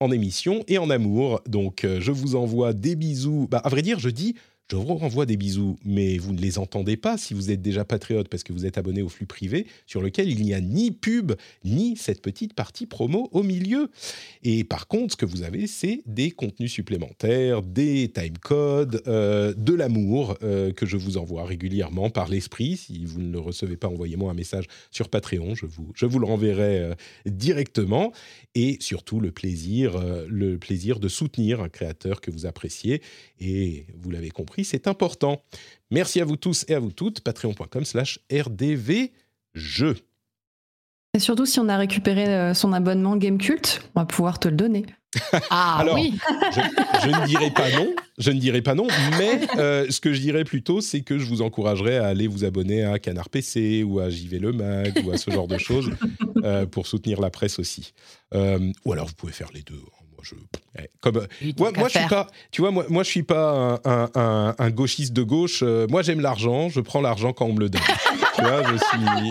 en 0.00 0.10
émission 0.12 0.62
et 0.68 0.78
en 0.78 0.90
amour. 0.90 1.40
Donc, 1.46 1.84
euh, 1.84 2.00
je 2.00 2.12
vous 2.12 2.36
envoie 2.36 2.72
des 2.72 2.96
bisous. 2.96 3.48
Bah, 3.50 3.60
à 3.64 3.68
vrai 3.68 3.82
dire, 3.82 3.98
je 3.98 4.10
dis 4.10 4.34
je 4.70 4.76
vous 4.76 4.96
renvoie 4.96 5.24
des 5.24 5.38
bisous, 5.38 5.78
mais 5.82 6.18
vous 6.18 6.34
ne 6.34 6.40
les 6.40 6.58
entendez 6.58 6.98
pas 6.98 7.16
si 7.16 7.32
vous 7.32 7.50
êtes 7.50 7.62
déjà 7.62 7.86
patriote 7.86 8.28
parce 8.28 8.42
que 8.42 8.52
vous 8.52 8.66
êtes 8.66 8.76
abonné 8.76 9.00
au 9.00 9.08
flux 9.08 9.24
privé 9.24 9.66
sur 9.86 10.02
lequel 10.02 10.28
il 10.28 10.42
n'y 10.42 10.52
a 10.52 10.60
ni 10.60 10.90
pub 10.90 11.32
ni 11.64 11.96
cette 11.96 12.20
petite 12.20 12.52
partie 12.52 12.84
promo 12.84 13.30
au 13.32 13.42
milieu. 13.42 13.90
Et 14.42 14.64
par 14.64 14.86
contre, 14.86 15.12
ce 15.12 15.16
que 15.16 15.24
vous 15.24 15.42
avez, 15.42 15.66
c'est 15.66 16.02
des 16.04 16.30
contenus 16.30 16.70
supplémentaires, 16.70 17.62
des 17.62 18.10
timecodes, 18.12 19.02
euh, 19.06 19.54
de 19.56 19.72
l'amour 19.72 20.36
euh, 20.42 20.70
que 20.72 20.84
je 20.84 20.98
vous 20.98 21.16
envoie 21.16 21.46
régulièrement 21.46 22.10
par 22.10 22.28
l'esprit. 22.28 22.76
Si 22.76 23.06
vous 23.06 23.20
ne 23.20 23.32
le 23.32 23.40
recevez 23.40 23.78
pas, 23.78 23.88
envoyez-moi 23.88 24.30
un 24.30 24.34
message 24.34 24.66
sur 24.90 25.08
Patreon, 25.08 25.54
je 25.54 25.64
vous, 25.64 25.92
je 25.94 26.04
vous 26.04 26.18
le 26.18 26.26
renverrai 26.26 26.80
euh, 26.80 26.94
directement. 27.24 28.12
Et 28.54 28.76
surtout 28.80 29.20
le 29.20 29.30
plaisir, 29.30 30.02
le 30.28 30.58
plaisir 30.58 30.98
de 30.98 31.08
soutenir 31.08 31.60
un 31.60 31.68
créateur 31.68 32.20
que 32.20 32.30
vous 32.30 32.44
appréciez. 32.44 33.00
Et 33.40 33.86
vous 33.94 34.10
l'avez 34.10 34.30
compris 34.30 34.57
compris, 34.58 34.64
c'est 34.64 34.88
important. 34.88 35.42
Merci 35.90 36.20
à 36.20 36.24
vous 36.24 36.36
tous 36.36 36.64
et 36.68 36.74
à 36.74 36.80
vous 36.80 36.92
toutes. 36.92 37.20
Patreon.com 37.20 37.84
slash 37.84 38.18
rdvjeux. 38.32 39.96
Et 41.14 41.18
surtout, 41.18 41.46
si 41.46 41.58
on 41.58 41.68
a 41.68 41.76
récupéré 41.76 42.26
euh, 42.26 42.54
son 42.54 42.72
abonnement 42.72 43.16
Game 43.16 43.38
Cult, 43.38 43.82
on 43.94 44.00
va 44.00 44.06
pouvoir 44.06 44.38
te 44.38 44.48
le 44.48 44.56
donner. 44.56 44.84
Ah 45.50 45.78
Alors, 45.78 45.94
oui 45.94 46.18
je, 46.54 46.60
je 47.02 47.08
ne 47.08 47.26
dirais 47.26 47.50
pas 47.50 47.70
non, 47.70 47.94
je 48.18 48.30
ne 48.30 48.38
dirais 48.38 48.60
pas 48.60 48.74
non, 48.74 48.86
mais 49.18 49.40
euh, 49.56 49.86
ce 49.88 50.00
que 50.00 50.12
je 50.12 50.20
dirais 50.20 50.44
plutôt, 50.44 50.82
c'est 50.82 51.00
que 51.00 51.18
je 51.18 51.24
vous 51.24 51.40
encouragerais 51.40 51.96
à 51.96 52.08
aller 52.08 52.26
vous 52.26 52.44
abonner 52.44 52.84
à 52.84 52.98
Canard 52.98 53.30
PC 53.30 53.82
ou 53.84 54.00
à 54.00 54.10
JV 54.10 54.38
Le 54.38 54.52
Mag 54.52 55.00
ou 55.04 55.10
à 55.10 55.16
ce 55.16 55.30
genre 55.30 55.48
de 55.48 55.56
choses 55.56 55.90
euh, 56.44 56.66
pour 56.66 56.86
soutenir 56.86 57.22
la 57.22 57.30
presse 57.30 57.58
aussi. 57.58 57.94
Euh, 58.34 58.70
ou 58.84 58.92
alors 58.92 59.06
vous 59.06 59.14
pouvez 59.14 59.32
faire 59.32 59.50
les 59.54 59.62
deux. 59.62 59.80
Eh, 60.78 60.82
euh, 60.82 60.82
moi, 60.82 60.82
je, 60.82 60.82
ouais, 60.82 60.88
comme, 61.00 61.16
moi, 61.58 61.72
moi, 61.76 61.88
je 61.88 61.98
suis 61.98 62.08
pas, 62.08 62.26
tu 62.50 62.60
vois, 62.62 62.70
moi, 62.70 62.84
moi, 62.88 63.02
je 63.02 63.08
suis 63.10 63.22
pas 63.22 63.80
un, 63.84 63.90
un- 63.90 64.10
un- 64.14 64.54
un 64.58 64.70
gauchiste 64.70 65.12
de 65.12 65.22
gauche. 65.22 65.62
Euh, 65.62 65.86
moi, 65.88 66.02
j'aime 66.02 66.20
l'argent. 66.20 66.68
Je 66.68 66.80
prends 66.80 67.00
l'argent 67.00 67.32
quand 67.32 67.46
on 67.46 67.52
me 67.54 67.60
le 67.60 67.68
donne. 67.70 67.80
tu 68.36 68.42
vois, 68.42 68.62
je 68.64 68.76
suis. 68.76 69.30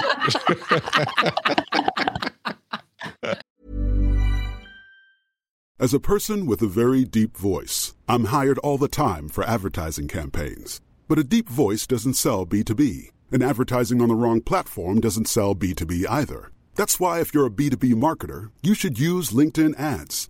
As 5.80 5.94
a 5.94 6.00
person 6.00 6.48
with 6.48 6.62
a 6.64 6.68
very 6.68 7.04
deep 7.06 7.38
voice, 7.38 7.94
I'm 8.08 8.26
hired 8.26 8.58
all 8.60 8.78
the 8.80 8.88
time 8.88 9.30
for 9.30 9.44
advertising 9.44 10.08
campaigns. 10.08 10.82
But 11.08 11.20
a 11.20 11.24
deep 11.24 11.48
voice 11.50 11.86
doesn't 11.86 12.16
sell 12.16 12.46
B2B, 12.48 13.12
and 13.32 13.44
advertising 13.44 14.02
on 14.02 14.08
the 14.10 14.16
wrong 14.16 14.42
platform 14.42 15.00
doesn't 15.00 15.28
sell 15.28 15.54
B2B 15.56 16.06
either. 16.10 16.52
That's 16.76 17.00
why 17.00 17.20
if 17.22 17.34
you're 17.34 17.46
a 17.46 17.52
B2B 17.52 17.94
marketer, 17.94 18.50
you 18.64 18.74
should 18.74 19.00
use 19.00 19.30
LinkedIn 19.32 19.80
ads. 19.80 20.30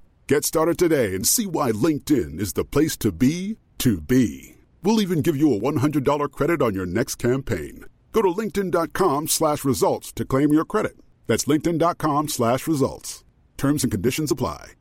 Get 0.31 0.45
started 0.45 0.77
today 0.77 1.13
and 1.13 1.27
see 1.27 1.45
why 1.45 1.73
LinkedIn 1.73 2.39
is 2.39 2.53
the 2.53 2.63
place 2.63 2.95
to 3.03 3.11
be 3.11 3.57
to 3.79 3.99
be. 3.99 4.55
We'll 4.81 5.01
even 5.01 5.21
give 5.21 5.35
you 5.35 5.53
a 5.53 5.59
$100 5.59 6.31
credit 6.31 6.61
on 6.61 6.73
your 6.73 6.85
next 6.85 7.15
campaign. 7.15 7.83
Go 8.13 8.21
to 8.21 8.29
linkedin.com 8.29 9.27
slash 9.27 9.65
results 9.65 10.13
to 10.13 10.23
claim 10.23 10.53
your 10.53 10.63
credit. 10.63 10.93
That's 11.27 11.43
linkedin.com 11.43 12.29
slash 12.29 12.65
results. 12.65 13.25
Terms 13.57 13.83
and 13.83 13.91
conditions 13.91 14.31
apply. 14.31 14.75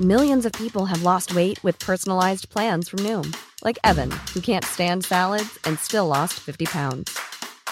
Millions 0.00 0.44
of 0.44 0.52
people 0.52 0.84
have 0.84 1.02
lost 1.02 1.34
weight 1.34 1.58
with 1.64 1.78
personalized 1.78 2.50
plans 2.50 2.90
from 2.90 2.98
Noom, 2.98 3.34
like 3.64 3.78
Evan, 3.84 4.10
who 4.34 4.42
can't 4.42 4.66
stand 4.66 5.06
salads 5.06 5.58
and 5.64 5.78
still 5.78 6.08
lost 6.08 6.34
50 6.34 6.66
pounds. 6.66 7.18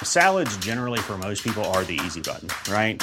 Salads, 0.02 0.56
generally, 0.64 1.00
for 1.00 1.18
most 1.18 1.44
people, 1.44 1.62
are 1.76 1.84
the 1.84 2.00
easy 2.06 2.22
button, 2.22 2.48
right? 2.72 3.02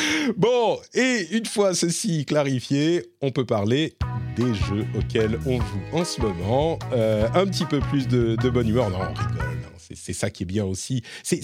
Bon, 0.37 0.79
et 0.93 1.27
une 1.31 1.45
fois 1.45 1.73
ceci 1.73 2.25
clarifié, 2.25 3.05
on 3.21 3.31
peut 3.31 3.45
parler 3.45 3.93
des 4.35 4.53
jeux 4.53 4.85
auxquels 4.97 5.39
on 5.45 5.57
joue 5.59 5.81
en 5.93 6.05
ce 6.05 6.21
moment. 6.21 6.79
Euh, 6.93 7.27
un 7.33 7.45
petit 7.47 7.65
peu 7.65 7.79
plus 7.79 8.07
de, 8.07 8.35
bonne 8.49 8.67
humeur. 8.69 8.89
Non, 8.89 8.99
on 8.99 9.13
rigole. 9.13 9.41
hein. 9.41 9.71
C'est- 9.93 10.13
ça 10.13 10.29
qui 10.29 10.43
est 10.43 10.45
bien 10.45 10.63
aussi. 10.65 11.03
C'est 11.23 11.41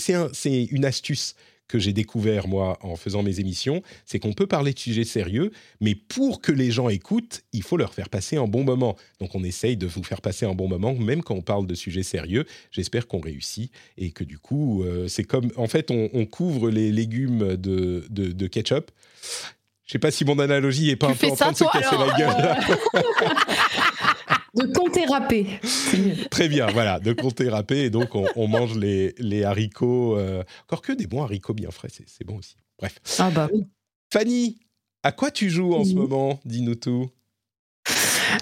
une 0.72 0.86
astuce 0.86 1.36
que 1.68 1.80
j'ai 1.80 1.94
découvert 1.94 2.48
moi 2.48 2.78
en 2.82 2.96
faisant 2.96 3.24
mes 3.24 3.40
émissions, 3.40 3.82
c'est 4.06 4.20
qu'on 4.20 4.34
peut 4.34 4.48
parler 4.48 4.74
de 4.74 4.80
sujets 4.80 5.04
sérieux, 5.04 5.52
mais 5.82 5.96
pour 5.96 6.42
que 6.42 6.52
les 6.52 6.72
gens 6.72 6.90
écoutent, 6.90 7.42
il 7.54 7.64
faut 7.64 7.78
leur 7.78 7.94
faire 7.94 8.10
passer 8.10 8.38
un 8.38 8.48
bon 8.48 8.64
moment. 8.64 8.96
Donc 9.20 9.36
on 9.36 9.44
essaye 9.44 9.78
de 9.78 9.88
vous 9.88 10.04
faire 10.04 10.22
passer 10.22 10.46
un 10.46 10.54
bon 10.54 10.68
moment, 10.68 10.94
même 10.96 11.24
quand 11.24 11.36
on 11.36 11.42
parle 11.42 11.68
de 11.68 11.76
sujets 11.76 12.04
sérieux. 12.04 12.46
J'espère 12.72 13.08
qu'on 13.08 13.20
réussit 13.20 13.72
et 13.98 14.12
que 14.12 14.24
du 14.24 14.40
coup, 14.40 14.84
euh, 14.84 15.08
c'est 15.08 15.24
comme, 15.24 15.52
en 15.58 15.68
fait, 15.68 15.92
on, 15.92 16.10
on 16.14 16.26
couvre 16.26 16.70
les 16.70 16.92
légumes 16.92 17.56
de, 17.56 18.06
de, 18.10 18.32
de 18.32 18.48
ketchup. 18.48 18.92
Je 19.86 19.94
sais 19.94 20.00
pas 20.00 20.12
si 20.12 20.26
mon 20.26 20.38
analogie 20.40 20.90
est 20.90 20.98
pas 20.98 21.08
Tu 21.08 21.14
un 21.14 21.16
peu 21.16 21.28
en 21.28 21.36
train 21.36 21.54
ça, 21.54 21.66
de 21.66 21.70
se 21.70 21.80
casser 21.80 21.96
la 21.98 22.18
gueule. 22.18 22.58
De 24.58 24.74
compter 24.74 25.06
râpé. 25.06 25.46
Très 26.32 26.50
bien, 26.50 26.68
voilà, 26.68 27.00
de 27.00 27.14
compter 27.14 27.48
râpé 27.50 27.84
et 27.86 27.90
donc 27.90 28.16
on, 28.16 28.26
on 28.36 28.48
mange 28.48 28.78
les, 28.78 29.14
les 29.20 29.44
haricots. 29.44 30.18
euh, 30.18 30.44
encore 30.64 30.82
que 30.82 30.94
des 30.94 31.08
bons 31.08 31.24
haricots 31.24 31.54
bien 31.54 31.72
frais, 31.72 31.90
c'est 31.92 32.26
bon 32.26 32.38
aussi. 32.38 32.56
Bref. 32.80 33.00
Ah 33.20 33.30
bah 33.30 33.50
oui. 33.54 33.66
Fanny, 34.12 34.58
à 35.04 35.12
quoi 35.12 35.32
tu 35.32 35.50
joues 35.50 35.74
en 35.74 35.84
ce 35.84 35.94
moment? 35.94 36.40
Dis-nous 36.46 36.76
tout. 36.76 37.10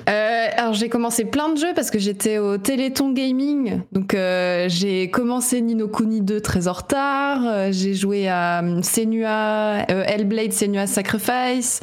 Euh, 0.09 0.47
alors 0.57 0.73
j'ai 0.73 0.89
commencé 0.89 1.25
plein 1.25 1.49
de 1.49 1.57
jeux 1.57 1.73
parce 1.75 1.91
que 1.91 1.99
j'étais 1.99 2.37
au 2.37 2.57
Téléthon 2.57 3.11
Gaming. 3.11 3.81
Donc 3.91 4.13
euh, 4.13 4.67
j'ai 4.69 5.09
commencé 5.09 5.61
Nino 5.61 5.87
Kuni 5.87 6.21
2 6.21 6.41
très 6.41 6.67
en 6.67 6.73
retard. 6.73 7.41
Euh, 7.45 7.69
j'ai 7.71 7.93
joué 7.93 8.27
à 8.27 8.63
Senua, 8.83 9.85
euh, 9.91 10.03
Hellblade 10.05 10.53
Senua 10.53 10.87
Sacrifice. 10.87 11.81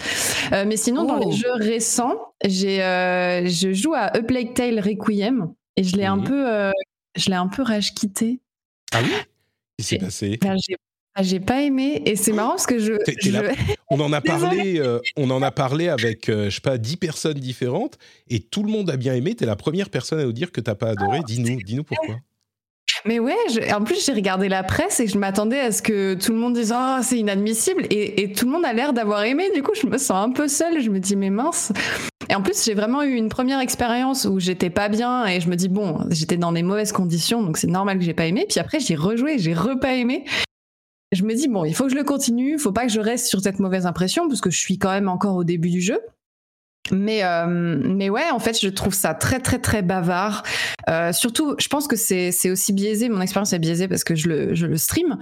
Mais 0.53 0.77
sinon 0.77 1.05
dans 1.05 1.19
Oh. 1.21 1.31
les 1.31 1.37
jeux 1.37 1.53
récents, 1.55 2.33
j'ai 2.45 2.79
je 2.79 3.73
joue 3.73 3.95
à 3.95 4.05
A 4.17 4.21
Plague 4.23 4.55
Tale 4.55 4.81
Requiem 4.81 5.53
et 5.77 5.85
je 5.85 5.97
l'ai 5.97 6.07
un 6.07 6.19
peu 6.19 6.71
je 7.17 7.29
l'ai 7.31 7.37
un 7.37 7.49
peu 7.49 7.63
rage 7.63 7.95
quitté. 7.95 8.41
Ah 8.95 8.99
oui? 9.03 9.11
Qu'est-ce 9.79 9.89
qui 9.89 9.95
s'est 10.11 10.39
passé? 10.39 10.39
j'ai 10.69 10.77
ah, 11.15 11.23
j'ai 11.23 11.41
pas 11.41 11.63
aimé 11.63 12.03
et 12.07 12.17
c'est 12.17 12.33
marrant 12.33 12.51
parce 12.51 12.67
que 12.67 12.79
je, 12.79 12.93
On 13.91 14.01
en 14.01 14.13
a 14.13 14.21
parlé, 14.23 14.79
euh, 14.79 14.99
on 15.17 15.31
en 15.31 15.43
a 15.43 15.51
parlé 15.51 15.89
avec, 15.89 16.29
euh, 16.29 16.49
je 16.51 16.55
sais 16.55 16.61
pas, 16.61 16.79
dix 16.79 16.97
personnes 16.97 17.39
différentes 17.39 17.99
et 18.31 18.41
tout 18.41 18.63
le 18.63 18.71
monde 18.71 18.89
a 18.91 18.97
bien 18.97 19.15
aimé. 19.15 19.35
T'es 19.35 19.47
la 19.47 19.57
première 19.57 19.91
personne 19.91 20.21
à 20.21 20.25
nous 20.25 20.33
dire 20.33 20.53
que 20.53 20.61
t'as 20.61 20.75
pas 20.75 20.89
adoré. 20.91 21.21
Dis-nous, 21.27 21.61
dis-nous 21.63 21.85
pourquoi. 21.85 22.17
Mais 23.05 23.19
ouais, 23.19 23.35
je- 23.53 23.75
en 23.75 23.83
plus 23.83 24.05
j'ai 24.05 24.13
regardé 24.13 24.49
la 24.49 24.63
presse 24.63 25.01
et 25.01 25.07
je 25.07 25.19
m'attendais 25.19 25.59
à 25.59 25.73
ce 25.73 25.83
que 25.83 26.15
tout 26.15 26.33
le 26.33 26.39
monde 26.39 26.55
dise 26.55 26.73
oh 26.77 26.99
c'est 27.03 27.19
inadmissible 27.19 27.87
et, 27.91 28.23
et 28.23 28.33
tout 28.33 28.45
le 28.47 28.53
monde 28.53 28.65
a 28.65 28.73
l'air 28.73 28.93
d'avoir 28.93 29.25
aimé. 29.25 29.45
Du 29.55 29.63
coup 29.63 29.73
je 29.81 29.87
me 29.87 29.99
sens 29.99 30.13
un 30.27 30.31
peu 30.31 30.47
seule. 30.47 30.81
Je 30.81 30.91
me 30.91 30.99
dis 31.01 31.17
mais 31.17 31.31
mince. 31.31 31.73
Et 32.29 32.35
en 32.35 32.43
plus 32.43 32.65
j'ai 32.65 32.75
vraiment 32.75 33.03
eu 33.03 33.15
une 33.15 33.29
première 33.29 33.61
expérience 33.61 34.25
où 34.25 34.39
j'étais 34.41 34.71
pas 34.71 34.89
bien 34.89 35.27
et 35.27 35.41
je 35.41 35.49
me 35.49 35.57
dis 35.57 35.69
bon 35.69 35.99
j'étais 36.11 36.37
dans 36.37 36.53
des 36.53 36.63
mauvaises 36.63 36.93
conditions 36.93 37.43
donc 37.43 37.57
c'est 37.59 37.67
normal 37.67 37.99
que 37.99 38.05
j'ai 38.05 38.15
pas 38.15 38.27
aimé. 38.27 38.47
Puis 38.49 38.61
après 38.61 38.79
j'ai 38.79 38.95
rejoué, 38.95 39.39
j'ai 39.39 39.55
repas 39.55 39.95
aimé. 39.95 40.25
Je 41.13 41.23
me 41.25 41.35
dis 41.35 41.49
bon 41.49 41.65
il 41.65 41.75
faut 41.75 41.85
que 41.85 41.91
je 41.91 41.97
le 41.97 42.05
continue, 42.05 42.59
faut 42.59 42.73
pas 42.73 42.87
que 42.87 42.93
je 42.93 43.01
reste 43.01 43.27
sur 43.27 43.41
cette 43.41 43.59
mauvaise 43.59 43.87
impression 43.87 44.29
parce 44.29 44.41
que 44.41 44.51
je 44.51 44.59
suis 44.59 44.79
quand 44.79 44.91
même 44.91 45.09
encore 45.09 45.37
au 45.37 45.45
début 45.45 45.71
du 45.71 45.81
jeu. 45.81 46.01
Mais, 46.91 47.23
euh, 47.23 47.47
mais 47.47 48.11
ouais, 48.11 48.31
en 48.31 48.39
fait, 48.39 48.61
je 48.61 48.69
trouve 48.69 48.93
ça 48.93 49.15
très, 49.15 49.39
très, 49.39 49.61
très 49.61 49.83
bavard. 49.83 50.43
Euh, 50.89 51.13
surtout, 51.13 51.55
je 51.59 51.69
pense 51.69 51.87
que 51.87 51.95
c'est 51.97 52.51
aussi 52.51 52.73
biaisé. 52.73 53.09
Mon 53.09 53.21
expérience 53.21 53.53
est 53.53 53.59
biaisée 53.61 53.87
parce 53.87 54.03
que 54.03 54.15
je 54.15 54.29
le, 54.29 54.55
je 54.55 54.67
le 54.67 54.77
stream. 54.77 55.17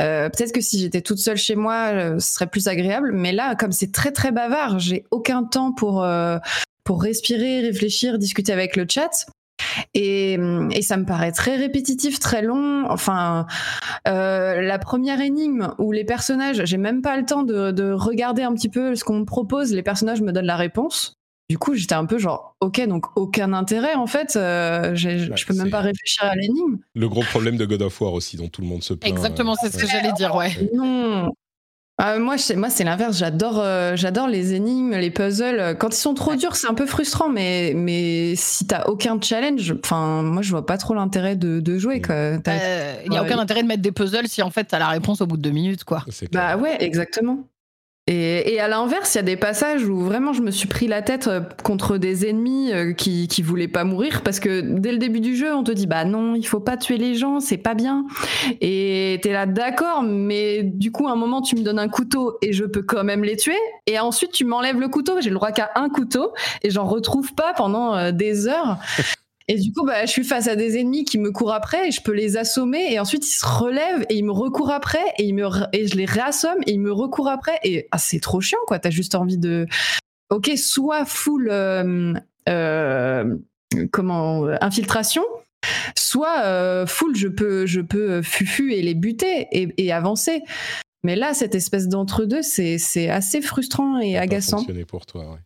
Euh, 0.00 0.30
Peut-être 0.30 0.52
que 0.52 0.60
si 0.62 0.80
j'étais 0.80 1.02
toute 1.02 1.18
seule 1.18 1.36
chez 1.36 1.54
moi, 1.54 1.90
euh, 1.92 2.18
ce 2.18 2.32
serait 2.32 2.46
plus 2.46 2.66
agréable. 2.66 3.12
Mais 3.12 3.32
là, 3.32 3.54
comme 3.56 3.72
c'est 3.72 3.92
très, 3.92 4.10
très 4.10 4.32
bavard, 4.32 4.78
j'ai 4.78 5.04
aucun 5.10 5.44
temps 5.44 5.72
pour, 5.72 6.02
euh, 6.02 6.38
pour 6.84 7.02
respirer, 7.02 7.60
réfléchir, 7.60 8.18
discuter 8.18 8.52
avec 8.52 8.76
le 8.76 8.86
chat. 8.88 9.26
Et, 9.94 10.38
et 10.70 10.82
ça 10.82 10.96
me 10.96 11.04
paraît 11.04 11.32
très 11.32 11.56
répétitif, 11.56 12.18
très 12.18 12.42
long. 12.42 12.84
Enfin, 12.88 13.46
euh, 14.08 14.60
la 14.60 14.78
première 14.78 15.20
énigme 15.20 15.74
où 15.78 15.92
les 15.92 16.04
personnages, 16.04 16.62
j'ai 16.64 16.76
même 16.78 17.02
pas 17.02 17.16
le 17.16 17.24
temps 17.24 17.42
de, 17.42 17.70
de 17.70 17.92
regarder 17.92 18.42
un 18.42 18.54
petit 18.54 18.68
peu 18.68 18.94
ce 18.94 19.04
qu'on 19.04 19.20
me 19.20 19.24
propose. 19.24 19.72
Les 19.72 19.82
personnages 19.82 20.20
me 20.22 20.32
donnent 20.32 20.46
la 20.46 20.56
réponse. 20.56 21.14
Du 21.50 21.58
coup, 21.58 21.74
j'étais 21.74 21.94
un 21.94 22.06
peu 22.06 22.16
genre, 22.16 22.56
ok, 22.60 22.86
donc 22.86 23.14
aucun 23.14 23.52
intérêt 23.52 23.94
en 23.94 24.06
fait. 24.06 24.36
Euh, 24.36 24.92
Bah, 24.92 24.94
je 24.94 25.46
peux 25.46 25.54
même 25.54 25.70
pas 25.70 25.80
réfléchir 25.80 26.24
à 26.24 26.34
l'énigme. 26.34 26.78
Le 26.94 27.08
gros 27.08 27.22
problème 27.22 27.58
de 27.58 27.66
God 27.66 27.82
of 27.82 28.00
War 28.00 28.14
aussi, 28.14 28.38
dont 28.38 28.48
tout 28.48 28.62
le 28.62 28.68
monde 28.68 28.82
se 28.82 28.94
plaint. 28.94 29.12
Exactement, 29.12 29.54
c'est 29.60 29.70
ce 29.70 29.76
que 29.76 29.86
j'allais 29.86 30.12
dire, 30.12 30.34
ouais. 30.34 30.50
Non. 30.72 31.28
Euh, 32.02 32.18
moi, 32.18 32.36
c'est- 32.36 32.56
moi, 32.56 32.68
c'est 32.68 32.82
l'inverse. 32.84 33.16
J'adore, 33.18 33.60
euh, 33.60 33.94
j'adore 33.94 34.26
les 34.26 34.54
énigmes, 34.54 34.92
les 34.96 35.10
puzzles. 35.10 35.76
Quand 35.78 35.90
ils 35.94 35.98
sont 36.00 36.14
trop 36.14 36.34
durs, 36.34 36.56
c'est 36.56 36.66
un 36.66 36.74
peu 36.74 36.86
frustrant, 36.86 37.28
mais, 37.28 37.74
mais 37.76 38.34
si 38.34 38.66
t'as 38.66 38.86
aucun 38.86 39.20
challenge, 39.20 39.74
enfin, 39.84 40.22
moi, 40.22 40.42
je 40.42 40.50
vois 40.50 40.66
pas 40.66 40.78
trop 40.78 40.94
l'intérêt 40.94 41.36
de, 41.36 41.60
de 41.60 41.78
jouer. 41.78 42.02
Euh, 42.10 42.38
Il 43.04 43.10
n'y 43.10 43.16
a 43.16 43.22
Ouais. 43.22 43.28
aucun 43.28 43.38
intérêt 43.38 43.62
de 43.62 43.68
mettre 43.68 43.82
des 43.82 43.92
puzzles 43.92 44.26
si 44.26 44.42
en 44.42 44.50
fait 44.50 44.64
t'as 44.64 44.78
la 44.80 44.88
réponse 44.88 45.20
au 45.20 45.26
bout 45.26 45.36
de 45.36 45.42
deux 45.42 45.50
minutes, 45.50 45.84
quoi. 45.84 46.04
Bah 46.32 46.56
ouais, 46.56 46.76
exactement. 46.82 47.46
Et, 48.08 48.58
à 48.58 48.66
l'inverse, 48.66 49.14
il 49.14 49.18
y 49.18 49.20
a 49.20 49.22
des 49.22 49.36
passages 49.36 49.84
où 49.84 50.00
vraiment 50.00 50.32
je 50.32 50.42
me 50.42 50.50
suis 50.50 50.66
pris 50.66 50.88
la 50.88 51.02
tête 51.02 51.28
euh, 51.28 51.40
contre 51.62 51.98
des 51.98 52.28
ennemis 52.28 52.72
euh, 52.72 52.92
qui, 52.92 53.28
qui 53.28 53.42
voulaient 53.42 53.68
pas 53.68 53.84
mourir 53.84 54.22
parce 54.22 54.40
que 54.40 54.60
dès 54.60 54.90
le 54.90 54.98
début 54.98 55.20
du 55.20 55.36
jeu, 55.36 55.54
on 55.54 55.62
te 55.62 55.70
dit 55.70 55.86
bah 55.86 56.04
non, 56.04 56.34
il 56.34 56.44
faut 56.44 56.58
pas 56.58 56.76
tuer 56.76 56.96
les 56.96 57.14
gens, 57.14 57.38
c'est 57.38 57.58
pas 57.58 57.74
bien. 57.74 58.04
Et 58.60 59.20
t'es 59.22 59.32
là 59.32 59.46
d'accord, 59.46 60.02
mais 60.02 60.64
du 60.64 60.90
coup, 60.90 61.06
à 61.06 61.12
un 61.12 61.16
moment, 61.16 61.42
tu 61.42 61.54
me 61.54 61.62
donnes 61.62 61.78
un 61.78 61.88
couteau 61.88 62.38
et 62.42 62.52
je 62.52 62.64
peux 62.64 62.82
quand 62.82 63.04
même 63.04 63.22
les 63.22 63.36
tuer. 63.36 63.58
Et 63.86 64.00
ensuite, 64.00 64.32
tu 64.32 64.44
m'enlèves 64.44 64.80
le 64.80 64.88
couteau, 64.88 65.20
j'ai 65.20 65.30
le 65.30 65.36
droit 65.36 65.52
qu'à 65.52 65.70
un 65.76 65.88
couteau 65.88 66.32
et 66.62 66.70
j'en 66.70 66.86
retrouve 66.86 67.34
pas 67.34 67.54
pendant 67.54 67.94
euh, 67.94 68.10
des 68.10 68.48
heures. 68.48 68.78
Et 69.48 69.58
du 69.58 69.72
coup, 69.72 69.84
bah, 69.84 70.04
je 70.06 70.10
suis 70.10 70.24
face 70.24 70.46
à 70.48 70.56
des 70.56 70.78
ennemis 70.78 71.04
qui 71.04 71.18
me 71.18 71.30
courent 71.30 71.52
après 71.52 71.88
et 71.88 71.90
je 71.90 72.00
peux 72.00 72.12
les 72.12 72.36
assommer 72.36 72.92
et 72.92 73.00
ensuite 73.00 73.26
ils 73.26 73.36
se 73.36 73.44
relèvent 73.44 74.04
et 74.08 74.16
ils 74.16 74.24
me 74.24 74.32
recourent 74.32 74.70
après 74.70 75.04
et, 75.18 75.24
ils 75.24 75.34
me 75.34 75.46
et 75.72 75.86
je 75.86 75.96
les 75.96 76.04
réassomme 76.04 76.58
et 76.66 76.72
ils 76.72 76.80
me 76.80 76.92
recourent 76.92 77.28
après 77.28 77.58
et 77.64 77.88
ah, 77.90 77.98
c'est 77.98 78.20
trop 78.20 78.40
chiant 78.40 78.58
quoi. 78.66 78.78
T'as 78.78 78.90
juste 78.90 79.14
envie 79.14 79.38
de, 79.38 79.66
ok, 80.30 80.52
soit 80.56 81.04
full 81.04 81.48
euh, 81.50 82.14
euh, 82.48 83.36
comment 83.90 84.46
infiltration, 84.60 85.24
soit 85.96 86.42
euh, 86.44 86.86
full 86.86 87.16
je 87.16 87.28
peux 87.28 87.66
je 87.66 87.80
peux 87.80 88.22
fufu 88.22 88.72
et 88.72 88.82
les 88.82 88.94
buter 88.94 89.48
et, 89.50 89.68
et 89.76 89.92
avancer. 89.92 90.42
Mais 91.04 91.16
là, 91.16 91.34
cette 91.34 91.56
espèce 91.56 91.88
d'entre-deux, 91.88 92.42
c'est 92.42 93.10
assez 93.10 93.42
frustrant 93.42 93.98
et 93.98 94.16
agaçant. 94.16 94.58
Ça 94.58 94.72
pour 94.86 95.04
toi, 95.04 95.32
ouais. 95.32 95.38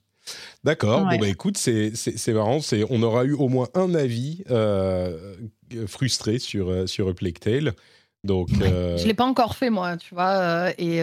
D'accord. 0.67 1.07
Bon 1.07 1.17
bah 1.17 1.29
écoute, 1.29 1.57
c'est 1.57 2.29
marrant. 2.35 2.61
C'est 2.61 2.85
on 2.91 3.01
aura 3.03 3.25
eu 3.25 3.35
au 3.35 3.49
moins 3.49 3.69
un 3.75 3.95
avis 3.95 4.43
euh, 4.51 5.37
frustré 5.87 6.41
sur 6.41 6.69
euh, 6.69 6.87
sur 6.87 7.15
Plague 7.15 7.39
Tale. 7.39 7.73
Donc. 8.25 8.49
Euh... 8.61 8.99
Je 8.99 9.07
l'ai 9.07 9.15
pas 9.15 9.25
encore 9.25 9.55
fait 9.55 9.71
moi, 9.71 9.97
tu 9.97 10.13
vois. 10.13 10.71
Et 10.77 10.99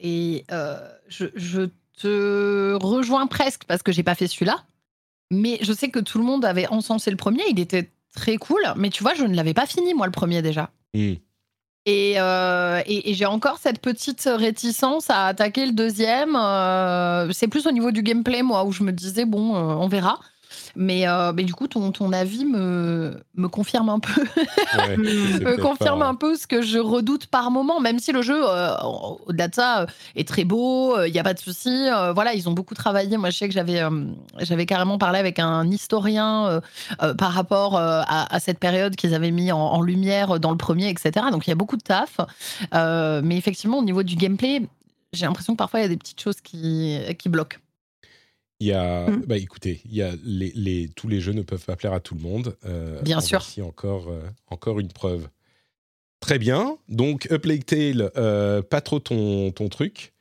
et 0.00 0.44
je, 1.08 1.26
je, 1.34 1.68
te 2.00 2.74
rejoins 2.80 3.26
presque 3.26 3.64
parce 3.64 3.82
que 3.82 3.90
j'ai 3.90 4.04
pas 4.04 4.14
fait 4.14 4.28
celui-là. 4.28 4.64
Mais 5.32 5.58
je 5.60 5.72
sais 5.72 5.88
que 5.88 5.98
tout 5.98 6.18
le 6.18 6.24
monde 6.24 6.44
avait 6.44 6.68
encensé 6.68 7.10
le 7.10 7.16
premier. 7.16 7.42
Il 7.50 7.58
était 7.58 7.90
très 8.14 8.36
cool. 8.36 8.60
Mais 8.76 8.90
tu 8.90 9.02
vois, 9.02 9.14
je 9.14 9.24
ne 9.24 9.34
l'avais 9.34 9.54
pas 9.54 9.66
fini 9.66 9.92
moi 9.92 10.06
le 10.06 10.12
premier 10.12 10.40
déjà. 10.40 10.70
Euh, 11.88 12.82
et, 12.86 13.14
j'ai 13.14 13.26
encore 13.26 13.58
cette 13.58 13.80
petite 13.80 14.28
réticence 14.30 15.10
à 15.10 15.26
attaquer 15.26 15.66
le 15.66 15.72
deuxième. 15.72 16.36
Euh, 16.36 17.30
c'est 17.32 17.48
plus 17.48 17.66
au 17.66 17.70
niveau 17.70 17.90
du 17.90 18.02
gameplay, 18.02 18.42
moi, 18.42 18.64
où 18.64 18.72
je 18.72 18.82
me 18.82 18.92
disais, 18.92 19.24
bon, 19.24 19.54
euh, 19.54 19.74
on 19.74 19.88
verra. 19.88 20.20
Mais, 20.80 21.08
euh, 21.08 21.32
mais 21.34 21.42
du 21.42 21.54
coup, 21.54 21.66
ton, 21.66 21.90
ton 21.90 22.12
avis 22.12 22.44
me, 22.44 23.20
me 23.34 23.48
confirme 23.48 23.88
un 23.88 23.98
peu. 23.98 24.22
me 24.96 25.60
confirme 25.60 26.02
un 26.02 26.14
peu 26.14 26.36
ce 26.36 26.46
que 26.46 26.62
je 26.62 26.78
redoute 26.78 27.26
par 27.26 27.50
moment, 27.50 27.80
même 27.80 27.98
si 27.98 28.12
le 28.12 28.22
jeu, 28.22 28.40
euh, 28.40 28.76
au-delà 29.26 29.48
de 29.48 29.54
ça, 29.56 29.86
est 30.14 30.26
très 30.26 30.44
beau, 30.44 30.96
il 31.04 31.12
n'y 31.12 31.18
a 31.18 31.24
pas 31.24 31.34
de 31.34 31.40
souci. 31.40 31.68
Euh, 31.68 32.12
voilà, 32.12 32.32
ils 32.34 32.48
ont 32.48 32.52
beaucoup 32.52 32.76
travaillé. 32.76 33.16
Moi, 33.16 33.30
je 33.30 33.38
sais 33.38 33.48
que 33.48 33.54
j'avais 33.54 33.82
j'avais 34.38 34.66
carrément 34.66 34.98
parlé 34.98 35.18
avec 35.18 35.40
un 35.40 35.68
historien 35.68 36.60
par 37.18 37.32
rapport 37.32 37.76
à, 37.76 38.38
cette 38.38 38.60
période 38.60 38.94
qu'ils 38.94 39.14
avaient 39.14 39.32
mis 39.32 39.50
en, 39.50 39.58
en, 39.58 39.82
lumière 39.82 40.38
dans 40.38 40.52
le 40.52 40.56
premier, 40.56 40.90
etc. 40.90 41.26
Donc, 41.32 41.48
il 41.48 41.50
y 41.50 41.52
a 41.52 41.56
beaucoup 41.56 41.76
de 41.76 41.82
taf. 41.82 42.20
mais 42.72 43.36
effectivement, 43.36 43.78
au 43.78 43.84
niveau 43.84 44.04
du 44.04 44.14
gameplay, 44.14 44.62
j'ai 45.12 45.26
l'impression 45.26 45.54
que 45.54 45.58
parfois, 45.58 45.80
il 45.80 45.82
y 45.82 45.86
a 45.86 45.88
des 45.88 45.96
petites 45.96 46.20
choses 46.20 46.40
qui, 46.40 47.00
qui 47.18 47.28
bloquent. 47.28 47.58
Il 48.60 48.66
y 48.66 48.72
a, 48.72 49.08
mmh. 49.08 49.22
bah 49.26 49.36
écoutez, 49.36 49.80
il 49.84 49.94
y 49.94 50.02
a 50.02 50.12
les, 50.24 50.52
les, 50.54 50.88
tous 50.88 51.06
les 51.06 51.20
jeux 51.20 51.32
ne 51.32 51.42
peuvent 51.42 51.64
pas 51.64 51.76
plaire 51.76 51.92
à 51.92 52.00
tout 52.00 52.16
le 52.16 52.20
monde. 52.20 52.56
Euh, 52.64 53.00
bien 53.02 53.20
sûr. 53.20 53.38
Voici 53.38 53.62
encore, 53.62 54.08
euh, 54.08 54.20
encore 54.48 54.80
une 54.80 54.88
preuve. 54.88 55.28
Très 56.20 56.40
bien. 56.40 56.76
Donc, 56.88 57.28
Up 57.30 57.44
Lake 57.46 57.66
Tale, 57.66 58.10
euh, 58.16 58.60
pas 58.62 58.80
trop 58.80 58.98
ton, 58.98 59.52
ton 59.52 59.68
truc. 59.68 60.12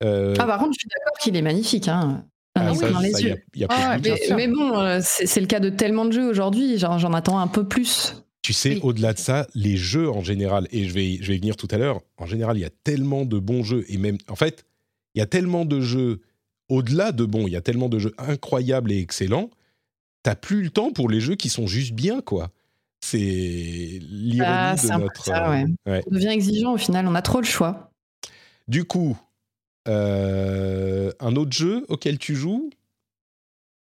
Ah, 0.00 0.34
par 0.36 0.58
contre, 0.58 0.72
je 0.74 0.80
suis 0.80 0.88
d'accord 0.88 1.18
qu'il 1.20 1.36
est 1.36 1.42
magnifique. 1.42 1.88
Hein. 1.88 2.24
Ah, 2.54 2.72
oui, 2.72 2.92
dans 2.92 2.98
les 2.98 3.22
yeux. 3.22 3.36
Y 3.54 3.64
a, 3.64 3.66
ah, 3.70 3.98
mais, 3.98 4.18
mais, 4.34 4.48
bon, 4.48 5.00
c'est 5.00 5.40
le 5.40 5.46
cas 5.46 5.60
de 5.60 5.70
tellement 5.70 6.04
de 6.04 6.12
jeux 6.12 6.28
aujourd'hui. 6.28 6.78
J'en 6.78 7.12
attends 7.12 7.38
un 7.38 7.46
peu 7.46 7.66
plus. 7.66 8.14
Tu 8.42 8.52
sais, 8.52 8.80
au-delà 8.82 9.12
de 9.12 9.18
ça, 9.18 9.46
les 9.54 9.76
jeux 9.76 10.08
en 10.08 10.22
général, 10.22 10.66
et 10.72 10.84
je 10.84 10.94
vais, 10.94 11.18
je 11.20 11.28
vais 11.28 11.36
y 11.36 11.38
venir 11.38 11.56
tout 11.56 11.68
à 11.70 11.76
l'heure, 11.76 12.00
en 12.16 12.26
général, 12.26 12.56
il 12.56 12.60
y 12.60 12.64
a 12.64 12.70
tellement 12.70 13.24
de 13.24 13.38
bons 13.38 13.62
jeux, 13.62 13.84
et 13.88 13.98
même, 13.98 14.16
en 14.28 14.36
fait, 14.36 14.64
il 15.14 15.18
y 15.18 15.22
a 15.22 15.26
tellement 15.26 15.64
de 15.64 15.80
jeux 15.80 16.22
au-delà 16.68 17.12
de 17.12 17.24
bon, 17.24 17.46
il 17.46 17.52
y 17.52 17.56
a 17.56 17.60
tellement 17.60 17.88
de 17.88 17.98
jeux 17.98 18.14
incroyables 18.18 18.92
et 18.92 18.98
excellents, 18.98 19.50
t'as 20.22 20.34
plus 20.34 20.62
le 20.62 20.70
temps 20.70 20.92
pour 20.92 21.08
les 21.08 21.20
jeux 21.20 21.36
qui 21.36 21.48
sont 21.48 21.66
juste 21.66 21.92
bien, 21.92 22.20
quoi. 22.20 22.50
C'est 23.00 23.18
l'ironie 23.18 24.42
ah, 24.44 24.74
de 24.76 25.00
notre. 25.00 25.24
Ça, 25.24 25.50
ouais. 25.50 25.64
On 25.86 26.10
devient 26.10 26.28
exigeant 26.28 26.74
au 26.74 26.78
final, 26.78 27.06
on 27.06 27.14
a 27.14 27.22
trop 27.22 27.38
le 27.38 27.46
choix. 27.46 27.92
Du 28.66 28.84
coup, 28.84 29.16
euh, 29.86 31.12
un 31.20 31.36
autre 31.36 31.52
jeu 31.52 31.84
auquel 31.88 32.18
tu 32.18 32.34
joues? 32.34 32.70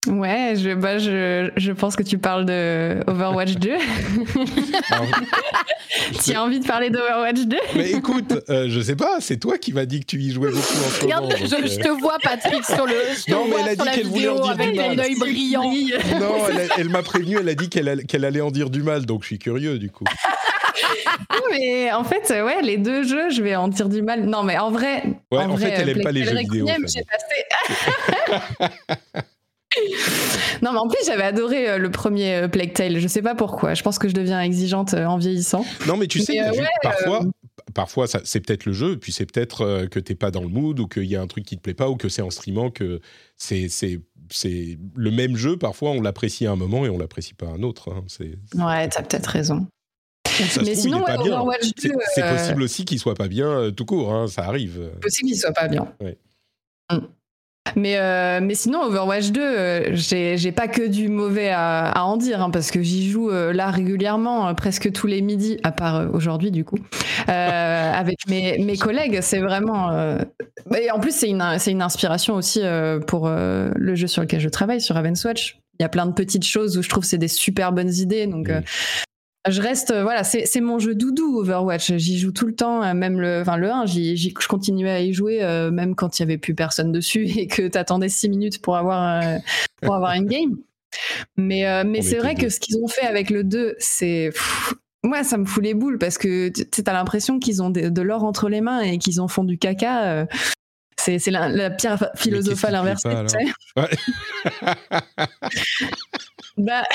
Ouais, 0.08 0.56
je, 0.58 0.74
bah, 0.74 0.98
je, 0.98 1.52
je, 1.56 1.72
pense 1.72 1.96
que 1.96 2.02
tu 2.02 2.18
parles 2.18 2.48
de 2.48 3.04
Overwatch 3.06 3.52
2. 3.54 3.70
tu 6.24 6.34
as 6.34 6.44
envie 6.44 6.60
de 6.60 6.66
parler 6.66 6.90
d'Overwatch 6.90 7.42
2 7.42 7.58
Mais 7.76 7.92
écoute, 7.92 8.34
euh, 8.50 8.66
je 8.68 8.82
sais 8.82 8.96
pas, 8.96 9.18
c'est 9.20 9.38
toi 9.38 9.60
qui 9.60 9.74
m'as 9.74 9.86
dit 9.86 10.00
que 10.00 10.06
tu 10.06 10.18
y 10.18 10.32
jouais 10.32 10.50
beaucoup 10.50 10.58
en 10.60 10.90
ce 10.90 11.02
Regarde, 11.04 11.26
moment. 11.26 11.36
Je, 11.40 11.68
je, 11.68 11.80
te 11.80 11.90
vois, 11.90 12.18
Patrick, 12.24 12.66
sur 12.66 12.88
le. 12.88 12.96
non, 13.30 13.46
mais 13.48 13.58
elle 13.62 13.70
a 13.70 13.76
dit 13.76 13.92
qu'elle 13.92 14.08
voulait 14.08 14.30
en 14.30 14.42
dire 14.42 14.58
du 14.58 14.74
mal. 14.74 15.00
œil 15.00 15.16
brillant. 15.20 15.72
non, 16.20 16.48
elle, 16.50 16.70
elle 16.80 16.90
m'a 16.90 17.04
prévenu, 17.04 17.38
elle 17.40 17.50
a 17.50 17.54
dit 17.54 17.70
qu'elle 17.70 18.04
qu'elle 18.08 18.26
allait 18.26 18.42
en 18.42 18.50
dire 18.50 18.72
du 18.72 18.82
mal, 18.82 19.06
donc 19.06 19.22
je 19.22 19.28
suis 19.28 19.40
curieux 19.40 19.78
du 19.78 19.92
coup. 19.92 20.06
mais 21.52 21.92
en 21.92 22.04
fait, 22.04 22.28
ouais, 22.32 22.64
les 22.64 22.78
deux 22.78 23.04
jeux, 23.04 23.30
je 23.30 23.44
vais 23.44 23.56
en 23.56 23.68
dire 23.68 23.88
du 23.88 24.02
mal. 24.02 24.24
Non, 24.24 24.42
mais 24.42 24.58
en 24.58 24.72
vrai. 24.72 25.04
Ouais, 25.32 25.44
en, 25.44 25.58
fait, 25.58 25.70
elle 25.70 25.90
aime 25.90 26.02
pas 26.02 26.12
les 26.12 26.24
jeux 26.24 26.38
vidéo. 26.38 26.66
J'ai 26.88 27.04
passé. 27.04 27.46
non, 30.62 30.74
mais 30.74 30.80
en 30.80 30.88
plus, 30.88 31.00
j'avais 31.06 31.24
adoré 31.24 31.70
euh, 31.70 31.78
le 31.78 31.90
premier 31.90 32.36
euh, 32.36 32.48
Plague 32.48 32.74
Tale. 32.74 33.00
Je 33.00 33.08
sais 33.08 33.22
pas 33.22 33.36
pourquoi. 33.36 33.74
Je 33.74 33.82
pense 33.82 33.98
que 33.98 34.08
je 34.08 34.14
deviens 34.14 34.42
exigeante 34.42 34.94
euh, 34.94 35.06
en 35.06 35.18
vieillissant. 35.18 35.66
Non, 35.88 35.98
mais 35.98 36.08
tu 36.08 36.20
sais, 36.20 36.38
parfois, 36.84 37.22
parfois 37.74 38.06
c'est 38.08 38.40
peut-être 38.42 38.66
le 38.66 38.74
jeu, 38.74 38.98
puis 38.98 39.12
c'est 39.12 39.26
peut-être 39.26 39.88
que 39.88 40.00
t'es 40.00 40.16
pas 40.16 40.32
dans 40.32 40.42
le 40.42 40.50
mood, 40.50 40.80
ou 40.80 40.88
qu'il 40.88 41.06
y 41.06 41.16
a 41.16 41.22
un 41.22 41.28
truc 41.28 41.46
qui 41.46 41.58
te 41.58 41.62
plaît 41.62 41.74
pas, 41.74 41.90
ou 41.90 41.96
que 41.96 42.10
c'est 42.10 42.22
en 42.22 42.30
streamant 42.30 42.70
que 42.70 43.02
c'est 43.38 43.68
c'est 44.34 44.78
le 44.96 45.12
même 45.12 45.36
jeu. 45.36 45.58
Parfois, 45.58 45.92
on 45.92 46.02
l'apprécie 46.02 46.46
à 46.46 46.52
un 46.52 46.56
moment 46.56 46.86
et 46.86 46.90
on 46.90 46.98
l'apprécie 46.98 47.34
pas 47.34 47.48
à 47.48 47.50
un 47.50 47.64
autre. 47.64 47.92
Hein. 47.92 48.04
C'est, 48.08 48.38
Ouais, 48.56 48.88
t'as 48.88 49.02
peut-être 49.04 49.28
raison. 49.28 49.68
mais 50.64 50.76
sinon, 50.76 51.04
c'est, 52.16 52.22
possible 52.22 52.62
aussi 52.62 52.86
qu'il 52.86 53.00
soit 53.00 53.16
pas 53.16 53.28
bien 53.28 53.72
tout 53.76 53.86
court. 53.86 54.14
Hein, 54.14 54.28
ça 54.28 54.44
arrive. 54.44 54.90
Possible 55.02 55.30
qu'il 55.30 55.38
soit 55.38 55.52
pas 55.52 55.68
bien. 55.68 55.94
Ouais. 56.00 56.18
Mm. 56.92 57.00
Mais, 57.76 57.98
euh, 57.98 58.40
mais 58.42 58.56
sinon, 58.56 58.82
Overwatch 58.82 59.32
2, 59.32 59.42
euh, 59.42 59.90
j'ai 59.94 60.52
pas 60.52 60.68
que 60.68 60.88
du 60.88 61.08
mauvais 61.08 61.52
à, 61.52 61.94
en 62.04 62.18
dire, 62.18 62.42
hein, 62.42 62.50
parce 62.50 62.72
que 62.72 62.82
j'y 62.82 63.10
joue 63.10 63.30
euh, 63.30 63.54
là 63.54 63.70
régulièrement, 63.70 64.54
presque 64.56 64.92
tous 64.92 65.08
les 65.08 65.22
midis, 65.22 65.58
à 65.64 65.72
part 65.72 66.14
aujourd'hui 66.14 66.52
du 66.52 66.66
coup, 66.66 66.80
avec 67.28 68.18
mes, 68.28 68.78
collègues. 68.78 69.20
C'est 69.22 69.40
vraiment. 69.40 69.92
Et 70.76 70.92
en 70.92 71.00
plus, 71.00 71.14
c'est 71.14 71.30
une, 71.30 71.42
une 71.42 71.82
inspiration 71.82 72.36
aussi 72.36 72.62
pour 73.08 73.30
le 73.30 73.96
jeu 73.96 74.08
sur 74.08 74.22
lequel 74.22 74.40
je 74.40 74.50
travaille, 74.50 74.82
sur 74.82 74.96
Ravenswatch. 74.96 75.60
Il 75.80 75.84
y 75.84 75.86
a 75.86 75.90
plein 75.90 76.06
de 76.06 76.14
petites 76.14 76.46
choses 76.46 76.78
où 76.78 76.84
je 76.84 76.90
trouve 76.90 77.04
c'est 77.04 77.18
des 77.18 77.28
super 77.28 77.72
bonnes 77.72 77.94
idées. 77.94 78.28
Donc, 78.28 78.52
je 79.50 79.62
reste, 79.62 79.90
euh, 79.90 80.04
voilà, 80.04 80.24
c'est 80.24 80.62
mon 80.62 80.78
jeu 80.78 80.94
doudou 80.94 81.40
Overwatch. 81.40 81.94
J'y 81.96 82.20
joue 82.20 82.32
tout 82.32 82.46
le 82.46 82.54
temps, 82.54 82.84
euh, 82.84 82.94
même 82.94 83.20
le, 83.20 83.42
enfin 83.42 83.58
le 83.58 83.72
1, 83.72 83.86
je 83.88 84.48
continuais 84.48 84.92
à 84.92 85.02
y 85.02 85.14
jouer 85.14 85.44
euh, 85.44 85.72
même 85.72 85.96
quand 85.96 86.20
il 86.20 86.22
y 86.22 86.24
avait 86.24 86.38
plus 86.38 86.54
personne 86.54 86.92
dessus 86.92 87.26
et 87.38 87.48
que 87.48 87.68
t'attendais 87.68 88.10
6 88.10 88.30
minutes 88.30 88.62
pour 88.62 88.78
avoir 88.78 89.24
pour 89.82 89.96
avoir 89.96 90.14
une 90.14 90.28
game. 90.28 90.58
Mais 91.38 91.84
mais 91.86 92.02
c'est 92.02 92.18
vrai 92.18 92.36
que 92.36 92.50
ce 92.50 92.60
qu'ils 92.60 92.78
ont 92.78 92.88
fait 92.88 93.06
avec 93.06 93.30
le 93.30 93.44
2, 93.44 93.76
c'est 93.80 94.32
moi 95.04 95.24
ça 95.24 95.38
me 95.38 95.46
fout 95.46 95.64
les 95.64 95.74
boules 95.74 95.98
parce 95.98 96.18
que 96.18 96.50
tu 96.50 96.82
as 96.86 96.94
l'impression 96.94 97.40
qu'ils 97.40 97.64
ont 97.64 97.72
de, 97.72 98.02
l'or 98.02 98.24
entre 98.24 98.48
les 98.50 98.62
mains 98.62 98.82
et 98.82 99.00
qu'ils 99.00 99.22
en 99.22 99.28
font 99.28 99.44
du 99.44 99.58
caca. 99.58 100.28
C'est 100.98 101.26
la, 101.32 101.50
la, 101.50 101.72
pierre 101.72 102.12
philosophale 102.16 102.76
inversée. 102.76 103.10
Ouais. 103.76 103.90
Bah... 106.58 106.84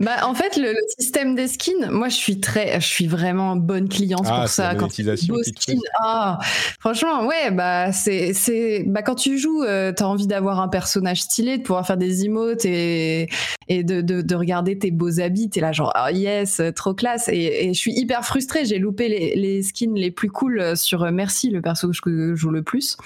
bah... 0.00 0.26
en 0.26 0.34
fait, 0.34 0.56
le, 0.56 0.74
système 0.98 1.34
des 1.34 1.48
skins, 1.48 1.88
moi, 1.90 2.08
je 2.08 2.16
suis 2.16 2.40
très, 2.40 2.80
je 2.80 2.86
suis 2.86 3.06
vraiment 3.06 3.56
bonne 3.56 3.88
cliente 3.88 4.26
ah, 4.26 4.40
pour 4.40 4.48
ça. 4.48 4.74
Quand 4.74 4.88
beau 5.28 5.42
skin, 5.42 5.78
ah, 6.02 6.38
franchement, 6.78 7.26
ouais, 7.26 7.50
bah, 7.50 7.92
c'est, 7.92 8.34
c'est, 8.34 8.84
bah, 8.86 9.02
quand 9.02 9.14
tu 9.14 9.38
joues, 9.38 9.62
euh, 9.62 9.92
tu 9.92 10.02
as 10.02 10.08
envie 10.08 10.26
d'avoir 10.26 10.60
un 10.60 10.68
personnage 10.68 11.22
stylé, 11.22 11.58
de 11.58 11.62
pouvoir 11.62 11.86
faire 11.86 11.96
des 11.96 12.24
emotes 12.24 12.64
et, 12.64 13.28
et 13.68 13.82
de, 13.82 14.00
de, 14.00 14.22
de 14.22 14.34
regarder 14.34 14.78
tes 14.78 14.90
beaux 14.90 15.20
habits. 15.20 15.50
T'es 15.50 15.60
là, 15.60 15.72
genre, 15.72 15.92
oh 15.96 16.12
yes, 16.12 16.60
trop 16.74 16.94
classe. 16.94 17.28
Et, 17.28 17.68
et 17.68 17.74
je 17.74 17.78
suis 17.78 17.92
hyper 17.92 18.24
frustrée. 18.24 18.64
J'ai 18.64 18.78
loupé 18.78 19.08
les, 19.08 19.34
les, 19.36 19.62
skins 19.62 19.94
les 19.94 20.10
plus 20.10 20.30
cool 20.30 20.76
sur 20.76 21.10
Merci, 21.10 21.50
le 21.50 21.62
perso 21.62 21.90
que 22.02 22.30
je 22.30 22.34
joue 22.34 22.50
le 22.50 22.62
plus. 22.62 22.96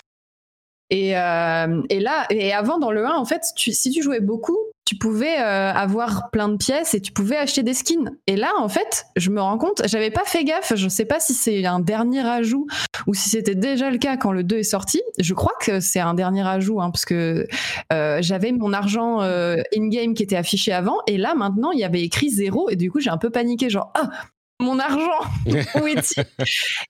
Et, 0.91 1.17
euh, 1.17 1.83
et, 1.89 2.01
là, 2.01 2.27
et 2.31 2.53
avant 2.53 2.79
dans 2.79 2.91
le 2.91 3.07
1, 3.07 3.15
en 3.15 3.25
fait, 3.25 3.43
tu, 3.57 3.73
si 3.73 3.91
tu 3.91 4.03
jouais 4.03 4.21
beaucoup, 4.21 4.59
tu 4.85 4.97
pouvais 4.97 5.39
euh, 5.39 5.73
avoir 5.73 6.31
plein 6.33 6.49
de 6.49 6.57
pièces 6.57 6.95
et 6.95 7.01
tu 7.01 7.12
pouvais 7.12 7.37
acheter 7.37 7.62
des 7.62 7.75
skins. 7.75 8.11
Et 8.27 8.35
là, 8.35 8.51
en 8.59 8.69
fait, 8.69 9.07
je 9.15 9.31
me 9.31 9.41
rends 9.41 9.57
compte, 9.57 9.83
j'avais 9.87 10.11
pas 10.11 10.25
fait 10.25 10.43
gaffe, 10.43 10.73
je 10.75 10.89
sais 10.89 11.05
pas 11.05 11.21
si 11.21 11.33
c'est 11.33 11.65
un 11.65 11.79
dernier 11.79 12.27
ajout 12.27 12.67
ou 13.07 13.15
si 13.15 13.31
c'était 13.31 13.55
déjà 13.55 13.89
le 13.91 13.99
cas 13.99 14.17
quand 14.17 14.33
le 14.33 14.43
2 14.43 14.59
est 14.59 14.62
sorti. 14.65 15.01
Je 15.21 15.33
crois 15.33 15.55
que 15.61 15.79
c'est 15.79 16.01
un 16.01 16.15
dernier 16.15 16.47
ajout, 16.47 16.81
hein, 16.81 16.91
parce 16.91 17.05
que 17.05 17.47
euh, 17.93 18.19
j'avais 18.21 18.51
mon 18.51 18.73
argent 18.73 19.21
in-game 19.21 20.15
qui 20.15 20.25
était 20.25 20.37
affiché 20.37 20.73
avant, 20.73 20.97
et 21.07 21.19
là, 21.19 21.35
maintenant, 21.37 21.71
il 21.71 21.79
y 21.79 21.85
avait 21.85 22.03
écrit 22.03 22.31
zéro, 22.31 22.69
et 22.69 22.75
du 22.75 22.91
coup, 22.91 22.99
j'ai 22.99 23.11
un 23.11 23.19
peu 23.19 23.31
paniqué, 23.31 23.71
genre, 23.71 23.93
ah, 23.95 24.11
mon 24.59 24.81
argent, 24.81 25.21
où 25.47 25.87
est-il? 25.87 26.25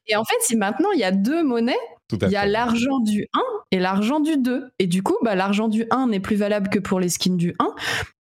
Et 0.07 0.17
en 0.17 0.25
fait, 0.25 0.37
si 0.41 0.57
maintenant, 0.57 0.91
il 0.95 1.01
y 1.01 1.05
a 1.05 1.13
deux 1.13 1.43
monnaies, 1.43 1.77
il 2.13 2.31
y 2.31 2.37
a 2.37 2.47
l'argent 2.47 2.99
du 3.01 3.27
1 3.33 3.41
et 3.73 3.79
l'argent 3.79 4.21
du 4.21 4.37
2. 4.37 4.71
Et 4.79 4.87
du 4.87 5.03
coup, 5.03 5.17
bah, 5.23 5.35
l'argent 5.35 5.69
du 5.69 5.87
1 5.91 6.09
n'est 6.09 6.21
plus 6.21 6.37
valable 6.37 6.69
que 6.69 6.79
pour 6.79 7.01
les 7.01 7.09
skins 7.09 7.37
du 7.37 7.55
1. 7.59 7.75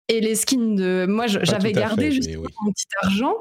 Et 0.09 0.21
les 0.21 0.35
skins 0.35 0.75
de. 0.75 1.05
Moi, 1.07 1.27
j'avais 1.27 1.71
gardé 1.71 2.11
juste 2.11 2.29
mon 2.35 2.71
petit 2.71 2.87
argent. 3.01 3.33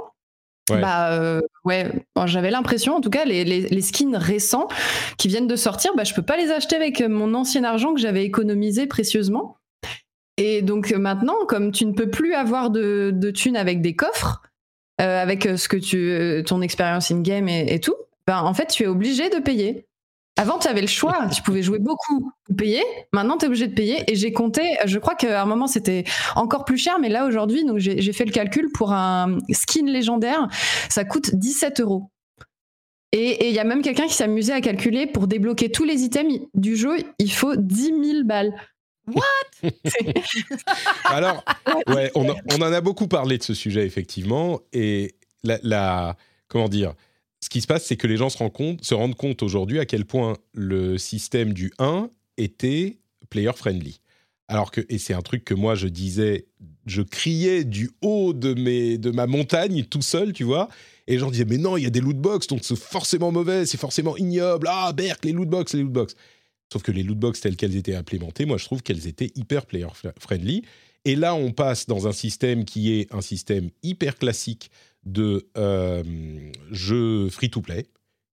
Bah 0.71 1.13
euh, 1.13 1.41
ouais, 1.65 1.91
j'avais 2.27 2.51
l'impression, 2.51 2.95
en 2.97 3.01
tout 3.01 3.09
cas, 3.09 3.25
les, 3.25 3.43
les, 3.43 3.81
skins 3.81 4.15
récents 4.15 4.69
qui 5.17 5.29
viennent 5.29 5.47
de 5.47 5.57
sortir, 5.57 5.93
bah, 5.97 6.05
je 6.05 6.13
peux 6.13 6.23
pas 6.23 6.37
les 6.37 6.51
acheter 6.51 6.77
avec 6.77 7.01
mon 7.01 7.33
ancien 7.33 7.65
argent 7.65 7.95
que 7.95 8.01
j'avais 8.01 8.25
économisé 8.25 8.87
précieusement. 8.87 9.57
Et 10.37 10.61
donc 10.61 10.93
maintenant, 10.93 11.47
comme 11.49 11.73
tu 11.73 11.87
ne 11.87 11.93
peux 11.93 12.11
plus 12.11 12.35
avoir 12.35 12.69
de, 12.69 13.11
de 13.15 13.31
thunes 13.31 13.57
avec 13.57 13.81
des 13.81 13.97
coffres, 13.97 14.43
euh, 15.01 15.23
avec 15.23 15.45
ce 15.45 15.69
que 15.69 15.79
tu, 15.79 16.45
ton 16.45 16.61
expérience 16.61 17.11
in 17.11 17.23
game 17.23 17.49
et, 17.49 17.73
et 17.73 17.81
tout, 17.81 17.97
ben 18.27 18.43
en 18.43 18.53
fait, 18.53 18.67
tu 18.67 18.83
es 18.83 18.87
obligé 18.87 19.31
de 19.31 19.39
payer. 19.39 19.88
Avant, 20.39 20.61
tu 20.61 20.69
avais 20.69 20.81
le 20.81 20.87
choix. 20.87 21.27
Tu 21.35 21.43
pouvais 21.43 21.65
jouer 21.65 21.81
beaucoup 21.81 22.33
ou 22.49 22.55
payer. 22.55 22.85
Maintenant, 23.13 23.37
tu 23.37 23.45
es 23.45 23.49
obligé 23.49 23.67
de 23.67 23.75
payer. 23.75 24.05
Et 24.07 24.15
j'ai 24.15 24.33
compté, 24.33 24.77
je 24.85 24.99
crois 25.01 25.17
qu'à 25.17 25.43
un 25.43 25.47
moment, 25.47 25.67
c'était 25.67 26.05
encore 26.37 26.65
plus 26.65 26.79
cher. 26.79 27.01
Mais 27.01 27.09
là, 27.09 27.27
aujourd'hui, 27.27 27.65
j'ai 27.77 28.13
fait 28.13 28.25
le 28.25 28.31
calcul 28.31 28.71
pour 28.73 28.93
un 28.93 29.39
skin 29.51 29.87
légendaire. 29.87 30.47
Ça 30.89 31.05
coûte 31.05 31.35
17 31.35 31.81
euros. 31.81 32.11
Et 33.11 33.49
il 33.49 33.55
y 33.55 33.59
a 33.59 33.65
même 33.65 33.83
quelqu'un 33.83 34.07
qui 34.07 34.15
s'amusait 34.15 34.53
à 34.53 34.61
calculer 34.61 35.07
pour 35.09 35.27
débloquer 35.27 35.73
tous 35.73 35.85
les 35.85 36.03
items 36.03 36.41
du 36.55 36.77
jeu, 36.77 36.99
il 37.19 37.33
faut 37.33 37.57
10 37.57 37.85
000 37.87 38.25
balles. 38.25 38.55
What? 39.09 39.71
Alors, 41.07 41.43
ouais, 41.89 42.13
on, 42.15 42.29
en 42.29 42.73
a 42.73 42.81
beaucoup 42.81 43.09
parlé 43.09 43.39
de 43.39 43.43
ce 43.43 43.55
sujet, 43.55 43.87
effectivement. 43.87 44.61
Et 44.73 45.17
la 45.43 46.17
comment 46.49 46.69
dire 46.69 46.95
ce 47.41 47.49
qui 47.49 47.61
se 47.61 47.67
passe, 47.67 47.85
c'est 47.85 47.97
que 47.97 48.07
les 48.07 48.17
gens 48.17 48.31
se, 48.31 48.39
rendent 48.95 49.15
compte, 49.15 49.43
aujourd'hui 49.43 49.79
à 49.79 49.87
quel 49.87 50.05
point 50.05 50.37
le 50.53 50.99
système 50.99 51.53
du 51.53 51.73
1 51.79 52.11
était 52.37 52.99
player 53.31 53.53
friendly. 53.55 54.01
Alors 54.49 54.71
que, 54.71 54.81
et 54.89 54.99
c'est 54.99 55.15
un 55.15 55.21
truc 55.21 55.45
que 55.45 55.55
moi 55.55 55.75
je 55.75 55.89
disais, 55.89 56.47
je 56.87 57.03
criais 57.03 57.65
du 57.65 57.91
haut 58.01 58.33
de, 58.33 58.55
mes, 58.55 58.97
de 58.99 59.11
ma 59.11 59.27
montagne 59.27 59.85
tout 59.85 60.03
seul, 60.03 60.33
tu 60.33 60.45
vois, 60.45 60.69
et 61.07 61.13
les 61.13 61.19
gens 61.19 61.31
disaient, 61.31 61.45
mais 61.45 61.59
non, 61.59 61.77
il 61.77 61.85
y 61.85 61.87
a 61.87 61.91
des 61.91 62.01
lootbox, 62.01 62.47
donc 62.49 62.61
c'est 62.63 62.79
forcément 62.79 63.31
mauvais, 63.31 63.67
c'est 63.67 63.79
forcément 63.79 64.17
ignoble, 64.17 64.67
ah, 64.71 64.93
Berk, 64.93 65.25
les 65.25 65.33
lootbox, 65.33 65.75
les 65.75 65.83
lootbox. 65.83 66.15
Sauf 66.73 66.83
que 66.83 66.93
les 66.93 67.03
lootbox 67.03 67.41
telles 67.41 67.57
qu'elles 67.57 67.77
étaient 67.77 67.95
implémentées, 67.95 68.47
moi 68.47 68.59
je 68.59 68.65
trouve 68.65 68.83
qu'elles 68.83 69.07
étaient 69.07 69.31
hyper 69.37 69.67
player 69.67 69.87
friendly. 70.19 70.63
Et 71.05 71.17
là, 71.17 71.35
on 71.35 71.53
passe 71.53 71.87
dans 71.87 72.07
un 72.07 72.13
système 72.13 72.65
qui 72.65 72.93
est 72.93 73.15
un 73.15 73.21
système 73.21 73.71
hyper 73.83 74.19
classique 74.19 74.71
de 75.13 75.49
euh, 75.57 76.03
jeux 76.71 77.29
free-to-play. 77.31 77.87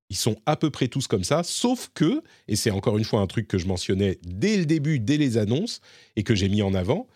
Ils 0.09 0.15
sont 0.15 0.35
à 0.45 0.55
peu 0.55 0.69
près 0.69 0.87
tous 0.87 1.07
comme 1.07 1.23
ça, 1.23 1.41
sauf 1.43 1.89
que, 1.93 2.21
et 2.47 2.55
c'est 2.55 2.69
encore 2.69 2.97
une 2.97 3.03
fois 3.03 3.21
un 3.21 3.27
truc 3.27 3.47
que 3.47 3.57
je 3.57 3.65
mentionnais 3.65 4.19
dès 4.23 4.57
le 4.57 4.65
début, 4.65 4.99
dès 4.99 5.17
les 5.17 5.37
annonces, 5.37 5.81
et 6.15 6.23
que 6.23 6.35
j'ai 6.35 6.47
mis 6.47 6.61
en 6.61 6.73
avant, 6.73 7.07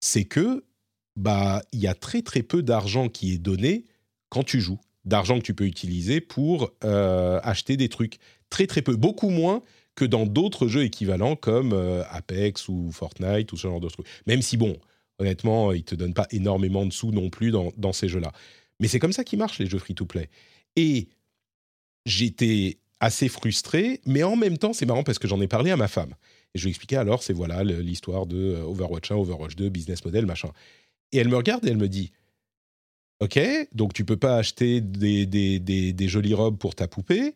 c'est 0.00 0.24
que 0.24 0.64
bah 1.16 1.62
il 1.72 1.80
y 1.80 1.86
a 1.86 1.94
très 1.94 2.22
très 2.22 2.42
peu 2.42 2.62
d'argent 2.62 3.08
qui 3.08 3.32
est 3.32 3.38
donné 3.38 3.84
quand 4.28 4.44
tu 4.44 4.60
joues, 4.60 4.78
d'argent 5.04 5.38
que 5.38 5.44
tu 5.44 5.54
peux 5.54 5.64
utiliser 5.66 6.20
pour 6.20 6.70
euh, 6.84 7.40
acheter 7.42 7.76
des 7.76 7.88
trucs. 7.88 8.18
Très 8.48 8.66
très 8.68 8.82
peu, 8.82 8.94
beaucoup 8.94 9.30
moins 9.30 9.62
que 9.96 10.04
dans 10.04 10.26
d'autres 10.26 10.68
jeux 10.68 10.84
équivalents 10.84 11.34
comme 11.34 11.72
euh, 11.72 12.04
Apex 12.10 12.68
ou 12.68 12.92
Fortnite 12.92 13.52
ou 13.52 13.56
ce 13.56 13.66
genre 13.66 13.80
de 13.80 13.88
trucs. 13.88 14.06
Même 14.26 14.42
si 14.42 14.56
bon, 14.56 14.76
honnêtement, 15.18 15.72
ils 15.72 15.84
te 15.84 15.94
donnent 15.94 16.14
pas 16.14 16.28
énormément 16.30 16.86
de 16.86 16.92
sous 16.92 17.10
non 17.10 17.30
plus 17.30 17.50
dans, 17.50 17.72
dans 17.76 17.92
ces 17.92 18.08
jeux-là. 18.08 18.32
Mais 18.80 18.88
c'est 18.88 18.98
comme 18.98 19.12
ça 19.12 19.24
qu'ils 19.24 19.38
marchent 19.38 19.58
les 19.58 19.66
jeux 19.66 19.78
free-to-play. 19.78 20.28
Et 20.76 21.08
j'étais 22.04 22.78
assez 23.00 23.28
frustré, 23.28 24.00
mais 24.06 24.22
en 24.22 24.36
même 24.36 24.58
temps, 24.58 24.72
c'est 24.72 24.86
marrant 24.86 25.02
parce 25.02 25.18
que 25.18 25.28
j'en 25.28 25.40
ai 25.40 25.48
parlé 25.48 25.70
à 25.70 25.76
ma 25.76 25.88
femme. 25.88 26.14
Et 26.54 26.58
je 26.58 26.64
lui 26.64 26.68
ai 26.68 26.70
expliqué 26.70 26.96
alors, 26.96 27.22
c'est 27.22 27.32
voilà 27.32 27.64
l'histoire 27.64 28.26
de 28.26 28.36
euh, 28.36 28.62
Overwatch 28.62 29.10
1, 29.10 29.16
Overwatch 29.16 29.56
2, 29.56 29.68
business 29.68 30.04
model, 30.04 30.26
machin. 30.26 30.50
Et 31.12 31.18
elle 31.18 31.28
me 31.28 31.36
regarde 31.36 31.64
et 31.66 31.70
elle 31.70 31.76
me 31.76 31.88
dit 31.88 32.12
Ok, 33.20 33.38
donc 33.72 33.94
tu 33.94 34.04
peux 34.04 34.16
pas 34.16 34.36
acheter 34.36 34.80
des, 34.80 35.24
des, 35.24 35.58
des, 35.58 36.08
jolies 36.08 36.34
robes 36.34 36.58
pour 36.58 36.74
ta 36.74 36.86
poupée, 36.86 37.34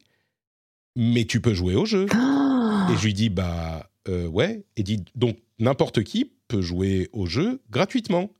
mais 0.95 1.25
tu 1.25 1.41
peux 1.41 1.55
jouer 1.55 1.75
au 1.75 1.87
jeu. 1.87 2.05
et 2.91 2.97
je 2.97 3.05
lui 3.05 3.15
dis 3.15 3.31
Bah 3.31 3.91
euh, 4.09 4.27
ouais. 4.27 4.65
Et 4.77 4.83
dit 4.83 5.05
Donc 5.15 5.39
n'importe 5.59 6.03
qui 6.03 6.33
peut 6.49 6.63
jouer 6.63 7.09
au 7.13 7.27
jeu 7.27 7.63
gratuitement. 7.71 8.31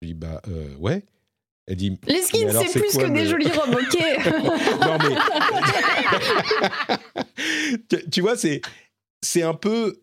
Je 0.00 0.06
lui 0.06 0.14
dis 0.14 0.18
Bah 0.18 0.40
euh, 0.48 0.74
ouais. 0.76 1.04
Elle 1.66 1.76
dit, 1.76 1.98
les 2.06 2.20
skins, 2.20 2.50
c'est 2.68 2.78
plus 2.78 2.96
que 2.96 3.10
des 3.10 3.26
jolies 3.26 3.48
robes, 3.48 3.74
ok 3.74 3.98
Non, 4.80 4.98
mais. 7.88 7.96
tu, 8.10 8.20
vois, 8.20 8.36
c'est, 8.36 8.60
c'est 9.22 9.42
un 9.42 9.54
peu. 9.54 10.00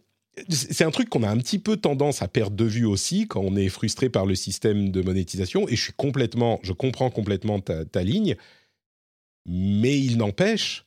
C'est 0.49 0.85
un 0.85 0.91
truc 0.91 1.09
qu'on 1.09 1.23
a 1.23 1.29
un 1.29 1.37
petit 1.37 1.59
peu 1.59 1.77
tendance 1.77 2.21
à 2.23 2.27
perdre 2.27 2.55
de 2.55 2.65
vue 2.65 2.85
aussi 2.85 3.27
quand 3.27 3.41
on 3.41 3.55
est 3.55 3.69
frustré 3.69 4.09
par 4.09 4.25
le 4.25 4.33
système 4.33 4.89
de 4.89 5.01
monétisation. 5.01 5.67
Et 5.67 5.75
je 5.75 5.83
suis 5.83 5.93
complètement. 5.93 6.59
Je 6.63 6.73
comprends 6.73 7.11
complètement 7.11 7.59
ta, 7.59 8.03
ligne. 8.03 8.35
Mais 9.45 9.99
il 9.99 10.17
n'empêche, 10.17 10.85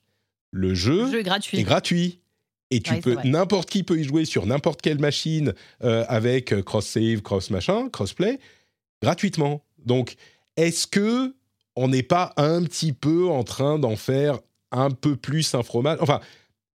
le 0.50 0.74
jeu, 0.74 1.18
est 1.18 1.22
gratuit. 1.22 1.58
Est 1.58 1.64
gratuit. 1.64 2.20
Et 2.70 2.80
tu 2.80 2.94
peux, 3.00 3.16
n'importe 3.24 3.70
qui 3.70 3.84
peut 3.84 3.98
y 4.00 4.04
jouer 4.04 4.24
sur 4.24 4.46
n'importe 4.46 4.82
quelle 4.82 4.98
machine 4.98 5.52
euh, 5.84 6.04
avec 6.08 6.52
euh, 6.52 6.62
cross 6.62 6.86
save, 6.86 7.20
cross 7.20 7.50
machin, 7.50 7.88
crossplay, 7.90 8.40
gratuitement. 9.02 9.62
Donc, 9.84 10.16
est-ce 10.56 10.86
que 10.86 11.34
on 11.76 11.88
n'est 11.88 12.02
pas 12.02 12.32
un 12.36 12.62
petit 12.62 12.92
peu 12.92 13.28
en 13.28 13.42
train 13.42 13.78
d'en 13.78 13.96
faire 13.96 14.38
un 14.70 14.90
peu 14.90 15.16
plus 15.16 15.54
un 15.54 15.62
fromage? 15.62 15.98
Enfin, 16.00 16.20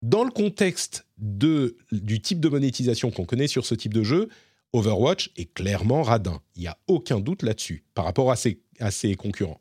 dans 0.01 0.23
le 0.23 0.31
contexte 0.31 1.05
de, 1.17 1.77
du 1.91 2.21
type 2.21 2.39
de 2.39 2.49
monétisation 2.49 3.11
qu'on 3.11 3.25
connaît 3.25 3.47
sur 3.47 3.65
ce 3.65 3.75
type 3.75 3.93
de 3.93 4.03
jeu, 4.03 4.29
Overwatch 4.73 5.31
est 5.37 5.53
clairement 5.53 6.03
radin. 6.03 6.41
Il 6.55 6.61
n'y 6.61 6.67
a 6.67 6.77
aucun 6.87 7.19
doute 7.19 7.43
là-dessus 7.43 7.83
par 7.93 8.05
rapport 8.05 8.31
à 8.31 8.35
ses, 8.35 8.61
à 8.79 8.91
ses 8.91 9.15
concurrents. 9.15 9.59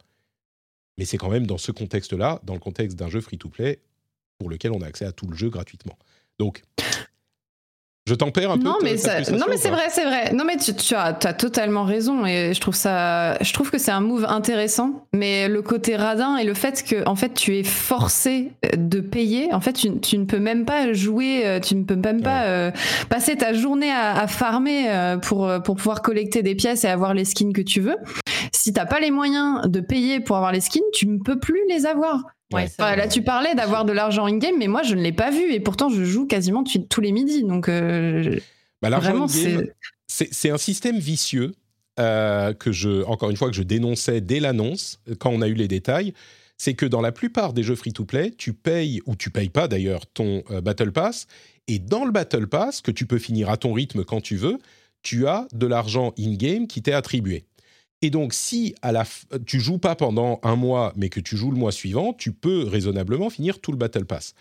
Mais 0.99 1.05
c'est 1.05 1.19
quand 1.19 1.31
même 1.31 1.47
dans 1.47 1.59
ce 1.59 1.73
contexte-là, 1.73 2.41
dans 2.45 2.55
le 2.55 2.61
contexte 2.61 2.99
d'un 2.99 3.09
jeu 3.09 3.21
free-to-play, 3.21 3.81
pour 4.39 4.51
lequel 4.51 4.73
on 4.73 4.81
a 4.83 4.87
accès 4.87 5.05
à 5.05 5.13
tout 5.13 5.27
le 5.27 5.37
jeu 5.37 5.51
gratuitement. 5.51 5.99
Donc, 6.39 6.63
je 8.07 8.15
t'en 8.15 8.31
perds 8.31 8.51
un 8.51 8.59
peu. 8.59 8.65
Non, 8.65 8.77
mais, 8.83 8.97
non, 9.33 9.47
mais 9.49 9.57
c'est 9.57 9.71
vrai, 9.71 9.85
c'est 9.89 10.05
vrai. 10.05 10.33
Non, 10.35 10.45
mais 10.45 10.59
tu, 10.59 10.95
as, 10.95 11.17
as, 11.25 11.33
totalement 11.33 11.85
raison 11.85 12.27
et 12.27 12.53
je 12.53 12.61
trouve 12.61 12.75
ça, 12.75 13.39
je 13.43 13.51
trouve 13.55 13.71
que 13.71 13.79
c'est 13.79 13.93
un 13.93 14.03
move 14.03 14.27
intéressant. 14.29 15.07
Mais 15.15 15.49
le 15.49 15.63
côté 15.63 15.97
radin 15.97 16.37
et 16.37 16.45
le 16.45 16.53
fait 16.53 16.85
que, 16.85 17.09
en 17.09 17.17
fait, 17.17 17.33
tu 17.33 17.57
es 17.57 17.65
forcé 17.65 18.53
de 18.77 19.01
payer. 19.01 19.55
En 19.55 19.63
fait, 19.63 19.73
tu, 19.73 20.19
ne 20.19 20.25
peux 20.27 20.39
même 20.39 20.67
pas 20.67 20.93
jouer, 20.93 21.47
euh, 21.47 21.61
tu 21.61 21.77
ne 21.77 21.85
peux 21.85 21.97
même 21.97 22.21
pas 22.21 22.45
euh, 22.45 22.71
passer 23.09 23.37
ta 23.37 23.55
journée 23.55 23.91
à, 23.91 24.27
farmer 24.27 24.91
euh, 24.91 25.17
pour 25.17 25.51
pour 25.65 25.77
pouvoir 25.77 26.03
collecter 26.03 26.43
des 26.43 26.55
pièces 26.55 26.85
et 26.85 26.89
avoir 26.89 27.15
les 27.15 27.25
skins 27.25 27.55
que 27.55 27.63
tu 27.63 27.81
veux. 27.81 27.97
Si 28.53 28.75
t'as 28.75 28.87
pas 28.87 29.01
les 29.01 29.11
moyens 29.11 29.63
de 29.67 29.81
payer 29.81 30.21
pour 30.21 30.37
avoir 30.37 30.53
les 30.53 30.61
skins, 30.61 30.83
tu 30.93 31.07
ne 31.07 31.19
peux 31.19 31.39
plus 31.39 31.61
les 31.69 31.87
avoir. 31.87 32.34
Ouais, 32.53 32.69
là, 32.79 33.09
tu 33.09 33.23
parlais 33.23 33.55
d'avoir 33.55 33.85
de 33.85 33.93
l'argent 33.93 34.27
in-game, 34.27 34.55
mais 34.59 34.69
moi, 34.69 34.83
je 34.83 34.95
ne 34.95 35.03
l'ai 35.03 35.13
pas 35.13 35.31
vu. 35.31 35.53
Et 35.53 35.61
pourtant, 35.61 35.89
je 35.89 36.05
joue 36.05 36.27
quasiment 36.27 36.65
tous 36.89 37.01
les 37.01 37.13
midis. 37.13 37.43
Donc, 37.43 37.69
euh, 37.69 38.39
bah, 38.83 38.91
l'argent 38.91 39.27
c'est 40.07 40.51
un 40.51 40.59
système 40.59 40.99
vicieux 40.99 41.55
euh, 41.99 42.53
que 42.53 42.71
je, 42.71 43.05
encore 43.05 43.31
une 43.31 43.37
fois, 43.37 43.49
que 43.49 43.57
je 43.57 43.63
dénonçais 43.63 44.21
dès 44.21 44.39
l'annonce, 44.39 45.01
quand 45.19 45.31
on 45.31 45.43
a 45.43 45.49
eu 45.49 45.55
les 45.55 45.69
détails. 45.69 46.13
C'est 46.57 46.75
que 46.75 46.87
dans 46.87 47.01
la 47.01 47.11
plupart 47.11 47.53
des 47.53 47.65
jeux 47.65 47.75
free-to-play, 47.75 48.31
tu 48.31 48.53
payes, 48.53 49.01
ou 49.07 49.17
tu 49.17 49.31
payes 49.31 49.49
pas 49.49 49.67
d'ailleurs, 49.67 50.07
ton 50.07 50.45
euh, 50.51 50.61
Battle 50.61 50.93
Pass. 50.93 51.27
Et 51.67 51.81
dans 51.81 52.05
le 52.05 52.13
Battle 52.13 52.47
Pass, 52.47 52.81
que 52.81 52.93
tu 52.93 53.07
peux 53.07 53.19
finir 53.19 53.51
à 53.51 53.57
ton 53.57 53.73
rythme 53.73 54.05
quand 54.05 54.21
tu 54.21 54.37
veux, 54.37 54.59
tu 55.03 55.27
as 55.27 55.49
de 55.53 55.67
l'argent 55.67 56.13
in-game 56.19 56.69
qui 56.69 56.81
t'est 56.81 56.93
attribué. 56.93 57.45
Et 58.03 58.11
donc, 58.11 58.35
si 58.35 58.75
à 58.83 58.93
la 58.93 59.05
tu 59.47 59.61
joues 59.61 59.79
pas 59.79 59.95
pendant 59.95 60.41
un 60.43 60.57
mois, 60.57 60.93
mais 60.97 61.09
que 61.09 61.21
tu 61.21 61.37
joues 61.37 61.51
le 61.51 61.57
mois 61.57 61.73
suivant, 61.73 62.13
tu 62.13 62.33
peux 62.33 62.65
raisonnablement 62.65 63.31
finir 63.31 63.61
tout 63.61 63.73
le 63.73 63.79
Battle 63.79 64.05
Pass. 64.05 64.35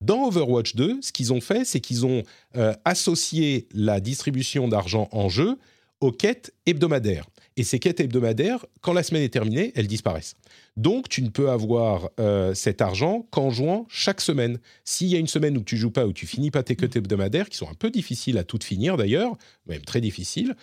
Dans 0.00 0.26
Overwatch 0.28 0.76
2, 0.76 1.00
ce 1.02 1.10
qu'ils 1.10 1.32
ont 1.32 1.40
fait, 1.40 1.64
c'est 1.64 1.80
qu'ils 1.80 2.06
ont 2.06 2.22
euh, 2.56 2.72
associé 2.84 3.66
la 3.74 3.98
distribution 4.00 4.68
d'argent 4.68 5.08
en 5.10 5.28
jeu 5.28 5.58
aux 6.00 6.12
quêtes 6.12 6.54
hebdomadaires. 6.66 7.26
Et 7.56 7.64
ces 7.64 7.80
quêtes 7.80 7.98
hebdomadaires, 7.98 8.64
quand 8.80 8.92
la 8.92 9.02
semaine 9.02 9.24
est 9.24 9.32
terminée, 9.32 9.72
elles 9.74 9.88
disparaissent. 9.88 10.36
Donc, 10.76 11.08
tu 11.08 11.22
ne 11.22 11.28
peux 11.28 11.50
avoir 11.50 12.08
euh, 12.20 12.54
cet 12.54 12.80
argent 12.80 13.26
qu'en 13.32 13.50
jouant 13.50 13.84
chaque 13.88 14.20
semaine. 14.20 14.60
S'il 14.84 15.08
y 15.08 15.16
a 15.16 15.18
une 15.18 15.26
semaine 15.26 15.58
où 15.58 15.62
tu 15.62 15.76
joues 15.76 15.90
pas, 15.90 16.06
où 16.06 16.12
tu 16.12 16.26
finis 16.26 16.52
pas 16.52 16.62
tes 16.62 16.76
quêtes 16.76 16.94
hebdomadaires, 16.94 17.48
qui 17.48 17.56
sont 17.56 17.68
un 17.68 17.74
peu 17.74 17.90
difficiles 17.90 18.38
à 18.38 18.44
toutes 18.44 18.62
finir 18.62 18.96
d'ailleurs, 18.96 19.36
même 19.66 19.82
très 19.82 20.00
difficiles, 20.00 20.54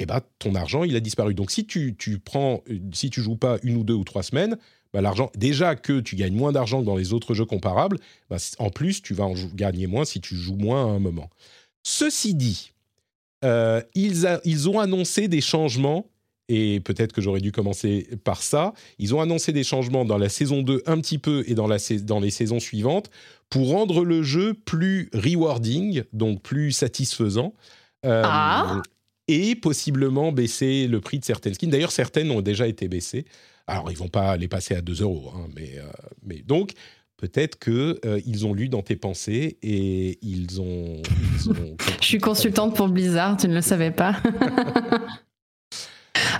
eh 0.00 0.06
ben, 0.06 0.20
ton 0.38 0.54
argent, 0.54 0.84
il 0.84 0.94
a 0.96 1.00
disparu. 1.00 1.34
Donc, 1.34 1.50
si 1.50 1.66
tu, 1.66 1.96
tu 1.96 2.18
prends, 2.18 2.62
si 2.92 3.10
tu 3.10 3.20
joues 3.20 3.36
pas 3.36 3.58
une 3.62 3.76
ou 3.76 3.84
deux 3.84 3.94
ou 3.94 4.04
trois 4.04 4.22
semaines, 4.22 4.56
bah, 4.92 5.00
l'argent, 5.00 5.30
déjà 5.36 5.74
que 5.74 6.00
tu 6.00 6.16
gagnes 6.16 6.34
moins 6.34 6.52
d'argent 6.52 6.80
que 6.80 6.86
dans 6.86 6.96
les 6.96 7.12
autres 7.12 7.34
jeux 7.34 7.44
comparables, 7.44 7.98
bah, 8.30 8.36
en 8.58 8.70
plus, 8.70 9.02
tu 9.02 9.14
vas 9.14 9.24
en 9.24 9.34
gagner 9.54 9.86
moins 9.86 10.04
si 10.04 10.20
tu 10.20 10.36
joues 10.36 10.56
moins 10.56 10.86
à 10.86 10.88
un 10.88 10.98
moment. 10.98 11.30
Ceci 11.82 12.34
dit, 12.34 12.72
euh, 13.44 13.82
ils, 13.94 14.26
ils 14.44 14.68
ont 14.68 14.78
annoncé 14.78 15.28
des 15.28 15.40
changements, 15.40 16.06
et 16.48 16.80
peut-être 16.80 17.12
que 17.12 17.20
j'aurais 17.20 17.40
dû 17.40 17.52
commencer 17.52 18.08
par 18.24 18.42
ça. 18.42 18.72
Ils 18.98 19.14
ont 19.14 19.20
annoncé 19.20 19.52
des 19.52 19.64
changements 19.64 20.04
dans 20.04 20.16
la 20.16 20.30
saison 20.30 20.62
2 20.62 20.82
un 20.86 20.98
petit 21.00 21.18
peu 21.18 21.44
et 21.46 21.54
dans, 21.54 21.66
la, 21.66 21.76
dans 22.02 22.20
les 22.20 22.30
saisons 22.30 22.58
suivantes 22.60 23.10
pour 23.50 23.70
rendre 23.70 24.04
le 24.04 24.22
jeu 24.22 24.54
plus 24.54 25.10
rewarding, 25.12 26.04
donc 26.12 26.42
plus 26.42 26.72
satisfaisant. 26.72 27.52
Euh, 28.06 28.22
ah. 28.24 28.80
Et 29.28 29.54
possiblement 29.54 30.32
baisser 30.32 30.86
le 30.86 31.00
prix 31.00 31.18
de 31.18 31.24
certaines 31.24 31.54
skins. 31.54 31.70
D'ailleurs, 31.70 31.92
certaines 31.92 32.30
ont 32.30 32.40
déjà 32.40 32.66
été 32.66 32.88
baissées. 32.88 33.26
Alors, 33.66 33.90
ils 33.90 33.98
vont 33.98 34.08
pas 34.08 34.36
les 34.38 34.48
passer 34.48 34.74
à 34.74 34.80
2 34.80 35.02
euros, 35.02 35.30
hein, 35.36 35.46
mais, 35.54 35.74
euh, 35.76 35.82
mais 36.24 36.40
donc 36.40 36.72
peut-être 37.18 37.58
que 37.58 38.00
euh, 38.06 38.18
ils 38.24 38.46
ont 38.46 38.54
lu 38.54 38.70
dans 38.70 38.80
tes 38.80 38.96
pensées 38.96 39.58
et 39.62 40.18
ils 40.22 40.62
ont. 40.62 41.02
Je 42.00 42.06
suis 42.06 42.18
consultante 42.18 42.74
pour 42.74 42.88
Blizzard, 42.88 43.36
tu 43.36 43.48
ne 43.48 43.54
le 43.54 43.60
savais 43.60 43.90
pas. 43.90 44.16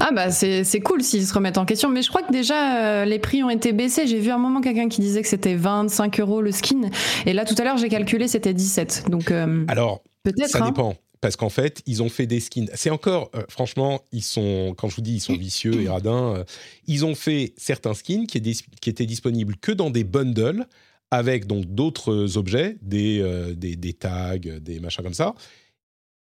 ah 0.01 0.11
bah 0.15 0.31
c'est 0.31 0.81
cool 0.81 1.03
s'ils 1.03 1.27
se 1.27 1.35
remettent 1.35 1.59
en 1.59 1.67
question, 1.67 1.91
mais 1.91 2.01
je 2.01 2.09
crois 2.09 2.23
que 2.23 2.33
déjà 2.33 3.03
euh, 3.03 3.05
les 3.05 3.19
prix 3.19 3.43
ont 3.43 3.51
été 3.51 3.75
baissés. 3.75 4.07
J'ai 4.07 4.21
vu 4.21 4.31
un 4.31 4.39
moment 4.39 4.63
quelqu'un 4.63 4.89
qui 4.89 5.03
disait 5.03 5.21
que 5.21 5.29
c'était 5.29 5.57
25 5.57 6.21
euros 6.21 6.41
le 6.41 6.53
skin, 6.53 6.89
et 7.27 7.35
là 7.35 7.45
tout 7.45 7.57
à 7.59 7.65
l'heure 7.65 7.77
j'ai 7.77 7.91
calculé 7.91 8.27
c'était 8.27 8.55
17. 8.55 9.11
Donc 9.11 9.31
alors 9.31 10.03
ça 10.47 10.63
hein. 10.63 10.69
dépend 10.69 10.95
parce 11.21 11.37
qu'en 11.37 11.49
fait, 11.49 11.83
ils 11.87 12.03
ont 12.03 12.09
fait 12.09 12.27
des 12.27 12.41
skins. 12.41 12.69
C'est 12.75 12.91
encore, 12.91 13.31
euh, 13.35 13.43
franchement, 13.49 14.03
ils 14.13 14.23
sont, 14.23 14.75
quand 14.77 14.89
je 14.89 14.97
vous 14.97 15.03
dis, 15.03 15.15
ils 15.15 15.21
sont 15.21 15.37
vicieux 15.37 15.83
et 15.83 15.89
radins. 15.89 16.37
Euh, 16.37 16.45
ils 16.87 17.05
ont 17.05 17.15
fait 17.15 17.55
certains 17.57 17.95
skins 17.95 18.27
qui, 18.27 18.41
qui, 18.41 18.91
étaient 18.91 19.07
disponibles 19.07 19.57
que 19.57 19.73
dans 19.73 19.91
des 19.91 20.05
bundles 20.05 20.67
avec 21.11 21.47
donc 21.47 21.65
d'autres 21.65 22.37
objets, 22.37 22.77
des, 22.83 23.21
euh, 23.21 23.55
des, 23.55 23.77
des, 23.77 23.95
tags, 23.95 24.39
des 24.39 24.81
machins 24.81 25.03
comme 25.03 25.15
ça. 25.15 25.35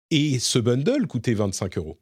Et 0.09 0.39
ce 0.39 0.59
bundle 0.59 1.07
coûtait 1.07 1.33
25 1.33 1.77
euros. 1.77 1.97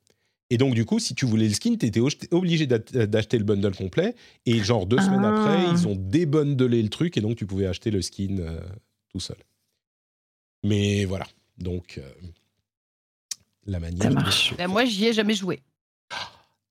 Et 0.49 0.57
donc, 0.57 0.73
du 0.73 0.83
coup, 0.83 0.97
si 0.97 1.13
tu 1.13 1.25
voulais 1.25 1.47
le 1.47 1.53
skin, 1.53 1.75
tu 1.75 1.85
étais 1.85 2.01
obligé 2.31 2.65
d'acheter 2.65 3.37
le 3.37 3.43
bundle 3.43 3.75
complet. 3.75 4.15
Et 4.47 4.63
genre 4.63 4.87
deux 4.87 4.97
semaines 4.97 5.25
après, 5.25 5.65
ah. 5.67 5.71
ils 5.71 5.87
ont 5.87 5.95
débundelé 5.95 6.81
le 6.81 6.89
truc 6.89 7.17
et 7.17 7.21
donc 7.21 7.35
tu 7.35 7.45
pouvais 7.45 7.67
acheter 7.67 7.91
le 7.91 8.01
skin 8.01 8.37
tout 9.09 9.19
seul. 9.19 9.37
Mais 10.63 11.05
voilà. 11.05 11.27
Donc, 11.59 11.99
la 13.69 13.79
manière. 13.79 14.11
Ben, 14.57 14.67
moi, 14.67 14.85
j'y 14.85 15.07
ai 15.07 15.13
jamais 15.13 15.33
joué. 15.33 15.61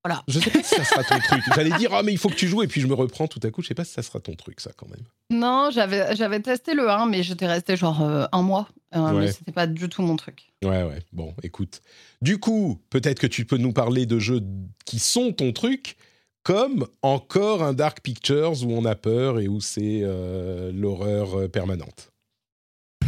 Voilà. 0.05 0.23
Je 0.29 0.39
sais 0.39 0.51
pas 0.51 0.62
si 0.62 0.75
ça 0.77 0.85
sera 0.85 1.05
ton 1.05 1.19
truc. 1.29 1.43
J'allais 1.55 1.77
dire, 1.77 1.93
ah, 1.93 2.03
mais 2.03 2.12
il 2.12 2.19
faut 2.19 2.29
que 2.29 2.35
tu 2.35 2.47
joues, 2.47 2.62
et 2.62 2.69
puis 2.69 2.81
je 2.81 2.87
me 2.87 2.95
reprends 2.95 3.27
tout 3.27 3.41
à 3.43 3.51
coup. 3.51 3.62
Je 3.62 3.69
sais 3.69 3.75
pas 3.75 3.85
si 3.85 3.93
ça 3.93 4.03
sera 4.03 4.20
ton 4.20 4.35
truc, 4.35 4.61
ça, 4.61 4.70
quand 4.77 4.89
même. 4.89 5.03
Non, 5.31 5.70
j'avais, 5.73 6.15
j'avais 6.15 6.41
testé 6.41 6.75
le 6.75 6.89
1, 6.89 7.07
mais 7.07 7.23
j'étais 7.23 7.47
resté 7.47 7.77
genre 7.77 8.03
euh, 8.03 8.27
un 8.33 8.43
mois. 8.43 8.69
Euh, 8.95 9.12
Mais 9.12 9.33
c'était 9.33 9.53
pas 9.53 9.66
du 9.66 9.89
tout 9.89 10.03
mon 10.03 10.16
truc. 10.16 10.51
Ouais, 10.65 10.83
ouais. 10.83 11.03
Bon, 11.12 11.35
écoute. 11.43 11.83
Du 12.23 12.39
coup, 12.39 12.81
peut-être 12.91 13.19
que 13.19 13.27
tu 13.27 13.45
peux 13.45 13.59
nous 13.59 13.73
parler 13.73 14.07
de 14.07 14.19
jeux 14.19 14.41
qui 14.87 14.99
sont 14.99 15.33
ton 15.33 15.53
truc, 15.53 15.97
comme 16.43 16.87
encore 17.03 17.62
un 17.62 17.75
Dark 17.75 18.01
Pictures 18.01 18.65
où 18.65 18.73
on 18.73 18.87
a 18.87 18.95
peur 18.95 19.41
et 19.41 19.49
où 19.49 19.61
c'est 19.61 20.01
euh, 20.03 20.73
l'horreur 20.73 21.39
euh, 21.39 21.49
permanente. 21.49 22.07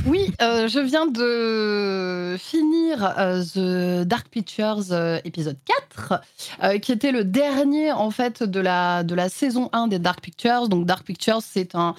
Oui, 0.06 0.32
euh, 0.40 0.66
je 0.66 0.80
viens 0.80 1.06
de 1.06 2.36
finir 2.38 3.14
euh, 3.18 3.44
The 3.44 4.08
Dark 4.08 4.28
Pictures 4.28 4.92
euh, 4.92 5.18
épisode 5.24 5.58
4, 5.98 6.80
qui 6.80 6.92
était 6.92 7.12
le 7.12 7.22
dernier 7.22 7.92
en 7.92 8.10
fait 8.10 8.42
de 8.42 8.60
la, 8.60 9.04
de 9.04 9.14
la 9.14 9.28
saison 9.28 9.68
1 9.72 9.88
des 9.88 9.98
Dark 9.98 10.20
Pictures. 10.20 10.68
Donc 10.68 10.86
Dark 10.86 11.04
Pictures, 11.04 11.40
c'est 11.42 11.74
un 11.74 11.94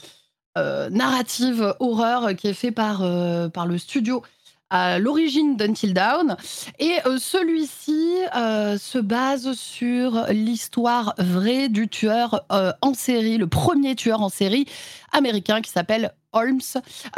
narrative 0.57 1.76
horreur 1.80 2.35
qui 2.35 2.47
est 2.47 2.53
fait 2.53 2.72
par, 2.72 2.99
par 3.51 3.65
le 3.65 3.77
studio 3.77 4.22
à 4.69 4.99
l'origine 4.99 5.55
d'Until 5.55 5.93
Dawn. 5.93 6.35
Et 6.80 6.97
celui-ci 7.18 8.15
se 8.34 8.97
base 8.97 9.53
sur 9.53 10.26
l'histoire 10.30 11.13
vraie 11.18 11.69
du 11.69 11.88
tueur 11.88 12.45
en 12.49 12.93
série, 12.93 13.38
le 13.38 13.47
premier 13.47 13.95
tueur 13.95 14.22
en 14.22 14.30
série 14.30 14.65
américain 15.13 15.61
qui 15.61 15.72
s'appelle 15.72 16.11
Holmes, 16.33 16.59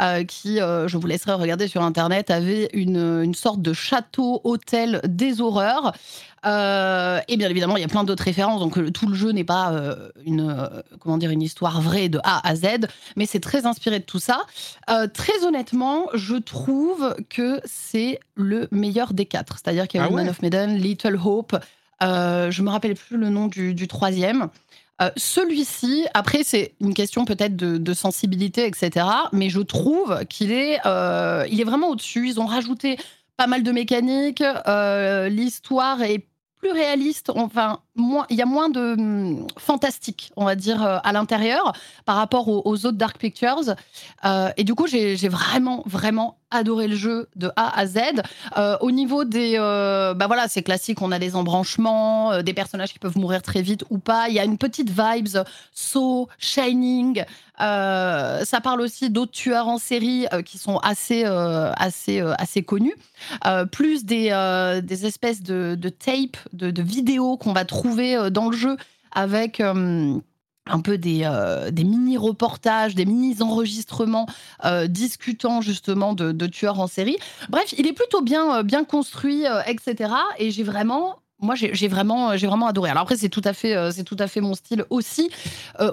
euh, 0.00 0.24
qui, 0.24 0.60
euh, 0.60 0.88
je 0.88 0.96
vous 0.96 1.06
laisserai 1.06 1.32
regarder 1.32 1.68
sur 1.68 1.82
Internet, 1.82 2.30
avait 2.30 2.68
une, 2.72 3.22
une 3.22 3.34
sorte 3.34 3.62
de 3.62 3.72
château-hôtel 3.72 5.00
des 5.06 5.40
horreurs. 5.40 5.92
Euh, 6.46 7.20
et 7.28 7.36
bien 7.36 7.48
évidemment, 7.48 7.76
il 7.76 7.80
y 7.80 7.84
a 7.84 7.88
plein 7.88 8.04
d'autres 8.04 8.24
références, 8.24 8.60
donc 8.60 8.92
tout 8.92 9.08
le 9.08 9.14
jeu 9.14 9.30
n'est 9.30 9.44
pas 9.44 9.72
une, 10.26 10.68
comment 11.00 11.16
dire, 11.16 11.30
une 11.30 11.40
histoire 11.40 11.80
vraie 11.80 12.10
de 12.10 12.20
A 12.22 12.46
à 12.46 12.54
Z, 12.54 12.86
mais 13.16 13.24
c'est 13.24 13.40
très 13.40 13.64
inspiré 13.64 13.98
de 13.98 14.04
tout 14.04 14.18
ça. 14.18 14.42
très 15.14 15.44
honnêtement, 15.46 16.08
je 16.12 16.36
trouve 16.36 17.16
que 17.30 17.60
c'est 17.64 18.20
le 18.34 18.68
meilleur 18.72 19.14
des 19.14 19.24
quatre. 19.24 19.56
C'est-à-dire 19.58 19.88
qu'il 19.88 20.00
y 20.00 20.02
a 20.02 20.06
ah 20.06 20.12
Man 20.12 20.28
of 20.28 20.42
Medan, 20.42 20.66
Little 20.66 21.18
Hope, 21.24 21.56
je 22.02 22.62
me 22.62 22.68
rappelle 22.68 22.94
plus 22.94 23.16
le 23.16 23.30
nom 23.30 23.46
du, 23.46 23.72
du 23.72 23.88
troisième. 23.88 24.50
Euh, 25.02 25.10
celui-ci, 25.16 26.06
après, 26.14 26.44
c'est 26.44 26.74
une 26.80 26.94
question 26.94 27.24
peut-être 27.24 27.56
de, 27.56 27.94
sensibilité, 27.94 28.66
etc. 28.66 29.06
Mais 29.32 29.48
je 29.48 29.60
trouve 29.60 30.24
qu'il 30.26 30.52
est, 30.52 30.78
euh, 30.86 31.44
est 31.44 31.64
vraiment 31.64 31.88
au-dessus. 31.88 32.28
Ils 32.28 32.40
ont 32.40 32.46
rajouté 32.46 32.98
pas 33.36 33.46
mal 33.46 33.62
de 33.62 33.72
mécaniques. 33.72 34.42
Euh, 34.68 35.28
l'histoire 35.28 36.02
est 36.02 36.26
plus 36.56 36.70
réaliste. 36.70 37.30
Enfin, 37.34 37.80
il 37.96 38.36
y 38.36 38.42
a 38.42 38.46
moins 38.46 38.68
de 38.68 38.94
hum, 38.94 39.46
fantastique, 39.58 40.32
on 40.36 40.44
va 40.44 40.56
dire, 40.56 40.82
à 40.82 41.12
l'intérieur 41.12 41.72
par 42.04 42.16
rapport 42.16 42.48
aux, 42.48 42.86
autres 42.86 42.98
Dark 42.98 43.18
Pictures. 43.18 43.74
et 44.56 44.64
du 44.64 44.74
coup, 44.74 44.86
j'ai 44.86 45.28
vraiment, 45.28 45.82
vraiment 45.86 46.36
adoré 46.54 46.86
le 46.88 46.96
jeu 46.96 47.28
de 47.36 47.50
A 47.56 47.78
à 47.78 47.86
Z. 47.86 47.98
Euh, 48.56 48.76
au 48.80 48.90
niveau 48.90 49.24
des, 49.24 49.54
euh, 49.58 50.14
bah 50.14 50.26
voilà, 50.26 50.48
c'est 50.48 50.62
classique, 50.62 51.02
on 51.02 51.12
a 51.12 51.18
des 51.18 51.36
embranchements, 51.36 52.32
euh, 52.32 52.42
des 52.42 52.54
personnages 52.54 52.92
qui 52.92 52.98
peuvent 52.98 53.18
mourir 53.18 53.42
très 53.42 53.62
vite 53.62 53.84
ou 53.90 53.98
pas. 53.98 54.28
Il 54.28 54.34
y 54.34 54.38
a 54.38 54.44
une 54.44 54.58
petite 54.58 54.90
vibes, 54.90 55.44
So, 55.72 56.28
Shining. 56.38 57.24
ça 57.58 58.60
parle 58.62 58.80
aussi 58.80 59.10
d'autres 59.10 59.32
tueurs 59.32 59.68
en 59.68 59.78
série 59.78 60.26
qui 60.44 60.58
sont 60.58 60.78
assez, 60.78 61.24
assez, 61.24 62.20
assez 62.20 62.62
connus. 62.62 62.94
plus 63.72 64.04
des, 64.04 64.30
des 64.82 65.06
espèces 65.06 65.42
de, 65.42 65.76
de 65.78 65.88
tapes, 65.88 66.36
de, 66.52 66.70
de 66.70 66.82
vidéos 66.82 67.36
qu'on 67.36 67.52
va 67.52 67.64
trouver 67.64 67.83
dans 68.30 68.50
le 68.50 68.56
jeu 68.56 68.76
avec 69.12 69.60
un 70.66 70.80
peu 70.80 70.98
des, 70.98 71.22
euh, 71.24 71.70
des 71.70 71.84
mini-reportages, 71.84 72.94
des 72.94 73.04
mini-enregistrements 73.04 74.26
euh, 74.64 74.86
discutant 74.86 75.60
justement 75.60 76.14
de, 76.14 76.46
tueurs 76.46 76.80
en 76.80 76.86
série. 76.86 77.16
Bref, 77.48 77.74
il 77.76 77.86
est 77.86 77.92
plutôt 77.92 78.22
bien, 78.22 78.58
euh, 78.58 78.62
bien 78.62 78.84
construit, 78.84 79.44
etc. 79.66 80.12
Et 80.38 80.50
j'ai 80.50 80.62
vraiment 80.62 81.16
moi 81.40 81.56
j'ai 81.56 81.88
vraiment 81.88 82.36
j'ai 82.36 82.46
vraiment 82.46 82.68
adoré 82.68 82.90
alors 82.90 83.02
après 83.02 83.16
c'est 83.16 83.28
tout 83.28 83.42
à 83.44 83.52
fait 83.52 83.76
c'est 83.92 84.04
tout 84.04 84.16
à 84.20 84.28
fait 84.28 84.40
mon 84.40 84.54
style 84.54 84.84
aussi 84.88 85.30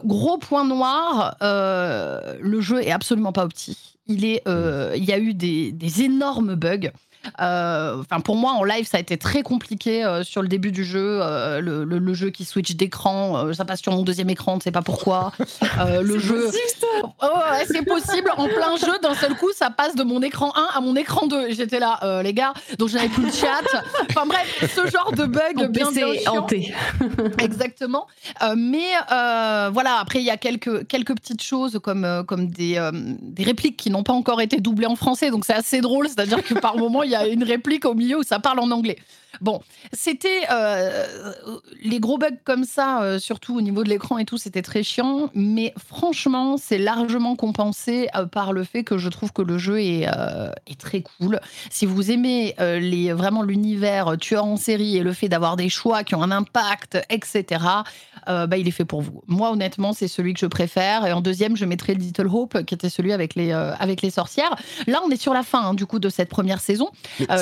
gros 0.06 0.38
point 0.38 0.64
noir 0.64 1.36
le 1.42 2.62
jeu 2.62 2.82
est 2.82 2.92
absolument 2.92 3.34
pas 3.34 3.44
opti 3.46 3.98
il 4.06 4.24
est 4.24 4.44
il 4.48 5.04
y 5.04 5.12
a 5.12 5.18
eu 5.18 5.34
des, 5.34 6.04
énormes 6.04 6.56
bugs 6.56 6.92
euh, 6.92 6.92
enfin, 7.38 8.20
pour 8.24 8.36
moi, 8.36 8.52
en 8.52 8.64
live, 8.64 8.88
ça 8.88 8.98
a 8.98 9.00
été 9.00 9.18
très 9.18 9.44
compliqué 9.44 10.04
euh, 10.04 10.24
sur 10.24 10.42
le 10.42 10.48
début 10.48 10.72
du 10.72 10.84
jeu. 10.84 11.20
Euh, 11.22 11.62
le, 11.62 12.14
jeu 12.14 12.30
qui 12.30 12.44
switch 12.46 12.76
d'écran, 12.76 13.54
ça 13.54 13.64
passe 13.64 13.82
sur 13.82 13.94
mon 13.94 14.04
deuxième 14.04 14.30
écran, 14.30 14.54
on 14.54 14.56
ne 14.58 14.62
sait 14.62 14.72
pas 14.72 14.82
pourquoi. 14.82 15.32
le 16.02 16.20
jeu. 16.20 16.50
Oh, 17.22 17.28
c'est 17.68 17.86
possible. 17.86 18.32
En 18.38 18.48
plein 18.48 18.76
jeu, 18.76 19.00
d'un 19.02 19.16
seul 19.16 19.36
coup, 19.36 19.52
ça 19.56 19.70
passe 19.70 19.96
de 19.96 20.04
mon 20.04 20.22
écran 20.22 20.52
1 20.56 20.78
à 20.78 20.82
mon 20.82 20.96
écran 20.96 21.28
2. 21.28 21.52
J'étais 21.52 21.80
là, 21.80 22.22
les 22.22 22.34
gars, 22.34 22.54
donc 22.78 22.90
je 22.90 22.96
n'avais 22.96 23.10
plus 23.10 23.26
le 23.26 23.32
chat. 23.32 23.62
Enfin 24.10 24.26
bref, 24.26 24.74
ce 24.76 24.90
genre 24.90 25.12
de 25.14 25.26
bug 25.26 25.72
bien, 25.72 25.92
bien 25.92 26.08
hanté. 26.28 26.74
Exactement. 27.40 28.08
mais 28.58 28.90
voilà, 29.72 29.98
après, 30.00 30.20
il 30.20 30.26
y 30.26 30.32
a 30.32 30.38
quelques, 30.38 30.88
quelques 30.88 31.16
petites 31.16 31.44
choses 31.44 31.80
comme, 31.82 32.24
comme 32.28 32.48
des, 32.48 32.90
des 33.22 33.44
répliques 33.44 33.78
qui 33.78 33.90
n'ont 33.90 34.04
pas 34.04 34.14
encore 34.14 34.42
été 34.42 34.60
doublées 34.60 34.88
en 34.88 34.96
français. 34.96 35.32
Donc 35.32 35.46
c'est 35.46 35.54
assez 35.54 35.80
drôle. 35.82 36.08
C'est-à-dire 36.10 36.44
que 36.44 36.56
par 36.56 36.78
moment, 36.78 37.04
il 37.04 37.11
y 37.12 37.16
a 37.16 37.28
une 37.28 37.44
réplique 37.44 37.86
au 37.86 37.94
milieu 37.94 38.20
où 38.20 38.24
ça 38.24 38.40
parle 38.40 38.60
en 38.60 38.72
anglais. 38.72 38.98
Bon, 39.40 39.62
c'était 39.94 40.42
euh, 40.52 41.08
les 41.82 42.00
gros 42.00 42.18
bugs 42.18 42.38
comme 42.44 42.66
ça, 42.66 43.02
euh, 43.02 43.20
surtout 43.20 43.58
au 43.58 43.62
niveau 43.62 43.84
de 43.84 43.90
l'écran 43.90 44.18
et 44.18 44.26
tout, 44.26 44.38
c'était 44.38 44.62
très 44.62 44.84
chiant. 44.84 45.30
Mais 45.34 45.74
franchement, 45.78 46.58
c'est 46.58 46.78
largement 46.78 47.36
compensé 47.36 48.10
euh, 48.16 48.26
par 48.26 48.52
le 48.52 48.64
fait 48.64 48.84
que 48.84 48.98
je 48.98 49.08
trouve 49.10 49.32
que 49.32 49.42
le 49.42 49.58
jeu 49.58 49.80
est, 49.82 50.02
est 50.68 50.80
très 50.80 51.02
cool. 51.02 51.40
Si 51.70 51.86
vous 51.86 52.12
aimez 52.12 52.56
les, 52.60 53.14
vraiment 53.14 53.44
l'univers 53.44 54.18
tueur 54.20 54.46
en 54.46 54.58
série 54.58 54.98
et 54.98 55.02
le 55.02 55.14
fait 55.14 55.30
d'avoir 55.30 55.56
des 55.56 55.70
choix 55.70 56.04
qui 56.04 56.16
ont 56.16 56.24
un 56.24 56.32
impact, 56.32 56.98
etc., 57.10 57.64
bah, 58.28 58.58
il 58.58 58.68
est 58.68 58.72
fait 58.72 58.86
pour 58.86 59.02
vous. 59.02 59.24
Moi, 59.28 59.52
honnêtement, 59.52 59.94
c'est 59.94 60.08
celui 60.08 60.34
que 60.34 60.40
je 60.40 60.46
préfère. 60.46 61.06
Et 61.06 61.14
en 61.14 61.22
deuxième, 61.22 61.56
je 61.56 61.66
mettrai 61.66 61.94
Little 61.94 62.28
Hope, 62.28 62.64
qui 62.66 62.74
était 62.74 62.90
celui 62.90 63.14
avec 63.14 63.36
les, 63.36 63.52
avec 63.52 64.02
les 64.02 64.10
sorcières. 64.10 64.56
Là, 64.88 65.02
on 65.06 65.10
est 65.10 65.22
sur 65.22 65.34
la 65.34 65.44
fin, 65.44 65.62
hein, 65.62 65.74
du 65.74 65.86
coup, 65.86 66.00
de 66.00 66.10
cette 66.10 66.30
première 66.30 66.60
saison. 66.60 66.90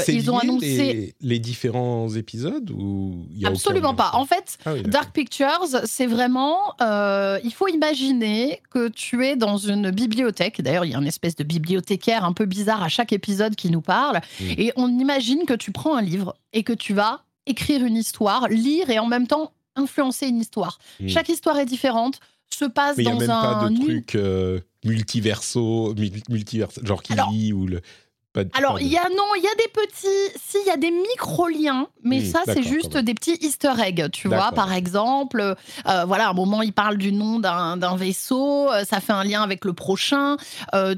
ils 0.07 0.31
ont 0.31 0.37
annoncé 0.37 0.67
les, 0.67 1.15
les 1.21 1.39
différents 1.39 1.78
différents 1.79 2.09
épisodes 2.09 2.71
ou 2.71 3.27
Absolument 3.43 3.95
pas. 3.95 4.11
En 4.13 4.25
fait, 4.25 4.57
ah 4.65 4.73
Dark 4.85 5.11
Pictures, 5.13 5.67
c'est 5.85 6.07
vraiment. 6.07 6.75
Euh, 6.81 7.39
il 7.43 7.53
faut 7.53 7.67
imaginer 7.67 8.61
que 8.69 8.89
tu 8.89 9.25
es 9.25 9.35
dans 9.35 9.57
une 9.57 9.91
bibliothèque. 9.91 10.61
D'ailleurs, 10.61 10.85
il 10.85 10.91
y 10.91 10.95
a 10.95 10.97
une 10.97 11.07
espèce 11.07 11.35
de 11.35 11.43
bibliothécaire 11.43 12.23
un 12.23 12.33
peu 12.33 12.45
bizarre 12.45 12.83
à 12.83 12.89
chaque 12.89 13.13
épisode 13.13 13.55
qui 13.55 13.69
nous 13.71 13.81
parle. 13.81 14.17
Hmm. 14.39 14.51
Et 14.57 14.71
on 14.75 14.87
imagine 14.87 15.45
que 15.45 15.53
tu 15.53 15.71
prends 15.71 15.95
un 15.95 16.01
livre 16.01 16.35
et 16.53 16.63
que 16.63 16.73
tu 16.73 16.93
vas 16.93 17.23
écrire 17.45 17.83
une 17.83 17.95
histoire, 17.95 18.47
lire 18.47 18.89
et 18.89 18.99
en 18.99 19.07
même 19.07 19.27
temps 19.27 19.53
influencer 19.75 20.27
une 20.27 20.39
histoire. 20.39 20.79
Hmm. 20.99 21.07
Chaque 21.07 21.29
histoire 21.29 21.57
est 21.57 21.65
différente 21.65 22.19
se 22.59 22.65
passe 22.65 22.97
Mais 22.97 23.03
dans 23.03 23.11
il 23.11 23.19
y 23.19 23.23
a 23.23 23.27
même 23.27 23.27
pas 23.27 23.69
de 23.69 23.75
truc 23.75 24.15
euh, 24.15 24.59
multiverso, 24.83 25.95
genre 26.83 27.03
qui 27.03 27.13
lit 27.31 27.53
ou 27.53 27.67
le. 27.67 27.81
Alors, 28.53 28.79
il 28.79 28.87
y 28.87 28.97
a 28.97 29.09
non, 29.09 29.35
il 29.37 29.43
y 29.43 29.47
a 29.47 29.55
des 29.57 29.67
petits, 29.73 30.39
si 30.39 30.57
il 30.63 30.67
y 30.67 30.71
a 30.71 30.77
des 30.77 30.91
micro-liens, 30.91 31.87
mais 32.03 32.23
ça 32.23 32.41
c'est 32.45 32.63
juste 32.63 32.95
des 32.95 33.13
petits 33.13 33.37
Easter 33.41 33.73
eggs, 33.83 34.09
tu 34.11 34.27
vois. 34.27 34.51
Par 34.51 34.71
exemple, 34.71 35.55
euh, 35.87 36.05
voilà, 36.05 36.27
à 36.27 36.29
un 36.29 36.33
moment 36.33 36.61
il 36.61 36.73
parle 36.73 36.97
du 36.97 37.11
nom 37.11 37.39
d'un 37.39 37.95
vaisseau, 37.95 38.71
euh, 38.71 38.83
ça 38.85 38.99
fait 38.99 39.13
un 39.13 39.23
lien 39.23 39.41
avec 39.41 39.65
le 39.65 39.73
prochain. 39.73 40.37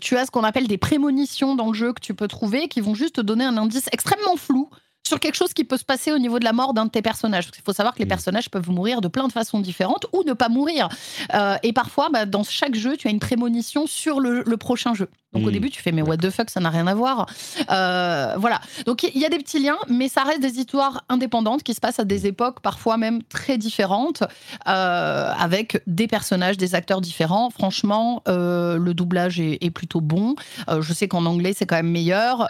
tu 0.01 0.17
as 0.17 0.25
ce 0.25 0.31
qu'on 0.31 0.43
appelle 0.43 0.67
des 0.67 0.77
prémonitions 0.77 1.55
dans 1.55 1.67
le 1.67 1.73
jeu 1.73 1.93
que 1.93 2.01
tu 2.01 2.13
peux 2.13 2.27
trouver, 2.27 2.67
qui 2.67 2.81
vont 2.81 2.95
juste 2.95 3.15
te 3.15 3.21
donner 3.21 3.45
un 3.45 3.57
indice 3.57 3.87
extrêmement 3.91 4.35
flou 4.35 4.69
sur 5.11 5.19
quelque 5.19 5.35
chose 5.35 5.53
qui 5.53 5.63
peut 5.63 5.77
se 5.77 5.83
passer 5.83 6.11
au 6.11 6.17
niveau 6.17 6.39
de 6.39 6.45
la 6.45 6.53
mort 6.53 6.73
d'un 6.73 6.85
de 6.85 6.89
tes 6.91 7.01
personnages. 7.01 7.49
Il 7.57 7.63
faut 7.63 7.73
savoir 7.73 7.93
que 7.93 7.99
les 7.99 8.05
mm. 8.05 8.09
personnages 8.09 8.49
peuvent 8.49 8.69
mourir 8.69 9.01
de 9.01 9.07
plein 9.07 9.27
de 9.27 9.31
façons 9.33 9.59
différentes 9.59 10.05
ou 10.13 10.23
ne 10.23 10.33
pas 10.33 10.49
mourir. 10.49 10.89
Euh, 11.33 11.57
et 11.63 11.73
parfois, 11.73 12.09
bah, 12.09 12.25
dans 12.25 12.43
chaque 12.43 12.75
jeu, 12.75 12.95
tu 12.97 13.07
as 13.07 13.11
une 13.11 13.19
prémonition 13.19 13.87
sur 13.87 14.19
le, 14.19 14.43
prochain 14.57 14.93
jeu. 14.93 15.09
Donc 15.33 15.43
au 15.43 15.49
mm. 15.49 15.51
début, 15.51 15.69
tu 15.69 15.81
fais 15.81 15.91
mais 15.91 16.01
what 16.01 16.17
the 16.17 16.29
fuck, 16.29 16.49
ça 16.49 16.59
n'a 16.59 16.69
rien 16.69 16.87
à 16.87 16.95
voir. 16.95 17.25
Euh, 17.69 18.35
voilà. 18.37 18.59
Donc 18.85 19.03
il 19.03 19.19
y 19.19 19.25
a 19.25 19.29
des 19.29 19.37
petits 19.37 19.59
liens, 19.59 19.77
mais 19.87 20.07
ça 20.07 20.23
reste 20.23 20.41
des 20.41 20.59
histoires 20.59 21.03
indépendantes 21.09 21.63
qui 21.63 21.73
se 21.73 21.79
passent 21.79 21.99
à 21.99 22.05
des 22.05 22.27
époques 22.27 22.61
parfois 22.61 22.97
même 22.97 23.23
très 23.23 23.57
différentes, 23.57 24.23
euh, 24.67 25.31
avec 25.37 25.81
des 25.87 26.07
personnages, 26.07 26.57
des 26.57 26.75
acteurs 26.75 27.01
différents. 27.01 27.49
Franchement, 27.49 28.21
le 28.27 28.91
doublage 28.93 29.39
est, 29.39 29.71
plutôt 29.71 30.01
bon. 30.01 30.35
je 30.67 30.93
sais 30.93 31.07
qu'en 31.07 31.25
anglais 31.25 31.53
c'est 31.55 31.65
quand 31.65 31.77
même 31.77 31.91
meilleur. 31.91 32.47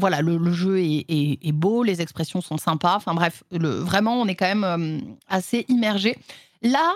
voilà, 0.00 0.20
le, 0.20 0.52
jeu 0.52 0.80
est, 0.80 1.06
est 1.08 1.52
beau, 1.52 1.82
les 1.82 2.00
expressions 2.00 2.40
sont 2.40 2.58
sympas. 2.58 2.96
Enfin 2.96 3.14
bref, 3.14 3.44
le, 3.52 3.68
vraiment, 3.68 4.20
on 4.20 4.26
est 4.26 4.34
quand 4.34 4.46
même 4.46 4.64
euh, 4.64 4.98
assez 5.28 5.64
immergé. 5.68 6.16
Là, 6.62 6.94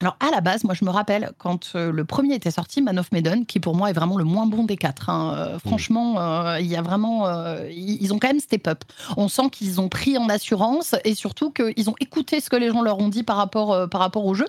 alors 0.00 0.16
à 0.20 0.30
la 0.30 0.40
base, 0.40 0.62
moi 0.62 0.74
je 0.74 0.84
me 0.84 0.90
rappelle 0.90 1.32
quand 1.38 1.72
euh, 1.74 1.90
le 1.90 2.04
premier 2.04 2.34
était 2.34 2.52
sorti, 2.52 2.82
Man 2.82 3.00
of 3.00 3.10
Medan, 3.10 3.44
qui 3.44 3.58
pour 3.58 3.74
moi 3.74 3.90
est 3.90 3.92
vraiment 3.92 4.16
le 4.16 4.22
moins 4.22 4.46
bon 4.46 4.62
des 4.62 4.76
quatre. 4.76 5.10
Hein. 5.10 5.34
Euh, 5.36 5.56
mmh. 5.56 5.58
franchement, 5.60 6.56
il 6.56 6.66
y 6.66 6.76
a 6.76 6.82
vraiment, 6.82 7.26
ils 7.68 8.12
ont 8.12 8.18
quand 8.18 8.28
même 8.28 8.40
step 8.40 8.68
up. 8.68 8.84
On 9.16 9.28
sent 9.28 9.50
qu'ils 9.50 9.80
ont 9.80 9.88
pris 9.88 10.16
en 10.16 10.28
assurance 10.28 10.94
et 11.04 11.14
surtout 11.14 11.50
qu'ils 11.50 11.90
ont 11.90 11.96
écouté 12.00 12.40
ce 12.40 12.48
que 12.48 12.56
les 12.56 12.70
gens 12.70 12.82
leur 12.82 12.98
ont 13.00 13.08
dit 13.08 13.24
par 13.24 13.36
rapport 13.36 13.88
par 13.88 14.00
rapport 14.00 14.24
au 14.24 14.34
jeu. 14.34 14.46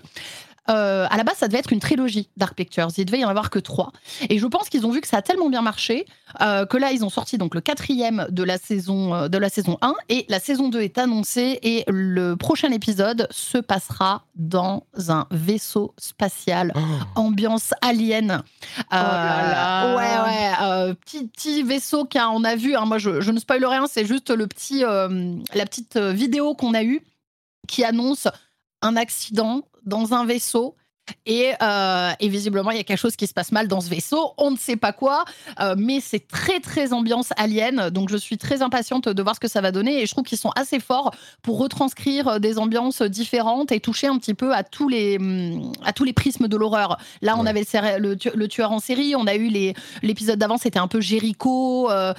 Euh, 0.69 1.07
à 1.09 1.17
la 1.17 1.23
base, 1.23 1.37
ça 1.37 1.47
devait 1.47 1.59
être 1.59 1.73
une 1.73 1.79
trilogie 1.79 2.29
Dark 2.37 2.55
Pictures. 2.55 2.87
Il 2.97 3.05
devait 3.05 3.19
y 3.19 3.25
en 3.25 3.29
avoir 3.29 3.49
que 3.49 3.59
trois. 3.59 3.91
Et 4.29 4.39
je 4.39 4.45
pense 4.45 4.69
qu'ils 4.69 4.85
ont 4.85 4.91
vu 4.91 5.01
que 5.01 5.07
ça 5.07 5.17
a 5.17 5.21
tellement 5.21 5.49
bien 5.49 5.61
marché 5.61 6.05
euh, 6.41 6.65
que 6.65 6.77
là, 6.77 6.91
ils 6.91 7.03
ont 7.03 7.09
sorti 7.09 7.37
donc 7.37 7.55
le 7.55 7.61
quatrième 7.61 8.27
de 8.29 8.43
la 8.43 8.57
saison 8.57 9.13
euh, 9.13 9.27
de 9.27 9.37
la 9.37 9.49
saison 9.49 9.77
1 9.81 9.93
et 10.09 10.25
la 10.29 10.39
saison 10.39 10.69
2 10.69 10.81
est 10.81 10.97
annoncée 10.97 11.59
et 11.63 11.83
le 11.87 12.35
prochain 12.35 12.71
épisode 12.71 13.27
se 13.31 13.57
passera 13.57 14.25
dans 14.35 14.83
un 15.07 15.27
vaisseau 15.31 15.93
spatial, 15.97 16.71
oh. 16.75 16.79
ambiance 17.15 17.73
alien. 17.81 18.43
oh 18.77 18.83
là 18.91 19.51
là. 19.51 19.95
Ouais, 19.95 20.87
ouais, 20.87 20.95
petit, 20.95 21.27
petit 21.27 21.63
vaisseau 21.63 22.05
qu'on 22.05 22.43
a 22.43 22.55
vu. 22.55 22.75
Hein. 22.75 22.85
moi, 22.85 22.97
je, 22.97 23.21
je, 23.21 23.31
ne 23.31 23.39
spoil 23.39 23.65
rien, 23.65 23.85
c'est 23.87 24.05
juste 24.05 24.29
le 24.29 24.47
petit, 24.47 24.81
la 24.81 25.65
petite 25.65 25.97
vidéo 25.97 26.53
qu'on 26.53 26.73
a 26.73 26.83
eue 26.83 27.01
qui 27.67 27.83
annonce 27.83 28.27
un 28.81 28.95
accident 28.95 29.63
dans 29.89 30.13
un 30.13 30.25
vaisseau. 30.25 30.75
Euh, 31.27 32.11
et, 32.19 32.29
visiblement, 32.29 32.71
il 32.71 32.77
y 32.77 32.79
a 32.79 32.83
quelque 32.83 32.99
chose 32.99 33.15
qui 33.15 33.27
se 33.27 33.33
passe 33.33 33.51
mal 33.51 33.67
dans 33.67 33.81
ce 33.81 33.89
vaisseau. 33.89 34.33
On 34.37 34.51
ne 34.51 34.57
sait 34.57 34.75
pas 34.75 34.93
quoi, 34.93 35.25
euh, 35.59 35.75
mais 35.77 35.99
c'est 35.99 36.27
très, 36.27 36.59
très 36.59 36.93
ambiance 36.93 37.29
alien. 37.37 37.89
Donc, 37.89 38.09
je 38.09 38.17
suis 38.17 38.37
très 38.37 38.61
impatiente 38.61 39.09
de 39.09 39.23
voir 39.23 39.35
ce 39.35 39.39
que 39.39 39.47
ça 39.47 39.61
va 39.61 39.71
donner. 39.71 40.01
Et 40.01 40.05
je 40.05 40.11
trouve 40.11 40.23
qu'ils 40.23 40.37
sont 40.37 40.51
assez 40.55 40.79
forts 40.79 41.13
pour 41.41 41.59
retranscrire 41.59 42.39
des 42.39 42.57
ambiances 42.57 43.01
différentes 43.01 43.71
et 43.71 43.79
toucher 43.79 44.07
un 44.07 44.17
petit 44.17 44.33
peu 44.33 44.53
à 44.53 44.63
tous 44.63 44.89
les, 44.89 45.17
hum, 45.17 45.71
à 45.83 45.93
tous 45.93 46.03
les 46.03 46.13
prismes 46.13 46.47
de 46.47 46.57
l'horreur. 46.57 46.97
Là, 47.21 47.35
on 47.37 47.45
avait 47.45 47.65
le, 47.99 48.17
le, 48.33 48.47
tueur 48.47 48.71
en 48.71 48.79
série. 48.79 49.15
On 49.15 49.27
a 49.27 49.35
eu 49.35 49.49
l'épisode 50.01 50.39
d'avant, 50.39 50.57
c'était 50.57 50.79
un 50.79 50.87
peu 50.87 51.01
Jericho 51.01 51.89
euh, 51.89 52.13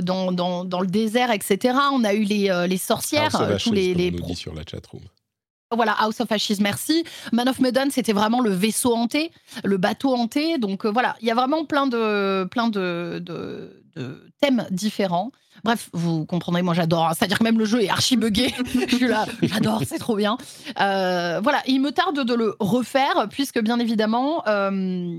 dans, 0.00 0.32
dans, 0.32 0.64
dans, 0.64 0.80
le 0.80 0.86
désert, 0.86 1.30
etc. 1.30 1.76
On 1.92 2.04
a 2.04 2.14
eu 2.14 2.22
les, 2.22 2.66
les 2.68 2.78
sorcières. 2.78 3.32
tous 3.62 3.72
les, 3.72 3.94
les... 3.94 4.10
On 4.10 4.16
nous 4.16 4.26
dit 4.26 4.36
sur 4.36 4.54
la 4.54 4.62
chatroom. 4.68 5.02
Voilà, 5.74 5.96
House 5.98 6.20
of 6.20 6.30
Ashes, 6.30 6.60
merci. 6.60 7.04
Man 7.32 7.48
of 7.48 7.58
Medan, 7.58 7.90
c'était 7.90 8.12
vraiment 8.12 8.40
le 8.40 8.50
vaisseau 8.50 8.94
hanté, 8.94 9.32
le 9.64 9.78
bateau 9.78 10.14
hanté. 10.14 10.58
Donc 10.58 10.84
euh, 10.84 10.90
voilà, 10.90 11.16
il 11.20 11.26
y 11.26 11.30
a 11.30 11.34
vraiment 11.34 11.64
plein 11.64 11.88
de, 11.88 12.44
plein 12.44 12.68
de, 12.68 13.82
thèmes 14.40 14.66
différents. 14.70 15.32
Bref, 15.64 15.88
vous 15.92 16.24
comprendrez, 16.24 16.62
moi 16.62 16.74
j'adore. 16.74 17.08
Hein. 17.08 17.12
C'est-à-dire 17.16 17.38
que 17.38 17.44
même 17.44 17.58
le 17.58 17.64
jeu 17.64 17.82
est 17.82 17.88
archi 17.88 18.16
buggé. 18.16 18.54
Je 18.88 18.96
suis 18.96 19.08
là, 19.08 19.26
j'adore, 19.42 19.82
c'est 19.84 19.98
trop 19.98 20.14
bien. 20.14 20.38
Euh, 20.80 21.40
voilà, 21.42 21.62
il 21.66 21.80
me 21.80 21.90
tarde 21.90 22.20
de 22.20 22.34
le 22.34 22.54
refaire, 22.60 23.26
puisque 23.28 23.60
bien 23.60 23.80
évidemment, 23.80 24.46
euh, 24.46 25.18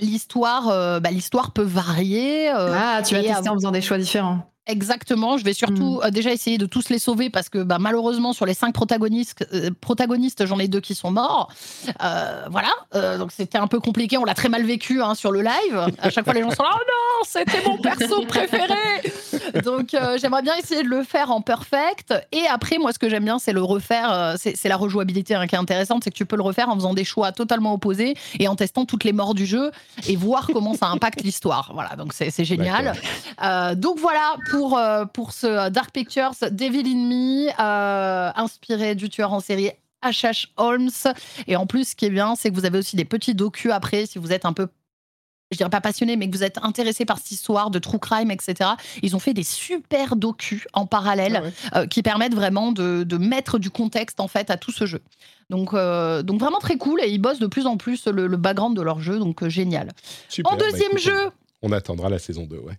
l'histoire, 0.00 1.00
bah, 1.00 1.10
l'histoire 1.10 1.52
peut 1.52 1.62
varier. 1.62 2.48
ah, 2.48 3.02
tu 3.06 3.14
vas 3.14 3.22
tester 3.22 3.50
en 3.50 3.54
faisant 3.54 3.72
des 3.72 3.82
choix 3.82 3.98
différents. 3.98 4.50
Exactement. 4.68 5.38
Je 5.38 5.44
vais 5.44 5.54
surtout 5.54 5.96
mm. 5.96 6.04
euh, 6.04 6.10
déjà 6.10 6.30
essayer 6.30 6.58
de 6.58 6.66
tous 6.66 6.90
les 6.90 6.98
sauver 6.98 7.30
parce 7.30 7.48
que 7.48 7.62
bah, 7.62 7.78
malheureusement, 7.80 8.34
sur 8.34 8.44
les 8.44 8.52
cinq 8.52 8.74
protagonistes, 8.74 9.46
euh, 9.54 9.70
protagonistes 9.80 10.44
j'en 10.44 10.58
ai 10.58 10.68
deux 10.68 10.80
qui 10.80 10.94
sont 10.94 11.10
morts. 11.10 11.50
Euh, 12.04 12.44
voilà. 12.50 13.16
donc 13.16 13.32
c'était 13.32 13.56
un 13.56 13.66
peu 13.66 13.80
compliqué. 13.80 14.18
On 14.18 14.24
l'a 14.24 14.34
très 14.34 14.50
mal 14.50 14.64
vécu 14.64 15.02
hein, 15.02 15.14
sur 15.14 15.32
le 15.32 15.40
live. 15.40 15.86
À 16.00 16.10
chaque 16.10 16.24
fois, 16.24 16.34
les 16.34 16.42
gens 16.42 16.50
sont 16.50 16.62
là 16.62 16.68
Oh 16.74 16.80
non, 16.86 17.24
c'était 17.24 17.66
mon 17.66 17.78
perso 17.78 18.26
préféré 18.26 18.74
Donc 19.64 19.96
j'aimerais 20.20 20.42
bien 20.42 20.54
essayer 20.56 20.82
de 20.82 20.88
le 20.88 21.02
faire 21.02 21.30
en 21.30 21.40
perfect. 21.40 22.12
Et 22.32 22.46
après, 22.46 22.76
moi, 22.76 22.92
ce 22.92 22.98
que 22.98 23.08
j'aime 23.08 23.24
bien, 23.24 23.38
c'est 23.38 23.52
le 23.52 23.62
refaire. 23.62 24.34
c'est 24.36 24.68
la 24.68 24.76
rejouabilité 24.76 25.34
hein, 25.34 25.46
qui 25.46 25.54
est 25.54 25.58
intéressante. 25.58 26.04
C'est 26.04 26.10
que 26.10 26.16
tu 26.16 26.26
peux 26.26 26.36
le 26.36 26.42
refaire 26.42 26.68
en 26.68 26.74
faisant 26.74 26.92
des 26.92 27.04
choix 27.04 27.32
totalement 27.32 27.72
opposés 27.72 28.14
et 28.38 28.48
en 28.48 28.54
testant 28.54 28.84
toutes 28.84 29.04
les 29.04 29.14
morts 29.14 29.34
du 29.34 29.46
jeu 29.46 29.70
et 30.06 30.16
voir 30.16 30.50
comment 30.52 30.74
ça 30.74 30.88
impacte 30.88 31.22
l'histoire. 31.22 31.70
Voilà. 31.72 31.96
Donc 31.96 32.12
c'est 32.12 32.44
génial. 32.44 32.92
donc 33.76 33.98
voilà. 33.98 34.36
Pour, 34.50 34.57
euh, 34.58 35.04
pour 35.04 35.32
ce 35.32 35.70
Dark 35.70 35.92
Pictures, 35.92 36.32
Devil 36.50 36.84
in 36.86 37.08
Me, 37.08 37.48
euh, 37.60 38.30
inspiré 38.34 38.94
du 38.94 39.08
tueur 39.08 39.32
en 39.32 39.40
série 39.40 39.70
H.H. 40.02 40.48
Holmes. 40.56 40.90
Et 41.46 41.56
en 41.56 41.66
plus, 41.66 41.90
ce 41.90 41.96
qui 41.96 42.06
est 42.06 42.10
bien, 42.10 42.34
c'est 42.36 42.50
que 42.50 42.54
vous 42.54 42.64
avez 42.64 42.78
aussi 42.78 42.96
des 42.96 43.04
petits 43.04 43.34
docus 43.34 43.72
après, 43.72 44.06
si 44.06 44.18
vous 44.18 44.32
êtes 44.32 44.44
un 44.44 44.52
peu 44.52 44.68
je 45.50 45.56
dirais 45.56 45.70
pas 45.70 45.80
passionné, 45.80 46.16
mais 46.16 46.28
que 46.28 46.36
vous 46.36 46.42
êtes 46.42 46.58
intéressé 46.60 47.06
par 47.06 47.16
cette 47.16 47.30
histoire 47.30 47.70
de 47.70 47.78
true 47.78 47.98
crime, 47.98 48.30
etc. 48.30 48.72
Ils 49.02 49.16
ont 49.16 49.18
fait 49.18 49.32
des 49.32 49.42
super 49.42 50.14
docus 50.14 50.68
en 50.74 50.84
parallèle 50.84 51.54
ah 51.72 51.80
euh, 51.80 51.86
qui 51.86 52.02
permettent 52.02 52.34
vraiment 52.34 52.70
de, 52.70 53.16
mettre 53.16 53.58
du 53.58 53.70
contexte 53.70 54.20
en 54.20 54.28
fait 54.28 54.50
à 54.50 54.58
tout 54.58 54.72
ce 54.72 54.84
jeu. 54.84 55.00
Donc, 55.48 55.72
donc 55.72 56.38
vraiment 56.38 56.58
très 56.58 56.76
cool 56.76 57.00
et 57.02 57.08
ils 57.08 57.18
bossent 57.18 57.38
de 57.38 57.46
plus 57.46 57.66
en 57.66 57.78
plus 57.78 58.06
le, 58.08 58.36
background 58.36 58.76
de 58.76 58.82
leur 58.82 59.00
jeu, 59.00 59.18
donc 59.18 59.48
génial. 59.48 59.94
en 60.44 60.50
bah 60.50 60.56
deuxième 60.58 60.98
jeu. 60.98 61.30
On 61.62 61.72
attendra 61.72 62.10
la 62.10 62.18
saison 62.18 62.44
2, 62.44 62.58
ouais. 62.58 62.78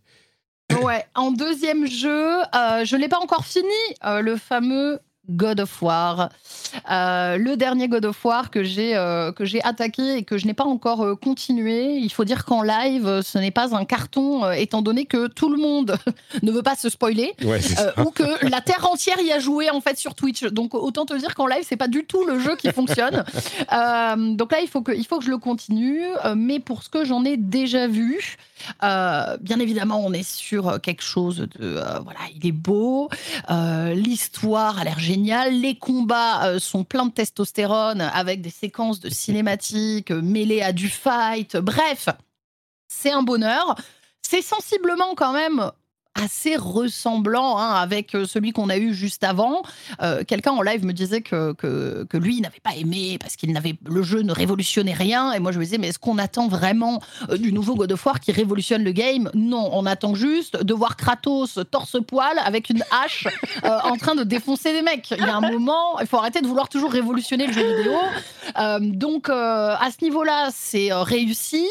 Ouais, 0.81 1.05
en 1.15 1.31
deuxième 1.31 1.87
jeu, 1.87 2.41
euh, 2.55 2.85
je 2.85 2.95
ne 2.95 3.01
l'ai 3.01 3.07
pas 3.07 3.19
encore 3.19 3.45
fini, 3.45 3.67
euh, 4.05 4.21
le 4.21 4.37
fameux 4.37 4.99
God 5.29 5.59
of 5.59 5.81
War. 5.81 6.29
Euh, 6.91 7.37
le 7.37 7.55
dernier 7.55 7.87
God 7.87 8.05
of 8.05 8.23
War 8.25 8.49
que 8.49 8.63
j'ai 8.63 8.95
euh, 8.95 9.31
attaqué 9.63 10.17
et 10.17 10.23
que 10.23 10.37
je 10.37 10.45
n'ai 10.45 10.53
pas 10.53 10.65
encore 10.65 11.01
euh, 11.01 11.15
continué. 11.15 11.97
Il 11.97 12.11
faut 12.11 12.25
dire 12.25 12.45
qu'en 12.45 12.61
live, 12.61 13.21
ce 13.23 13.37
n'est 13.37 13.51
pas 13.51 13.75
un 13.75 13.85
carton, 13.85 14.49
étant 14.51 14.81
donné 14.81 15.05
que 15.05 15.27
tout 15.27 15.49
le 15.49 15.57
monde 15.57 15.97
ne 16.43 16.51
veut 16.51 16.63
pas 16.63 16.75
se 16.75 16.89
spoiler 16.89 17.35
ou 17.97 18.11
que 18.11 18.49
la 18.49 18.61
terre 18.61 18.87
entière 18.91 19.19
y 19.21 19.31
a 19.31 19.39
joué 19.39 19.69
en 19.69 19.81
fait 19.81 19.97
sur 19.97 20.15
Twitch. 20.15 20.43
Donc 20.45 20.73
autant 20.73 21.05
te 21.05 21.13
dire 21.13 21.35
qu'en 21.35 21.47
live, 21.47 21.63
c'est 21.67 21.77
pas 21.77 21.87
du 21.87 22.05
tout 22.05 22.25
le 22.25 22.39
jeu 22.39 22.55
qui 22.55 22.71
fonctionne. 22.71 23.23
donc 24.37 24.51
là, 24.51 24.59
il 24.61 24.67
faut 24.67 24.81
que 24.81 24.91
il 24.91 25.05
faut 25.05 25.19
que 25.19 25.25
je 25.25 25.31
le 25.31 25.37
continue. 25.37 26.05
mais 26.35 26.59
pour 26.59 26.83
ce 26.83 26.89
que 26.89 27.05
j'en 27.05 27.23
ai 27.23 27.37
déjà 27.37 27.87
vu, 27.87 28.37
bien 28.81 29.59
évidemment, 29.59 30.03
on 30.05 30.13
est 30.13 30.27
sur 30.29 30.79
quelque 30.81 31.03
chose 31.03 31.47
de 31.59 31.81
voilà, 32.03 32.19
il 32.35 32.45
est 32.45 32.51
beau, 32.51 33.09
l'histoire 33.49 34.79
a 34.79 34.83
l'air 34.83 34.99
géniale 34.99 35.59
les 35.59 35.75
combats 35.75 36.45
euh, 36.45 36.59
sont 36.59 36.83
pleins 36.83 37.05
de 37.05 37.11
testostérone 37.11 38.01
avec 38.01 38.41
des 38.41 38.49
séquences 38.49 38.99
de 38.99 39.09
cinématiques 39.09 40.11
euh, 40.11 40.21
mêlées 40.21 40.61
à 40.61 40.71
du 40.71 40.89
fight. 40.89 41.57
Bref, 41.57 42.09
c'est 42.87 43.11
un 43.11 43.23
bonheur. 43.23 43.75
C'est 44.21 44.41
sensiblement 44.41 45.15
quand 45.15 45.33
même 45.33 45.71
assez 46.15 46.55
ressemblant 46.55 47.57
hein, 47.57 47.73
avec 47.75 48.15
euh, 48.15 48.25
celui 48.25 48.51
qu'on 48.51 48.69
a 48.69 48.77
eu 48.77 48.93
juste 48.93 49.23
avant. 49.23 49.61
Euh, 50.01 50.23
quelqu'un 50.27 50.51
en 50.51 50.61
live 50.61 50.85
me 50.85 50.93
disait 50.93 51.21
que, 51.21 51.53
que, 51.53 52.05
que 52.09 52.17
lui 52.17 52.41
n'avait 52.41 52.59
pas 52.61 52.75
aimé 52.75 53.17
parce 53.19 53.35
qu'il 53.35 53.51
n'avait 53.53 53.75
le 53.85 54.03
jeu 54.03 54.21
ne 54.21 54.33
révolutionnait 54.33 54.93
rien. 54.93 55.33
Et 55.33 55.39
moi 55.39 55.51
je 55.51 55.59
me 55.59 55.63
disais 55.63 55.77
mais 55.77 55.87
est-ce 55.87 55.99
qu'on 55.99 56.17
attend 56.17 56.47
vraiment 56.47 57.01
euh, 57.29 57.37
du 57.37 57.53
nouveau 57.53 57.75
God 57.75 57.91
of 57.91 58.05
War 58.05 58.19
qui 58.19 58.31
révolutionne 58.31 58.83
le 58.83 58.91
game? 58.91 59.29
Non, 59.33 59.69
on 59.73 59.85
attend 59.85 60.15
juste 60.15 60.63
de 60.63 60.73
voir 60.73 60.97
Kratos 60.97 61.59
torse-poil 61.71 62.39
avec 62.43 62.69
une 62.69 62.83
hache 62.91 63.27
en 63.63 63.95
train 63.97 64.15
de 64.15 64.23
défoncer 64.23 64.73
des 64.73 64.81
mecs. 64.81 65.11
Il 65.11 65.23
y 65.23 65.29
a 65.29 65.35
un 65.35 65.41
moment, 65.41 65.99
il 65.99 66.07
faut 66.07 66.17
arrêter 66.17 66.41
de 66.41 66.47
vouloir 66.47 66.69
toujours 66.69 66.91
révolutionner 66.91 67.47
le 67.47 67.53
jeu 67.53 67.77
vidéo. 67.77 67.93
donc 68.79 69.29
à 69.29 69.89
ce 69.97 70.03
niveau-là, 70.03 70.49
c'est 70.53 70.91
réussi. 70.91 71.67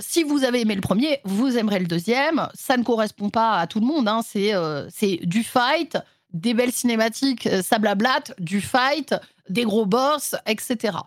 si 0.00 0.22
vous 0.24 0.44
avez 0.44 0.62
aimé 0.62 0.74
le 0.74 0.80
premier, 0.80 1.20
vous 1.24 1.56
aimerez 1.58 1.80
le 1.80 1.86
deuxième. 1.86 2.48
Ça 2.54 2.76
ne 2.76 2.82
correspond 2.82 3.25
pas 3.30 3.58
à 3.58 3.66
tout 3.66 3.80
le 3.80 3.86
monde. 3.86 4.08
Hein. 4.08 4.20
Euh, 4.36 4.88
c'est 4.92 5.18
du 5.22 5.42
fight, 5.42 5.98
des 6.32 6.54
belles 6.54 6.72
cinématiques, 6.72 7.46
euh, 7.46 7.62
ça 7.62 7.78
blablate, 7.78 8.34
du 8.38 8.60
fight, 8.60 9.14
des 9.48 9.64
gros 9.64 9.86
boss, 9.86 10.34
etc. 10.46 10.98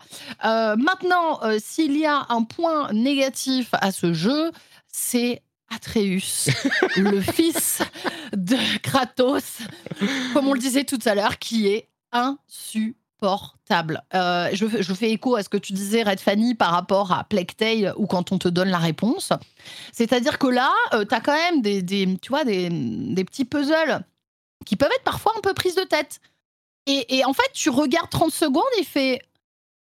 Euh, 0.44 0.76
maintenant, 0.76 1.40
s'il 1.58 1.96
y 1.98 2.06
a 2.06 2.26
un 2.30 2.42
point 2.42 2.92
négatif 2.92 3.68
à 3.72 3.92
ce 3.92 4.12
jeu, 4.12 4.50
c'est 4.88 5.42
Atreus, 5.68 6.48
le 6.96 7.20
fils 7.20 7.82
de 8.32 8.56
Kratos, 8.82 9.58
comme 10.32 10.48
on 10.48 10.54
le 10.54 10.58
disait 10.58 10.84
tout 10.84 10.98
à 11.04 11.14
l'heure, 11.14 11.38
qui 11.38 11.68
est 11.68 11.88
insupportable 12.12 12.99
portable. 13.20 14.02
Euh, 14.14 14.48
je, 14.52 14.94
fais 14.94 15.10
écho 15.10 15.36
à 15.36 15.42
ce 15.42 15.48
que 15.48 15.56
tu 15.56 15.72
disais, 15.72 16.02
Red 16.02 16.20
Fanny, 16.20 16.54
par 16.54 16.72
rapport 16.72 17.12
à 17.12 17.26
Tale 17.56 17.94
ou 17.96 18.06
quand 18.06 18.32
on 18.32 18.38
te 18.38 18.48
donne 18.48 18.68
la 18.70 18.78
réponse. 18.78 19.32
C'est-à-dire 19.92 20.38
que 20.38 20.46
là, 20.46 20.72
euh, 20.94 21.04
tu 21.04 21.14
as 21.14 21.20
quand 21.20 21.34
même 21.34 21.62
des, 21.62 21.84
tu 22.20 22.28
vois, 22.30 22.44
des, 22.44 22.68
petits 23.24 23.44
puzzles 23.44 24.00
qui 24.66 24.76
peuvent 24.76 24.90
être 24.94 25.04
parfois 25.04 25.32
un 25.36 25.40
peu 25.40 25.54
prises 25.54 25.76
de 25.76 25.84
tête. 25.84 26.20
Et, 26.86 27.18
et 27.18 27.24
en 27.24 27.32
fait, 27.32 27.50
tu 27.52 27.70
regardes 27.70 28.10
30 28.10 28.32
secondes 28.32 28.64
et 28.78 28.84
fais 28.84 29.20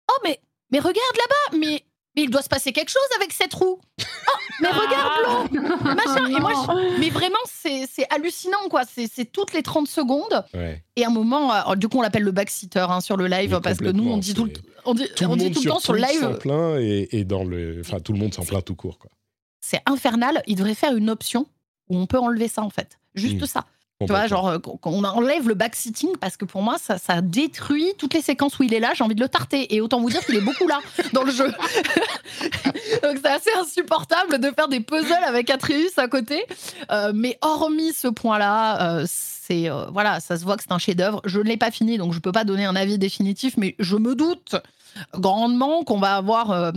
Oh, 0.10 0.20
mais, 0.24 0.40
mais 0.72 0.80
regarde 0.80 0.98
là-bas, 0.98 1.58
mais 1.58 1.84
mais 2.16 2.24
il 2.24 2.30
doit 2.30 2.42
se 2.42 2.50
passer 2.50 2.72
quelque 2.72 2.90
chose 2.90 3.02
avec 3.18 3.32
cette 3.32 3.54
roue. 3.54 3.80
Oh, 4.02 4.38
mais 4.62 4.70
regarde 4.70 5.50
l'eau 5.52 5.62
Mais 7.00 7.10
vraiment, 7.10 7.38
c'est 7.46 7.88
hallucinant, 8.10 8.68
quoi. 8.70 8.82
C'est 8.86 9.32
toutes 9.32 9.54
les 9.54 9.64
30 9.64 9.88
secondes. 9.88 10.44
Et 10.96 11.06
un 11.06 11.10
moment, 11.10 11.54
euh, 11.54 11.76
du 11.76 11.88
coup, 11.88 12.00
on 12.00 12.02
l'appelle 12.02 12.24
le 12.24 12.32
backseater 12.32 12.92
hein, 12.92 13.02
sur 13.02 13.18
le 13.18 13.28
live, 13.28 13.60
parce 13.62 13.78
que 13.78 13.90
nous, 13.92 14.10
on 14.10 14.18
dit 14.18 14.34
tout, 14.34 14.46
le, 14.46 14.54
on 14.86 14.94
dit, 14.94 15.08
tout, 15.52 15.62
le 15.64 15.70
temps 15.70 15.80
sur 15.80 15.94
le 15.94 16.02
live. 16.02 16.38
plein 16.40 16.78
et, 16.80 17.24
dans 17.24 17.44
le. 17.44 17.82
Enfin, 17.82 18.00
tout 18.00 18.14
le 18.14 18.20
monde 18.20 18.34
s'en 18.34 18.44
plaint 18.44 18.64
tout 18.64 18.76
court, 18.76 18.98
quoi. 18.98 19.12
C'est 19.62 19.82
infernal. 19.86 20.42
Il 20.48 20.56
devrait 20.56 20.76
faire 20.76 20.96
une 20.96 21.10
option 21.10 21.46
où 21.90 21.98
on 21.98 22.06
peut 22.06 22.20
enlever 22.20 22.48
ça, 22.48 22.64
en 22.64 22.70
fait. 22.70 22.98
Juste 23.14 23.42
hmm. 23.42 23.46
ça. 23.46 23.66
Tu 24.02 24.14
vois, 24.14 24.28
genre, 24.28 24.48
euh, 24.48 24.60
on 24.86 25.04
enlève 25.04 25.50
le 25.50 25.56
backsitting 25.56 26.16
parce 26.22 26.38
que 26.38 26.46
pour 26.46 26.62
moi, 26.62 26.78
ça, 26.78 26.98
ça 26.98 27.20
détruit 27.20 27.94
toutes 27.98 28.14
les 28.14 28.22
séquences 28.22 28.58
où 28.58 28.64
il 28.64 28.74
est 28.74 28.80
là. 28.80 28.94
J'ai 28.96 29.04
envie 29.04 29.16
de 29.16 29.20
le 29.20 29.28
tarter. 29.28 29.76
Et 29.76 29.82
autant 29.82 30.00
vous 30.00 30.10
dire 30.10 30.26
qu'il 30.26 30.38
est 30.38 30.42
beaucoup 30.42 30.70
là 30.70 30.80
dans 31.14 31.24
le 31.24 31.32
jeu. 31.34 31.48
Donc 33.04 33.18
c'est 33.22 33.28
assez 33.28 33.52
insupportable 33.60 34.40
de 34.40 34.52
faire 34.52 34.70
des 34.70 34.80
puzzles 34.80 35.24
avec 35.26 35.50
Atreus 35.50 35.98
à 35.98 36.08
côté. 36.08 36.46
Euh, 36.92 37.12
mais 37.14 37.38
hormis 37.42 37.92
ce 37.92 38.08
point-là, 38.08 39.00
euh, 39.00 39.06
c'est 39.06 39.68
voilà, 39.92 40.22
ça 40.22 40.38
se 40.38 40.46
voit 40.46 40.56
que 40.56 40.64
c'est 40.64 40.72
un 40.72 40.78
chef-d'œuvre. 40.78 41.22
Je 41.26 41.40
ne 41.40 41.44
l'ai 41.44 41.58
pas 41.58 41.72
fini, 41.72 41.98
donc 41.98 42.14
je 42.14 42.20
peux 42.20 42.32
pas 42.32 42.46
donner 42.46 42.64
un 42.64 42.78
avis 42.78 42.98
définitif, 43.00 43.58
mais 43.58 43.76
je 43.80 43.98
me 43.98 44.16
doute 44.16 44.56
grandement 45.14 45.84
qu'on 45.84 46.00
va 46.00 46.16
avoir 46.16 46.72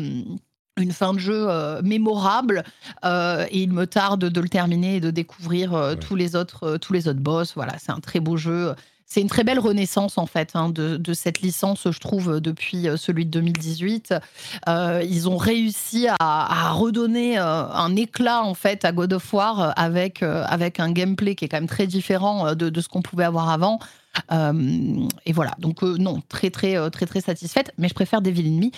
une 0.78 0.92
fin 0.92 1.12
de 1.12 1.18
jeu 1.18 1.46
euh, 1.48 1.82
mémorable 1.82 2.64
euh, 3.04 3.46
et 3.50 3.60
il 3.60 3.72
me 3.72 3.86
tarde 3.86 4.24
de 4.24 4.40
le 4.40 4.48
terminer 4.48 4.96
et 4.96 5.00
de 5.00 5.10
découvrir 5.10 5.74
euh, 5.74 5.94
tous 5.94 6.16
les 6.16 6.34
autres 6.34 6.78
tous 6.78 6.92
les 6.92 7.08
autres 7.08 7.20
boss. 7.20 7.52
Voilà 7.54 7.74
c'est 7.78 7.92
un 7.92 8.00
très 8.00 8.20
beau 8.20 8.36
jeu. 8.36 8.74
C'est 9.04 9.20
une 9.20 9.28
très 9.28 9.44
belle 9.44 9.58
renaissance 9.58 10.16
en 10.16 10.24
fait 10.24 10.52
hein, 10.54 10.70
de, 10.70 11.12
cette 11.12 11.42
licence 11.42 11.86
je 11.90 12.00
trouve 12.00 12.40
depuis 12.40 12.86
celui 12.96 13.26
de 13.26 13.30
2018 13.30 14.14
ils 14.66 15.28
ont 15.28 15.36
réussi 15.36 16.06
à, 16.18 16.72
redonner 16.72 17.36
un 17.36 17.94
éclat 17.94 18.42
en 18.42 18.54
fait 18.54 18.86
à 18.86 18.92
God 18.92 19.12
of 19.12 19.34
War 19.34 19.74
avec 19.76 20.22
avec 20.22 20.80
un 20.80 20.90
gameplay 20.92 21.34
qui 21.34 21.44
est 21.44 21.48
quand 21.48 21.58
même 21.58 21.66
très 21.66 21.86
différent 21.86 22.54
de, 22.54 22.70
de 22.70 22.80
ce 22.80 22.88
qu'on 22.88 23.02
pouvait 23.02 23.24
avoir 23.24 23.50
avant 23.50 23.80
et 24.30 25.32
voilà, 25.32 25.52
donc 25.58 25.82
euh, 25.82 25.96
non, 25.98 26.22
très 26.28 26.50
très 26.50 26.76
euh, 26.76 26.90
très 26.90 27.06
très 27.06 27.20
satisfaite, 27.20 27.72
mais 27.78 27.88
je 27.88 27.94
préfère 27.94 28.20
Devil 28.20 28.46
In 28.46 28.60
Me. 28.60 28.70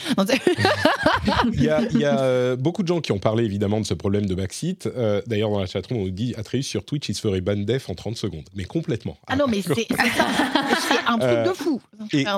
il 1.52 1.62
y 1.62 1.69
a, 1.69 1.82
il 1.90 1.98
y 1.98 2.05
a 2.05 2.56
beaucoup 2.56 2.82
de 2.82 2.89
gens 2.89 3.01
qui 3.01 3.12
ont 3.12 3.19
parlé 3.19 3.44
évidemment 3.44 3.81
de 3.81 3.86
ce 3.86 3.94
problème 3.94 4.27
de 4.27 4.35
backseat. 4.35 4.89
D'ailleurs, 5.27 5.51
dans 5.51 5.61
la 5.61 5.66
chatroom, 5.66 6.01
on 6.01 6.05
nous 6.05 6.11
dit 6.11 6.35
Atreus 6.36 6.62
sur 6.62 6.85
Twitch, 6.85 7.09
il 7.09 7.15
se 7.15 7.20
ferait 7.20 7.40
ban 7.40 7.56
def 7.56 7.89
en 7.90 7.94
30 7.94 8.16
secondes, 8.16 8.48
mais 8.55 8.65
complètement. 8.65 9.16
Ah 9.27 9.36
non, 9.36 9.47
mais 9.48 9.62
c'est 9.62 9.86
un 11.06 11.19
truc 11.19 11.44
de 11.47 11.52
fou. 11.52 11.81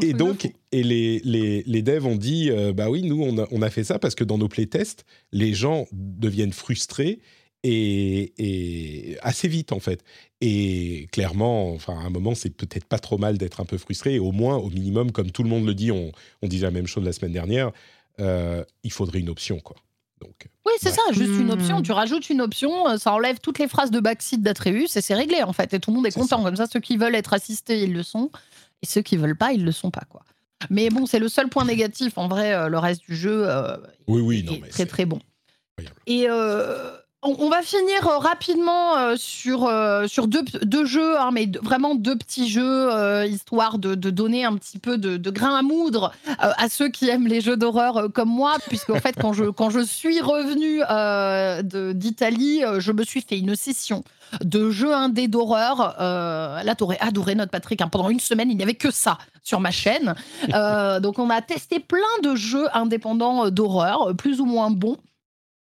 Et, 0.03 0.13
donc, 0.13 0.53
et 0.73 0.83
les, 0.83 1.21
les, 1.25 1.63
les, 1.67 1.83
devs 1.83 2.07
ont 2.07 2.17
dit 2.17 2.51
bah 2.75 2.89
oui, 2.89 3.03
nous 3.03 3.23
on 3.23 3.39
a, 3.39 3.47
on 3.51 3.63
a 3.63 3.71
fait 3.71 3.85
ça 3.85 3.99
parce 3.99 4.15
que 4.15 4.25
dans 4.25 4.39
nos 4.39 4.49
playtests, 4.49 5.05
les 5.33 5.53
gens 5.53 5.87
deviennent 5.93 6.53
frustrés 6.53 7.21
et, 7.63 9.17
assez 9.23 9.49
vite 9.49 9.73
en 9.73 9.81
fait. 9.81 10.03
Et 10.41 11.09
clairement, 11.13 11.73
enfin, 11.73 11.99
à 11.99 12.03
un 12.03 12.11
moment, 12.11 12.35
c'est 12.35 12.51
peut-être 12.51 12.85
pas 12.85 12.99
trop 12.99 13.19
mal 13.19 13.39
d'être 13.39 13.61
un 13.61 13.65
peu 13.65 13.79
frustré. 13.79 14.15
Et 14.15 14.19
au 14.19 14.33
moins, 14.33 14.57
au 14.57 14.71
minimum, 14.71 15.13
comme 15.13 15.31
tout 15.31 15.43
le 15.43 15.49
monde 15.49 15.67
le 15.67 15.75
dit, 15.75 15.91
on, 15.91 16.13
on 16.43 16.49
disait 16.49 16.67
la 16.67 16.71
même 16.71 16.87
chose 16.87 17.05
la 17.05 17.13
semaine 17.13 17.33
dernière, 17.33 17.73
euh, 18.21 18.65
il 18.83 18.93
faudrait 18.93 19.21
une 19.21 19.29
option, 19.29 19.61
quoi. 19.61 19.77
Donc, 20.21 20.49
oui, 20.65 20.73
c'est 20.81 20.93
ça, 20.93 21.03
juste 21.13 21.39
une 21.39 21.51
option. 21.51 21.81
Hmm. 21.81 21.83
Tu 21.83 21.93
rajoutes 21.93 22.31
une 22.31 22.41
option, 22.41 22.89
euh, 22.89 22.97
ça 22.97 23.13
enlève 23.13 23.39
toutes 23.39 23.59
les 23.59 23.69
phrases 23.69 23.91
de 23.91 24.01
backseat 24.01 24.41
d'Atreus 24.41 24.97
et 24.97 25.03
c'est 25.03 25.15
réglé 25.15 25.43
en 25.43 25.53
fait. 25.53 25.75
Et 25.75 25.79
tout 25.79 25.91
le 25.91 25.97
monde 25.97 26.07
est, 26.07 26.13
content. 26.13 26.43
Comme 26.43 26.57
ça, 26.57 26.67
ceux 26.67 26.81
qui 26.81 26.97
veulent 26.97 27.15
être 27.15 27.35
assistés, 27.35 27.83
ils 27.83 27.93
le 27.93 28.03
sont. 28.03 28.31
Et 28.83 28.87
ceux 28.87 29.03
qui 29.03 29.19
veulent 29.19 29.37
pas, 29.37 29.53
ils 29.53 29.63
le 29.63 29.73
sont 29.73 29.91
pas, 29.91 30.05
quoi. 30.09 30.23
Mais 30.71 30.89
bon, 30.89 31.05
c'est 31.05 31.19
le 31.19 31.29
seul 31.29 31.51
point 31.51 31.65
négatif. 31.67 32.17
En 32.17 32.29
vrai, 32.29 32.55
euh, 32.55 32.69
le 32.69 32.79
reste 32.79 33.03
du 33.03 33.15
jeu 33.15 33.47
oui, 34.07 34.23
oui, 34.23 34.43
non, 34.43 34.55
est 34.55 34.71
très, 34.71 34.87
très 34.87 35.05
bon. 35.05 35.19
Et 36.07 36.27
on, 37.27 37.49
va 37.49 37.63
finir 37.63 38.07
euh, 38.07 38.19
rapidement 38.19 38.97
euh, 38.97 39.15
sur, 39.17 39.65
euh, 39.65 40.07
sur 40.07 40.29
deux, 40.29 40.43
deux 40.63 40.85
jeux, 40.85 41.19
hein, 41.19 41.31
mais 41.33 41.51
vraiment 41.63 41.95
deux 41.95 42.17
petits 42.17 42.49
jeux, 42.49 42.91
histoire 43.27 43.79
de, 43.79 43.95
donner 43.95 44.45
un 44.45 44.55
petit 44.57 44.79
peu 44.79 44.99
de, 44.99 45.31
grain 45.31 45.57
à 45.57 45.63
moudre 45.63 46.13
à 46.39 46.69
ceux 46.69 46.89
qui 46.89 47.09
aiment 47.09 47.27
les 47.27 47.41
jeux 47.41 47.57
d'horreur 47.57 48.09
comme 48.13 48.29
moi, 48.29 48.57
puisque 48.69 48.91
en 48.91 49.01
fait, 49.01 49.17
quand 49.21 49.33
je, 49.33 49.45
quand 49.45 49.71
je 49.71 49.81
suis 49.81 50.21
revenue 50.21 50.81
d'Italie, 51.95 52.63
je 52.79 52.93
me 52.93 53.05
suis 53.05 53.21
fait 53.21 53.39
une 53.39 53.57
session 53.57 54.05
de 54.43 54.71
jeux 54.71 54.95
indés 54.95 55.29
d'horreur. 55.29 55.97
là, 55.99 56.75
t'aurais 56.77 56.99
adoré 57.01 57.35
notre 57.35 57.51
Patrick. 57.51 57.81
Hein. 57.81 57.89
pendant 57.89 58.11
une 58.11 58.21
semaine, 58.21 58.51
il 58.51 58.57
n'y 58.57 58.63
avait 58.63 58.75
que 58.75 58.91
ça 58.91 59.19
sur 59.43 59.61
ma 59.61 59.71
chaîne. 59.71 60.15
donc, 61.01 61.19
on 61.19 61.31
a 61.31 61.43
testé 61.43 61.81
plein 61.81 62.01
de 62.23 62.37
jeux 62.37 62.69
indépendants 62.75 63.51
d'horreur, 63.51 64.15
plus 64.17 64.41
ou 64.41 64.47
moins 64.47 64.71
bons. 64.71 64.99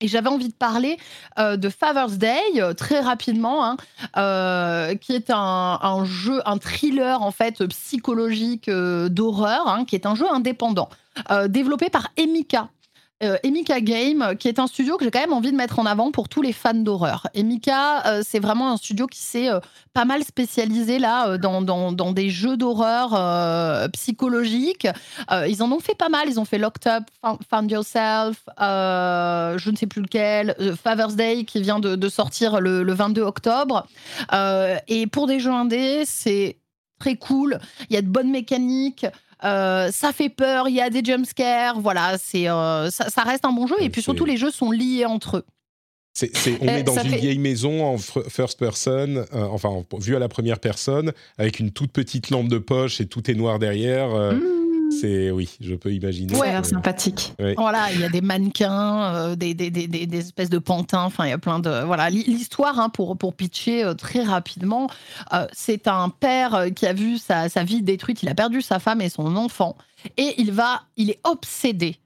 Et 0.01 0.09
j'avais 0.09 0.29
envie 0.29 0.49
de 0.49 0.55
parler 0.55 0.99
euh, 1.39 1.57
de 1.57 1.69
Father's 1.69 2.15
Day 2.15 2.41
euh, 2.57 2.73
très 2.73 3.01
rapidement, 3.01 3.65
hein, 3.65 3.77
euh, 4.17 4.95
qui 4.95 5.15
est 5.15 5.31
un, 5.31 6.05
jeu, 6.05 6.41
un 6.47 6.59
thriller 6.59 7.23
en 7.23 7.31
fait 7.31 7.65
psychologique 7.67 8.71
d'horreur, 8.71 9.69
hein, 9.69 9.85
qui 9.85 9.95
est 9.95 10.07
un 10.07 10.15
jeu 10.15 10.27
indépendant 10.31 10.89
développé 11.49 11.91
par 11.91 12.09
Emika. 12.17 12.69
Euh, 13.23 13.37
Emika 13.43 13.83
Game, 13.83 14.35
qui 14.39 14.49
est 14.49 14.59
un 14.59 14.67
studio 14.67 14.97
que 14.97 15.05
j'ai 15.05 15.11
quand 15.11 15.21
même 15.21 15.35
envie 15.35 15.53
de 15.53 15.57
mettre 15.57 15.79
en 15.79 15.85
avant 15.85 16.11
pour 16.11 16.31
tous 16.31 16.41
les 16.41 16.55
fans 16.55 16.73
d'horreur. 16.73 17.27
Emika, 17.35 18.07
euh, 18.07 18.23
c'est 18.25 18.39
vraiment 18.39 18.73
un 18.73 18.79
studio 18.79 19.07
qui 19.07 19.19
s'est 19.19 19.51
euh, 19.51 19.61
pas 19.93 20.07
mal 20.07 20.25
spécialisé 20.25 20.99
là 20.99 21.37
dans, 21.37 21.61
dans, 21.61 22.13
des 22.13 22.31
jeux 22.31 22.57
d'horreur 22.57 23.11
psychologiques. 23.93 24.89
ils 25.49 25.63
en 25.63 25.71
ont 25.71 25.81
fait 25.81 25.95
pas 25.95 26.09
mal. 26.09 26.29
Ils 26.29 26.41
ont 26.41 26.45
fait 26.45 26.59
Locked 26.59 26.87
Up, 26.87 27.05
Found 27.51 27.71
Yourself, 27.71 28.43
je 28.59 29.71
ne 29.71 29.77
sais 29.77 29.87
plus 29.87 30.03
lequel, 30.03 30.57
Father's 30.83 31.15
Day 31.15 31.45
qui 31.45 31.61
vient 31.61 31.79
de, 31.79 32.09
sortir 32.09 32.61
le, 32.61 32.93
22 32.93 33.23
octobre. 33.23 33.87
et 34.89 35.07
pour 35.07 35.27
des 35.27 35.41
jeux 35.41 35.51
indés, 35.51 36.05
c'est 36.07 36.59
très 36.99 37.17
cool. 37.17 37.59
Il 37.89 37.95
y 37.95 37.97
a 37.97 38.03
de 38.03 38.09
bonnes 38.09 38.31
mécaniques. 38.31 39.07
Euh, 39.45 39.91
ça 39.91 40.13
fait 40.13 40.29
peur, 40.29 40.69
il 40.69 40.75
y 40.75 40.81
a 40.81 40.91
des 40.91 41.03
jumpscares, 41.03 41.81
voilà, 41.81 42.19
c'est, 42.19 42.49
euh, 42.49 42.91
ça, 42.91 43.23
reste 43.23 43.45
un 43.45 43.53
bon 43.53 43.67
jeu. 43.67 43.77
Et 43.81 43.91
puis 43.91 44.03
surtout, 44.03 44.25
les 44.25 44.37
jeux 44.37 44.51
sont 44.51 44.71
liés 44.71 45.05
entre 45.07 45.39
eux. 45.39 45.45
On 46.61 46.69
est 46.69 46.83
dans 46.83 46.99
une 46.99 47.17
vieille 47.17 47.39
maison 47.39 47.85
en 47.85 47.97
first 47.97 48.59
person, 48.59 49.25
euh, 49.33 49.47
enfin 49.51 49.85
vue 49.99 50.17
à 50.17 50.19
la 50.19 50.29
première 50.29 50.59
personne, 50.59 51.13
avec 51.39 51.61
une 51.61 51.71
toute 51.71 51.93
petite 51.93 52.31
lampe 52.31 52.49
de 52.49 52.59
poche 52.59 53.01
et 53.01 53.07
tout 53.07 53.31
est 53.31 53.35
noir 53.35 53.59
derrière. 53.59 54.09
Mmh. 54.09 54.60
C'est 54.91 55.31
oui, 55.31 55.57
je 55.61 55.75
peux 55.75 55.93
imaginer. 55.93 56.37
Ouais, 56.37 56.63
sympathique. 56.63 57.35
Voilà, 57.57 57.93
il 57.93 58.01
y 58.01 58.05
a 58.05 58.09
des 58.09 58.21
mannequins, 58.21 59.15
euh, 59.15 59.37
des, 59.37 59.55
des, 59.55 59.71
des, 59.71 59.87
des, 59.87 60.19
espèces 60.19 60.51
de 60.51 60.59
pantins. 60.59 61.05
Enfin, 61.05 61.27
il 61.27 61.31
y 61.31 61.33
a 61.33 61.39
plein 61.39 61.59
de 61.59 61.85
voilà. 61.85 62.11
L'histoire 62.11 62.79
hein, 62.79 62.89
pour 62.89 63.17
pour 63.17 63.35
pitcher 63.35 63.85
euh, 63.85 63.95
très 63.95 64.23
rapidement, 64.23 64.89
euh, 65.33 65.47
c'est 65.53 65.89
un 65.89 66.09
père 66.09 66.67
qui 66.75 66.87
a 66.87 66.93
vu 66.93 67.19
sa, 67.19 67.49
sa, 67.49 67.65
vie 67.65 67.83
détruite. 67.83 68.23
Il 68.23 68.29
a 68.29 68.35
perdu 68.35 68.63
sa 68.63 68.79
femme 68.79 69.01
et 69.01 69.09
son 69.09 69.37
enfant, 69.37 69.77
et 70.17 70.35
il 70.39 70.53
va, 70.53 70.83
il 70.97 71.11
est 71.11 71.21
obsédé 71.25 71.97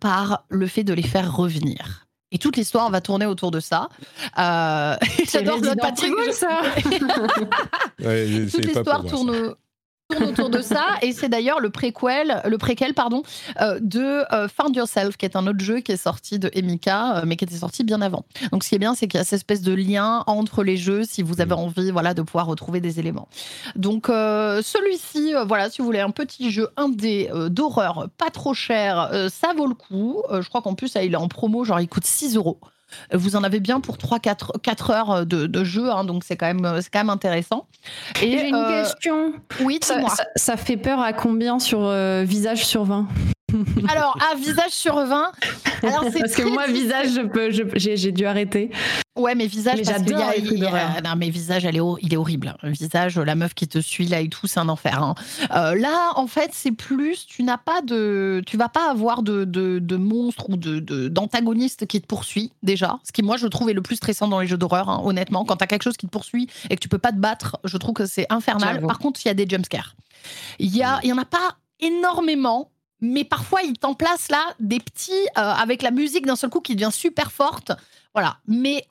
par 0.00 0.44
le 0.48 0.66
fait 0.66 0.82
de 0.82 0.92
les 0.92 1.04
faire 1.04 1.32
revenir. 1.32 2.08
Et 2.32 2.38
toute 2.38 2.56
l'histoire 2.56 2.90
va 2.90 3.00
tourner 3.00 3.26
autour 3.26 3.50
de 3.50 3.60
ça. 3.60 3.88
Euh, 4.38 4.96
J'adore 5.30 5.60
notre 5.60 5.80
Patrick. 5.80 6.12
ça. 6.32 6.62
ouais, 8.04 8.46
toute 8.46 8.64
l'histoire 8.66 9.04
tourne, 9.04 9.54
tourne 10.10 10.30
autour 10.30 10.50
de 10.50 10.60
ça 10.60 10.84
et 11.02 11.12
c'est 11.12 11.28
d'ailleurs 11.28 11.60
le 11.60 11.70
préquel, 11.70 12.42
le 12.44 12.58
préquel 12.58 12.94
pardon, 12.94 13.22
euh, 13.60 13.78
de 13.80 14.24
euh, 14.32 14.48
Find 14.48 14.74
Yourself, 14.74 15.16
qui 15.16 15.24
est 15.24 15.36
un 15.36 15.46
autre 15.46 15.60
jeu 15.60 15.80
qui 15.80 15.92
est 15.92 15.96
sorti 15.96 16.38
de 16.38 16.50
Emika, 16.52 17.18
euh, 17.18 17.22
mais 17.26 17.36
qui 17.36 17.44
était 17.44 17.56
sorti 17.56 17.84
bien 17.84 18.00
avant. 18.02 18.24
Donc 18.52 18.64
ce 18.64 18.68
qui 18.70 18.74
est 18.74 18.78
bien, 18.78 18.94
c'est 18.94 19.06
qu'il 19.08 19.18
y 19.18 19.20
a 19.20 19.24
cette 19.24 19.38
espèce 19.38 19.62
de 19.62 19.72
lien 19.72 20.24
entre 20.26 20.62
les 20.62 20.76
jeux, 20.76 21.04
si 21.04 21.22
vous 21.22 21.40
avez 21.40 21.54
mm. 21.54 21.58
envie, 21.58 21.90
voilà, 21.90 22.14
de 22.14 22.22
pouvoir 22.22 22.46
retrouver 22.46 22.80
des 22.80 22.98
éléments. 22.98 23.28
Donc 23.76 24.06
celui-ci, 24.08 25.34
voilà, 25.46 25.70
si 25.70 25.78
vous 25.78 25.86
voulez 25.86 26.00
un 26.00 26.10
petit 26.10 26.50
jeu 26.50 26.68
indé 26.76 27.30
d'horreur, 27.48 28.08
pas 28.18 28.30
trop 28.30 28.54
cher, 28.54 29.10
ça 29.30 29.52
vaut 29.56 29.66
le 29.66 29.74
coup. 29.74 30.22
je 30.30 30.48
crois 30.48 30.62
qu'en 30.62 30.74
plus, 30.74 30.96
il 31.02 31.12
est 31.12 31.16
en 31.16 31.28
promo, 31.28 31.64
genre 31.64 31.80
il 31.80 31.88
coûte 31.88 32.04
6 32.04 32.36
euros. 32.36 32.58
Vous 33.12 33.36
en 33.36 33.42
avez 33.42 33.60
bien 33.60 33.80
pour 33.80 33.96
3-4 33.96 34.60
4 34.60 34.90
heures 34.90 35.26
de, 35.26 35.46
de 35.46 35.64
jeu, 35.64 35.90
hein, 35.90 36.04
donc 36.04 36.24
c'est 36.24 36.36
quand, 36.36 36.46
même, 36.46 36.62
quand 36.62 36.98
même 36.98 37.10
intéressant. 37.10 37.66
Et 38.22 38.38
j'ai 38.38 38.48
une 38.48 38.54
euh, 38.54 38.82
question. 38.82 39.32
Oui, 39.60 39.78
ça, 39.82 40.00
ça, 40.08 40.24
ça, 40.36 40.56
fait 40.56 40.76
peur 40.76 41.00
à 41.00 41.12
combien 41.12 41.58
sur 41.58 41.84
euh, 41.84 42.24
visage 42.24 42.64
sur 42.66 42.84
20 42.84 43.06
alors, 43.88 44.16
à 44.30 44.36
visage 44.36 44.70
sur 44.70 44.94
20. 44.94 45.32
Alors, 45.82 46.04
parce 46.18 46.34
que 46.34 46.42
moi, 46.48 46.66
visage, 46.66 47.20
j'ai 47.74 48.12
dû 48.12 48.26
arrêter. 48.26 48.70
Ouais, 49.16 49.34
mais 49.34 49.46
visage, 49.46 49.82
parce 49.82 50.02
qu'il 50.02 50.58
y 50.58 50.64
a, 50.64 51.00
non, 51.02 51.14
mais 51.16 51.30
visage, 51.30 51.64
elle 51.64 51.76
est, 51.76 51.80
il 52.00 52.14
est 52.14 52.16
horrible. 52.16 52.56
Visage, 52.62 53.18
la 53.18 53.34
meuf 53.34 53.54
qui 53.54 53.68
te 53.68 53.78
suit 53.78 54.06
là 54.06 54.20
et 54.20 54.28
tout, 54.28 54.46
c'est 54.46 54.60
un 54.60 54.68
enfer. 54.68 55.02
Hein. 55.02 55.14
Euh, 55.54 55.74
là, 55.74 56.12
en 56.16 56.26
fait, 56.26 56.50
c'est 56.54 56.72
plus, 56.72 57.26
tu 57.26 57.42
n'as 57.42 57.58
pas 57.58 57.82
de, 57.82 58.42
tu 58.46 58.56
vas 58.56 58.68
pas 58.68 58.90
avoir 58.90 59.22
de, 59.22 59.44
de, 59.44 59.78
de 59.78 59.96
monstre 59.96 60.48
ou 60.48 60.56
de 60.56 60.80
d'antagoniste 61.08 61.86
qui 61.86 62.00
te 62.00 62.06
poursuit 62.06 62.52
déjà. 62.62 62.98
Ce 63.04 63.12
qui, 63.12 63.22
moi, 63.22 63.36
je 63.36 63.46
trouve 63.46 63.68
est 63.68 63.74
le 63.74 63.82
plus 63.82 63.96
stressant 63.96 64.28
dans 64.28 64.40
les 64.40 64.46
jeux 64.46 64.56
d'horreur, 64.56 64.88
hein, 64.88 65.00
honnêtement. 65.04 65.44
Quand 65.44 65.56
tu 65.56 65.64
as 65.64 65.66
quelque 65.66 65.82
chose 65.82 65.96
qui 65.96 66.06
te 66.06 66.12
poursuit 66.12 66.48
et 66.70 66.76
que 66.76 66.80
tu 66.80 66.88
peux 66.88 66.98
pas 66.98 67.12
te 67.12 67.18
battre, 67.18 67.58
je 67.64 67.76
trouve 67.76 67.94
que 67.94 68.06
c'est 68.06 68.26
infernal. 68.30 68.80
Par 68.86 68.98
contre, 68.98 69.20
il 69.24 69.28
y 69.28 69.30
a 69.30 69.34
des 69.34 69.46
jumpscares. 69.48 69.96
Il 70.58 70.74
y 70.74 70.82
a, 70.82 71.00
il 71.02 71.08
y 71.08 71.12
en 71.12 71.18
a 71.18 71.24
pas 71.24 71.56
énormément 71.80 72.70
mais 73.00 73.24
parfois 73.24 73.62
il 73.62 73.78
t'en 73.78 73.94
place 73.94 74.28
là 74.30 74.54
des 74.60 74.78
petits 74.78 75.12
euh, 75.12 75.40
avec 75.40 75.82
la 75.82 75.90
musique 75.90 76.26
d'un 76.26 76.36
seul 76.36 76.50
coup 76.50 76.60
qui 76.60 76.74
devient 76.74 76.92
super 76.92 77.32
forte. 77.32 77.72
Voilà. 78.14 78.38
Mais 78.46 78.86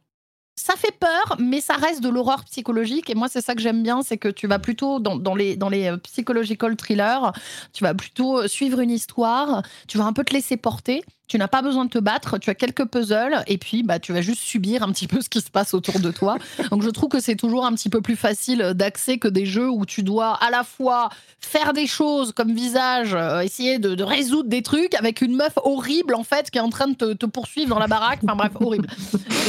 ça 0.60 0.76
fait 0.76 0.91
peur, 0.91 1.38
mais 1.40 1.61
ça 1.61 1.76
reste 1.76 2.02
de 2.02 2.10
l'horreur 2.10 2.44
psychologique. 2.44 3.10
Et 3.10 3.15
moi, 3.15 3.27
c'est 3.30 3.41
ça 3.41 3.56
que 3.56 3.61
j'aime 3.61 3.81
bien, 3.81 4.02
c'est 4.02 4.18
que 4.18 4.27
tu 4.27 4.45
vas 4.45 4.60
plutôt 4.60 4.99
dans, 4.99 5.36
les, 5.36 5.56
dans 5.56 5.69
les 5.69 5.88
euh, 5.88 5.98
psychological 5.98 6.76
thrillers, 6.76 7.31
tu 7.73 7.84
vas 7.84 7.94
plutôt 7.94 8.48
suivre 8.48 8.81
une 8.81 8.91
histoire, 8.91 9.64
tu 9.88 9.98
vas 9.98 10.06
un 10.06 10.14
peu 10.14 10.23
te 10.23 10.34
laisser 10.34 10.57
porter. 10.57 11.03
Tu 11.30 11.38
n'as 11.38 11.48
pas 11.48 11.61
besoin 11.61 11.86
de 11.86 11.91
te 11.91 11.99
battre, 11.99 12.40
tu 12.40 12.49
as 12.49 12.56
quelques 12.56 12.86
puzzles 12.86 13.44
et 13.45 13.60
puis 13.60 13.84
bah, 13.84 13.99
tu 13.99 14.14
vas 14.14 14.22
juste 14.22 14.41
subir 14.41 14.81
un 14.81 14.91
petit 14.91 15.07
peu 15.07 15.22
ce 15.22 15.30
qui 15.30 15.41
se 15.41 15.52
passe 15.52 15.76
autour 15.76 15.99
de 15.99 16.10
toi. 16.10 16.38
Donc 16.72 16.81
je 16.81 16.90
trouve 16.90 17.10
que 17.10 17.19
c'est 17.19 17.36
toujours 17.36 17.68
un 17.68 17.73
petit 17.73 17.90
peu 17.90 18.02
plus 18.02 18.15
facile 18.15 18.73
d'accès 18.73 19.19
que 19.19 19.27
des 19.27 19.45
jeux 19.45 19.69
où 19.69 19.86
tu 19.86 20.02
dois 20.02 20.34
à 20.44 20.49
la 20.49 20.64
fois 20.64 21.10
faire 21.40 21.73
des 21.73 21.86
choses 21.86 22.34
comme 22.34 22.53
visage, 22.53 23.14
euh, 23.14 23.41
essayer 23.41 23.77
de, 23.77 24.02
résoudre 24.02 24.49
des 24.49 24.64
trucs 24.64 24.95
avec 24.95 25.22
une 25.22 25.36
meuf 25.36 25.53
horrible 25.64 26.15
en 26.15 26.23
fait 26.23 26.49
qui 26.49 26.57
est 26.57 26.61
en 26.61 26.69
train 26.69 26.88
de 26.88 27.14
te, 27.14 27.26
poursuivre 27.27 27.69
dans 27.69 27.80
la 27.80 27.88
baraque. 27.88 28.22
Enfin 28.23 28.36
bref, 28.36 28.53
horrible. 28.60 28.88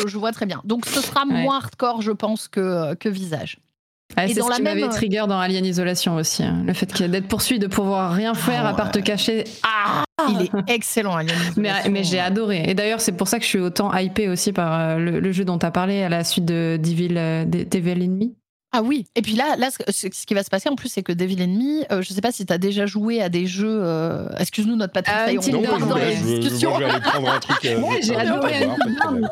je, 0.06 0.18
vois 0.18 0.32
très 0.32 0.44
bien. 0.44 0.60
Donc 0.64 0.84
ce 0.84 0.99
sera 1.01 1.24
moins 1.24 1.56
hardcore, 1.56 2.02
je 2.02 2.12
pense, 2.12 2.48
que, 2.48 2.94
que 2.94 3.09
visage. 3.09 3.59
Ah, 4.16 4.27
c'est 4.27 4.35
ce 4.35 4.56
qui 4.56 4.62
m'avait 4.62 4.89
trigger 4.89 5.24
dans 5.28 5.39
Alien 5.39 5.64
Isolation 5.64 6.16
aussi. 6.16 6.43
Hein. 6.43 6.64
Le 6.66 6.72
fait 6.72 7.02
d'être 7.02 7.28
poursuivi, 7.28 7.60
de 7.60 7.66
pouvoir 7.66 8.12
rien 8.12 8.35
faire 8.35 8.66
à 8.66 8.74
part 8.74 8.90
te 8.90 8.98
cacher. 8.98 9.44
Ah 9.62 10.05
il 10.28 10.43
est 10.43 10.51
excellent, 10.74 11.16
Alien 11.16 11.36
Mais, 11.56 11.89
mais 11.90 12.05
j'ai 12.05 12.20
adoré. 12.20 12.64
Et 12.66 12.74
d'ailleurs, 12.74 13.01
c'est 13.01 13.12
pour 13.12 13.28
ça 13.28 13.39
que 13.39 13.44
je 13.44 13.48
suis 13.48 13.60
autant 13.60 13.94
hypée 13.97 14.28
aussi 14.28 14.52
par 14.52 14.78
euh, 14.78 14.98
le, 14.98 15.32
jeu 15.32 15.44
dont 15.44 15.59
tu 15.59 15.66
as 15.66 15.70
parlé 15.70 16.02
à 16.02 16.09
la 16.09 16.24
suite 16.24 16.44
de 16.44 16.78
Devil, 16.81 17.14
euh, 17.16 17.44
Devil 17.44 18.02
Enemy. 18.02 18.35
Ah 18.72 18.82
oui, 18.82 19.06
et 19.16 19.22
puis 19.22 19.34
là, 19.34 19.56
là 19.56 19.70
ce, 19.72 20.06
qui 20.06 20.32
va 20.32 20.44
se 20.44 20.48
passer 20.48 20.68
en 20.68 20.76
plus, 20.76 20.88
c'est 20.88 21.02
que 21.02 21.10
Devil 21.10 21.42
Enemy, 21.42 21.86
euh, 21.90 22.02
je 22.02 22.10
ne 22.12 22.14
sais 22.14 22.20
pas 22.20 22.30
si 22.30 22.47
tu 22.47 22.52
as 22.52 22.59
déjà 22.59 22.86
joué 22.86 23.20
à 23.20 23.28
des 23.28 23.47
jeux. 23.47 23.80
Euh, 23.82 24.28
excuse-nous, 24.38 24.76
notre 24.76 24.92
Patrick, 24.92 25.12
euh, 25.16 25.40
on 25.40 25.64
est 25.64 25.88
dans 25.88 25.97
les 25.97 26.14
discussions. 26.14 26.78
Je, 26.78 26.84
vais 26.84 27.01
prendre 27.01 27.30
un 27.32 27.40
truc. 27.40 27.56
j'ai 28.02 28.14
adoré 28.14 28.62
Until 28.62 28.97
Dawn. 29.02 29.28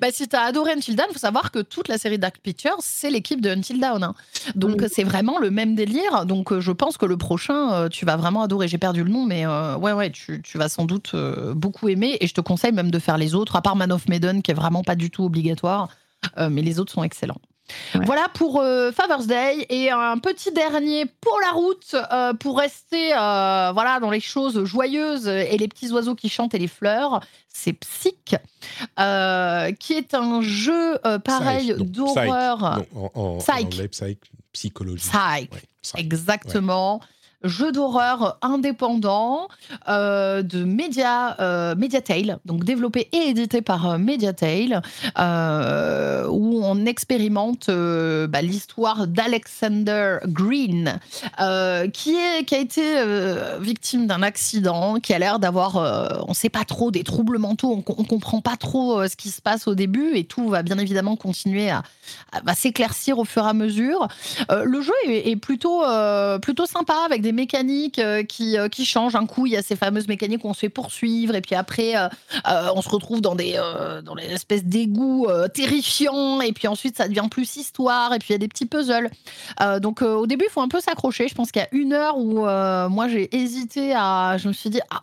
Bah, 0.00 0.08
si 0.12 0.28
tu 0.28 0.36
as 0.36 0.42
adoré 0.42 0.74
Until 0.74 0.94
Dawn, 0.94 1.08
il 1.10 1.14
faut 1.14 1.18
savoir 1.18 1.50
que 1.50 1.58
toute 1.58 1.88
la 1.88 1.98
série 1.98 2.20
Dark 2.20 2.38
Pictures, 2.38 2.76
c'est 2.78 3.10
l'équipe 3.10 3.40
de 3.40 3.50
Until 3.50 3.80
Dawn. 3.80 4.04
Hein. 4.04 4.14
Donc 4.54 4.80
c'est 4.92 5.04
vraiment 5.04 5.40
le 5.40 5.50
même 5.50 5.74
délire. 5.74 6.24
Donc 6.24 6.56
je 6.56 6.70
pense 6.70 6.98
que 6.98 7.06
le 7.06 7.16
prochain, 7.16 7.88
tu 7.88 8.04
vas 8.04 8.14
vraiment 8.14 8.42
adorer. 8.42 8.68
J'ai 8.68 8.78
perdu 8.78 9.02
le 9.02 9.10
nom, 9.10 9.26
mais 9.26 9.44
ouais, 9.44 9.92
ouais, 9.92 10.10
tu, 10.10 10.40
tu, 10.40 10.56
vas 10.56 10.68
sans 10.68 10.84
doute 10.84 11.16
beaucoup 11.56 11.88
aimer. 11.88 12.16
Et 12.20 12.28
je 12.28 12.34
te 12.34 12.40
conseille 12.40 12.72
même 12.72 12.92
de 12.92 12.98
faire 13.00 13.18
les 13.18 13.34
autres, 13.34 13.56
à 13.56 13.62
part 13.62 13.74
Man 13.74 13.90
of 13.90 14.06
Maiden, 14.08 14.40
qui 14.40 14.52
est 14.52 14.54
vraiment 14.54 14.84
pas 14.84 14.94
du 14.94 15.10
tout 15.10 15.24
obligatoire. 15.24 15.88
mais 16.38 16.62
les 16.62 16.78
autres 16.78 16.92
sont 16.92 17.02
excellents. 17.02 17.40
Voilà 18.04 18.28
pour 18.34 18.60
euh, 18.60 18.92
Father's 18.92 19.26
Day 19.26 19.66
et 19.68 19.90
un 19.90 20.18
petit 20.18 20.52
dernier 20.52 21.06
pour 21.06 21.38
la 21.40 21.50
route 21.50 21.94
euh, 21.94 22.34
pour 22.34 22.58
rester 22.58 23.12
euh, 23.12 23.72
voilà 23.72 23.98
dans 24.00 24.10
les 24.10 24.20
choses 24.20 24.64
joyeuses 24.64 25.28
et 25.28 25.56
les 25.56 25.68
petits 25.68 25.90
oiseaux 25.90 26.14
qui 26.14 26.28
chantent 26.28 26.54
et 26.54 26.58
les 26.58 26.68
fleurs. 26.68 27.20
C'est 27.48 27.72
Psych, 27.72 28.36
qui 29.78 29.92
est 29.92 30.14
un 30.14 30.40
jeu 30.42 30.98
pareil 31.24 31.74
d'horreur. 31.78 32.84
En, 33.14 33.38
Psych. 33.38 33.88
psychologie. 34.52 35.08
Psych. 35.08 35.50
exactement 35.96 37.00
jeu 37.46 37.72
d'horreur 37.72 38.38
indépendant 38.42 39.48
euh, 39.88 40.42
de 40.42 40.64
Media, 40.64 41.36
euh, 41.40 41.74
Mediatail, 41.74 42.36
donc 42.44 42.64
développé 42.64 43.08
et 43.12 43.30
édité 43.30 43.62
par 43.62 43.90
euh, 43.90 43.98
Mediatail, 43.98 44.80
euh, 45.18 46.26
où 46.28 46.60
on 46.62 46.86
expérimente 46.86 47.68
bah, 47.68 48.42
l'histoire 48.42 49.06
d'Alexander 49.06 50.18
Green, 50.26 50.98
qui, 51.92 52.14
est, 52.14 52.44
qui 52.44 52.54
a 52.54 52.58
été 52.58 52.82
victime 53.60 54.06
d'un 54.06 54.22
accident, 54.22 55.00
qui 55.00 55.14
a 55.14 55.18
l'air 55.18 55.38
d'avoir, 55.38 55.76
on 56.26 56.30
ne 56.30 56.34
sait 56.34 56.48
pas 56.48 56.64
trop, 56.64 56.90
des 56.90 57.04
troubles 57.04 57.38
mentaux, 57.38 57.72
on 57.72 58.02
ne 58.02 58.06
comprend 58.06 58.40
pas 58.40 58.56
trop 58.56 59.06
ce 59.06 59.16
qui 59.16 59.30
se 59.30 59.40
passe 59.40 59.66
au 59.66 59.74
début, 59.74 60.16
et 60.16 60.24
tout 60.24 60.48
va 60.48 60.62
bien 60.62 60.78
évidemment 60.78 61.16
continuer 61.16 61.70
à, 61.70 61.82
s'éclaircir 62.54 63.18
au 63.18 63.24
fur 63.24 63.44
et 63.44 63.48
à 63.48 63.52
mesure. 63.52 64.08
le 64.50 64.80
jeu 64.80 64.92
est, 65.06 65.30
est 65.30 65.36
plutôt, 65.36 65.82
plutôt 66.42 66.66
sympa, 66.66 66.96
avec 67.04 67.22
des 67.22 67.32
mécaniques 67.36 68.00
euh, 68.00 68.24
qui, 68.24 68.58
euh, 68.58 68.68
qui 68.68 68.84
changent. 68.84 69.14
Un 69.14 69.26
coup, 69.26 69.46
il 69.46 69.52
y 69.52 69.56
a 69.56 69.62
ces 69.62 69.76
fameuses 69.76 70.08
mécaniques 70.08 70.44
où 70.44 70.48
on 70.48 70.54
se 70.54 70.60
fait 70.60 70.68
poursuivre, 70.68 71.36
et 71.36 71.40
puis 71.40 71.54
après, 71.54 71.94
euh, 71.96 72.08
on 72.74 72.82
se 72.82 72.88
retrouve 72.88 73.20
dans 73.20 73.36
des, 73.36 73.60
dans 74.04 74.16
des 74.16 74.24
espèces 74.24 74.64
d'égouts 74.64 75.28
terrifiants, 75.54 76.40
et 76.40 76.52
puis 76.52 76.66
ensuite, 76.66 76.96
ça 76.96 77.06
devient 77.06 77.28
plus 77.30 77.56
histoire, 77.56 78.12
et 78.12 78.18
puis 78.18 78.30
il 78.30 78.32
y 78.32 78.34
a 78.34 78.38
des 78.38 78.48
petits 78.48 78.66
puzzles. 78.66 79.10
donc, 79.80 80.02
au 80.02 80.26
début, 80.26 80.46
il 80.48 80.50
faut 80.50 80.62
un 80.62 80.68
peu 80.68 80.80
s'accrocher. 80.80 81.28
Je 81.28 81.34
pense 81.34 81.52
qu'il 81.52 81.62
y 81.62 81.64
a 81.64 81.68
une 81.72 81.92
heure 81.92 82.18
où 82.18 82.40
moi, 82.40 83.08
j'ai 83.08 83.34
hésité 83.36 83.94
à. 83.94 84.36
Je 84.38 84.48
me 84.48 84.52
suis 84.52 84.70
dit, 84.70 84.80
ah, 84.90 85.02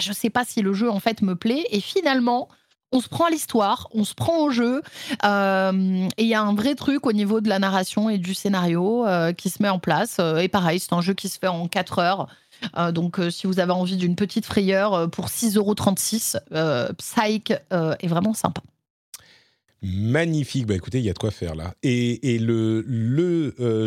je 0.00 0.12
sais 0.12 0.30
pas 0.30 0.44
si 0.44 0.62
le 0.62 0.72
jeu, 0.72 0.90
en 0.90 1.00
fait, 1.00 1.22
me 1.22 1.36
plaît. 1.36 1.64
Et 1.70 1.80
finalement, 1.80 2.48
on 2.92 3.00
se 3.00 3.08
prend 3.08 3.26
à 3.26 3.30
l'histoire, 3.30 3.88
on 3.92 4.04
se 4.04 4.14
prend 4.14 4.44
au 4.44 4.50
jeu, 4.50 4.82
euh, 5.24 6.08
et 6.16 6.22
il 6.22 6.28
y 6.28 6.34
a 6.34 6.42
un 6.42 6.54
vrai 6.54 6.74
truc 6.74 7.06
au 7.06 7.12
niveau 7.12 7.40
de 7.40 7.48
la 7.48 7.58
narration 7.58 8.08
et 8.08 8.18
du 8.18 8.34
scénario 8.34 9.06
euh, 9.06 9.32
qui 9.32 9.50
se 9.50 9.62
met 9.62 9.68
en 9.68 9.78
place. 9.78 10.16
Euh, 10.20 10.38
et 10.38 10.48
pareil, 10.48 10.78
c'est 10.78 10.92
un 10.92 11.00
jeu 11.00 11.14
qui 11.14 11.28
se 11.28 11.38
fait 11.38 11.48
en 11.48 11.68
4 11.68 11.98
heures. 11.98 12.28
donc, 12.92 13.20
si 13.30 13.46
vous 13.46 13.60
avez 13.60 13.72
envie 13.72 13.96
d'une 13.96 14.16
petite 14.16 14.46
frayeur 14.46 15.10
pour 15.10 15.26
6,36€, 15.26 16.94
Psyche 16.94 17.50
est 17.50 18.06
vraiment 18.06 18.32
sympa. 18.32 18.62
Magnifique, 19.82 20.66
bah 20.66 20.74
écoutez, 20.74 20.98
il 20.98 21.04
y 21.04 21.10
a 21.10 21.12
de 21.12 21.18
quoi 21.18 21.30
faire 21.30 21.54
là. 21.54 21.74
Et, 21.82 22.38
le, 22.38 22.82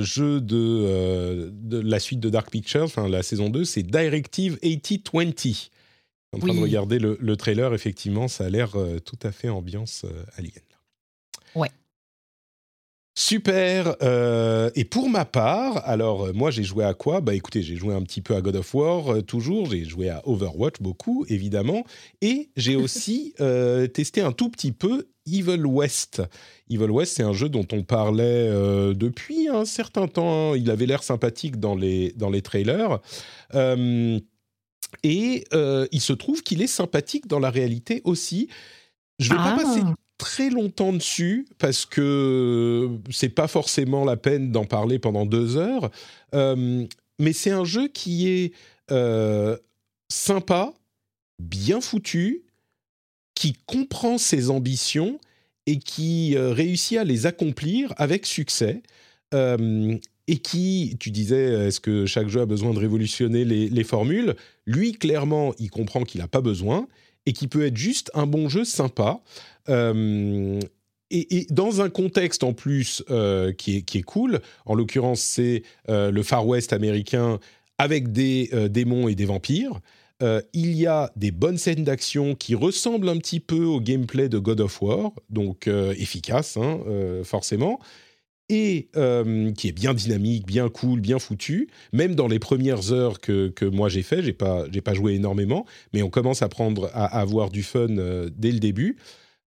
jeu 0.04 0.40
de, 0.40 1.52
la 1.72 2.00
suite 2.00 2.20
de 2.20 2.30
Dark 2.30 2.52
Pictures, 2.52 3.08
la 3.08 3.24
saison 3.24 3.50
2, 3.50 3.66
c'est 3.66 3.84
Directive 3.84 4.60
8020 4.62 5.70
en 6.34 6.40
train 6.40 6.54
de 6.54 6.60
regarder 6.60 7.00
le, 7.00 7.36
trailer, 7.38 7.74
effectivement, 7.74 8.28
ça 8.28 8.46
a 8.46 8.50
l'air 8.50 8.76
euh, 8.76 9.00
tout 9.00 9.18
à 9.24 9.32
fait 9.32 9.50
ambiance 9.50 10.06
euh, 10.06 10.24
alien. 10.38 10.64
Ouais. 11.56 11.70
Super. 13.16 13.96
Euh, 14.02 14.70
et 14.76 14.86
pour 14.86 15.10
ma 15.10 15.26
part, 15.26 15.82
alors 15.86 16.34
moi 16.34 16.52
j'ai 16.52 16.64
joué 16.64 16.86
à 16.86 16.94
quoi? 16.94 17.20
Bah 17.20 17.34
écoutez, 17.34 17.62
j'ai 17.62 17.76
joué 17.76 17.94
un 17.94 18.02
petit 18.02 18.22
peu 18.22 18.36
à 18.36 18.42
God 18.42 18.56
of 18.56 18.74
War, 18.74 19.24
toujours. 19.24 19.70
J'ai 19.72 19.84
joué 19.84 20.10
à 20.10 20.22
Overwatch 20.26 20.76
beaucoup, 20.80 21.26
évidemment. 21.28 21.84
Et 22.22 22.50
j'ai 22.56 22.76
aussi 22.78 23.34
testé 23.94 24.22
un 24.22 24.32
tout 24.32 24.50
petit 24.50 24.72
peu 24.72 25.10
Evil 25.26 25.66
West. 25.66 26.22
Evil 26.70 26.92
West, 26.92 27.18
c'est 27.18 27.24
un 27.24 27.34
jeu 27.34 27.50
dont 27.50 27.68
on 27.74 27.84
parlait 27.84 28.48
depuis 28.94 29.50
un 29.50 29.66
certain 29.66 30.08
temps. 30.08 30.56
Il 30.56 30.70
avait 30.72 30.86
l'air 30.86 31.04
sympathique 31.04 31.60
dans 31.60 31.76
les, 31.76 32.14
dans 32.14 32.30
les 32.30 32.42
trailers. 32.42 33.00
Et 35.04 35.46
euh, 35.54 35.88
il 35.92 36.02
se 36.02 36.14
trouve 36.14 36.44
qu'il 36.44 36.62
est 36.62 36.68
sympathique 36.68 37.28
dans 37.28 37.40
la 37.40 37.50
réalité 37.50 38.02
aussi. 38.04 38.50
Je 39.20 39.32
ne 39.32 39.38
vais 39.38 39.44
pas 39.44 39.58
ah. 39.60 39.64
passer 39.64 39.82
très 40.18 40.50
longtemps 40.50 40.94
dessus 40.94 41.48
parce 41.58 41.86
que 41.86 42.90
c'est 43.10 43.30
pas 43.30 43.48
forcément 43.48 44.04
la 44.06 44.18
peine 44.18 44.52
d'en 44.52 44.66
parler 44.66 45.00
pendant 45.00 45.26
deux 45.26 45.58
heures. 45.58 45.90
Euh, 46.34 46.86
mais 47.20 47.34
c'est 47.34 47.52
un 47.52 47.66
jeu 47.66 47.88
qui 47.88 48.30
est 48.30 48.54
euh, 48.92 49.58
sympa, 50.10 50.74
bien 51.40 51.82
foutu, 51.82 52.44
qui 53.36 53.54
comprend 53.66 54.18
ses 54.18 54.50
ambitions 54.50 55.20
et 55.66 55.80
qui 55.80 56.38
réussit 56.38 56.98
à 56.98 57.04
les 57.04 57.26
accomplir 57.26 57.94
avec 57.98 58.26
succès 58.26 58.82
et 60.30 60.38
qui, 60.38 60.96
tu 61.00 61.10
disais, 61.10 61.68
est-ce 61.68 61.80
que 61.80 62.06
chaque 62.06 62.28
jeu 62.28 62.42
a 62.42 62.46
besoin 62.46 62.72
de 62.72 62.78
révolutionner 62.78 63.46
les, 63.46 63.84
formules? 63.84 64.36
Lui, 64.68 64.92
clairement, 64.92 65.56
il 65.58 65.72
comprend 65.72 66.04
qu'il 66.04 66.22
n'a 66.22 66.28
pas 66.28 66.42
besoin 66.42 66.88
et 67.26 67.34
qui 67.34 67.48
peut 67.48 67.66
être 67.66 67.78
juste 67.78 68.12
un 68.14 68.28
bon 68.28 68.48
jeu 68.48 68.64
sympa. 68.64 69.22
Euh, 69.70 70.60
et, 71.10 71.48
dans 71.50 71.82
un 71.82 71.90
contexte 71.90 72.44
en 72.44 72.54
plus 72.54 73.04
euh, 73.10 73.52
qui, 73.54 73.78
est, 73.78 74.02
cool, 74.04 74.40
en 74.68 74.76
l'occurrence 74.76 75.20
c'est 75.20 75.64
euh, 75.90 76.12
le 76.12 76.22
Far 76.22 76.46
West 76.46 76.74
américain 76.74 77.40
avec 77.80 78.12
des 78.12 78.52
démons 78.70 79.08
et 79.08 79.16
des 79.16 79.26
vampires, 79.26 79.80
il 80.54 80.74
y 80.74 80.86
a 80.86 81.12
des 81.16 81.32
bonnes 81.32 81.58
scènes 81.58 81.86
d'action 81.86 82.36
qui 82.36 82.54
ressemblent 82.54 83.08
un 83.08 83.18
petit 83.18 83.40
peu 83.40 83.64
au 83.64 83.80
gameplay 83.80 84.28
de 84.28 84.38
God 84.38 84.60
of 84.60 84.82
War, 84.82 85.14
donc 85.30 85.68
efficace 85.68 86.58
hein, 86.58 86.82
forcément 87.24 87.80
et 88.50 88.90
euh, 88.96 89.52
qui 89.52 89.68
est 89.68 89.72
bien 89.72 89.94
dynamique, 89.94 90.46
bien 90.46 90.70
cool, 90.70 91.00
bien 91.00 91.20
foutu. 91.20 91.70
Même 91.94 92.16
dans 92.16 92.28
les 92.28 92.40
premières 92.40 92.92
heures 92.92 93.20
que, 93.20 93.50
que 93.50 93.66
moi 93.66 93.90
j'ai 93.90 94.02
fait, 94.02 94.24
j'ai 94.24 94.34
pas 94.34 94.66
j'ai 94.72 94.82
pas 94.82 94.94
joué 94.94 95.14
énormément, 95.14 95.66
mais 95.94 96.02
on 96.02 96.10
commence 96.10 96.42
à 96.42 96.50
prendre 96.50 96.90
à, 96.94 97.06
avoir 97.06 97.52
du 97.52 97.64
fun 97.64 97.98
euh, 97.98 98.30
dès 98.36 98.52
le 98.52 98.60
début. 98.60 98.98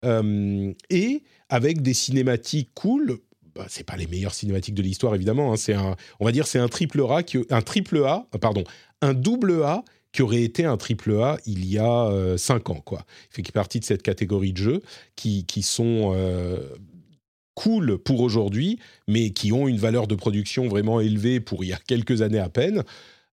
Euh, 0.05 0.73
et 0.89 1.23
avec 1.49 1.83
des 1.83 1.95
cinématiques 1.95 2.71
cool. 2.75 3.19
Bah, 3.55 3.67
c'est 3.69 3.85
pas 3.85 3.97
les 3.97 4.07
meilleures 4.07 4.33
cinématiques 4.33 4.75
de 4.75 4.83
l'histoire 4.83 5.15
évidemment. 5.15 5.53
Hein, 5.53 5.57
c'est 5.57 5.75
un, 5.75 5.97
on 6.21 6.25
va 6.25 6.33
dire, 6.33 6.47
c'est 6.47 6.59
un 6.59 6.69
triple 6.69 7.05
A, 7.11 7.23
qui, 7.23 7.39
un 7.51 7.61
triple 7.61 8.03
A, 8.05 8.27
pardon, 8.41 8.65
un 9.03 9.13
double 9.13 9.63
A 9.63 9.85
qui 10.13 10.23
aurait 10.23 10.43
été 10.43 10.65
un 10.65 10.77
triple 10.77 11.21
A 11.21 11.39
il 11.45 11.67
y 11.67 11.79
a 11.79 12.37
5 12.37 12.71
ans. 12.71 12.81
Quoi. 12.85 13.05
Il 13.31 13.45
fait 13.45 13.53
partie 13.53 13.81
de 13.81 13.85
cette 13.85 14.03
catégorie 14.03 14.53
de 14.53 14.59
jeux 14.59 14.83
qui, 15.17 15.45
qui 15.45 15.63
sont 15.63 16.15
cool 17.55 17.99
pour 17.99 18.21
aujourd'hui, 18.21 18.79
mais 19.09 19.31
qui 19.31 19.53
ont 19.53 19.69
une 19.69 19.79
valeur 19.79 20.07
de 20.07 20.15
production 20.15 20.69
vraiment 20.69 21.01
élevée 21.01 21.41
pour 21.41 21.65
il 21.65 21.69
y 21.69 21.73
a 21.73 21.79
quelques 21.87 22.23
années 22.23 22.39
à 22.39 22.49
peine. 22.49 22.83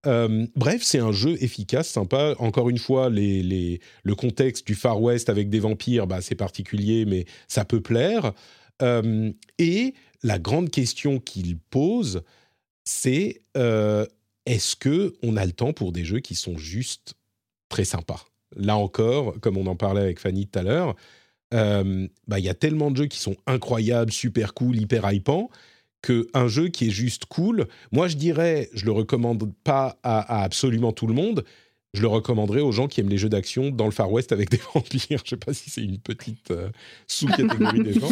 Euh, 0.05 0.45
bref, 0.55 0.81
c'est 0.83 0.99
un 0.99 1.11
jeu 1.11 1.35
efficace, 1.41 1.89
sympa. 1.89 2.35
Encore 2.39 2.69
une 2.69 2.77
fois, 2.77 3.09
le 3.09 4.13
contexte 4.15 4.65
du 4.65 4.75
Far 4.75 5.01
West 5.01 5.29
avec 5.29 5.49
des 5.49 5.59
vampires, 5.59 6.07
bah, 6.07 6.21
c'est 6.21 6.35
particulier, 6.35 7.05
mais 7.05 7.25
ça 7.47 7.65
peut 7.65 7.81
plaire. 7.81 8.33
Euh, 8.81 9.31
et 9.57 9.93
la 10.23 10.39
grande 10.39 10.69
question 10.69 11.19
qu'il 11.19 11.57
pose, 11.57 12.21
c'est 12.85 13.41
euh, 13.57 14.05
est-ce 14.45 14.75
que 14.75 15.13
on 15.21 15.37
a 15.37 15.45
le 15.45 15.51
temps 15.51 15.73
pour 15.73 15.91
des 15.91 16.05
jeux 16.05 16.19
qui 16.19 16.35
sont 16.35 16.57
juste 16.57 17.15
très 17.67 17.85
sympas? 17.85 18.25
Là 18.55 18.77
encore, 18.77 19.39
comme 19.41 19.57
on 19.57 19.67
en 19.67 19.75
parlait 19.75 20.01
avec 20.01 20.19
Fanny 20.19 20.47
tout 20.47 20.59
à 20.59 20.63
l'heure, 20.63 20.95
euh, 21.53 22.07
bah, 22.27 22.39
il 22.39 22.45
y 22.45 22.49
a 22.49 22.53
tellement 22.53 22.91
de 22.91 22.97
jeux 22.97 23.05
qui 23.07 23.19
sont 23.19 23.35
incroyables, 23.47 24.11
super 24.11 24.53
cool, 24.53 24.77
hyper 24.77 25.11
hypants, 25.11 25.49
qu'un 26.01 26.47
jeu 26.47 26.69
qui 26.69 26.87
est 26.87 26.91
juste 26.91 27.25
cool, 27.25 27.67
moi 27.91 28.07
je 28.07 28.15
dirais, 28.15 28.69
je 28.73 28.85
le 28.85 28.91
recommande 28.91 29.51
pas 29.63 29.99
à 30.03 30.43
absolument 30.43 30.93
tout 30.93 31.07
le 31.07 31.13
monde, 31.13 31.43
je 31.93 32.03
le 32.03 32.07
recommanderais 32.07 32.61
aux 32.61 32.71
gens 32.71 32.87
qui 32.87 32.99
aiment 32.99 33.09
les 33.09 33.17
jeux 33.17 33.29
d'action 33.29 33.71
dans 33.71 33.85
le 33.85 33.91
Far 33.91 34.11
West 34.11 34.31
avec 34.31 34.49
des 34.51 34.59
vampires. 34.73 35.01
Je 35.09 35.13
ne 35.15 35.27
sais 35.29 35.37
pas 35.37 35.53
si 35.53 35.71
c'est 35.71 35.81
une 35.81 35.97
petite 35.97 36.51
euh, 36.51 36.69
sous-catégorie 37.07 37.81
des 37.81 37.93
gens. 37.93 38.09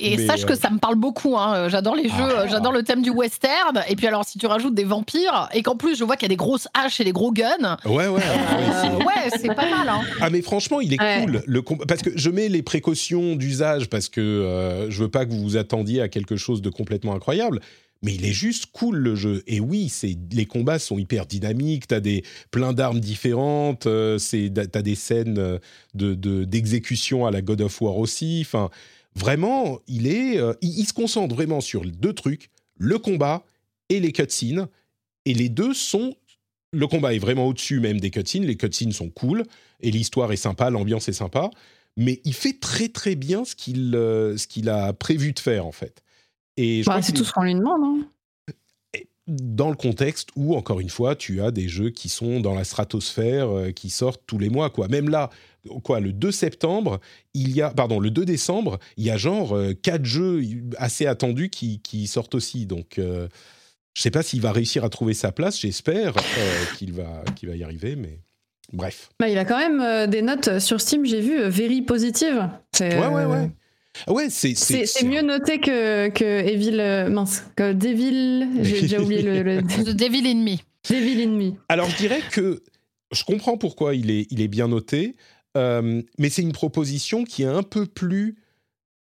Et, 0.00 0.26
sache 0.26 0.46
que 0.46 0.52
euh, 0.52 0.56
ça 0.56 0.70
me 0.70 0.78
parle 0.78 0.94
beaucoup. 0.94 1.36
Hein. 1.36 1.68
J'adore 1.68 1.94
les 1.94 2.08
jeux, 2.08 2.36
ah. 2.38 2.46
j'adore 2.46 2.72
le 2.72 2.82
thème 2.82 3.02
du 3.02 3.10
western. 3.10 3.82
Et 3.88 3.96
puis 3.96 4.06
alors, 4.06 4.24
si 4.24 4.38
tu 4.38 4.46
rajoutes 4.46 4.74
des 4.74 4.84
vampires 4.84 5.48
et 5.52 5.62
qu'en 5.62 5.76
plus 5.76 5.96
je 5.96 6.04
vois 6.04 6.16
qu'il 6.16 6.24
y 6.24 6.30
a 6.30 6.34
des 6.34 6.36
grosses 6.36 6.68
haches 6.72 7.00
et 7.00 7.04
des 7.04 7.12
gros 7.12 7.32
guns. 7.32 7.76
Ouais, 7.84 8.08
ouais. 8.08 8.22
Euh, 8.22 8.98
ouais, 8.98 9.30
c'est 9.36 9.54
pas 9.54 9.68
mal. 9.68 9.88
Hein. 9.88 10.00
Ah, 10.20 10.30
mais 10.30 10.40
franchement, 10.40 10.80
il 10.80 10.94
est 10.94 10.96
cool. 10.96 11.42
Le 11.46 11.62
parce 11.86 12.02
que 12.02 12.10
je 12.16 12.30
mets 12.30 12.48
les 12.48 12.62
précautions 12.62 13.36
d'usage 13.36 13.90
parce 13.90 14.08
que 14.08 14.86
je 14.88 15.02
veux 15.02 15.10
pas 15.10 15.26
que 15.26 15.30
vous 15.30 15.42
vous 15.42 15.56
attendiez 15.56 16.00
à 16.00 16.08
quelque 16.08 16.36
chose 16.36 16.62
de 16.62 16.70
complètement 16.70 17.14
incroyable 17.14 17.60
mais 18.02 18.14
il 18.14 18.24
est 18.26 18.32
juste 18.32 18.66
cool 18.72 18.96
le 18.96 19.14
jeu. 19.14 19.42
Et 19.46 19.60
oui, 19.60 19.88
c'est 19.88 20.18
les 20.32 20.46
combats 20.46 20.80
sont 20.80 20.98
hyper 20.98 21.24
dynamiques. 21.24 21.86
T'as 21.86 22.00
des 22.00 22.24
plein 22.50 22.72
d'armes 22.72 23.00
différentes. 23.00 23.86
Euh, 23.86 24.18
t'as 24.18 24.82
des 24.82 24.96
scènes 24.96 25.38
euh, 25.38 25.58
de 25.94 26.44
d'exécution 26.44 27.26
à 27.26 27.30
la 27.30 27.42
God 27.42 27.60
of 27.60 27.80
War 27.80 27.96
aussi. 27.96 28.42
Enfin, 28.44 28.70
vraiment, 29.14 29.78
il 29.86 30.08
est, 30.08 30.38
euh, 30.38 30.52
il, 30.62 30.84
se 30.84 30.92
concentre 30.92 31.34
vraiment 31.34 31.60
sur 31.60 31.82
deux 31.84 32.12
trucs 32.12 32.50
le 32.76 32.98
combat 32.98 33.44
et 33.88 34.00
les 34.00 34.12
cutscenes. 34.12 34.66
Et 35.24 35.34
les 35.34 35.48
deux 35.48 35.72
sont 35.72 36.16
le 36.72 36.86
combat 36.86 37.14
est 37.14 37.18
vraiment 37.18 37.46
au-dessus 37.46 37.78
même 37.78 38.00
des 38.00 38.10
cutscenes. 38.10 38.44
Les 38.44 38.56
cutscenes 38.56 38.92
sont 38.92 39.10
cool 39.10 39.44
et 39.80 39.92
l'histoire 39.92 40.32
est 40.32 40.36
sympa, 40.36 40.70
l'ambiance 40.70 41.08
est 41.08 41.12
sympa. 41.12 41.50
Mais 41.96 42.20
il 42.24 42.34
fait 42.34 42.58
très 42.58 42.88
très 42.88 43.14
bien 43.14 43.44
ce 43.44 43.54
qu'il 43.54 43.90
ce 43.92 44.46
qu'il 44.48 44.68
a 44.70 44.92
prévu 44.92 45.32
de 45.32 45.38
faire 45.38 45.66
en 45.66 45.72
fait. 45.72 46.02
Bah, 46.56 47.00
c'est 47.02 47.12
tout 47.12 47.24
ce 47.24 47.32
qu'on 47.32 47.42
lui 47.42 47.54
demande. 47.54 47.82
Hein. 47.82 48.54
Dans 49.28 49.70
le 49.70 49.76
contexte 49.76 50.30
où, 50.36 50.56
encore 50.56 50.80
une 50.80 50.90
fois, 50.90 51.14
tu 51.14 51.40
as 51.40 51.50
des 51.50 51.68
jeux 51.68 51.90
qui 51.90 52.08
sont 52.08 52.40
dans 52.40 52.54
la 52.54 52.64
stratosphère, 52.64 53.48
euh, 53.48 53.70
qui 53.70 53.88
sortent 53.88 54.22
tous 54.26 54.38
les 54.38 54.50
mois, 54.50 54.68
quoi. 54.68 54.88
Même 54.88 55.08
là, 55.08 55.30
quoi, 55.84 56.00
le 56.00 56.12
2 56.12 56.32
septembre, 56.32 57.00
il 57.32 57.52
y 57.52 57.62
a, 57.62 57.70
pardon, 57.70 58.00
le 58.00 58.10
2 58.10 58.24
décembre, 58.24 58.78
il 58.96 59.04
y 59.04 59.10
a 59.10 59.16
genre 59.16 59.56
euh, 59.56 59.74
quatre 59.74 60.04
jeux 60.04 60.42
assez 60.76 61.06
attendus 61.06 61.50
qui, 61.50 61.80
qui 61.80 62.08
sortent 62.08 62.34
aussi. 62.34 62.66
Donc, 62.66 62.98
euh, 62.98 63.28
je 63.94 64.00
ne 64.00 64.02
sais 64.02 64.10
pas 64.10 64.22
s'il 64.22 64.40
va 64.40 64.50
réussir 64.52 64.84
à 64.84 64.88
trouver 64.88 65.14
sa 65.14 65.30
place. 65.30 65.60
J'espère 65.60 66.14
qu'il 66.76 66.92
va, 66.92 67.22
qu'il 67.36 67.48
va 67.48 67.54
y 67.54 67.62
arriver, 67.62 67.94
mais 67.94 68.18
bref. 68.72 69.10
Bah, 69.20 69.28
il 69.28 69.38
a 69.38 69.44
quand 69.44 69.58
même 69.58 70.10
des 70.10 70.22
notes 70.22 70.58
sur 70.58 70.80
Steam, 70.80 71.06
j'ai 71.06 71.20
vu, 71.20 71.48
very 71.48 71.82
positives. 71.82 72.48
Ouais, 72.80 73.06
ouais, 73.06 73.24
ouais. 73.24 73.50
Ah 74.06 74.12
ouais, 74.12 74.30
c'est 74.30 74.54
c'est 74.54 75.04
mieux 75.04 75.22
noté 75.22 75.60
que 75.60 76.08
que 76.08 76.24
Evil 76.24 76.80
euh, 76.80 77.08
mince 77.08 77.44
que 77.56 77.72
Devil. 77.72 78.48
J'ai 78.62 78.82
déjà 78.82 79.00
oublié 79.00 79.22
le, 79.22 79.42
le... 79.42 79.62
Devil 79.94 80.26
Enemy. 80.26 80.62
Devil 80.88 81.22
Enemy. 81.22 81.56
Alors 81.68 81.88
je 81.90 81.96
dirais 81.96 82.22
que 82.30 82.62
je 83.12 83.24
comprends 83.24 83.58
pourquoi 83.58 83.94
il 83.94 84.10
est 84.10 84.26
il 84.30 84.40
est 84.40 84.48
bien 84.48 84.68
noté, 84.68 85.14
euh, 85.56 86.02
mais 86.18 86.30
c'est 86.30 86.42
une 86.42 86.52
proposition 86.52 87.24
qui 87.24 87.42
est 87.42 87.46
un 87.46 87.62
peu 87.62 87.86
plus 87.86 88.36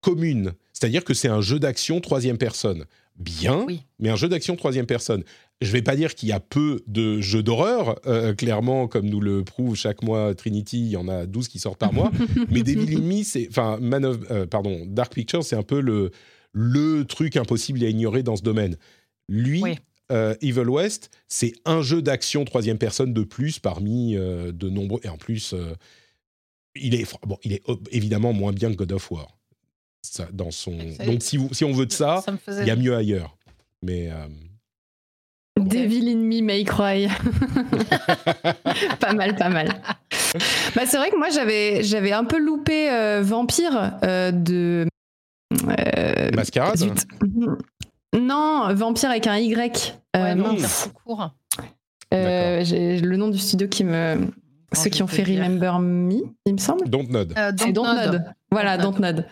commune. 0.00 0.52
C'est-à-dire 0.72 1.04
que 1.04 1.14
c'est 1.14 1.28
un 1.28 1.40
jeu 1.40 1.58
d'action 1.58 2.00
troisième 2.00 2.38
personne. 2.38 2.84
Bien, 3.16 3.64
mais 4.00 4.10
un 4.10 4.16
jeu 4.16 4.28
d'action 4.28 4.56
troisième 4.56 4.86
personne. 4.86 5.22
Je 5.60 5.68
ne 5.68 5.72
vais 5.72 5.82
pas 5.82 5.96
dire 5.96 6.14
qu'il 6.14 6.28
y 6.28 6.32
a 6.32 6.40
peu 6.40 6.82
de 6.86 7.20
jeux 7.20 7.42
d'horreur, 7.42 7.98
euh, 8.06 8.34
clairement, 8.34 8.88
comme 8.88 9.06
nous 9.06 9.20
le 9.20 9.44
prouve 9.44 9.76
chaque 9.76 10.02
mois 10.02 10.34
Trinity, 10.34 10.78
il 10.78 10.90
y 10.90 10.96
en 10.96 11.08
a 11.08 11.26
12 11.26 11.48
qui 11.48 11.58
sortent 11.58 11.78
par 11.78 11.92
mois. 11.92 12.10
mais 12.50 12.62
Devil 12.62 12.96
in 12.96 13.22
c'est, 13.24 13.48
enfin, 13.48 13.78
Man 13.80 14.04
of, 14.04 14.18
euh, 14.30 14.46
pardon, 14.46 14.84
Dark 14.86 15.14
Pictures, 15.14 15.44
c'est 15.44 15.56
un 15.56 15.62
peu 15.62 15.80
le, 15.80 16.10
le 16.52 17.04
truc 17.04 17.36
impossible 17.36 17.82
à 17.84 17.88
ignorer 17.88 18.22
dans 18.22 18.36
ce 18.36 18.42
domaine. 18.42 18.76
Lui, 19.28 19.62
euh, 20.12 20.34
Evil 20.42 20.68
West, 20.68 21.10
c'est 21.28 21.52
un 21.64 21.82
jeu 21.82 22.02
d'action 22.02 22.44
troisième 22.44 22.78
personne 22.78 23.14
de 23.14 23.22
plus 23.22 23.58
parmi 23.58 24.14
de 24.14 24.68
nombreux. 24.68 25.00
Et 25.04 25.08
en 25.08 25.16
plus, 25.16 25.54
il, 26.74 26.94
est, 26.94 27.10
bon, 27.24 27.38
il 27.44 27.52
est 27.52 27.62
évidemment 27.92 28.32
moins 28.32 28.52
bien 28.52 28.70
que 28.70 28.76
God 28.76 28.92
of 28.92 29.10
War. 29.10 29.38
Ça, 30.02 30.28
dans 30.32 30.50
son... 30.50 30.76
Donc, 31.06 31.22
si, 31.22 31.38
vous, 31.38 31.48
si 31.54 31.64
on 31.64 31.72
veut 31.72 31.86
de 31.86 31.92
ça, 31.92 32.22
il 32.48 32.66
y 32.66 32.70
a 32.70 32.76
mieux 32.76 32.94
ailleurs. 32.94 33.38
Mais. 33.82 34.10
Devil 35.60 36.08
in 36.08 36.28
me 36.28 36.42
may 36.42 36.64
cry. 36.64 37.06
pas 39.00 39.12
mal, 39.12 39.36
pas 39.36 39.48
mal. 39.48 39.68
Bah, 40.74 40.82
c'est 40.84 40.96
vrai 40.96 41.10
que 41.10 41.16
moi 41.16 41.28
j'avais 41.30 41.84
j'avais 41.84 42.10
un 42.12 42.24
peu 42.24 42.38
loupé 42.38 42.90
euh, 42.90 43.22
Vampire 43.22 43.92
euh, 44.02 44.32
de 44.32 44.86
euh, 45.68 46.30
Mascarade. 46.34 46.76
Non, 48.12 48.74
Vampire 48.74 49.10
avec 49.10 49.28
un 49.28 49.36
Y. 49.38 49.96
Ouais, 50.16 50.34
mince. 50.34 50.90
Court. 51.04 51.30
J'ai 52.10 53.00
le 53.00 53.16
nom 53.16 53.28
du 53.28 53.38
studio 53.38 53.68
qui 53.68 53.84
me 53.84 54.26
ceux 54.72 54.90
qui 54.90 55.04
ont 55.04 55.06
fait 55.06 55.22
Remember 55.22 55.78
Me, 55.78 56.22
il 56.46 56.54
me 56.54 56.58
semble. 56.58 56.88
Dontnod. 56.88 57.32
C'est 57.58 57.72
Dontnod. 57.72 58.24
Voilà, 58.50 58.76
Dontnod. 58.76 59.24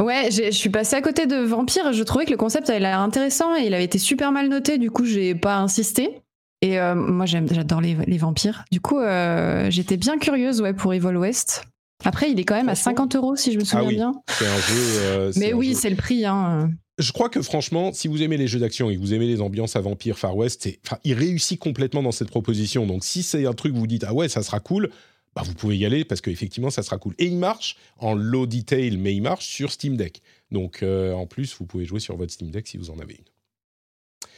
Ouais. 0.00 0.30
Je 0.30 0.50
suis 0.50 0.70
passée 0.70 0.96
à 0.96 1.02
côté 1.02 1.26
de 1.26 1.36
Vampire. 1.36 1.92
Je 1.92 2.02
trouvais 2.02 2.24
que 2.24 2.30
le 2.30 2.36
concept 2.36 2.70
avait 2.70 2.80
l'air 2.80 3.00
intéressant 3.00 3.56
et 3.56 3.66
il 3.66 3.74
avait 3.74 3.84
été 3.84 3.98
super 3.98 4.32
mal 4.32 4.48
noté. 4.48 4.78
Du 4.78 4.90
coup, 4.90 5.04
j'ai 5.04 5.34
pas 5.34 5.58
insisté. 5.58 6.22
Et 6.62 6.78
euh, 6.78 6.94
moi, 6.94 7.26
j'adore 7.26 7.80
les, 7.80 8.18
vampires. 8.18 8.64
Du 8.70 8.80
coup, 8.80 8.98
euh, 8.98 9.70
j'étais 9.70 9.96
bien 9.96 10.18
curieuse 10.18 10.60
ouais, 10.60 10.74
pour 10.74 10.92
Evil 10.92 11.16
West. 11.16 11.64
Après, 12.04 12.30
il 12.30 12.38
est 12.40 12.44
quand 12.44 12.54
même 12.54 12.68
à 12.68 12.74
50 12.74 13.16
euros 13.16 13.36
si 13.36 13.52
je 13.52 13.58
me 13.58 13.64
souviens 13.64 13.84
ah 13.84 13.88
oui, 13.88 13.94
bien. 13.94 14.14
C'est 14.28 14.46
un 14.46 14.58
jeu. 14.58 14.82
Euh, 15.00 15.32
Mais 15.36 15.52
oui, 15.52 15.74
c'est 15.74 15.90
le 15.90 15.96
prix. 15.96 16.24
Hein. 16.24 16.70
Je 16.98 17.12
crois 17.12 17.28
que 17.28 17.40
franchement, 17.40 17.92
si 17.92 18.08
vous 18.08 18.22
aimez 18.22 18.36
les 18.36 18.46
jeux 18.46 18.58
d'action 18.58 18.90
et 18.90 18.96
que 18.96 19.00
vous 19.00 19.14
aimez 19.14 19.26
les 19.26 19.40
ambiances 19.40 19.76
à 19.76 19.80
vampire 19.80 20.18
Far 20.18 20.36
West, 20.36 20.68
il 21.04 21.14
réussit 21.14 21.58
complètement 21.58 22.02
dans 22.02 22.12
cette 22.12 22.28
proposition. 22.28 22.86
Donc 22.86 23.04
si 23.04 23.22
c'est 23.22 23.46
un 23.46 23.54
truc 23.54 23.74
où 23.74 23.78
vous 23.78 23.86
dites 23.86 24.04
ah 24.06 24.12
ouais 24.12 24.28
ça 24.28 24.42
sera 24.42 24.60
cool, 24.60 24.90
bah, 25.34 25.42
vous 25.44 25.54
pouvez 25.54 25.78
y 25.78 25.86
aller 25.86 26.04
parce 26.04 26.20
qu'effectivement, 26.20 26.70
ça 26.70 26.82
sera 26.82 26.98
cool. 26.98 27.14
Et 27.18 27.26
il 27.26 27.36
marche 27.36 27.76
en 27.98 28.14
low 28.14 28.46
detail, 28.46 28.96
mais 28.96 29.14
il 29.14 29.22
marche 29.22 29.46
sur 29.46 29.70
Steam 29.70 29.96
Deck. 29.96 30.22
Donc, 30.50 30.82
euh, 30.82 31.12
en 31.12 31.26
plus, 31.26 31.54
vous 31.58 31.66
pouvez 31.66 31.84
jouer 31.84 32.00
sur 32.00 32.16
votre 32.16 32.32
Steam 32.32 32.50
Deck 32.50 32.66
si 32.66 32.76
vous 32.76 32.90
en 32.90 32.98
avez 32.98 33.14
une. 33.14 33.24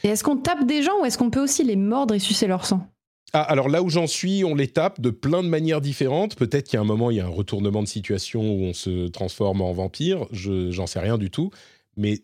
Et 0.03 0.09
est-ce 0.09 0.23
qu'on 0.23 0.37
tape 0.37 0.65
des 0.65 0.83
gens 0.83 1.01
ou 1.01 1.05
est-ce 1.05 1.17
qu'on 1.17 1.29
peut 1.29 1.41
aussi 1.41 1.63
les 1.63 1.75
mordre 1.75 2.13
et 2.13 2.19
sucer 2.19 2.47
leur 2.47 2.65
sang? 2.65 2.87
Ah, 3.35 3.41
alors 3.41 3.67
là 3.67 3.81
où 3.81 3.89
j'en 3.89 4.05
suis, 4.05 4.43
on 4.43 4.53
les 4.53 4.67
tape 4.67 5.01
de 5.01 5.09
plein 5.09 5.41
de 5.41 5.47
manières 5.47 5.81
différentes. 5.81 6.35
Peut-être 6.35 6.67
qu'il 6.67 6.75
y 6.75 6.77
a 6.77 6.81
un 6.81 6.85
moment, 6.85 7.09
il 7.09 7.17
y 7.17 7.19
a 7.19 7.25
un 7.25 7.29
retournement 7.29 7.81
de 7.81 7.87
situation 7.87 8.41
où 8.41 8.63
on 8.63 8.73
se 8.73 9.07
transforme 9.07 9.61
en 9.61 9.73
vampire. 9.73 10.27
Je 10.31 10.69
j'en 10.69 10.85
sais 10.85 10.99
rien 10.99 11.17
du 11.17 11.31
tout. 11.31 11.49
Mais 11.97 12.21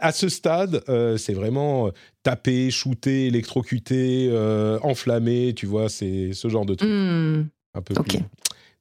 à 0.00 0.12
ce 0.12 0.28
stade, 0.28 0.82
euh, 0.88 1.16
c'est 1.16 1.34
vraiment 1.34 1.90
taper, 2.22 2.70
shooter, 2.70 3.26
électrocuter, 3.26 4.28
euh, 4.30 4.78
enflammer, 4.82 5.54
tu 5.54 5.66
vois, 5.66 5.88
c'est 5.88 6.32
ce 6.32 6.48
genre 6.48 6.66
de 6.66 6.74
truc. 6.74 6.90
Hmm. 6.90 7.44
Un 7.74 7.82
peu 7.82 7.94
plus. 7.94 8.20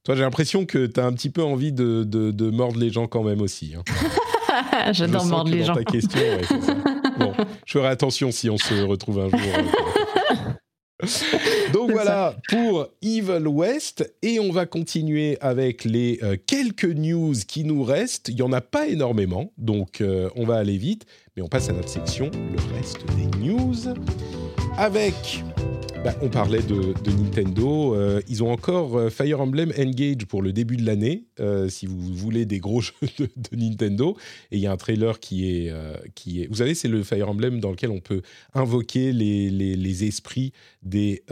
Toi, 0.03 0.15
j'ai 0.15 0.21
l'impression 0.21 0.65
que 0.65 0.85
tu 0.85 0.99
as 0.99 1.05
un 1.05 1.13
petit 1.13 1.29
peu 1.29 1.41
envie 1.41 1.71
de, 1.71 2.03
de, 2.03 2.49
mordre 2.49 2.79
les 2.79 2.89
gens 2.89 3.07
quand 3.07 3.23
même 3.23 3.41
aussi. 3.41 3.73
Hein. 3.75 3.83
J'adore 4.91 5.25
mordre 5.25 5.51
les 5.51 5.63
gens. 5.63 5.75
Ta 5.75 5.83
question, 5.83 6.19
bon, 7.17 7.33
je 7.65 7.71
ferai 7.71 7.87
attention 7.87 8.31
si 8.31 8.49
on 8.49 8.57
se 8.57 8.83
retrouve 8.83 9.19
un 9.19 9.29
jour. 9.29 9.39
Euh, 11.03 11.07
Donc 11.73 11.91
voilà 11.91 12.35
pour 12.49 12.87
Evil 13.01 13.47
West 13.47 14.13
et 14.21 14.39
on 14.39 14.51
va 14.51 14.65
continuer 14.65 15.37
avec 15.41 15.85
les 15.85 16.19
euh, 16.21 16.37
quelques 16.45 16.85
news 16.85 17.33
qui 17.47 17.63
nous 17.63 17.83
restent. 17.83 18.29
Il 18.29 18.37
y 18.37 18.41
en 18.41 18.53
a 18.53 18.61
pas 18.61 18.87
énormément, 18.87 19.51
donc 19.57 20.01
euh, 20.01 20.29
on 20.35 20.45
va 20.45 20.57
aller 20.57 20.77
vite, 20.77 21.05
mais 21.35 21.41
on 21.41 21.47
passe 21.47 21.69
à 21.69 21.73
notre 21.73 21.89
section, 21.89 22.29
le 22.33 22.75
reste 22.75 22.99
des 23.15 23.39
news, 23.39 23.75
avec 24.77 25.43
bah, 26.03 26.13
on 26.21 26.27
parlait 26.27 26.61
de, 26.61 26.93
Nintendo. 27.11 27.95
Euh, 27.95 28.21
ils 28.27 28.43
ont 28.43 28.51
encore 28.51 28.97
euh, 28.97 29.09
Fire 29.09 29.39
Emblem 29.39 29.71
Engage 29.77 30.25
pour 30.25 30.41
le 30.41 30.51
début 30.51 30.75
de 30.75 30.85
l'année, 30.85 31.23
euh, 31.39 31.69
si 31.69 31.85
vous 31.85 31.97
voulez 31.97 32.45
des 32.45 32.59
gros 32.59 32.81
jeux 32.81 32.93
de, 33.17 33.29
Nintendo. 33.53 34.17
Et 34.51 34.57
il 34.57 34.59
y 34.59 34.67
a 34.67 34.71
un 34.73 34.77
trailer 34.77 35.21
qui 35.21 35.49
est, 35.49 35.73
qui 36.13 36.41
est... 36.41 36.47
Vous 36.47 36.55
savez, 36.55 36.75
c'est 36.75 36.89
le 36.89 37.03
Fire 37.03 37.29
Emblem 37.29 37.61
dans 37.61 37.71
lequel 37.71 37.89
on 37.89 38.01
peut 38.01 38.21
invoquer 38.53 39.13
les, 39.13 39.49
les, 39.49 40.03
esprits 40.03 40.51
des, 40.81 41.23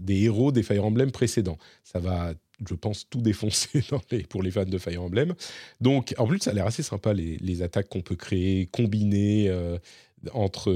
des 0.00 0.22
héros 0.22 0.52
des 0.52 0.62
Fire 0.62 0.84
Emblem 0.84 1.10
précédents. 1.10 1.58
Ça 1.82 1.98
va 1.98 2.34
je 2.66 2.74
pense, 2.74 3.06
tout 3.10 3.20
défoncer 3.20 3.82
pour 4.30 4.42
les 4.42 4.50
fans 4.50 4.64
de 4.64 4.78
Fire 4.78 5.02
Emblem. 5.02 5.34
Donc, 5.82 6.14
en 6.16 6.26
plus, 6.26 6.38
ça 6.38 6.52
a 6.52 6.54
l'air 6.54 6.66
assez 6.66 6.82
sympa, 6.82 7.12
les, 7.12 7.36
les 7.36 7.60
attaques 7.60 7.90
qu'on 7.90 8.00
peut 8.00 8.16
créer, 8.16 8.66
combiner 8.72 9.50
entre 10.32 10.74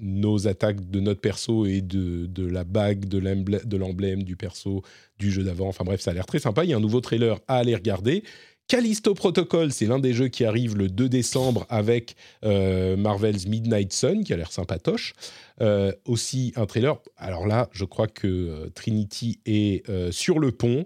nos 0.00 0.48
attaques 0.48 0.90
de 0.90 1.00
notre 1.00 1.20
perso 1.20 1.66
et 1.66 1.80
de, 1.80 2.26
de 2.26 2.46
la 2.46 2.64
bague, 2.64 3.06
de 3.06 3.76
l'emblème 3.76 4.22
du 4.22 4.36
perso 4.36 4.82
du 5.18 5.30
jeu 5.30 5.44
d'avant. 5.44 5.68
Enfin 5.68 5.84
bref, 5.84 6.00
ça 6.00 6.10
a 6.10 6.14
l'air 6.14 6.26
très 6.26 6.38
sympa. 6.38 6.64
Il 6.64 6.70
y 6.70 6.74
a 6.74 6.76
un 6.76 6.80
nouveau 6.80 7.00
trailer 7.00 7.38
à 7.48 7.56
aller 7.56 7.74
regarder. 7.74 8.24
Callisto 8.70 9.14
Protocol, 9.14 9.72
c'est 9.72 9.86
l'un 9.86 9.98
des 9.98 10.12
jeux 10.12 10.28
qui 10.28 10.44
arrive 10.44 10.76
le 10.76 10.88
2 10.88 11.08
décembre 11.08 11.66
avec 11.70 12.14
euh, 12.44 12.96
Marvel's 12.96 13.46
Midnight 13.46 13.92
Sun, 13.92 14.22
qui 14.22 14.32
a 14.32 14.36
l'air 14.36 14.52
sympatoche. 14.52 15.14
Euh, 15.60 15.92
aussi 16.04 16.52
un 16.54 16.66
trailer. 16.66 16.96
Alors 17.16 17.48
là, 17.48 17.68
je 17.72 17.84
crois 17.84 18.06
que 18.06 18.28
euh, 18.28 18.70
Trinity 18.72 19.40
est 19.44 19.84
sur 20.12 20.38
le 20.38 20.52
pont. 20.52 20.84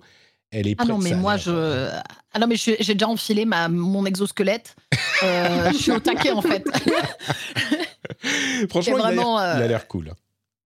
Elle 0.50 0.66
est 0.66 0.76
ah 0.78 0.86
non, 0.86 0.96
mais 0.96 1.14
moi, 1.14 1.36
je. 1.36 1.90
Ah 2.32 2.38
non, 2.38 2.46
mais 2.46 2.56
j'ai 2.56 2.94
déjà 2.94 3.06
enfilé 3.06 3.44
ma, 3.44 3.68
mon 3.68 4.06
exosquelette. 4.06 4.76
je 5.20 5.76
suis 5.76 5.92
au 5.92 6.00
taquet, 6.00 6.30
en 6.30 6.40
fait. 6.40 6.64
Franchement, 8.68 8.98
il 8.98 9.62
a 9.62 9.66
l'air 9.66 9.88
cool. 9.88 10.14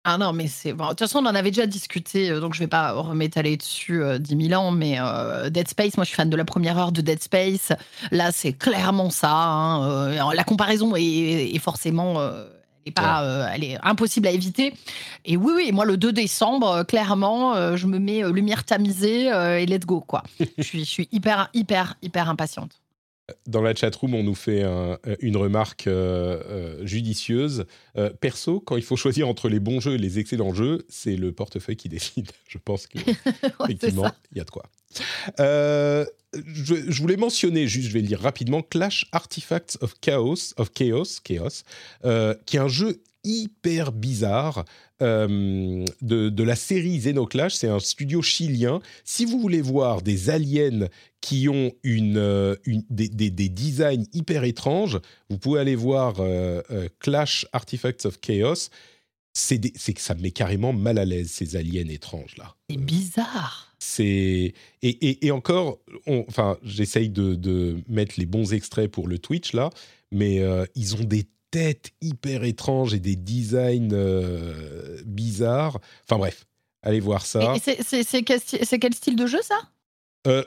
Ah 0.10 0.18
non, 0.18 0.32
mais 0.32 0.48
c'est. 0.48 0.72
Bon, 0.72 0.86
de 0.86 0.90
toute 0.92 1.00
façon, 1.00 1.20
on 1.20 1.26
en 1.26 1.36
avait 1.36 1.52
déjà 1.52 1.66
discuté, 1.66 2.30
euh, 2.30 2.40
donc 2.40 2.54
je 2.54 2.60
vais 2.60 2.68
pas 2.68 2.94
remétaler 2.94 3.58
dessus 3.58 4.02
euh, 4.02 4.18
10 4.18 4.48
000 4.48 4.62
ans, 4.62 4.72
mais 4.72 4.96
euh, 5.02 5.50
Dead 5.50 5.68
Space, 5.68 5.98
moi 5.98 6.06
je 6.06 6.08
suis 6.08 6.16
fan 6.16 6.30
de 6.30 6.38
la 6.38 6.46
première 6.46 6.78
heure 6.78 6.94
de 6.94 7.02
Dead 7.02 7.22
Space. 7.22 7.74
Là, 8.12 8.32
c'est 8.32 8.54
clairement 8.54 9.10
ça. 9.10 9.34
Hein, 9.34 9.84
euh, 10.16 10.34
la 10.34 10.44
comparaison 10.46 10.94
est, 10.96 11.60
forcément. 11.60 12.22
est 12.86 12.92
pas, 12.92 13.50
elle 13.54 13.66
est 13.66 13.78
impossible 13.84 14.28
à 14.28 14.32
éviter. 14.32 14.74
Et 15.26 15.36
oui, 15.36 15.52
oui, 15.54 15.72
moi, 15.74 15.84
le 15.84 15.98
2 15.98 16.14
décembre, 16.14 16.84
clairement, 16.84 17.76
je 17.76 17.86
me 17.86 18.00
mets 18.00 18.24
lumière 18.32 18.64
tamisée 18.64 19.26
et 19.26 19.66
let's 19.66 19.86
go, 19.86 20.00
quoi. 20.00 20.24
je, 20.58 20.64
suis, 20.64 20.86
je 20.86 20.90
suis 20.90 21.10
hyper, 21.12 21.50
hyper, 21.54 21.96
hyper 22.02 22.30
impatiente 22.30 22.80
dans 23.46 23.62
la 23.62 23.76
chatroom, 23.76 24.14
on 24.14 24.24
nous 24.24 24.36
fait 24.36 24.64
une 25.20 25.38
remarque 25.38 25.88
euh, 25.88 26.42
euh, 26.50 26.86
judicieuse. 26.86 27.66
Euh, 27.98 28.10
perso, 28.10 28.60
quand 28.60 28.78
il 28.78 28.84
faut 28.84 28.96
choisir 28.96 29.28
entre 29.28 29.50
les 29.50 29.60
bons 29.60 29.80
jeux 29.80 29.96
et 29.96 29.98
les 29.98 30.20
excellents 30.20 30.54
jeux, 30.54 30.86
c'est 30.90 31.16
le 31.16 31.32
portefeuille 31.32 31.76
qui 31.76 31.90
décide. 31.90 32.32
Je 32.48 32.58
pense 32.58 32.88
que 32.88 33.00
effectivement, 33.66 34.12
il 34.32 34.38
y 34.38 34.42
a 34.42 34.44
de 34.44 34.50
quoi. 34.50 34.64
Je, 36.34 37.02
voulais 37.02 37.18
mentionner, 37.18 37.68
juste, 37.68 37.88
je 37.88 37.94
vais 37.94 38.02
le 38.02 38.08
dire 38.08 38.22
rapidement, 38.22 38.62
Clash 38.62 39.08
Artifacts 39.12 39.78
of 39.82 39.96
Chaos, 40.02 40.54
of 40.58 40.72
Chaos, 40.72 41.20
Chaos, 41.24 41.64
qui 42.46 42.58
est 42.58 42.60
un 42.60 42.68
jeu 42.68 43.02
hyper 43.28 43.92
bizarre 43.92 44.66
euh, 45.02 45.86
de, 46.02 46.44
la 46.44 46.56
série 46.56 46.98
Xenoclash. 46.98 47.54
C'est 47.54 47.68
un 47.68 47.80
studio 47.80 48.22
chilien. 48.22 48.80
Si 49.04 49.26
vous 49.26 49.40
voulez 49.40 49.62
voir 49.62 50.02
des 50.02 50.30
aliens 50.30 50.88
qui 51.22 51.50
ont 51.50 51.72
une, 51.84 52.18
euh, 52.18 52.56
des, 52.66 53.10
designs 53.50 54.06
hyper 54.14 54.44
étranges, 54.44 55.00
vous 55.30 55.38
pouvez 55.38 55.60
aller 55.60 55.76
voir 55.76 56.16
euh, 56.20 56.62
Clash 57.00 57.46
Artifacts 57.52 58.06
of 58.06 58.20
Chaos. 58.22 58.70
C'est 59.34 59.60
que 59.60 60.02
ça 60.02 60.16
me 60.16 60.22
met 60.22 60.32
carrément 60.32 60.74
mal 60.74 60.98
à 60.98 61.06
l'aise, 61.06 61.30
ces 61.30 61.56
aliens 61.56 61.88
étranges-là. 61.88 62.56
C'est 62.72 62.78
bizarre. 62.78 63.76
C'est 63.78 64.56
et, 64.82 65.28
et, 65.28 65.30
encore, 65.30 65.78
enfin, 66.08 66.58
j'essaye 66.64 67.10
de, 67.10 67.36
de, 67.36 67.78
mettre 67.88 68.16
les 68.18 68.26
bons 68.26 68.54
extraits 68.54 68.90
pour 68.90 69.08
le 69.08 69.20
Twitch 69.20 69.54
là, 69.54 69.70
mais 70.12 70.42
ils 70.74 70.96
ont 70.96 71.04
des 71.04 71.28
têtes 71.58 71.92
hyper 72.02 72.44
étranges 72.44 72.94
et 72.94 73.00
des 73.00 73.16
designs 73.16 73.90
euh, 73.92 75.02
bizarres. 75.06 75.80
Enfin 76.04 76.20
bref, 76.20 76.46
allez 76.84 77.00
voir 77.00 77.26
ça. 77.26 77.56
C'est 77.60 78.24
quel, 78.24 78.94
style 78.94 79.16
de 79.16 79.26
jeu 79.26 79.40
ça? 79.42 79.60
Euh, 80.28 80.44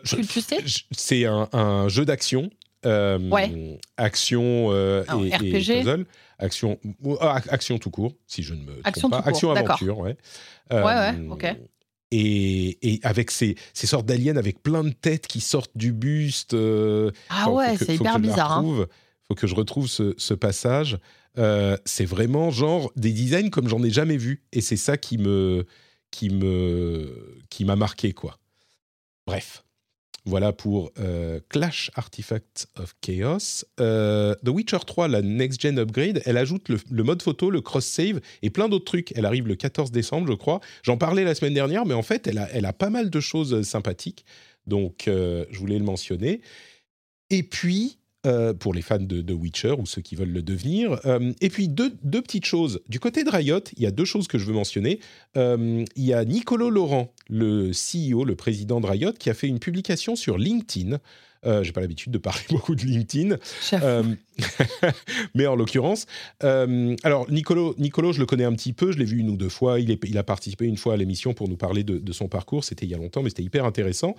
C'est 0.92 1.24
un, 1.24 1.88
jeu 1.88 2.04
d'action. 2.04 2.50
Euh, 2.86 3.76
action 3.96 4.72
et, 4.72 5.02
RPG. 5.36 5.50
puzzle. 5.50 6.06
Action, 6.38 6.78
ah, 7.20 7.40
action 7.50 7.78
tout 7.78 7.90
court, 7.90 8.14
si 8.26 8.42
je 8.42 8.54
ne 8.54 8.62
me 8.62 8.80
action 8.84 9.10
trompe 9.10 9.22
pas. 9.22 9.28
Action 9.28 9.50
aventure, 9.50 9.98
ouais. 9.98 10.16
ouais, 10.70 10.82
ouais, 10.82 11.14
ok. 11.28 11.56
Et, 12.12 12.94
et, 12.94 13.00
avec 13.02 13.30
ces, 13.30 13.56
ces 13.74 13.86
sortes 13.86 14.06
d'aliens 14.06 14.36
avec 14.36 14.62
plein 14.62 14.82
de 14.82 14.90
têtes 14.90 15.26
qui 15.26 15.40
sortent 15.40 15.76
du 15.76 15.92
buste. 15.92 16.56
ah 17.28 17.50
ouais, 17.50 17.76
c'est 17.76 17.96
hyper 17.96 18.18
bizarre. 18.20 18.58
Hein 18.58 18.86
que 19.34 19.46
je 19.46 19.54
retrouve 19.54 19.88
ce, 19.88 20.34
passage. 20.34 20.98
Euh, 21.38 21.76
c'est 21.84 22.04
vraiment 22.04 22.50
genre 22.50 22.92
des 22.96 23.12
designs 23.12 23.50
comme 23.50 23.68
j'en 23.68 23.82
ai 23.82 23.90
jamais 23.90 24.16
vu, 24.16 24.42
et 24.52 24.60
c'est 24.60 24.76
ça 24.76 24.96
qui 24.96 25.18
me 25.18 25.66
qui 26.10 26.30
me 26.30 27.38
qui 27.50 27.64
m'a 27.64 27.76
marqué 27.76 28.12
quoi. 28.12 28.38
Bref, 29.26 29.64
voilà 30.24 30.52
pour 30.52 30.90
euh, 30.98 31.38
Clash 31.48 31.90
Artifact 31.94 32.66
of 32.76 32.94
Chaos. 33.00 33.64
Euh, 33.78 34.34
The 34.44 34.48
Witcher 34.48 34.78
3, 34.84 35.06
la 35.06 35.22
next 35.22 35.60
gen 35.60 35.78
upgrade, 35.78 36.20
elle 36.24 36.36
ajoute 36.36 36.68
le, 36.68 37.02
mode 37.04 37.22
photo, 37.22 37.50
le 37.50 37.60
cross 37.60 37.86
save 37.86 38.20
et 38.42 38.50
plein 38.50 38.68
d'autres 38.68 38.84
trucs. 38.86 39.12
Elle 39.16 39.24
arrive 39.24 39.46
le 39.46 39.54
14 39.54 39.92
décembre, 39.92 40.26
je 40.26 40.34
crois. 40.34 40.60
J'en 40.82 40.96
parlais 40.96 41.22
la 41.22 41.36
semaine 41.36 41.54
dernière, 41.54 41.86
mais 41.86 41.94
en 41.94 42.02
fait, 42.02 42.26
elle 42.26 42.38
a, 42.38 42.48
elle 42.52 42.66
a 42.66 42.72
pas 42.72 42.90
mal 42.90 43.08
de 43.08 43.20
choses 43.20 43.62
sympathiques. 43.62 44.24
Donc, 44.66 45.04
je 45.06 45.58
voulais 45.58 45.78
le 45.78 45.84
mentionner. 45.84 46.42
Et 47.30 47.42
puis, 47.42 47.99
euh, 48.26 48.52
pour 48.52 48.74
les 48.74 48.82
fans 48.82 48.98
de, 48.98 49.32
Witcher 49.32 49.76
ou 49.78 49.86
ceux 49.86 50.02
qui 50.02 50.14
veulent 50.14 50.32
le 50.32 50.42
devenir. 50.42 51.00
Euh, 51.06 51.32
et 51.40 51.48
puis 51.48 51.68
deux, 51.68 51.90
petites 52.20 52.44
choses. 52.44 52.82
Du 52.86 53.00
côté 53.00 53.24
de 53.24 53.30
Riot, 53.30 53.60
il 53.78 53.82
y 53.82 53.86
a 53.86 53.90
deux 53.90 54.04
choses 54.04 54.28
que 54.28 54.36
je 54.36 54.44
veux 54.44 54.52
mentionner. 54.52 55.00
Euh, 55.38 55.86
il 55.96 56.04
y 56.04 56.12
a 56.12 56.22
Nicolo 56.26 56.68
Laurent, 56.68 57.14
le 57.30 57.70
CEO, 57.70 58.26
le 58.26 58.34
président 58.34 58.78
de 58.82 58.86
Riot, 58.86 59.14
qui 59.18 59.30
a 59.30 59.34
fait 59.34 59.46
une 59.48 59.58
publication 59.58 60.16
sur 60.16 60.36
LinkedIn. 60.36 60.98
J'ai 61.62 61.72
pas 61.72 61.80
l'habitude 61.80 62.12
de 62.12 62.18
parler 62.18 62.42
beaucoup 62.50 62.74
de 62.74 62.82
LinkedIn, 62.82 63.38
mais 65.34 65.46
en 65.46 65.56
l'occurrence, 65.56 66.04
alors 66.40 67.30
Nicolo, 67.30 67.74
Nicolo, 67.78 68.12
je 68.12 68.20
le 68.20 68.26
connais 68.26 68.44
un 68.44 68.52
petit 68.52 68.74
peu, 68.74 68.92
je 68.92 68.98
l'ai 68.98 69.06
vu 69.06 69.16
une 69.16 69.30
ou 69.30 69.38
deux 69.38 69.48
fois. 69.48 69.80
Il, 69.80 69.90
est, 69.90 69.98
il, 70.06 70.18
a 70.18 70.22
participé 70.22 70.66
une 70.66 70.76
fois 70.76 70.92
à 70.92 70.96
l'émission 70.98 71.32
pour 71.32 71.48
nous 71.48 71.56
parler 71.56 71.84
de, 71.84 71.96
de 71.96 72.12
son 72.12 72.28
parcours. 72.28 72.64
C'était 72.64 72.84
il 72.84 72.90
y 72.90 72.94
a 72.94 72.98
longtemps, 72.98 73.22
mais 73.22 73.30
c'était 73.30 73.44
hyper 73.44 73.64
intéressant. 73.64 74.14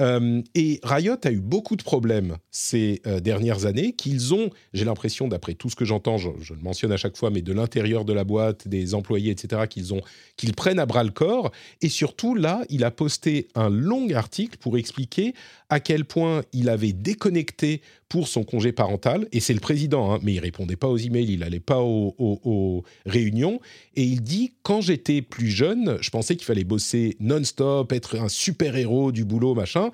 Euh, 0.00 0.42
et 0.54 0.80
Riot 0.82 1.16
a 1.24 1.30
eu 1.30 1.40
beaucoup 1.40 1.76
de 1.76 1.82
problèmes 1.82 2.36
ces 2.50 3.02
euh, 3.06 3.20
dernières 3.20 3.66
années 3.66 3.92
qu'ils 3.92 4.34
ont, 4.34 4.50
j'ai 4.72 4.84
l'impression, 4.84 5.28
d'après 5.28 5.54
tout 5.54 5.70
ce 5.70 5.76
que 5.76 5.84
j'entends, 5.84 6.18
je, 6.18 6.30
le 6.30 6.60
mentionne 6.60 6.92
à 6.92 6.96
chaque 6.96 7.16
fois, 7.16 7.30
mais 7.30 7.42
de 7.42 7.52
l'intérieur 7.52 8.04
de 8.04 8.12
la 8.12 8.24
boîte, 8.24 8.68
des 8.68 8.94
employés, 8.94 9.32
etc., 9.32 9.62
qu'ils 9.68 9.94
ont, 9.94 10.00
qu'ils 10.36 10.54
prennent 10.54 10.78
à 10.78 10.86
bras 10.86 11.04
le 11.04 11.10
corps. 11.10 11.50
Et 11.82 11.88
surtout, 11.88 12.34
là, 12.34 12.62
il 12.68 12.84
a 12.84 12.90
posté 12.90 13.48
un 13.54 13.70
long 13.70 14.08
article 14.10 14.58
pour 14.58 14.78
expliquer 14.78 15.34
à 15.70 15.80
quel 15.80 16.04
point 16.04 16.42
il 16.52 16.68
avait 16.68 16.92
déconnecté 16.92 17.82
pour 18.08 18.28
son 18.28 18.42
congé 18.42 18.72
parental, 18.72 19.28
et 19.32 19.40
c'est 19.40 19.52
le 19.52 19.60
président, 19.60 20.12
hein, 20.12 20.18
mais 20.22 20.34
il 20.34 20.40
répondait 20.40 20.76
pas 20.76 20.88
aux 20.88 20.96
emails, 20.96 21.30
il 21.30 21.40
n'allait 21.40 21.60
pas 21.60 21.80
aux, 21.80 22.84
réunions, 23.04 23.60
et 23.94 24.02
il 24.02 24.22
dit 24.22 24.54
quand 24.62 24.80
j'étais 24.80 25.20
plus 25.20 25.50
jeune, 25.50 25.98
je 26.00 26.10
pensais 26.10 26.36
qu'il 26.36 26.46
fallait 26.46 26.64
bosser 26.64 27.16
non-stop, 27.20 27.92
être 27.92 28.18
un 28.18 28.28
super 28.28 28.76
héros 28.76 29.12
du 29.12 29.24
boulot, 29.24 29.54
machin, 29.54 29.90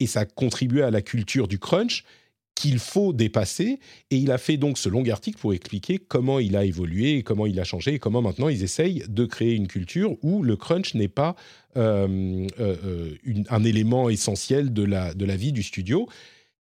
et 0.00 0.06
ça 0.06 0.26
contribuait 0.26 0.82
à 0.82 0.90
la 0.90 1.02
culture 1.02 1.48
du 1.48 1.58
crunch. 1.58 2.04
Qu'il 2.54 2.78
faut 2.78 3.12
dépasser. 3.12 3.78
Et 4.10 4.16
il 4.16 4.30
a 4.30 4.38
fait 4.38 4.56
donc 4.56 4.78
ce 4.78 4.88
long 4.88 5.04
article 5.08 5.38
pour 5.38 5.52
expliquer 5.52 5.98
comment 5.98 6.38
il 6.38 6.56
a 6.56 6.64
évolué, 6.64 7.22
comment 7.22 7.46
il 7.46 7.58
a 7.60 7.64
changé, 7.64 7.94
et 7.94 7.98
comment 7.98 8.22
maintenant 8.22 8.48
ils 8.48 8.62
essayent 8.62 9.04
de 9.08 9.24
créer 9.24 9.54
une 9.54 9.66
culture 9.66 10.16
où 10.22 10.42
le 10.42 10.56
crunch 10.56 10.94
n'est 10.94 11.08
pas 11.08 11.36
euh, 11.76 12.46
euh, 12.60 13.10
un 13.50 13.64
élément 13.64 14.08
essentiel 14.08 14.72
de 14.72 14.84
la, 14.84 15.14
de 15.14 15.24
la 15.24 15.36
vie 15.36 15.52
du 15.52 15.62
studio. 15.62 16.08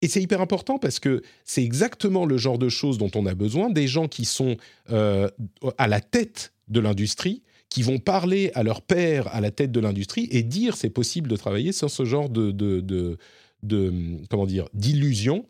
Et 0.02 0.08
c'est 0.08 0.20
hyper 0.20 0.40
important 0.40 0.78
parce 0.78 1.00
que 1.00 1.22
c'est 1.44 1.64
exactement 1.64 2.26
le 2.26 2.36
genre 2.36 2.58
de 2.58 2.68
choses 2.68 2.98
dont 2.98 3.10
on 3.14 3.24
a 3.26 3.34
besoin, 3.34 3.70
des 3.70 3.86
gens 3.86 4.06
qui 4.06 4.24
sont 4.24 4.56
euh, 4.90 5.30
à 5.78 5.88
la 5.88 6.00
tête 6.00 6.52
de 6.68 6.80
l'industrie, 6.80 7.42
qui 7.70 7.82
vont 7.82 7.98
parler 7.98 8.50
à 8.54 8.62
leur 8.62 8.82
père 8.82 9.34
à 9.34 9.40
la 9.40 9.50
tête 9.50 9.72
de 9.72 9.80
l'industrie 9.80 10.28
et 10.30 10.42
dire 10.42 10.76
c'est 10.76 10.90
possible 10.90 11.28
de 11.28 11.36
travailler 11.36 11.72
sans 11.72 11.88
ce 11.88 12.04
genre 12.04 12.28
de, 12.28 12.50
de, 12.50 12.80
de, 13.62 13.98
comment 14.30 14.46
dire 14.46 14.68
d'illusion 14.74 15.46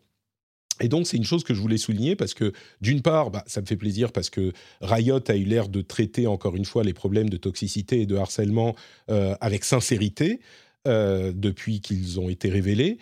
et 0.81 0.89
donc, 0.89 1.07
c'est 1.07 1.17
une 1.17 1.25
chose 1.25 1.45
que 1.45 1.55
je 1.55 1.61
voulais 1.61 1.77
souligner 1.77 2.17
parce 2.17 2.35
que, 2.35 2.53
d'une 2.81 3.01
part, 3.01 3.31
bah, 3.31 3.45
ça 3.47 3.61
me 3.61 3.67
fait 3.67 3.77
plaisir 3.77 4.13
parce 4.13 4.31
que 4.31 4.53
Riot 4.81 5.21
a 5.29 5.37
eu 5.37 5.45
l'air 5.45 5.69
de 5.69 5.83
traiter, 5.83 6.27
encore 6.27 6.57
une 6.57 6.65
fois, 6.65 6.83
les 6.83 6.93
problèmes 6.93 7.31
de 7.31 7.37
toxicité 7.37 8.01
et 8.01 8.07
de 8.07 8.17
harcèlement 8.17 8.75
euh, 9.11 9.37
avec 9.41 9.65
sincérité 9.65 10.41
euh, 10.89 11.33
depuis 11.35 11.81
qu'ils 11.81 12.19
ont 12.19 12.29
été 12.29 12.49
révélés. 12.49 12.99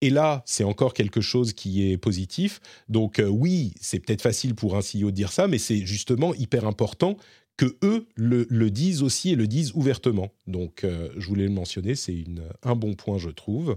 Et 0.00 0.08
là, 0.08 0.42
c'est 0.46 0.64
encore 0.64 0.94
quelque 0.94 1.20
chose 1.20 1.52
qui 1.52 1.90
est 1.90 1.98
positif. 1.98 2.60
Donc, 2.88 3.18
euh, 3.18 3.26
oui, 3.26 3.74
c'est 3.80 4.00
peut-être 4.00 4.22
facile 4.22 4.54
pour 4.54 4.76
un 4.76 4.80
CEO 4.80 5.10
de 5.10 5.10
dire 5.10 5.30
ça, 5.30 5.46
mais 5.46 5.58
c'est 5.58 5.84
justement 5.84 6.34
hyper 6.34 6.66
important 6.66 7.18
que 7.58 7.76
eux 7.84 8.06
le, 8.14 8.46
le, 8.48 8.70
disent 8.70 9.02
aussi 9.02 9.32
et 9.32 9.36
le 9.36 9.46
disent 9.46 9.72
ouvertement. 9.74 10.32
Donc, 10.46 10.82
je 10.82 11.26
voulais 11.26 11.44
le 11.44 11.50
mentionner, 11.50 11.94
c'est 11.94 12.24
un 12.62 12.74
bon 12.74 12.94
point, 12.94 13.18
je 13.18 13.28
trouve. 13.28 13.76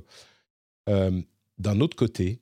D'un 0.88 1.82
autre 1.82 1.98
côté, 1.98 2.40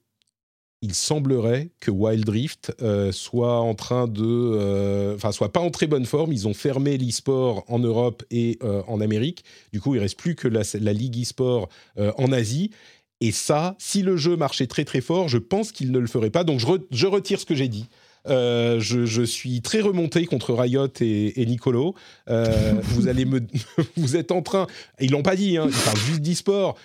il 0.82 0.96
semblerait 0.96 1.70
que 1.80 1.92
Wild 1.92 2.28
Rift 2.28 2.74
euh, 2.82 3.12
soit 3.12 3.60
en 3.60 3.76
train 3.76 4.08
de, 4.08 4.24
euh, 4.24 5.16
enfin, 5.16 5.32
soit 5.32 5.52
pas 5.52 5.60
en 5.60 5.70
très 5.70 5.86
bonne 5.86 6.06
forme. 6.06 6.34
Ils 6.34 6.48
ont 6.48 6.56
fermé 6.56 6.98
l'e-sport 6.98 7.64
en 7.68 7.78
Europe 7.78 8.24
et 8.32 8.58
euh, 8.64 8.82
en 8.88 9.00
Amérique. 9.00 9.44
Du 9.72 9.80
coup, 9.80 9.94
il 9.94 10.00
reste 10.00 10.18
plus 10.18 10.36
que 10.36 10.48
la, 10.48 10.94
ligue 10.94 11.22
e-sport 11.22 11.70
en 11.98 12.32
Asie. 12.32 12.72
Et 13.20 13.32
ça, 13.32 13.76
si 13.78 14.02
le 14.02 14.18
jeu 14.18 14.36
marchait 14.36 14.66
très 14.66 14.84
très 14.84 15.02
fort, 15.02 15.30
je 15.30 15.38
pense 15.38 15.72
qu'il 15.72 15.92
ne 15.92 16.00
le 16.00 16.08
ferait 16.08 16.32
pas. 16.32 16.44
Donc, 16.44 16.60
je, 16.60 17.06
retire 17.06 17.40
ce 17.40 17.46
que 17.46 17.54
j'ai 17.54 17.68
dit. 17.68 17.86
Je, 18.26 19.24
suis 19.26 19.62
très 19.62 19.82
remonté 19.82 20.26
contre 20.26 20.54
Riot 20.54 20.88
et, 21.00 21.46
Nicolo. 21.46 21.94
vous 22.28 23.08
allez 23.08 23.26
me, 23.26 23.42
vous 23.98 24.16
êtes 24.16 24.32
en 24.32 24.42
train. 24.42 24.66
Ils 25.00 25.12
l'ont 25.12 25.22
pas 25.22 25.36
dit. 25.36 25.58
Hein, 25.58 25.68
ils 25.70 25.84
parlent 25.86 26.00
juste 26.00 26.22
d'e-sport. 26.22 26.76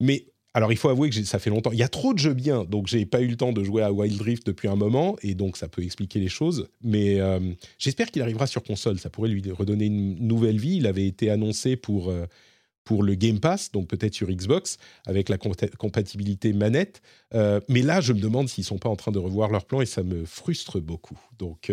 Mais 0.00 0.26
alors, 0.56 0.70
il 0.70 0.78
faut 0.78 0.88
avouer 0.88 1.10
que 1.10 1.24
ça 1.24 1.40
fait 1.40 1.50
longtemps. 1.50 1.72
Il 1.72 1.78
y 1.78 1.82
a 1.82 1.88
trop 1.88 2.14
de 2.14 2.18
jeux 2.20 2.32
bien, 2.32 2.64
donc 2.64 2.86
j'ai 2.86 3.04
pas 3.06 3.20
eu 3.20 3.26
le 3.26 3.36
temps 3.36 3.52
de 3.52 3.64
jouer 3.64 3.82
à 3.82 3.92
Wild 3.92 4.20
Rift 4.22 4.46
depuis 4.46 4.68
un 4.68 4.76
moment, 4.76 5.16
et 5.20 5.34
donc 5.34 5.56
ça 5.56 5.66
peut 5.66 5.82
expliquer 5.82 6.20
les 6.20 6.28
choses. 6.28 6.68
Mais 6.80 7.20
euh, 7.20 7.40
j'espère 7.76 8.08
qu'il 8.12 8.22
arrivera 8.22 8.46
sur 8.46 8.62
console. 8.62 9.00
Ça 9.00 9.10
pourrait 9.10 9.30
lui 9.30 9.42
redonner 9.50 9.86
une 9.86 10.14
nouvelle 10.24 10.58
vie. 10.60 10.76
Il 10.76 10.86
avait 10.86 11.08
été 11.08 11.28
annoncé 11.28 11.74
pour, 11.74 12.08
euh, 12.08 12.26
pour 12.84 13.02
le 13.02 13.16
Game 13.16 13.40
Pass, 13.40 13.72
donc 13.72 13.88
peut-être 13.88 14.14
sur 14.14 14.28
Xbox, 14.28 14.78
avec 15.06 15.28
la 15.28 15.38
compatibilité 15.38 16.52
manette. 16.52 17.02
Euh, 17.34 17.60
mais 17.68 17.82
là, 17.82 18.00
je 18.00 18.12
me 18.12 18.20
demande 18.20 18.48
s'ils 18.48 18.62
sont 18.62 18.78
pas 18.78 18.88
en 18.88 18.96
train 18.96 19.10
de 19.10 19.18
revoir 19.18 19.50
leur 19.50 19.64
plan, 19.64 19.80
et 19.80 19.86
ça 19.86 20.04
me 20.04 20.24
frustre 20.24 20.78
beaucoup. 20.78 21.18
Donc, 21.36 21.72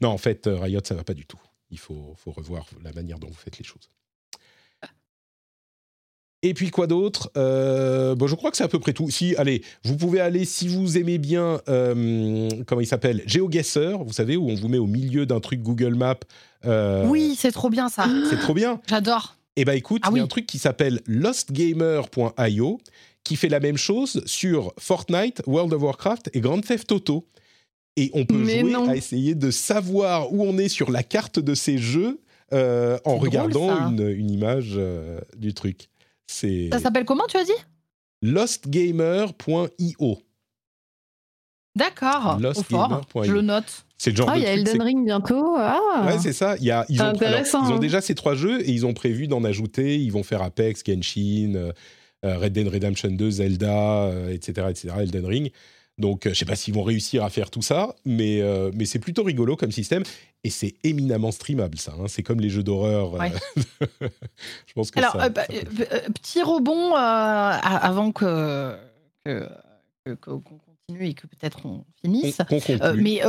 non, 0.00 0.10
en 0.10 0.18
fait, 0.18 0.46
Riot, 0.46 0.80
ça 0.84 0.94
va 0.94 1.02
pas 1.02 1.14
du 1.14 1.26
tout. 1.26 1.40
Il 1.72 1.78
faut, 1.80 2.14
faut 2.16 2.30
revoir 2.30 2.66
la 2.84 2.92
manière 2.92 3.18
dont 3.18 3.26
vous 3.26 3.34
faites 3.34 3.58
les 3.58 3.64
choses. 3.64 3.90
Et 6.42 6.54
puis 6.54 6.70
quoi 6.70 6.86
d'autre? 6.86 7.30
Euh, 7.36 8.14
bon, 8.14 8.26
Je 8.26 8.34
crois 8.34 8.50
que 8.50 8.56
c'est 8.56 8.64
à 8.64 8.68
peu 8.68 8.78
près 8.78 8.92
tout. 8.92 9.10
Si, 9.10 9.34
allez, 9.36 9.62
vous 9.84 9.96
pouvez 9.96 10.20
aller, 10.20 10.44
si 10.44 10.68
vous 10.68 10.98
aimez 10.98 11.18
bien, 11.18 11.60
euh, 11.68 12.48
comment 12.66 12.80
il 12.80 12.86
s'appelle? 12.86 13.22
GeoGuessr, 13.26 14.04
vous 14.04 14.12
savez, 14.12 14.36
où 14.36 14.48
on 14.48 14.54
vous 14.54 14.68
met 14.68 14.78
au 14.78 14.86
milieu 14.86 15.26
d'un 15.26 15.40
truc 15.40 15.62
Google 15.62 15.94
Maps. 15.94 16.14
Euh, 16.64 17.06
oui, 17.06 17.36
c'est 17.38 17.52
trop 17.52 17.70
bien 17.70 17.88
ça. 17.88 18.06
C'est 18.30 18.38
trop 18.38 18.54
bien. 18.54 18.80
J'adore. 18.88 19.36
Eh 19.56 19.64
bien 19.64 19.74
écoute, 19.74 20.02
ah 20.04 20.10
il 20.12 20.18
y 20.18 20.20
a 20.20 20.22
un 20.22 20.26
truc 20.26 20.46
qui 20.46 20.58
s'appelle 20.58 21.00
lostgamer.io 21.06 22.80
qui 23.24 23.36
fait 23.36 23.48
la 23.48 23.58
même 23.58 23.78
chose 23.78 24.22
sur 24.26 24.74
Fortnite, 24.78 25.42
World 25.46 25.72
of 25.72 25.82
Warcraft 25.82 26.30
et 26.34 26.40
Grand 26.40 26.60
Theft 26.60 26.92
Auto. 26.92 27.26
Et 27.96 28.10
on 28.12 28.26
peut 28.26 28.44
jouer 28.44 28.74
à 28.74 28.94
essayer 28.94 29.34
de 29.34 29.50
savoir 29.50 30.32
où 30.32 30.44
on 30.44 30.58
est 30.58 30.68
sur 30.68 30.90
la 30.90 31.02
carte 31.02 31.38
de 31.38 31.54
ces 31.54 31.78
jeux 31.78 32.20
en 32.52 33.16
regardant 33.16 33.88
une, 33.88 34.06
une, 34.10 34.30
image 34.30 34.78
du 35.38 35.54
truc. 35.54 35.88
Ça 36.26 36.78
s'appelle 36.78 37.04
comment, 37.04 37.26
tu 37.26 37.36
as 37.36 37.44
dit? 37.44 37.52
Lostgamer.io. 38.22 40.18
D'accord. 41.76 42.38
Lostgamer.io. 42.40 43.24
Je 43.24 43.32
le 43.32 43.42
note. 43.42 43.86
C'est 43.98 44.10
le 44.10 44.16
genre 44.16 44.30
ah, 44.30 44.36
il 44.36 44.42
y 44.42 44.46
a 44.46 44.52
Elden 44.52 44.82
Ring 44.82 45.04
bientôt. 45.04 45.54
Ah. 45.56 46.04
Ouais, 46.06 46.18
c'est 46.18 46.34
ça. 46.34 46.56
ils, 46.60 46.70
ont, 46.72 47.12
ils 47.14 47.72
ont 47.72 47.78
déjà 47.78 48.00
ces 48.00 48.14
trois 48.14 48.34
jeux 48.34 48.60
et 48.60 48.70
ils 48.70 48.84
ont 48.84 48.92
prévu 48.92 49.26
d'en 49.26 49.42
ajouter. 49.44 49.98
Ils 49.98 50.12
vont 50.12 50.22
faire 50.22 50.42
Apex, 50.42 50.82
Genshin, 50.86 51.54
euh, 51.54 51.72
euh, 52.24 52.36
Red 52.38 52.52
Dead 52.52 52.68
Redemption 52.68 53.10
2, 53.10 53.30
Zelda, 53.30 54.10
etc., 54.30 54.52
euh, 54.58 54.70
etc., 54.70 54.94
Elden 55.00 55.24
Ring. 55.24 55.50
Donc, 55.98 56.24
je 56.24 56.28
ne 56.30 56.34
sais 56.34 56.44
pas 56.44 56.56
s'ils 56.56 56.74
vont 56.74 56.82
réussir 56.82 57.24
à 57.24 57.30
faire 57.30 57.50
tout 57.50 57.62
ça, 57.62 57.94
mais, 58.04 58.42
mais 58.74 58.84
c'est 58.84 58.98
plutôt 58.98 59.22
rigolo 59.22 59.56
comme 59.56 59.72
système. 59.72 60.02
Et 60.46 60.50
c'est 60.50 60.74
éminemment 60.84 61.32
streamable, 61.32 61.76
ça. 61.76 61.92
Hein. 61.98 62.04
C'est 62.06 62.22
comme 62.22 62.38
les 62.38 62.50
jeux 62.50 62.62
d'horreur. 62.62 63.20
Euh, 63.20 63.28
je 64.66 64.72
pense 64.76 64.92
que 64.92 65.00
Alors, 65.00 65.20
euh, 65.20 65.28
bah, 65.28 65.42
euh, 65.50 66.08
petit 66.14 66.40
rebond 66.40 66.94
avant 66.94 68.12
que, 68.12 68.76
qu'on 69.24 70.38
continue 70.38 71.08
et 71.08 71.14
que 71.14 71.26
peut-être 71.26 71.66
on 71.66 71.84
finisse. 72.00 72.40
mais 72.94 73.22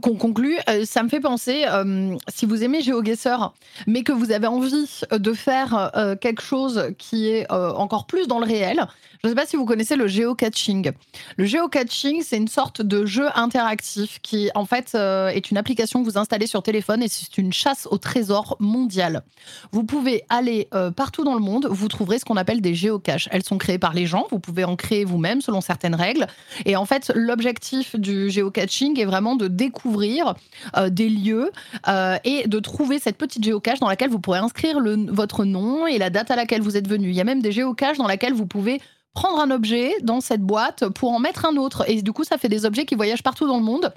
qu'on 0.00 0.16
conclut, 0.16 0.56
euh, 0.70 0.84
ça 0.86 1.02
me 1.02 1.08
fait 1.10 1.20
penser, 1.20 1.64
euh, 1.66 2.16
si 2.28 2.46
vous 2.46 2.64
aimez 2.64 2.80
GeoGuessr, 2.80 3.52
mais 3.86 4.02
que 4.02 4.12
vous 4.12 4.32
avez 4.32 4.46
envie 4.46 5.00
de 5.10 5.32
faire 5.34 5.90
euh, 5.96 6.16
quelque 6.16 6.40
chose 6.40 6.92
qui 6.96 7.28
est 7.28 7.50
encore 7.50 8.06
plus 8.06 8.26
dans 8.26 8.38
le 8.38 8.46
réel, 8.46 8.86
je 9.22 9.28
ne 9.28 9.32
sais 9.32 9.34
pas 9.34 9.46
si 9.46 9.56
vous 9.56 9.66
connaissez 9.66 9.94
le 9.94 10.08
geocaching. 10.08 10.92
Le 11.36 11.44
geocaching, 11.44 12.22
c'est 12.24 12.38
une 12.38 12.48
sorte 12.48 12.80
de 12.80 13.04
jeu 13.04 13.26
interactif 13.34 14.18
qui, 14.22 14.50
en 14.54 14.64
fait, 14.64 14.94
est 14.94 15.50
une 15.50 15.58
application 15.58 16.02
que 16.02 16.08
vous 16.08 16.18
installez 16.18 16.46
sur 16.46 16.62
téléphone 16.62 17.02
et 17.02 17.08
c'est 17.08 17.38
une 17.38 17.52
chasse 17.52 17.86
au 17.90 17.98
trésor 17.98 18.56
mondial. 18.58 19.22
Vous 19.70 19.84
pouvez 19.84 20.24
aller 20.28 20.68
partout 20.96 21.22
dans 21.22 21.34
le 21.34 21.40
monde, 21.40 21.68
vous 21.70 21.86
trouverez 21.86 22.18
ce 22.18 22.24
qu'on 22.24 22.36
appelle 22.36 22.60
des 22.60 22.74
géocaches. 22.74 23.28
Elles 23.30 23.44
sont 23.44 23.58
créées 23.58 23.78
par 23.78 23.94
les 23.94 24.06
gens, 24.06 24.26
vous 24.32 24.40
pouvez 24.40 24.64
en 24.64 24.74
créer 24.74 25.04
vous-même 25.04 25.40
selon 25.40 25.60
certaines 25.60 25.94
règles. 25.94 26.26
Et 26.64 26.74
en 26.74 26.84
fait, 26.84 27.12
l'objectif 27.14 27.94
du 27.94 28.28
geocaching 28.28 28.98
est 28.98 29.04
vraiment 29.04 29.36
de 29.36 29.46
découvrir 29.46 29.81
euh, 29.86 30.90
des 30.90 31.08
lieux 31.08 31.50
euh, 31.88 32.16
et 32.24 32.46
de 32.46 32.58
trouver 32.60 32.98
cette 32.98 33.16
petite 33.16 33.44
géocache 33.44 33.80
dans 33.80 33.88
laquelle 33.88 34.10
vous 34.10 34.20
pourrez 34.20 34.38
inscrire 34.38 34.78
votre 35.08 35.44
nom 35.44 35.86
et 35.86 35.98
la 35.98 36.10
date 36.10 36.30
à 36.30 36.36
laquelle 36.36 36.62
vous 36.62 36.76
êtes 36.76 36.88
venu. 36.88 37.08
Il 37.08 37.14
y 37.14 37.20
a 37.20 37.24
même 37.24 37.42
des 37.42 37.52
géocaches 37.52 37.98
dans 37.98 38.06
laquelle 38.06 38.34
vous 38.34 38.46
pouvez 38.46 38.80
prendre 39.14 39.40
un 39.40 39.50
objet 39.50 39.94
dans 40.02 40.20
cette 40.20 40.42
boîte 40.42 40.88
pour 40.88 41.12
en 41.12 41.18
mettre 41.18 41.44
un 41.46 41.56
autre. 41.56 41.88
Et 41.88 42.02
du 42.02 42.12
coup, 42.12 42.24
ça 42.24 42.38
fait 42.38 42.48
des 42.48 42.64
objets 42.64 42.84
qui 42.84 42.94
voyagent 42.94 43.22
partout 43.22 43.46
dans 43.46 43.58
le 43.58 43.64
monde. 43.64 43.92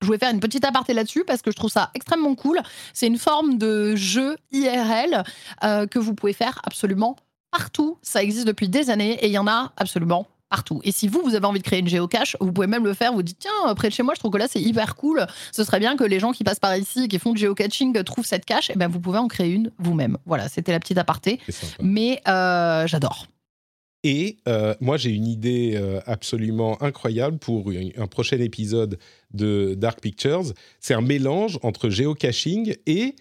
Je 0.00 0.06
voulais 0.06 0.18
faire 0.18 0.32
une 0.32 0.40
petite 0.40 0.64
aparté 0.64 0.92
là-dessus 0.92 1.24
parce 1.26 1.42
que 1.42 1.50
je 1.50 1.56
trouve 1.56 1.70
ça 1.70 1.90
extrêmement 1.94 2.34
cool. 2.34 2.60
C'est 2.92 3.06
une 3.06 3.18
forme 3.18 3.58
de 3.58 3.96
jeu 3.96 4.36
IRL 4.52 5.24
euh, 5.64 5.86
que 5.86 5.98
vous 5.98 6.14
pouvez 6.14 6.32
faire 6.32 6.60
absolument 6.64 7.16
partout. 7.50 7.98
Ça 8.02 8.22
existe 8.22 8.46
depuis 8.46 8.68
des 8.68 8.90
années 8.90 9.18
et 9.22 9.26
il 9.26 9.32
y 9.32 9.38
en 9.38 9.46
a 9.46 9.72
absolument 9.76 10.26
partout. 10.48 10.80
Et 10.84 10.92
si 10.92 11.08
vous, 11.08 11.22
vous 11.22 11.34
avez 11.34 11.46
envie 11.46 11.60
de 11.60 11.64
créer 11.64 11.80
une 11.80 11.88
géocache, 11.88 12.36
vous 12.40 12.52
pouvez 12.52 12.66
même 12.66 12.84
le 12.84 12.94
faire. 12.94 13.12
Vous 13.12 13.22
dites, 13.22 13.38
tiens, 13.38 13.74
près 13.74 13.88
de 13.88 13.94
chez 13.94 14.02
moi, 14.02 14.14
je 14.14 14.20
trouve 14.20 14.32
que 14.32 14.38
là, 14.38 14.46
c'est 14.48 14.60
hyper 14.60 14.96
cool. 14.96 15.26
Ce 15.52 15.64
serait 15.64 15.80
bien 15.80 15.96
que 15.96 16.04
les 16.04 16.20
gens 16.20 16.32
qui 16.32 16.44
passent 16.44 16.60
par 16.60 16.76
ici 16.76 17.04
et 17.04 17.08
qui 17.08 17.18
font 17.18 17.32
du 17.32 17.40
géocaching 17.40 18.02
trouvent 18.04 18.26
cette 18.26 18.44
cache. 18.44 18.70
Et 18.70 18.74
eh 18.74 18.78
bien, 18.78 18.88
vous 18.88 19.00
pouvez 19.00 19.18
en 19.18 19.28
créer 19.28 19.50
une 19.50 19.70
vous-même. 19.78 20.18
Voilà, 20.26 20.48
c'était 20.48 20.72
la 20.72 20.80
petite 20.80 20.98
aparté. 20.98 21.40
Mais 21.80 22.20
euh, 22.28 22.86
j'adore. 22.86 23.26
Et 24.04 24.36
euh, 24.46 24.72
moi, 24.80 24.96
j'ai 24.96 25.10
une 25.10 25.26
idée 25.26 25.72
euh, 25.74 26.00
absolument 26.06 26.80
incroyable 26.80 27.38
pour 27.38 27.72
un 27.96 28.06
prochain 28.06 28.38
épisode 28.38 28.98
de 29.34 29.74
Dark 29.76 30.00
Pictures. 30.00 30.52
C'est 30.78 30.94
un 30.94 31.00
mélange 31.00 31.58
entre 31.62 31.88
géocaching 31.90 32.76
et 32.86 33.16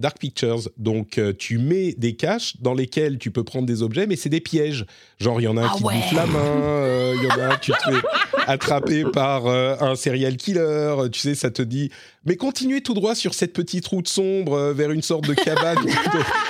Dark 0.00 0.18
Pictures. 0.18 0.68
Donc, 0.76 1.18
euh, 1.18 1.32
tu 1.32 1.58
mets 1.58 1.92
des 1.92 2.16
caches 2.16 2.56
dans 2.60 2.74
lesquelles 2.74 3.18
tu 3.18 3.30
peux 3.30 3.44
prendre 3.44 3.66
des 3.66 3.82
objets, 3.82 4.06
mais 4.06 4.16
c'est 4.16 4.28
des 4.28 4.40
pièges. 4.40 4.86
Genre, 5.18 5.40
il 5.40 5.44
y 5.44 5.48
en 5.48 5.56
a 5.56 5.62
un 5.62 5.70
ah 5.70 5.74
qui 5.76 5.82
bouffe 5.82 6.12
la 6.12 6.26
main, 6.26 6.38
euh, 6.38 7.14
il 7.16 7.24
y 7.24 7.30
en 7.30 7.38
a 7.38 7.54
un, 7.54 7.56
tu 7.56 7.70
te 7.70 7.90
fais 7.90 8.00
attraper 8.46 9.04
par 9.04 9.46
euh, 9.46 9.76
un 9.80 9.94
serial 9.94 10.36
killer. 10.36 10.96
Tu 11.12 11.20
sais, 11.20 11.34
ça 11.34 11.50
te 11.50 11.62
dit, 11.62 11.90
mais 12.24 12.36
continuez 12.36 12.80
tout 12.80 12.94
droit 12.94 13.14
sur 13.14 13.34
cette 13.34 13.52
petite 13.52 13.86
route 13.86 14.08
sombre 14.08 14.72
vers 14.72 14.90
une 14.90 15.02
sorte 15.02 15.28
de 15.28 15.34
cabane. 15.34 15.78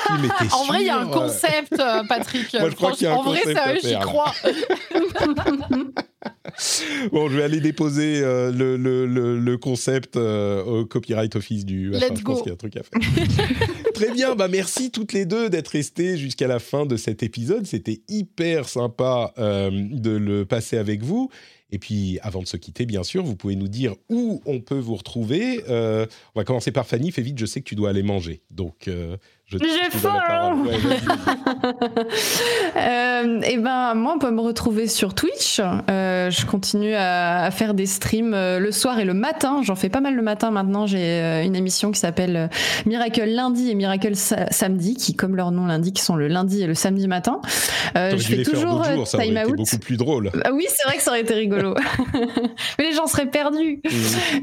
en 0.53 0.65
vrai, 0.65 0.81
il 0.81 0.87
y 0.87 0.91
a 0.91 0.99
un 0.99 1.09
concept, 1.09 1.77
Patrick. 2.09 2.55
Moi, 2.55 2.71
je 2.71 2.75
crois 2.75 2.93
qu'il 2.93 3.07
y 3.07 3.11
a 3.11 3.13
un 3.13 3.17
en 3.17 3.23
vrai, 3.25 3.43
ça, 3.53 3.75
j'y 3.77 3.99
crois. 4.01 4.33
bon, 7.13 7.29
je 7.29 7.37
vais 7.37 7.43
aller 7.43 7.61
déposer 7.61 8.21
euh, 8.23 8.51
le, 8.51 8.77
le, 8.77 9.07
le, 9.39 9.59
concept 9.59 10.17
euh, 10.17 10.63
au 10.65 10.87
copyright 10.87 11.35
office 11.37 11.65
du. 11.65 11.91
Let's 11.91 12.11
go. 12.11 12.17
Je 12.17 12.23
pense 12.23 12.39
qu'il 12.43 12.49
y 12.49 12.51
a 12.51 12.55
un 12.55 12.57
truc 12.57 12.77
à 12.77 12.83
faire. 12.83 13.69
Très 13.95 14.13
bien, 14.13 14.35
bah 14.35 14.49
merci 14.49 14.91
toutes 14.91 15.13
les 15.13 15.25
deux 15.25 15.49
d'être 15.49 15.69
restées 15.69 16.17
jusqu'à 16.17 16.47
la 16.47 16.59
fin 16.59 16.87
de 16.87 16.97
cet 16.97 17.23
épisode. 17.23 17.67
C'était 17.67 18.03
hyper 18.09 18.69
sympa 18.69 19.33
euh, 19.39 19.71
de 19.73 20.11
le 20.11 20.45
passer 20.45 20.77
avec 20.77 21.03
vous. 21.03 21.31
Et 21.71 21.79
puis, 21.79 22.19
avant 22.23 22.41
de 22.41 22.47
se 22.47 22.57
quitter, 22.57 22.87
bien 22.87 23.03
sûr, 23.03 23.25
vous 23.25 23.35
pouvez 23.35 23.57
nous 23.57 23.69
dire 23.69 23.95
où 24.09 24.41
on 24.47 24.61
peut 24.61 24.79
vous 24.79 24.95
retrouver. 24.95 25.61
On 25.69 26.07
va 26.37 26.45
commencer 26.45 26.71
par 26.71 26.87
Fanny. 26.87 27.11
Fais 27.11 27.23
vite, 27.23 27.39
je 27.39 27.47
sais 27.47 27.61
que 27.61 27.65
tu 27.69 27.75
dois 27.75 27.91
aller 27.91 28.05
manger. 28.05 28.43
Donc, 28.51 28.89
je 29.47 29.59
J'ai 29.59 29.99
faim 29.99 30.63
Ouais. 30.65 30.73
Euh, 32.77 33.41
et 33.43 33.57
ben 33.59 33.95
moi 33.95 34.15
on 34.17 34.19
peut 34.19 34.31
me 34.31 34.41
retrouver 34.41 34.89
sur 34.89 35.15
Twitch. 35.15 35.61
Euh, 35.91 36.31
je 36.31 36.45
continue 36.47 36.95
à, 36.95 37.43
à 37.45 37.51
faire 37.51 37.73
des 37.75 37.87
streams 37.87 38.35
euh, 38.35 38.59
le 38.59 38.73
soir 38.73 38.99
et 38.99 39.05
le 39.05 39.15
matin. 39.15 39.61
J'en 39.63 39.77
fais 39.77 39.89
pas 39.89 40.01
mal 40.01 40.15
le 40.15 40.23
matin 40.23 40.51
maintenant. 40.51 40.87
J'ai 40.87 40.99
euh, 41.23 41.45
une 41.45 41.55
émission 41.57 41.93
qui 41.93 42.01
s'appelle 42.01 42.51
Miracle 42.85 43.25
lundi 43.25 43.71
et 43.71 43.75
Miracle 43.75 44.17
sa- 44.17 44.51
samedi, 44.51 44.95
qui 44.97 45.15
comme 45.15 45.37
leur 45.37 45.51
nom 45.53 45.67
l'indique 45.67 45.99
sont 46.01 46.17
le 46.17 46.29
lundi 46.29 46.63
et 46.63 46.67
le 46.67 46.75
samedi 46.75 47.07
matin. 47.09 47.41
Euh, 47.97 48.11
je 48.13 48.17
dû 48.17 48.23
fais 48.23 48.37
les 48.37 48.45
faire 48.45 48.55
toujours 48.55 48.83
euh, 48.85 48.95
jours, 48.97 49.07
ça 49.07 49.19
aurait 49.19 49.27
time 49.29 49.37
été 49.39 49.47
out. 49.51 49.57
beaucoup 49.57 49.79
plus 49.79 49.97
drôle. 49.97 50.31
Ah 50.45 50.51
oui, 50.53 50.67
c'est 50.69 50.89
vrai 50.89 50.97
que 50.97 51.03
ça 51.03 51.11
aurait 51.11 51.21
été 51.23 51.35
rigolo. 51.35 51.75
Mais 52.79 52.85
les 52.91 52.93
gens 52.93 53.07
seraient 53.07 53.31
perdus. 53.31 53.81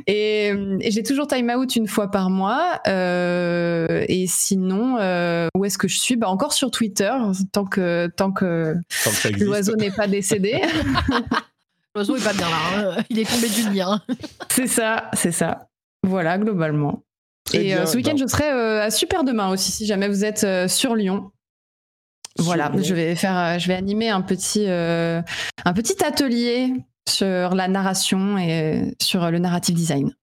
Et, 0.08 0.52
euh, 0.54 0.78
et 0.80 0.92
j'ai 0.92 1.04
toujours 1.04 1.28
time 1.28 1.52
out 1.56 1.76
une 1.76 1.88
fois 1.88 2.10
par 2.12 2.30
mois. 2.30 2.80
Et 2.88 4.26
sinon, 4.28 4.91
euh, 5.00 5.48
où 5.56 5.66
est-ce 5.66 5.78
que 5.78 5.88
je 5.88 6.00
suis? 6.00 6.16
Bah 6.16 6.30
Encore 6.30 6.54
sur 6.54 6.72
Twitter, 6.72 7.12
tant 7.52 7.66
que, 7.66 8.08
tant 8.16 8.32
que 8.32 8.76
Tant 9.04 9.12
l'oiseau 9.40 9.76
n'est 9.76 9.92
pas 9.92 10.08
décédé. 10.08 10.62
L'oiseau 11.96 12.16
est 12.16 12.24
pas 12.24 12.34
bien 12.34 12.48
là. 12.50 12.56
hein. 12.98 13.04
Il 13.10 13.20
est 13.20 13.30
tombé 13.30 13.50
du 13.50 13.70
lien. 13.70 14.02
c'est 14.50 14.68
ça, 14.68 15.12
c'est 15.14 15.32
ça. 15.34 15.68
Voilà, 16.04 16.38
globalement. 16.38 17.04
Très 17.44 17.66
et 17.66 17.76
euh, 17.76 17.86
ce 17.86 17.98
week-end, 17.98 18.16
je 18.18 18.26
serai 18.28 18.50
euh, 18.50 18.84
à 18.84 18.92
Super 18.92 19.24
Demain 19.24 19.50
aussi, 19.50 19.72
si 19.72 19.86
jamais 19.86 20.08
vous 20.08 20.24
êtes 20.24 20.44
euh, 20.46 20.68
sur 20.70 20.96
Lyon. 20.96 21.32
Voilà, 22.38 22.72
je 22.82 22.94
vais 22.94 23.14
faire, 23.16 23.60
je 23.60 23.68
vais 23.68 23.74
animer 23.74 24.10
un 24.10 24.22
petit, 24.22 24.66
euh, 24.70 25.22
un 25.66 25.74
petit 25.74 26.02
atelier 26.04 26.74
sur 27.10 27.54
la 27.56 27.68
narration 27.68 28.38
et 28.38 28.96
sur 29.02 29.30
le 29.30 29.40
narrative 29.40 29.76
design. 29.76 30.14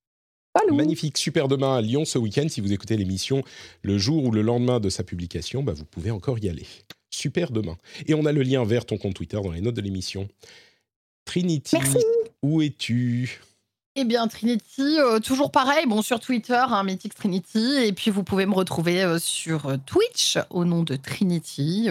Magnifique, 0.73 1.19
super 1.19 1.49
demain 1.49 1.77
à 1.77 1.81
Lyon 1.81 2.05
ce 2.05 2.19
week-end. 2.19 2.47
Si 2.49 2.61
vous 2.61 2.73
écoutez 2.73 2.97
l'émission 2.97 3.43
le 3.83 3.99
jour 3.99 4.25
ou 4.25 4.31
le 4.31 4.43
lendemain 4.43 4.81
de 4.81 4.91
sa 4.91 5.03
publication, 5.05 5.63
bah, 5.63 5.73
vous 5.73 5.85
pouvez 5.85 6.11
encore 6.11 6.39
y 6.39 6.49
aller. 6.49 6.67
Super 7.11 7.51
demain. 7.51 7.77
Et 8.07 8.15
on 8.15 8.25
a 8.27 8.33
le 8.33 8.43
lien 8.43 8.65
vers 8.65 8.85
ton 8.85 8.99
compte 8.99 9.15
Twitter 9.15 9.41
dans 9.43 9.51
les 9.53 9.61
notes 9.61 9.75
de 9.75 9.81
l'émission. 9.81 10.29
Trinity, 11.25 11.77
Merci. 11.77 11.99
où 12.43 12.63
es-tu? 12.63 13.41
Eh 14.01 14.05
bien, 14.05 14.29
Trinity, 14.29 15.01
euh, 15.01 15.19
toujours 15.19 15.51
pareil, 15.51 15.85
bon, 15.89 16.03
sur 16.03 16.21
Twitter, 16.21 16.55
hein, 16.55 16.85
Mythic 16.85 17.17
Trinity, 17.17 17.79
et 17.83 17.93
puis 17.93 18.13
vous 18.13 18.23
pouvez 18.23 18.47
me 18.47 18.55
retrouver 18.55 19.03
euh, 19.03 19.19
sur 19.19 19.67
euh, 19.67 19.77
Twitch 19.87 20.39
au 20.51 20.65
nom 20.65 20.85
de 20.85 20.95
Trinity, 20.95 21.89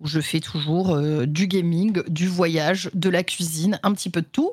où 0.00 0.06
je 0.06 0.20
fais 0.20 0.40
toujours 0.40 0.98
du 1.26 1.46
gaming, 1.46 2.02
du 2.08 2.28
voyage, 2.28 2.88
de 2.94 3.10
la 3.10 3.22
cuisine, 3.22 3.78
un 3.82 3.92
petit 3.92 4.08
peu 4.08 4.22
de 4.22 4.26
tout, 4.26 4.52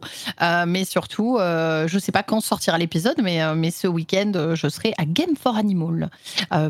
mais 0.68 0.84
surtout, 0.84 1.38
je 1.40 1.94
ne 1.94 2.00
sais 2.00 2.12
pas 2.12 2.24
quand 2.24 2.42
sortira 2.42 2.78
l'épisode, 2.78 3.16
mais, 3.22 3.40
mais 3.56 3.72
ce 3.72 3.88
week-end, 3.88 4.54
je 4.54 4.68
serai 4.68 4.94
à 4.98 5.06
Game 5.06 5.36
for 5.36 5.56
Animal 5.56 6.10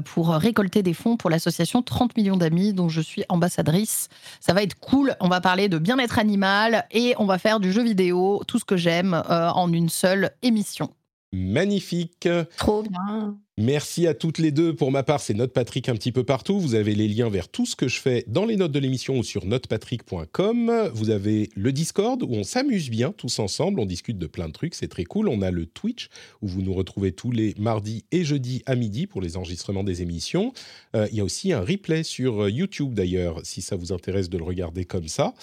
pour 0.06 0.30
récolter 0.30 0.84
des 0.84 0.94
fonds 0.94 1.18
pour 1.18 1.30
l'association 1.30 1.82
30 1.82 2.16
millions 2.18 2.38
d'amis, 2.38 2.74
dont 2.74 2.90
je 2.90 3.02
suis 3.02 3.24
ambassadrice. 3.30 4.10
Ça 4.40 4.54
va 4.54 4.64
être 4.64 4.80
cool, 4.80 5.16
on 5.20 5.30
va 5.30 5.42
parler 5.42 5.70
de 5.70 5.78
bien-être 5.78 6.20
animal, 6.20 6.86
et 6.92 7.16
on 7.18 7.26
va 7.26 7.38
faire 7.38 7.60
du 7.60 7.72
jeu 7.72 7.84
vidéo, 7.84 8.42
tout 8.48 8.60
ce 8.60 8.66
que 8.66 8.78
j'aime, 8.78 9.22
en 9.30 9.72
une 9.72 9.90
seule 9.90 10.11
émission. 10.42 10.90
Magnifique. 11.34 12.28
Trop 12.58 12.84
bien. 12.84 13.38
Merci 13.58 14.08
à 14.08 14.14
toutes 14.14 14.38
les 14.38 14.52
deux. 14.52 14.74
Pour 14.74 14.92
ma 14.92 15.04
part, 15.04 15.20
c'est 15.20 15.34
Note 15.34 15.52
Patrick 15.52 15.90
un 15.90 15.94
petit 15.94 16.14
peu 16.14 16.24
partout. 16.24 16.58
Vous 16.58 16.74
avez 16.74 16.96
les 16.96 17.10
liens 17.10 17.30
vers 17.30 17.50
tout 17.50 17.66
ce 17.66 17.76
que 17.76 17.90
je 17.90 18.00
fais 18.00 18.24
dans 18.28 18.46
les 18.46 18.56
notes 18.56 18.72
de 18.72 18.80
l'émission 18.80 19.20
ou 19.20 19.24
sur 19.24 19.46
notepatrick.com. 19.46 20.90
Vous 20.94 21.10
avez 21.10 21.50
le 21.56 21.74
Discord 21.74 22.24
où 22.24 22.30
on 22.32 22.44
s'amuse 22.44 22.90
bien 22.90 23.12
tous 23.12 23.40
ensemble. 23.40 23.82
On 23.82 23.86
discute 23.86 24.18
de 24.18 24.26
plein 24.26 24.48
de 24.48 24.54
trucs. 24.54 24.74
C'est 24.74 24.88
très 24.88 25.04
cool. 25.04 25.28
On 25.28 25.42
a 25.42 25.52
le 25.52 25.66
Twitch 25.66 26.08
où 26.42 26.48
vous 26.48 26.62
nous 26.62 26.74
retrouvez 26.74 27.12
tous 27.12 27.32
les 27.32 27.54
mardis 27.60 28.06
et 28.14 28.24
jeudis 28.24 28.64
à 28.66 28.76
midi 28.76 29.06
pour 29.06 29.22
les 29.22 29.36
enregistrements 29.36 29.84
des 29.84 30.02
émissions. 30.02 30.54
Euh, 30.96 31.08
Il 31.12 31.18
y 31.18 31.22
a 31.22 31.24
aussi 31.26 31.52
un 31.52 31.60
replay 31.62 32.04
sur 32.04 32.48
YouTube 32.48 32.94
d'ailleurs, 32.94 33.42
si 33.44 33.62
ça 33.62 33.76
vous 33.76 33.92
intéresse 33.92 34.30
de 34.30 34.38
le 34.38 34.46
regarder 34.46 34.86
comme 34.86 35.10
ça. 35.10 35.34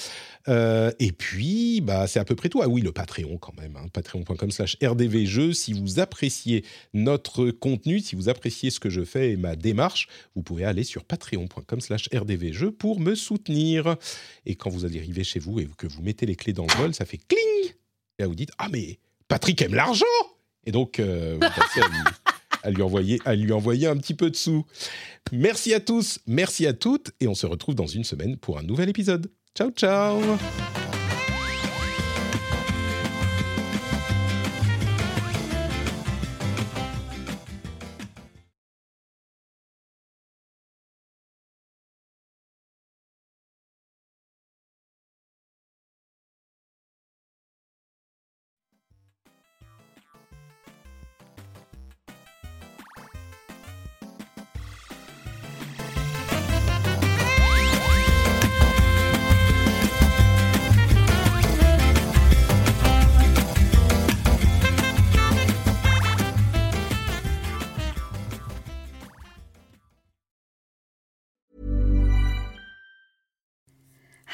Euh, 0.49 0.91
et 0.99 1.13
puis, 1.13 1.83
bah, 1.83 2.07
c'est 2.07 2.19
à 2.21 2.25
peu 2.25 2.35
près 2.35 2.49
tout. 2.49 2.63
Ah 2.63 2.69
oui, 2.69 2.81
le 2.81 2.91
Patreon 2.91 3.37
quand 3.37 3.55
même. 3.61 3.77
hein. 3.77 3.87
Patreon.com 3.93 4.51
slash 4.51 4.79
rdvjeux. 4.83 5.53
Si 5.53 5.75
vous 5.75 6.01
appréciez 6.01 6.65
notre 6.95 7.51
contenu, 7.51 7.98
si 8.01 8.17
vous 8.17 8.29
appréciez 8.29 8.71
ce 8.71 8.81
que 8.81 8.91
je 8.91 9.05
fais 9.05 9.33
et 9.33 9.37
ma 9.37 9.57
démarche, 9.57 10.09
vous 10.35 10.43
pouvez 10.43 10.65
aller 10.65 10.85
sur 10.85 11.05
patreon.com 11.05 11.81
slash 11.81 12.09
rdvjeux 12.15 12.71
pour 12.71 13.01
me 13.01 13.15
soutenir. 13.15 13.97
Et 14.47 14.55
quand 14.55 14.71
vous 14.71 14.85
allez 14.85 14.99
arriver 14.99 15.25
chez 15.25 15.39
vous 15.39 15.61
et 15.61 15.69
que 15.77 15.87
vous 15.87 16.03
mettez 16.03 16.27
les 16.27 16.37
clés 16.37 16.53
dans 16.53 16.67
le 16.67 16.75
vol, 16.77 16.95
ça 16.95 17.05
fait 17.05 17.19
cling 17.19 17.75
Et 18.19 18.23
là, 18.23 18.27
vous 18.27 18.35
dites, 18.35 18.53
ah 18.59 18.69
mais 18.71 18.99
Patrick 19.29 19.61
aime 19.63 19.75
l'argent 19.75 20.05
Et 20.65 20.73
donc, 20.73 21.01
euh, 21.01 21.35
vous 21.35 21.41
passez 21.41 21.81
à 21.81 21.89
lui, 22.71 23.15
à 23.23 23.31
à 23.31 23.35
lui 23.35 23.53
envoyer 23.53 23.87
un 23.87 23.97
petit 23.97 24.15
peu 24.15 24.31
de 24.31 24.37
sous. 24.37 24.65
Merci 25.33 25.75
à 25.75 25.81
tous, 25.81 26.19
merci 26.27 26.67
à 26.67 26.73
toutes, 26.73 27.13
et 27.21 27.29
on 27.29 27.35
se 27.35 27.47
retrouve 27.47 27.75
dans 27.75 27.87
une 27.87 28.05
semaine 28.05 28.37
pour 28.37 28.59
un 28.59 28.63
nouvel 28.63 28.89
épisode. 28.89 29.31
Ciao, 29.55 29.71
ciao 29.71 30.21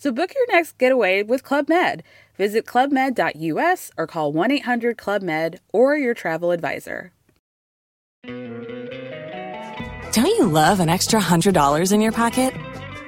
So 0.00 0.10
book 0.10 0.32
your 0.34 0.46
next 0.50 0.78
getaway 0.78 1.22
with 1.22 1.42
Club 1.42 1.68
Med. 1.68 2.02
Visit 2.38 2.64
clubmed.us 2.64 3.90
or 3.98 4.06
call 4.06 4.32
1 4.32 4.50
800 4.50 4.96
Club 4.96 5.20
Med 5.20 5.60
or 5.74 5.94
your 5.94 6.14
travel 6.14 6.52
advisor. 6.52 7.12
Don't 10.12 10.26
you 10.26 10.46
love 10.46 10.80
an 10.80 10.88
extra 10.88 11.20
$100 11.20 11.92
in 11.92 12.00
your 12.00 12.12
pocket? 12.12 12.54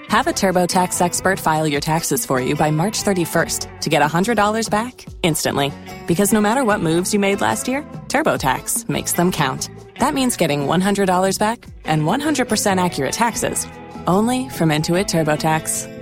Have 0.09 0.27
a 0.27 0.32
TurboTax 0.32 1.01
expert 1.01 1.40
file 1.40 1.66
your 1.66 1.81
taxes 1.81 2.27
for 2.27 2.43
you 2.43 2.55
by 2.55 2.70
March 2.70 3.02
31st 3.02 3.81
to 3.81 3.89
get 3.89 4.02
$100 4.02 4.70
back 4.70 5.06
instantly. 5.23 5.73
Because 6.06 6.35
no 6.35 6.43
matter 6.43 6.62
what 6.62 6.81
moves 6.81 7.14
you 7.14 7.19
made 7.19 7.40
last 7.40 7.66
year, 7.69 7.81
TurboTax 8.09 8.90
makes 8.90 9.12
them 9.14 9.32
count. 9.32 9.70
That 9.98 10.12
means 10.12 10.36
getting 10.36 10.66
$100 10.66 11.39
back 11.39 11.64
and 11.85 12.02
100% 12.02 12.85
accurate 12.85 13.14
taxes 13.14 13.66
only 14.06 14.51
from 14.51 14.69
Intuit 14.69 15.06
TurboTax. 15.06 16.01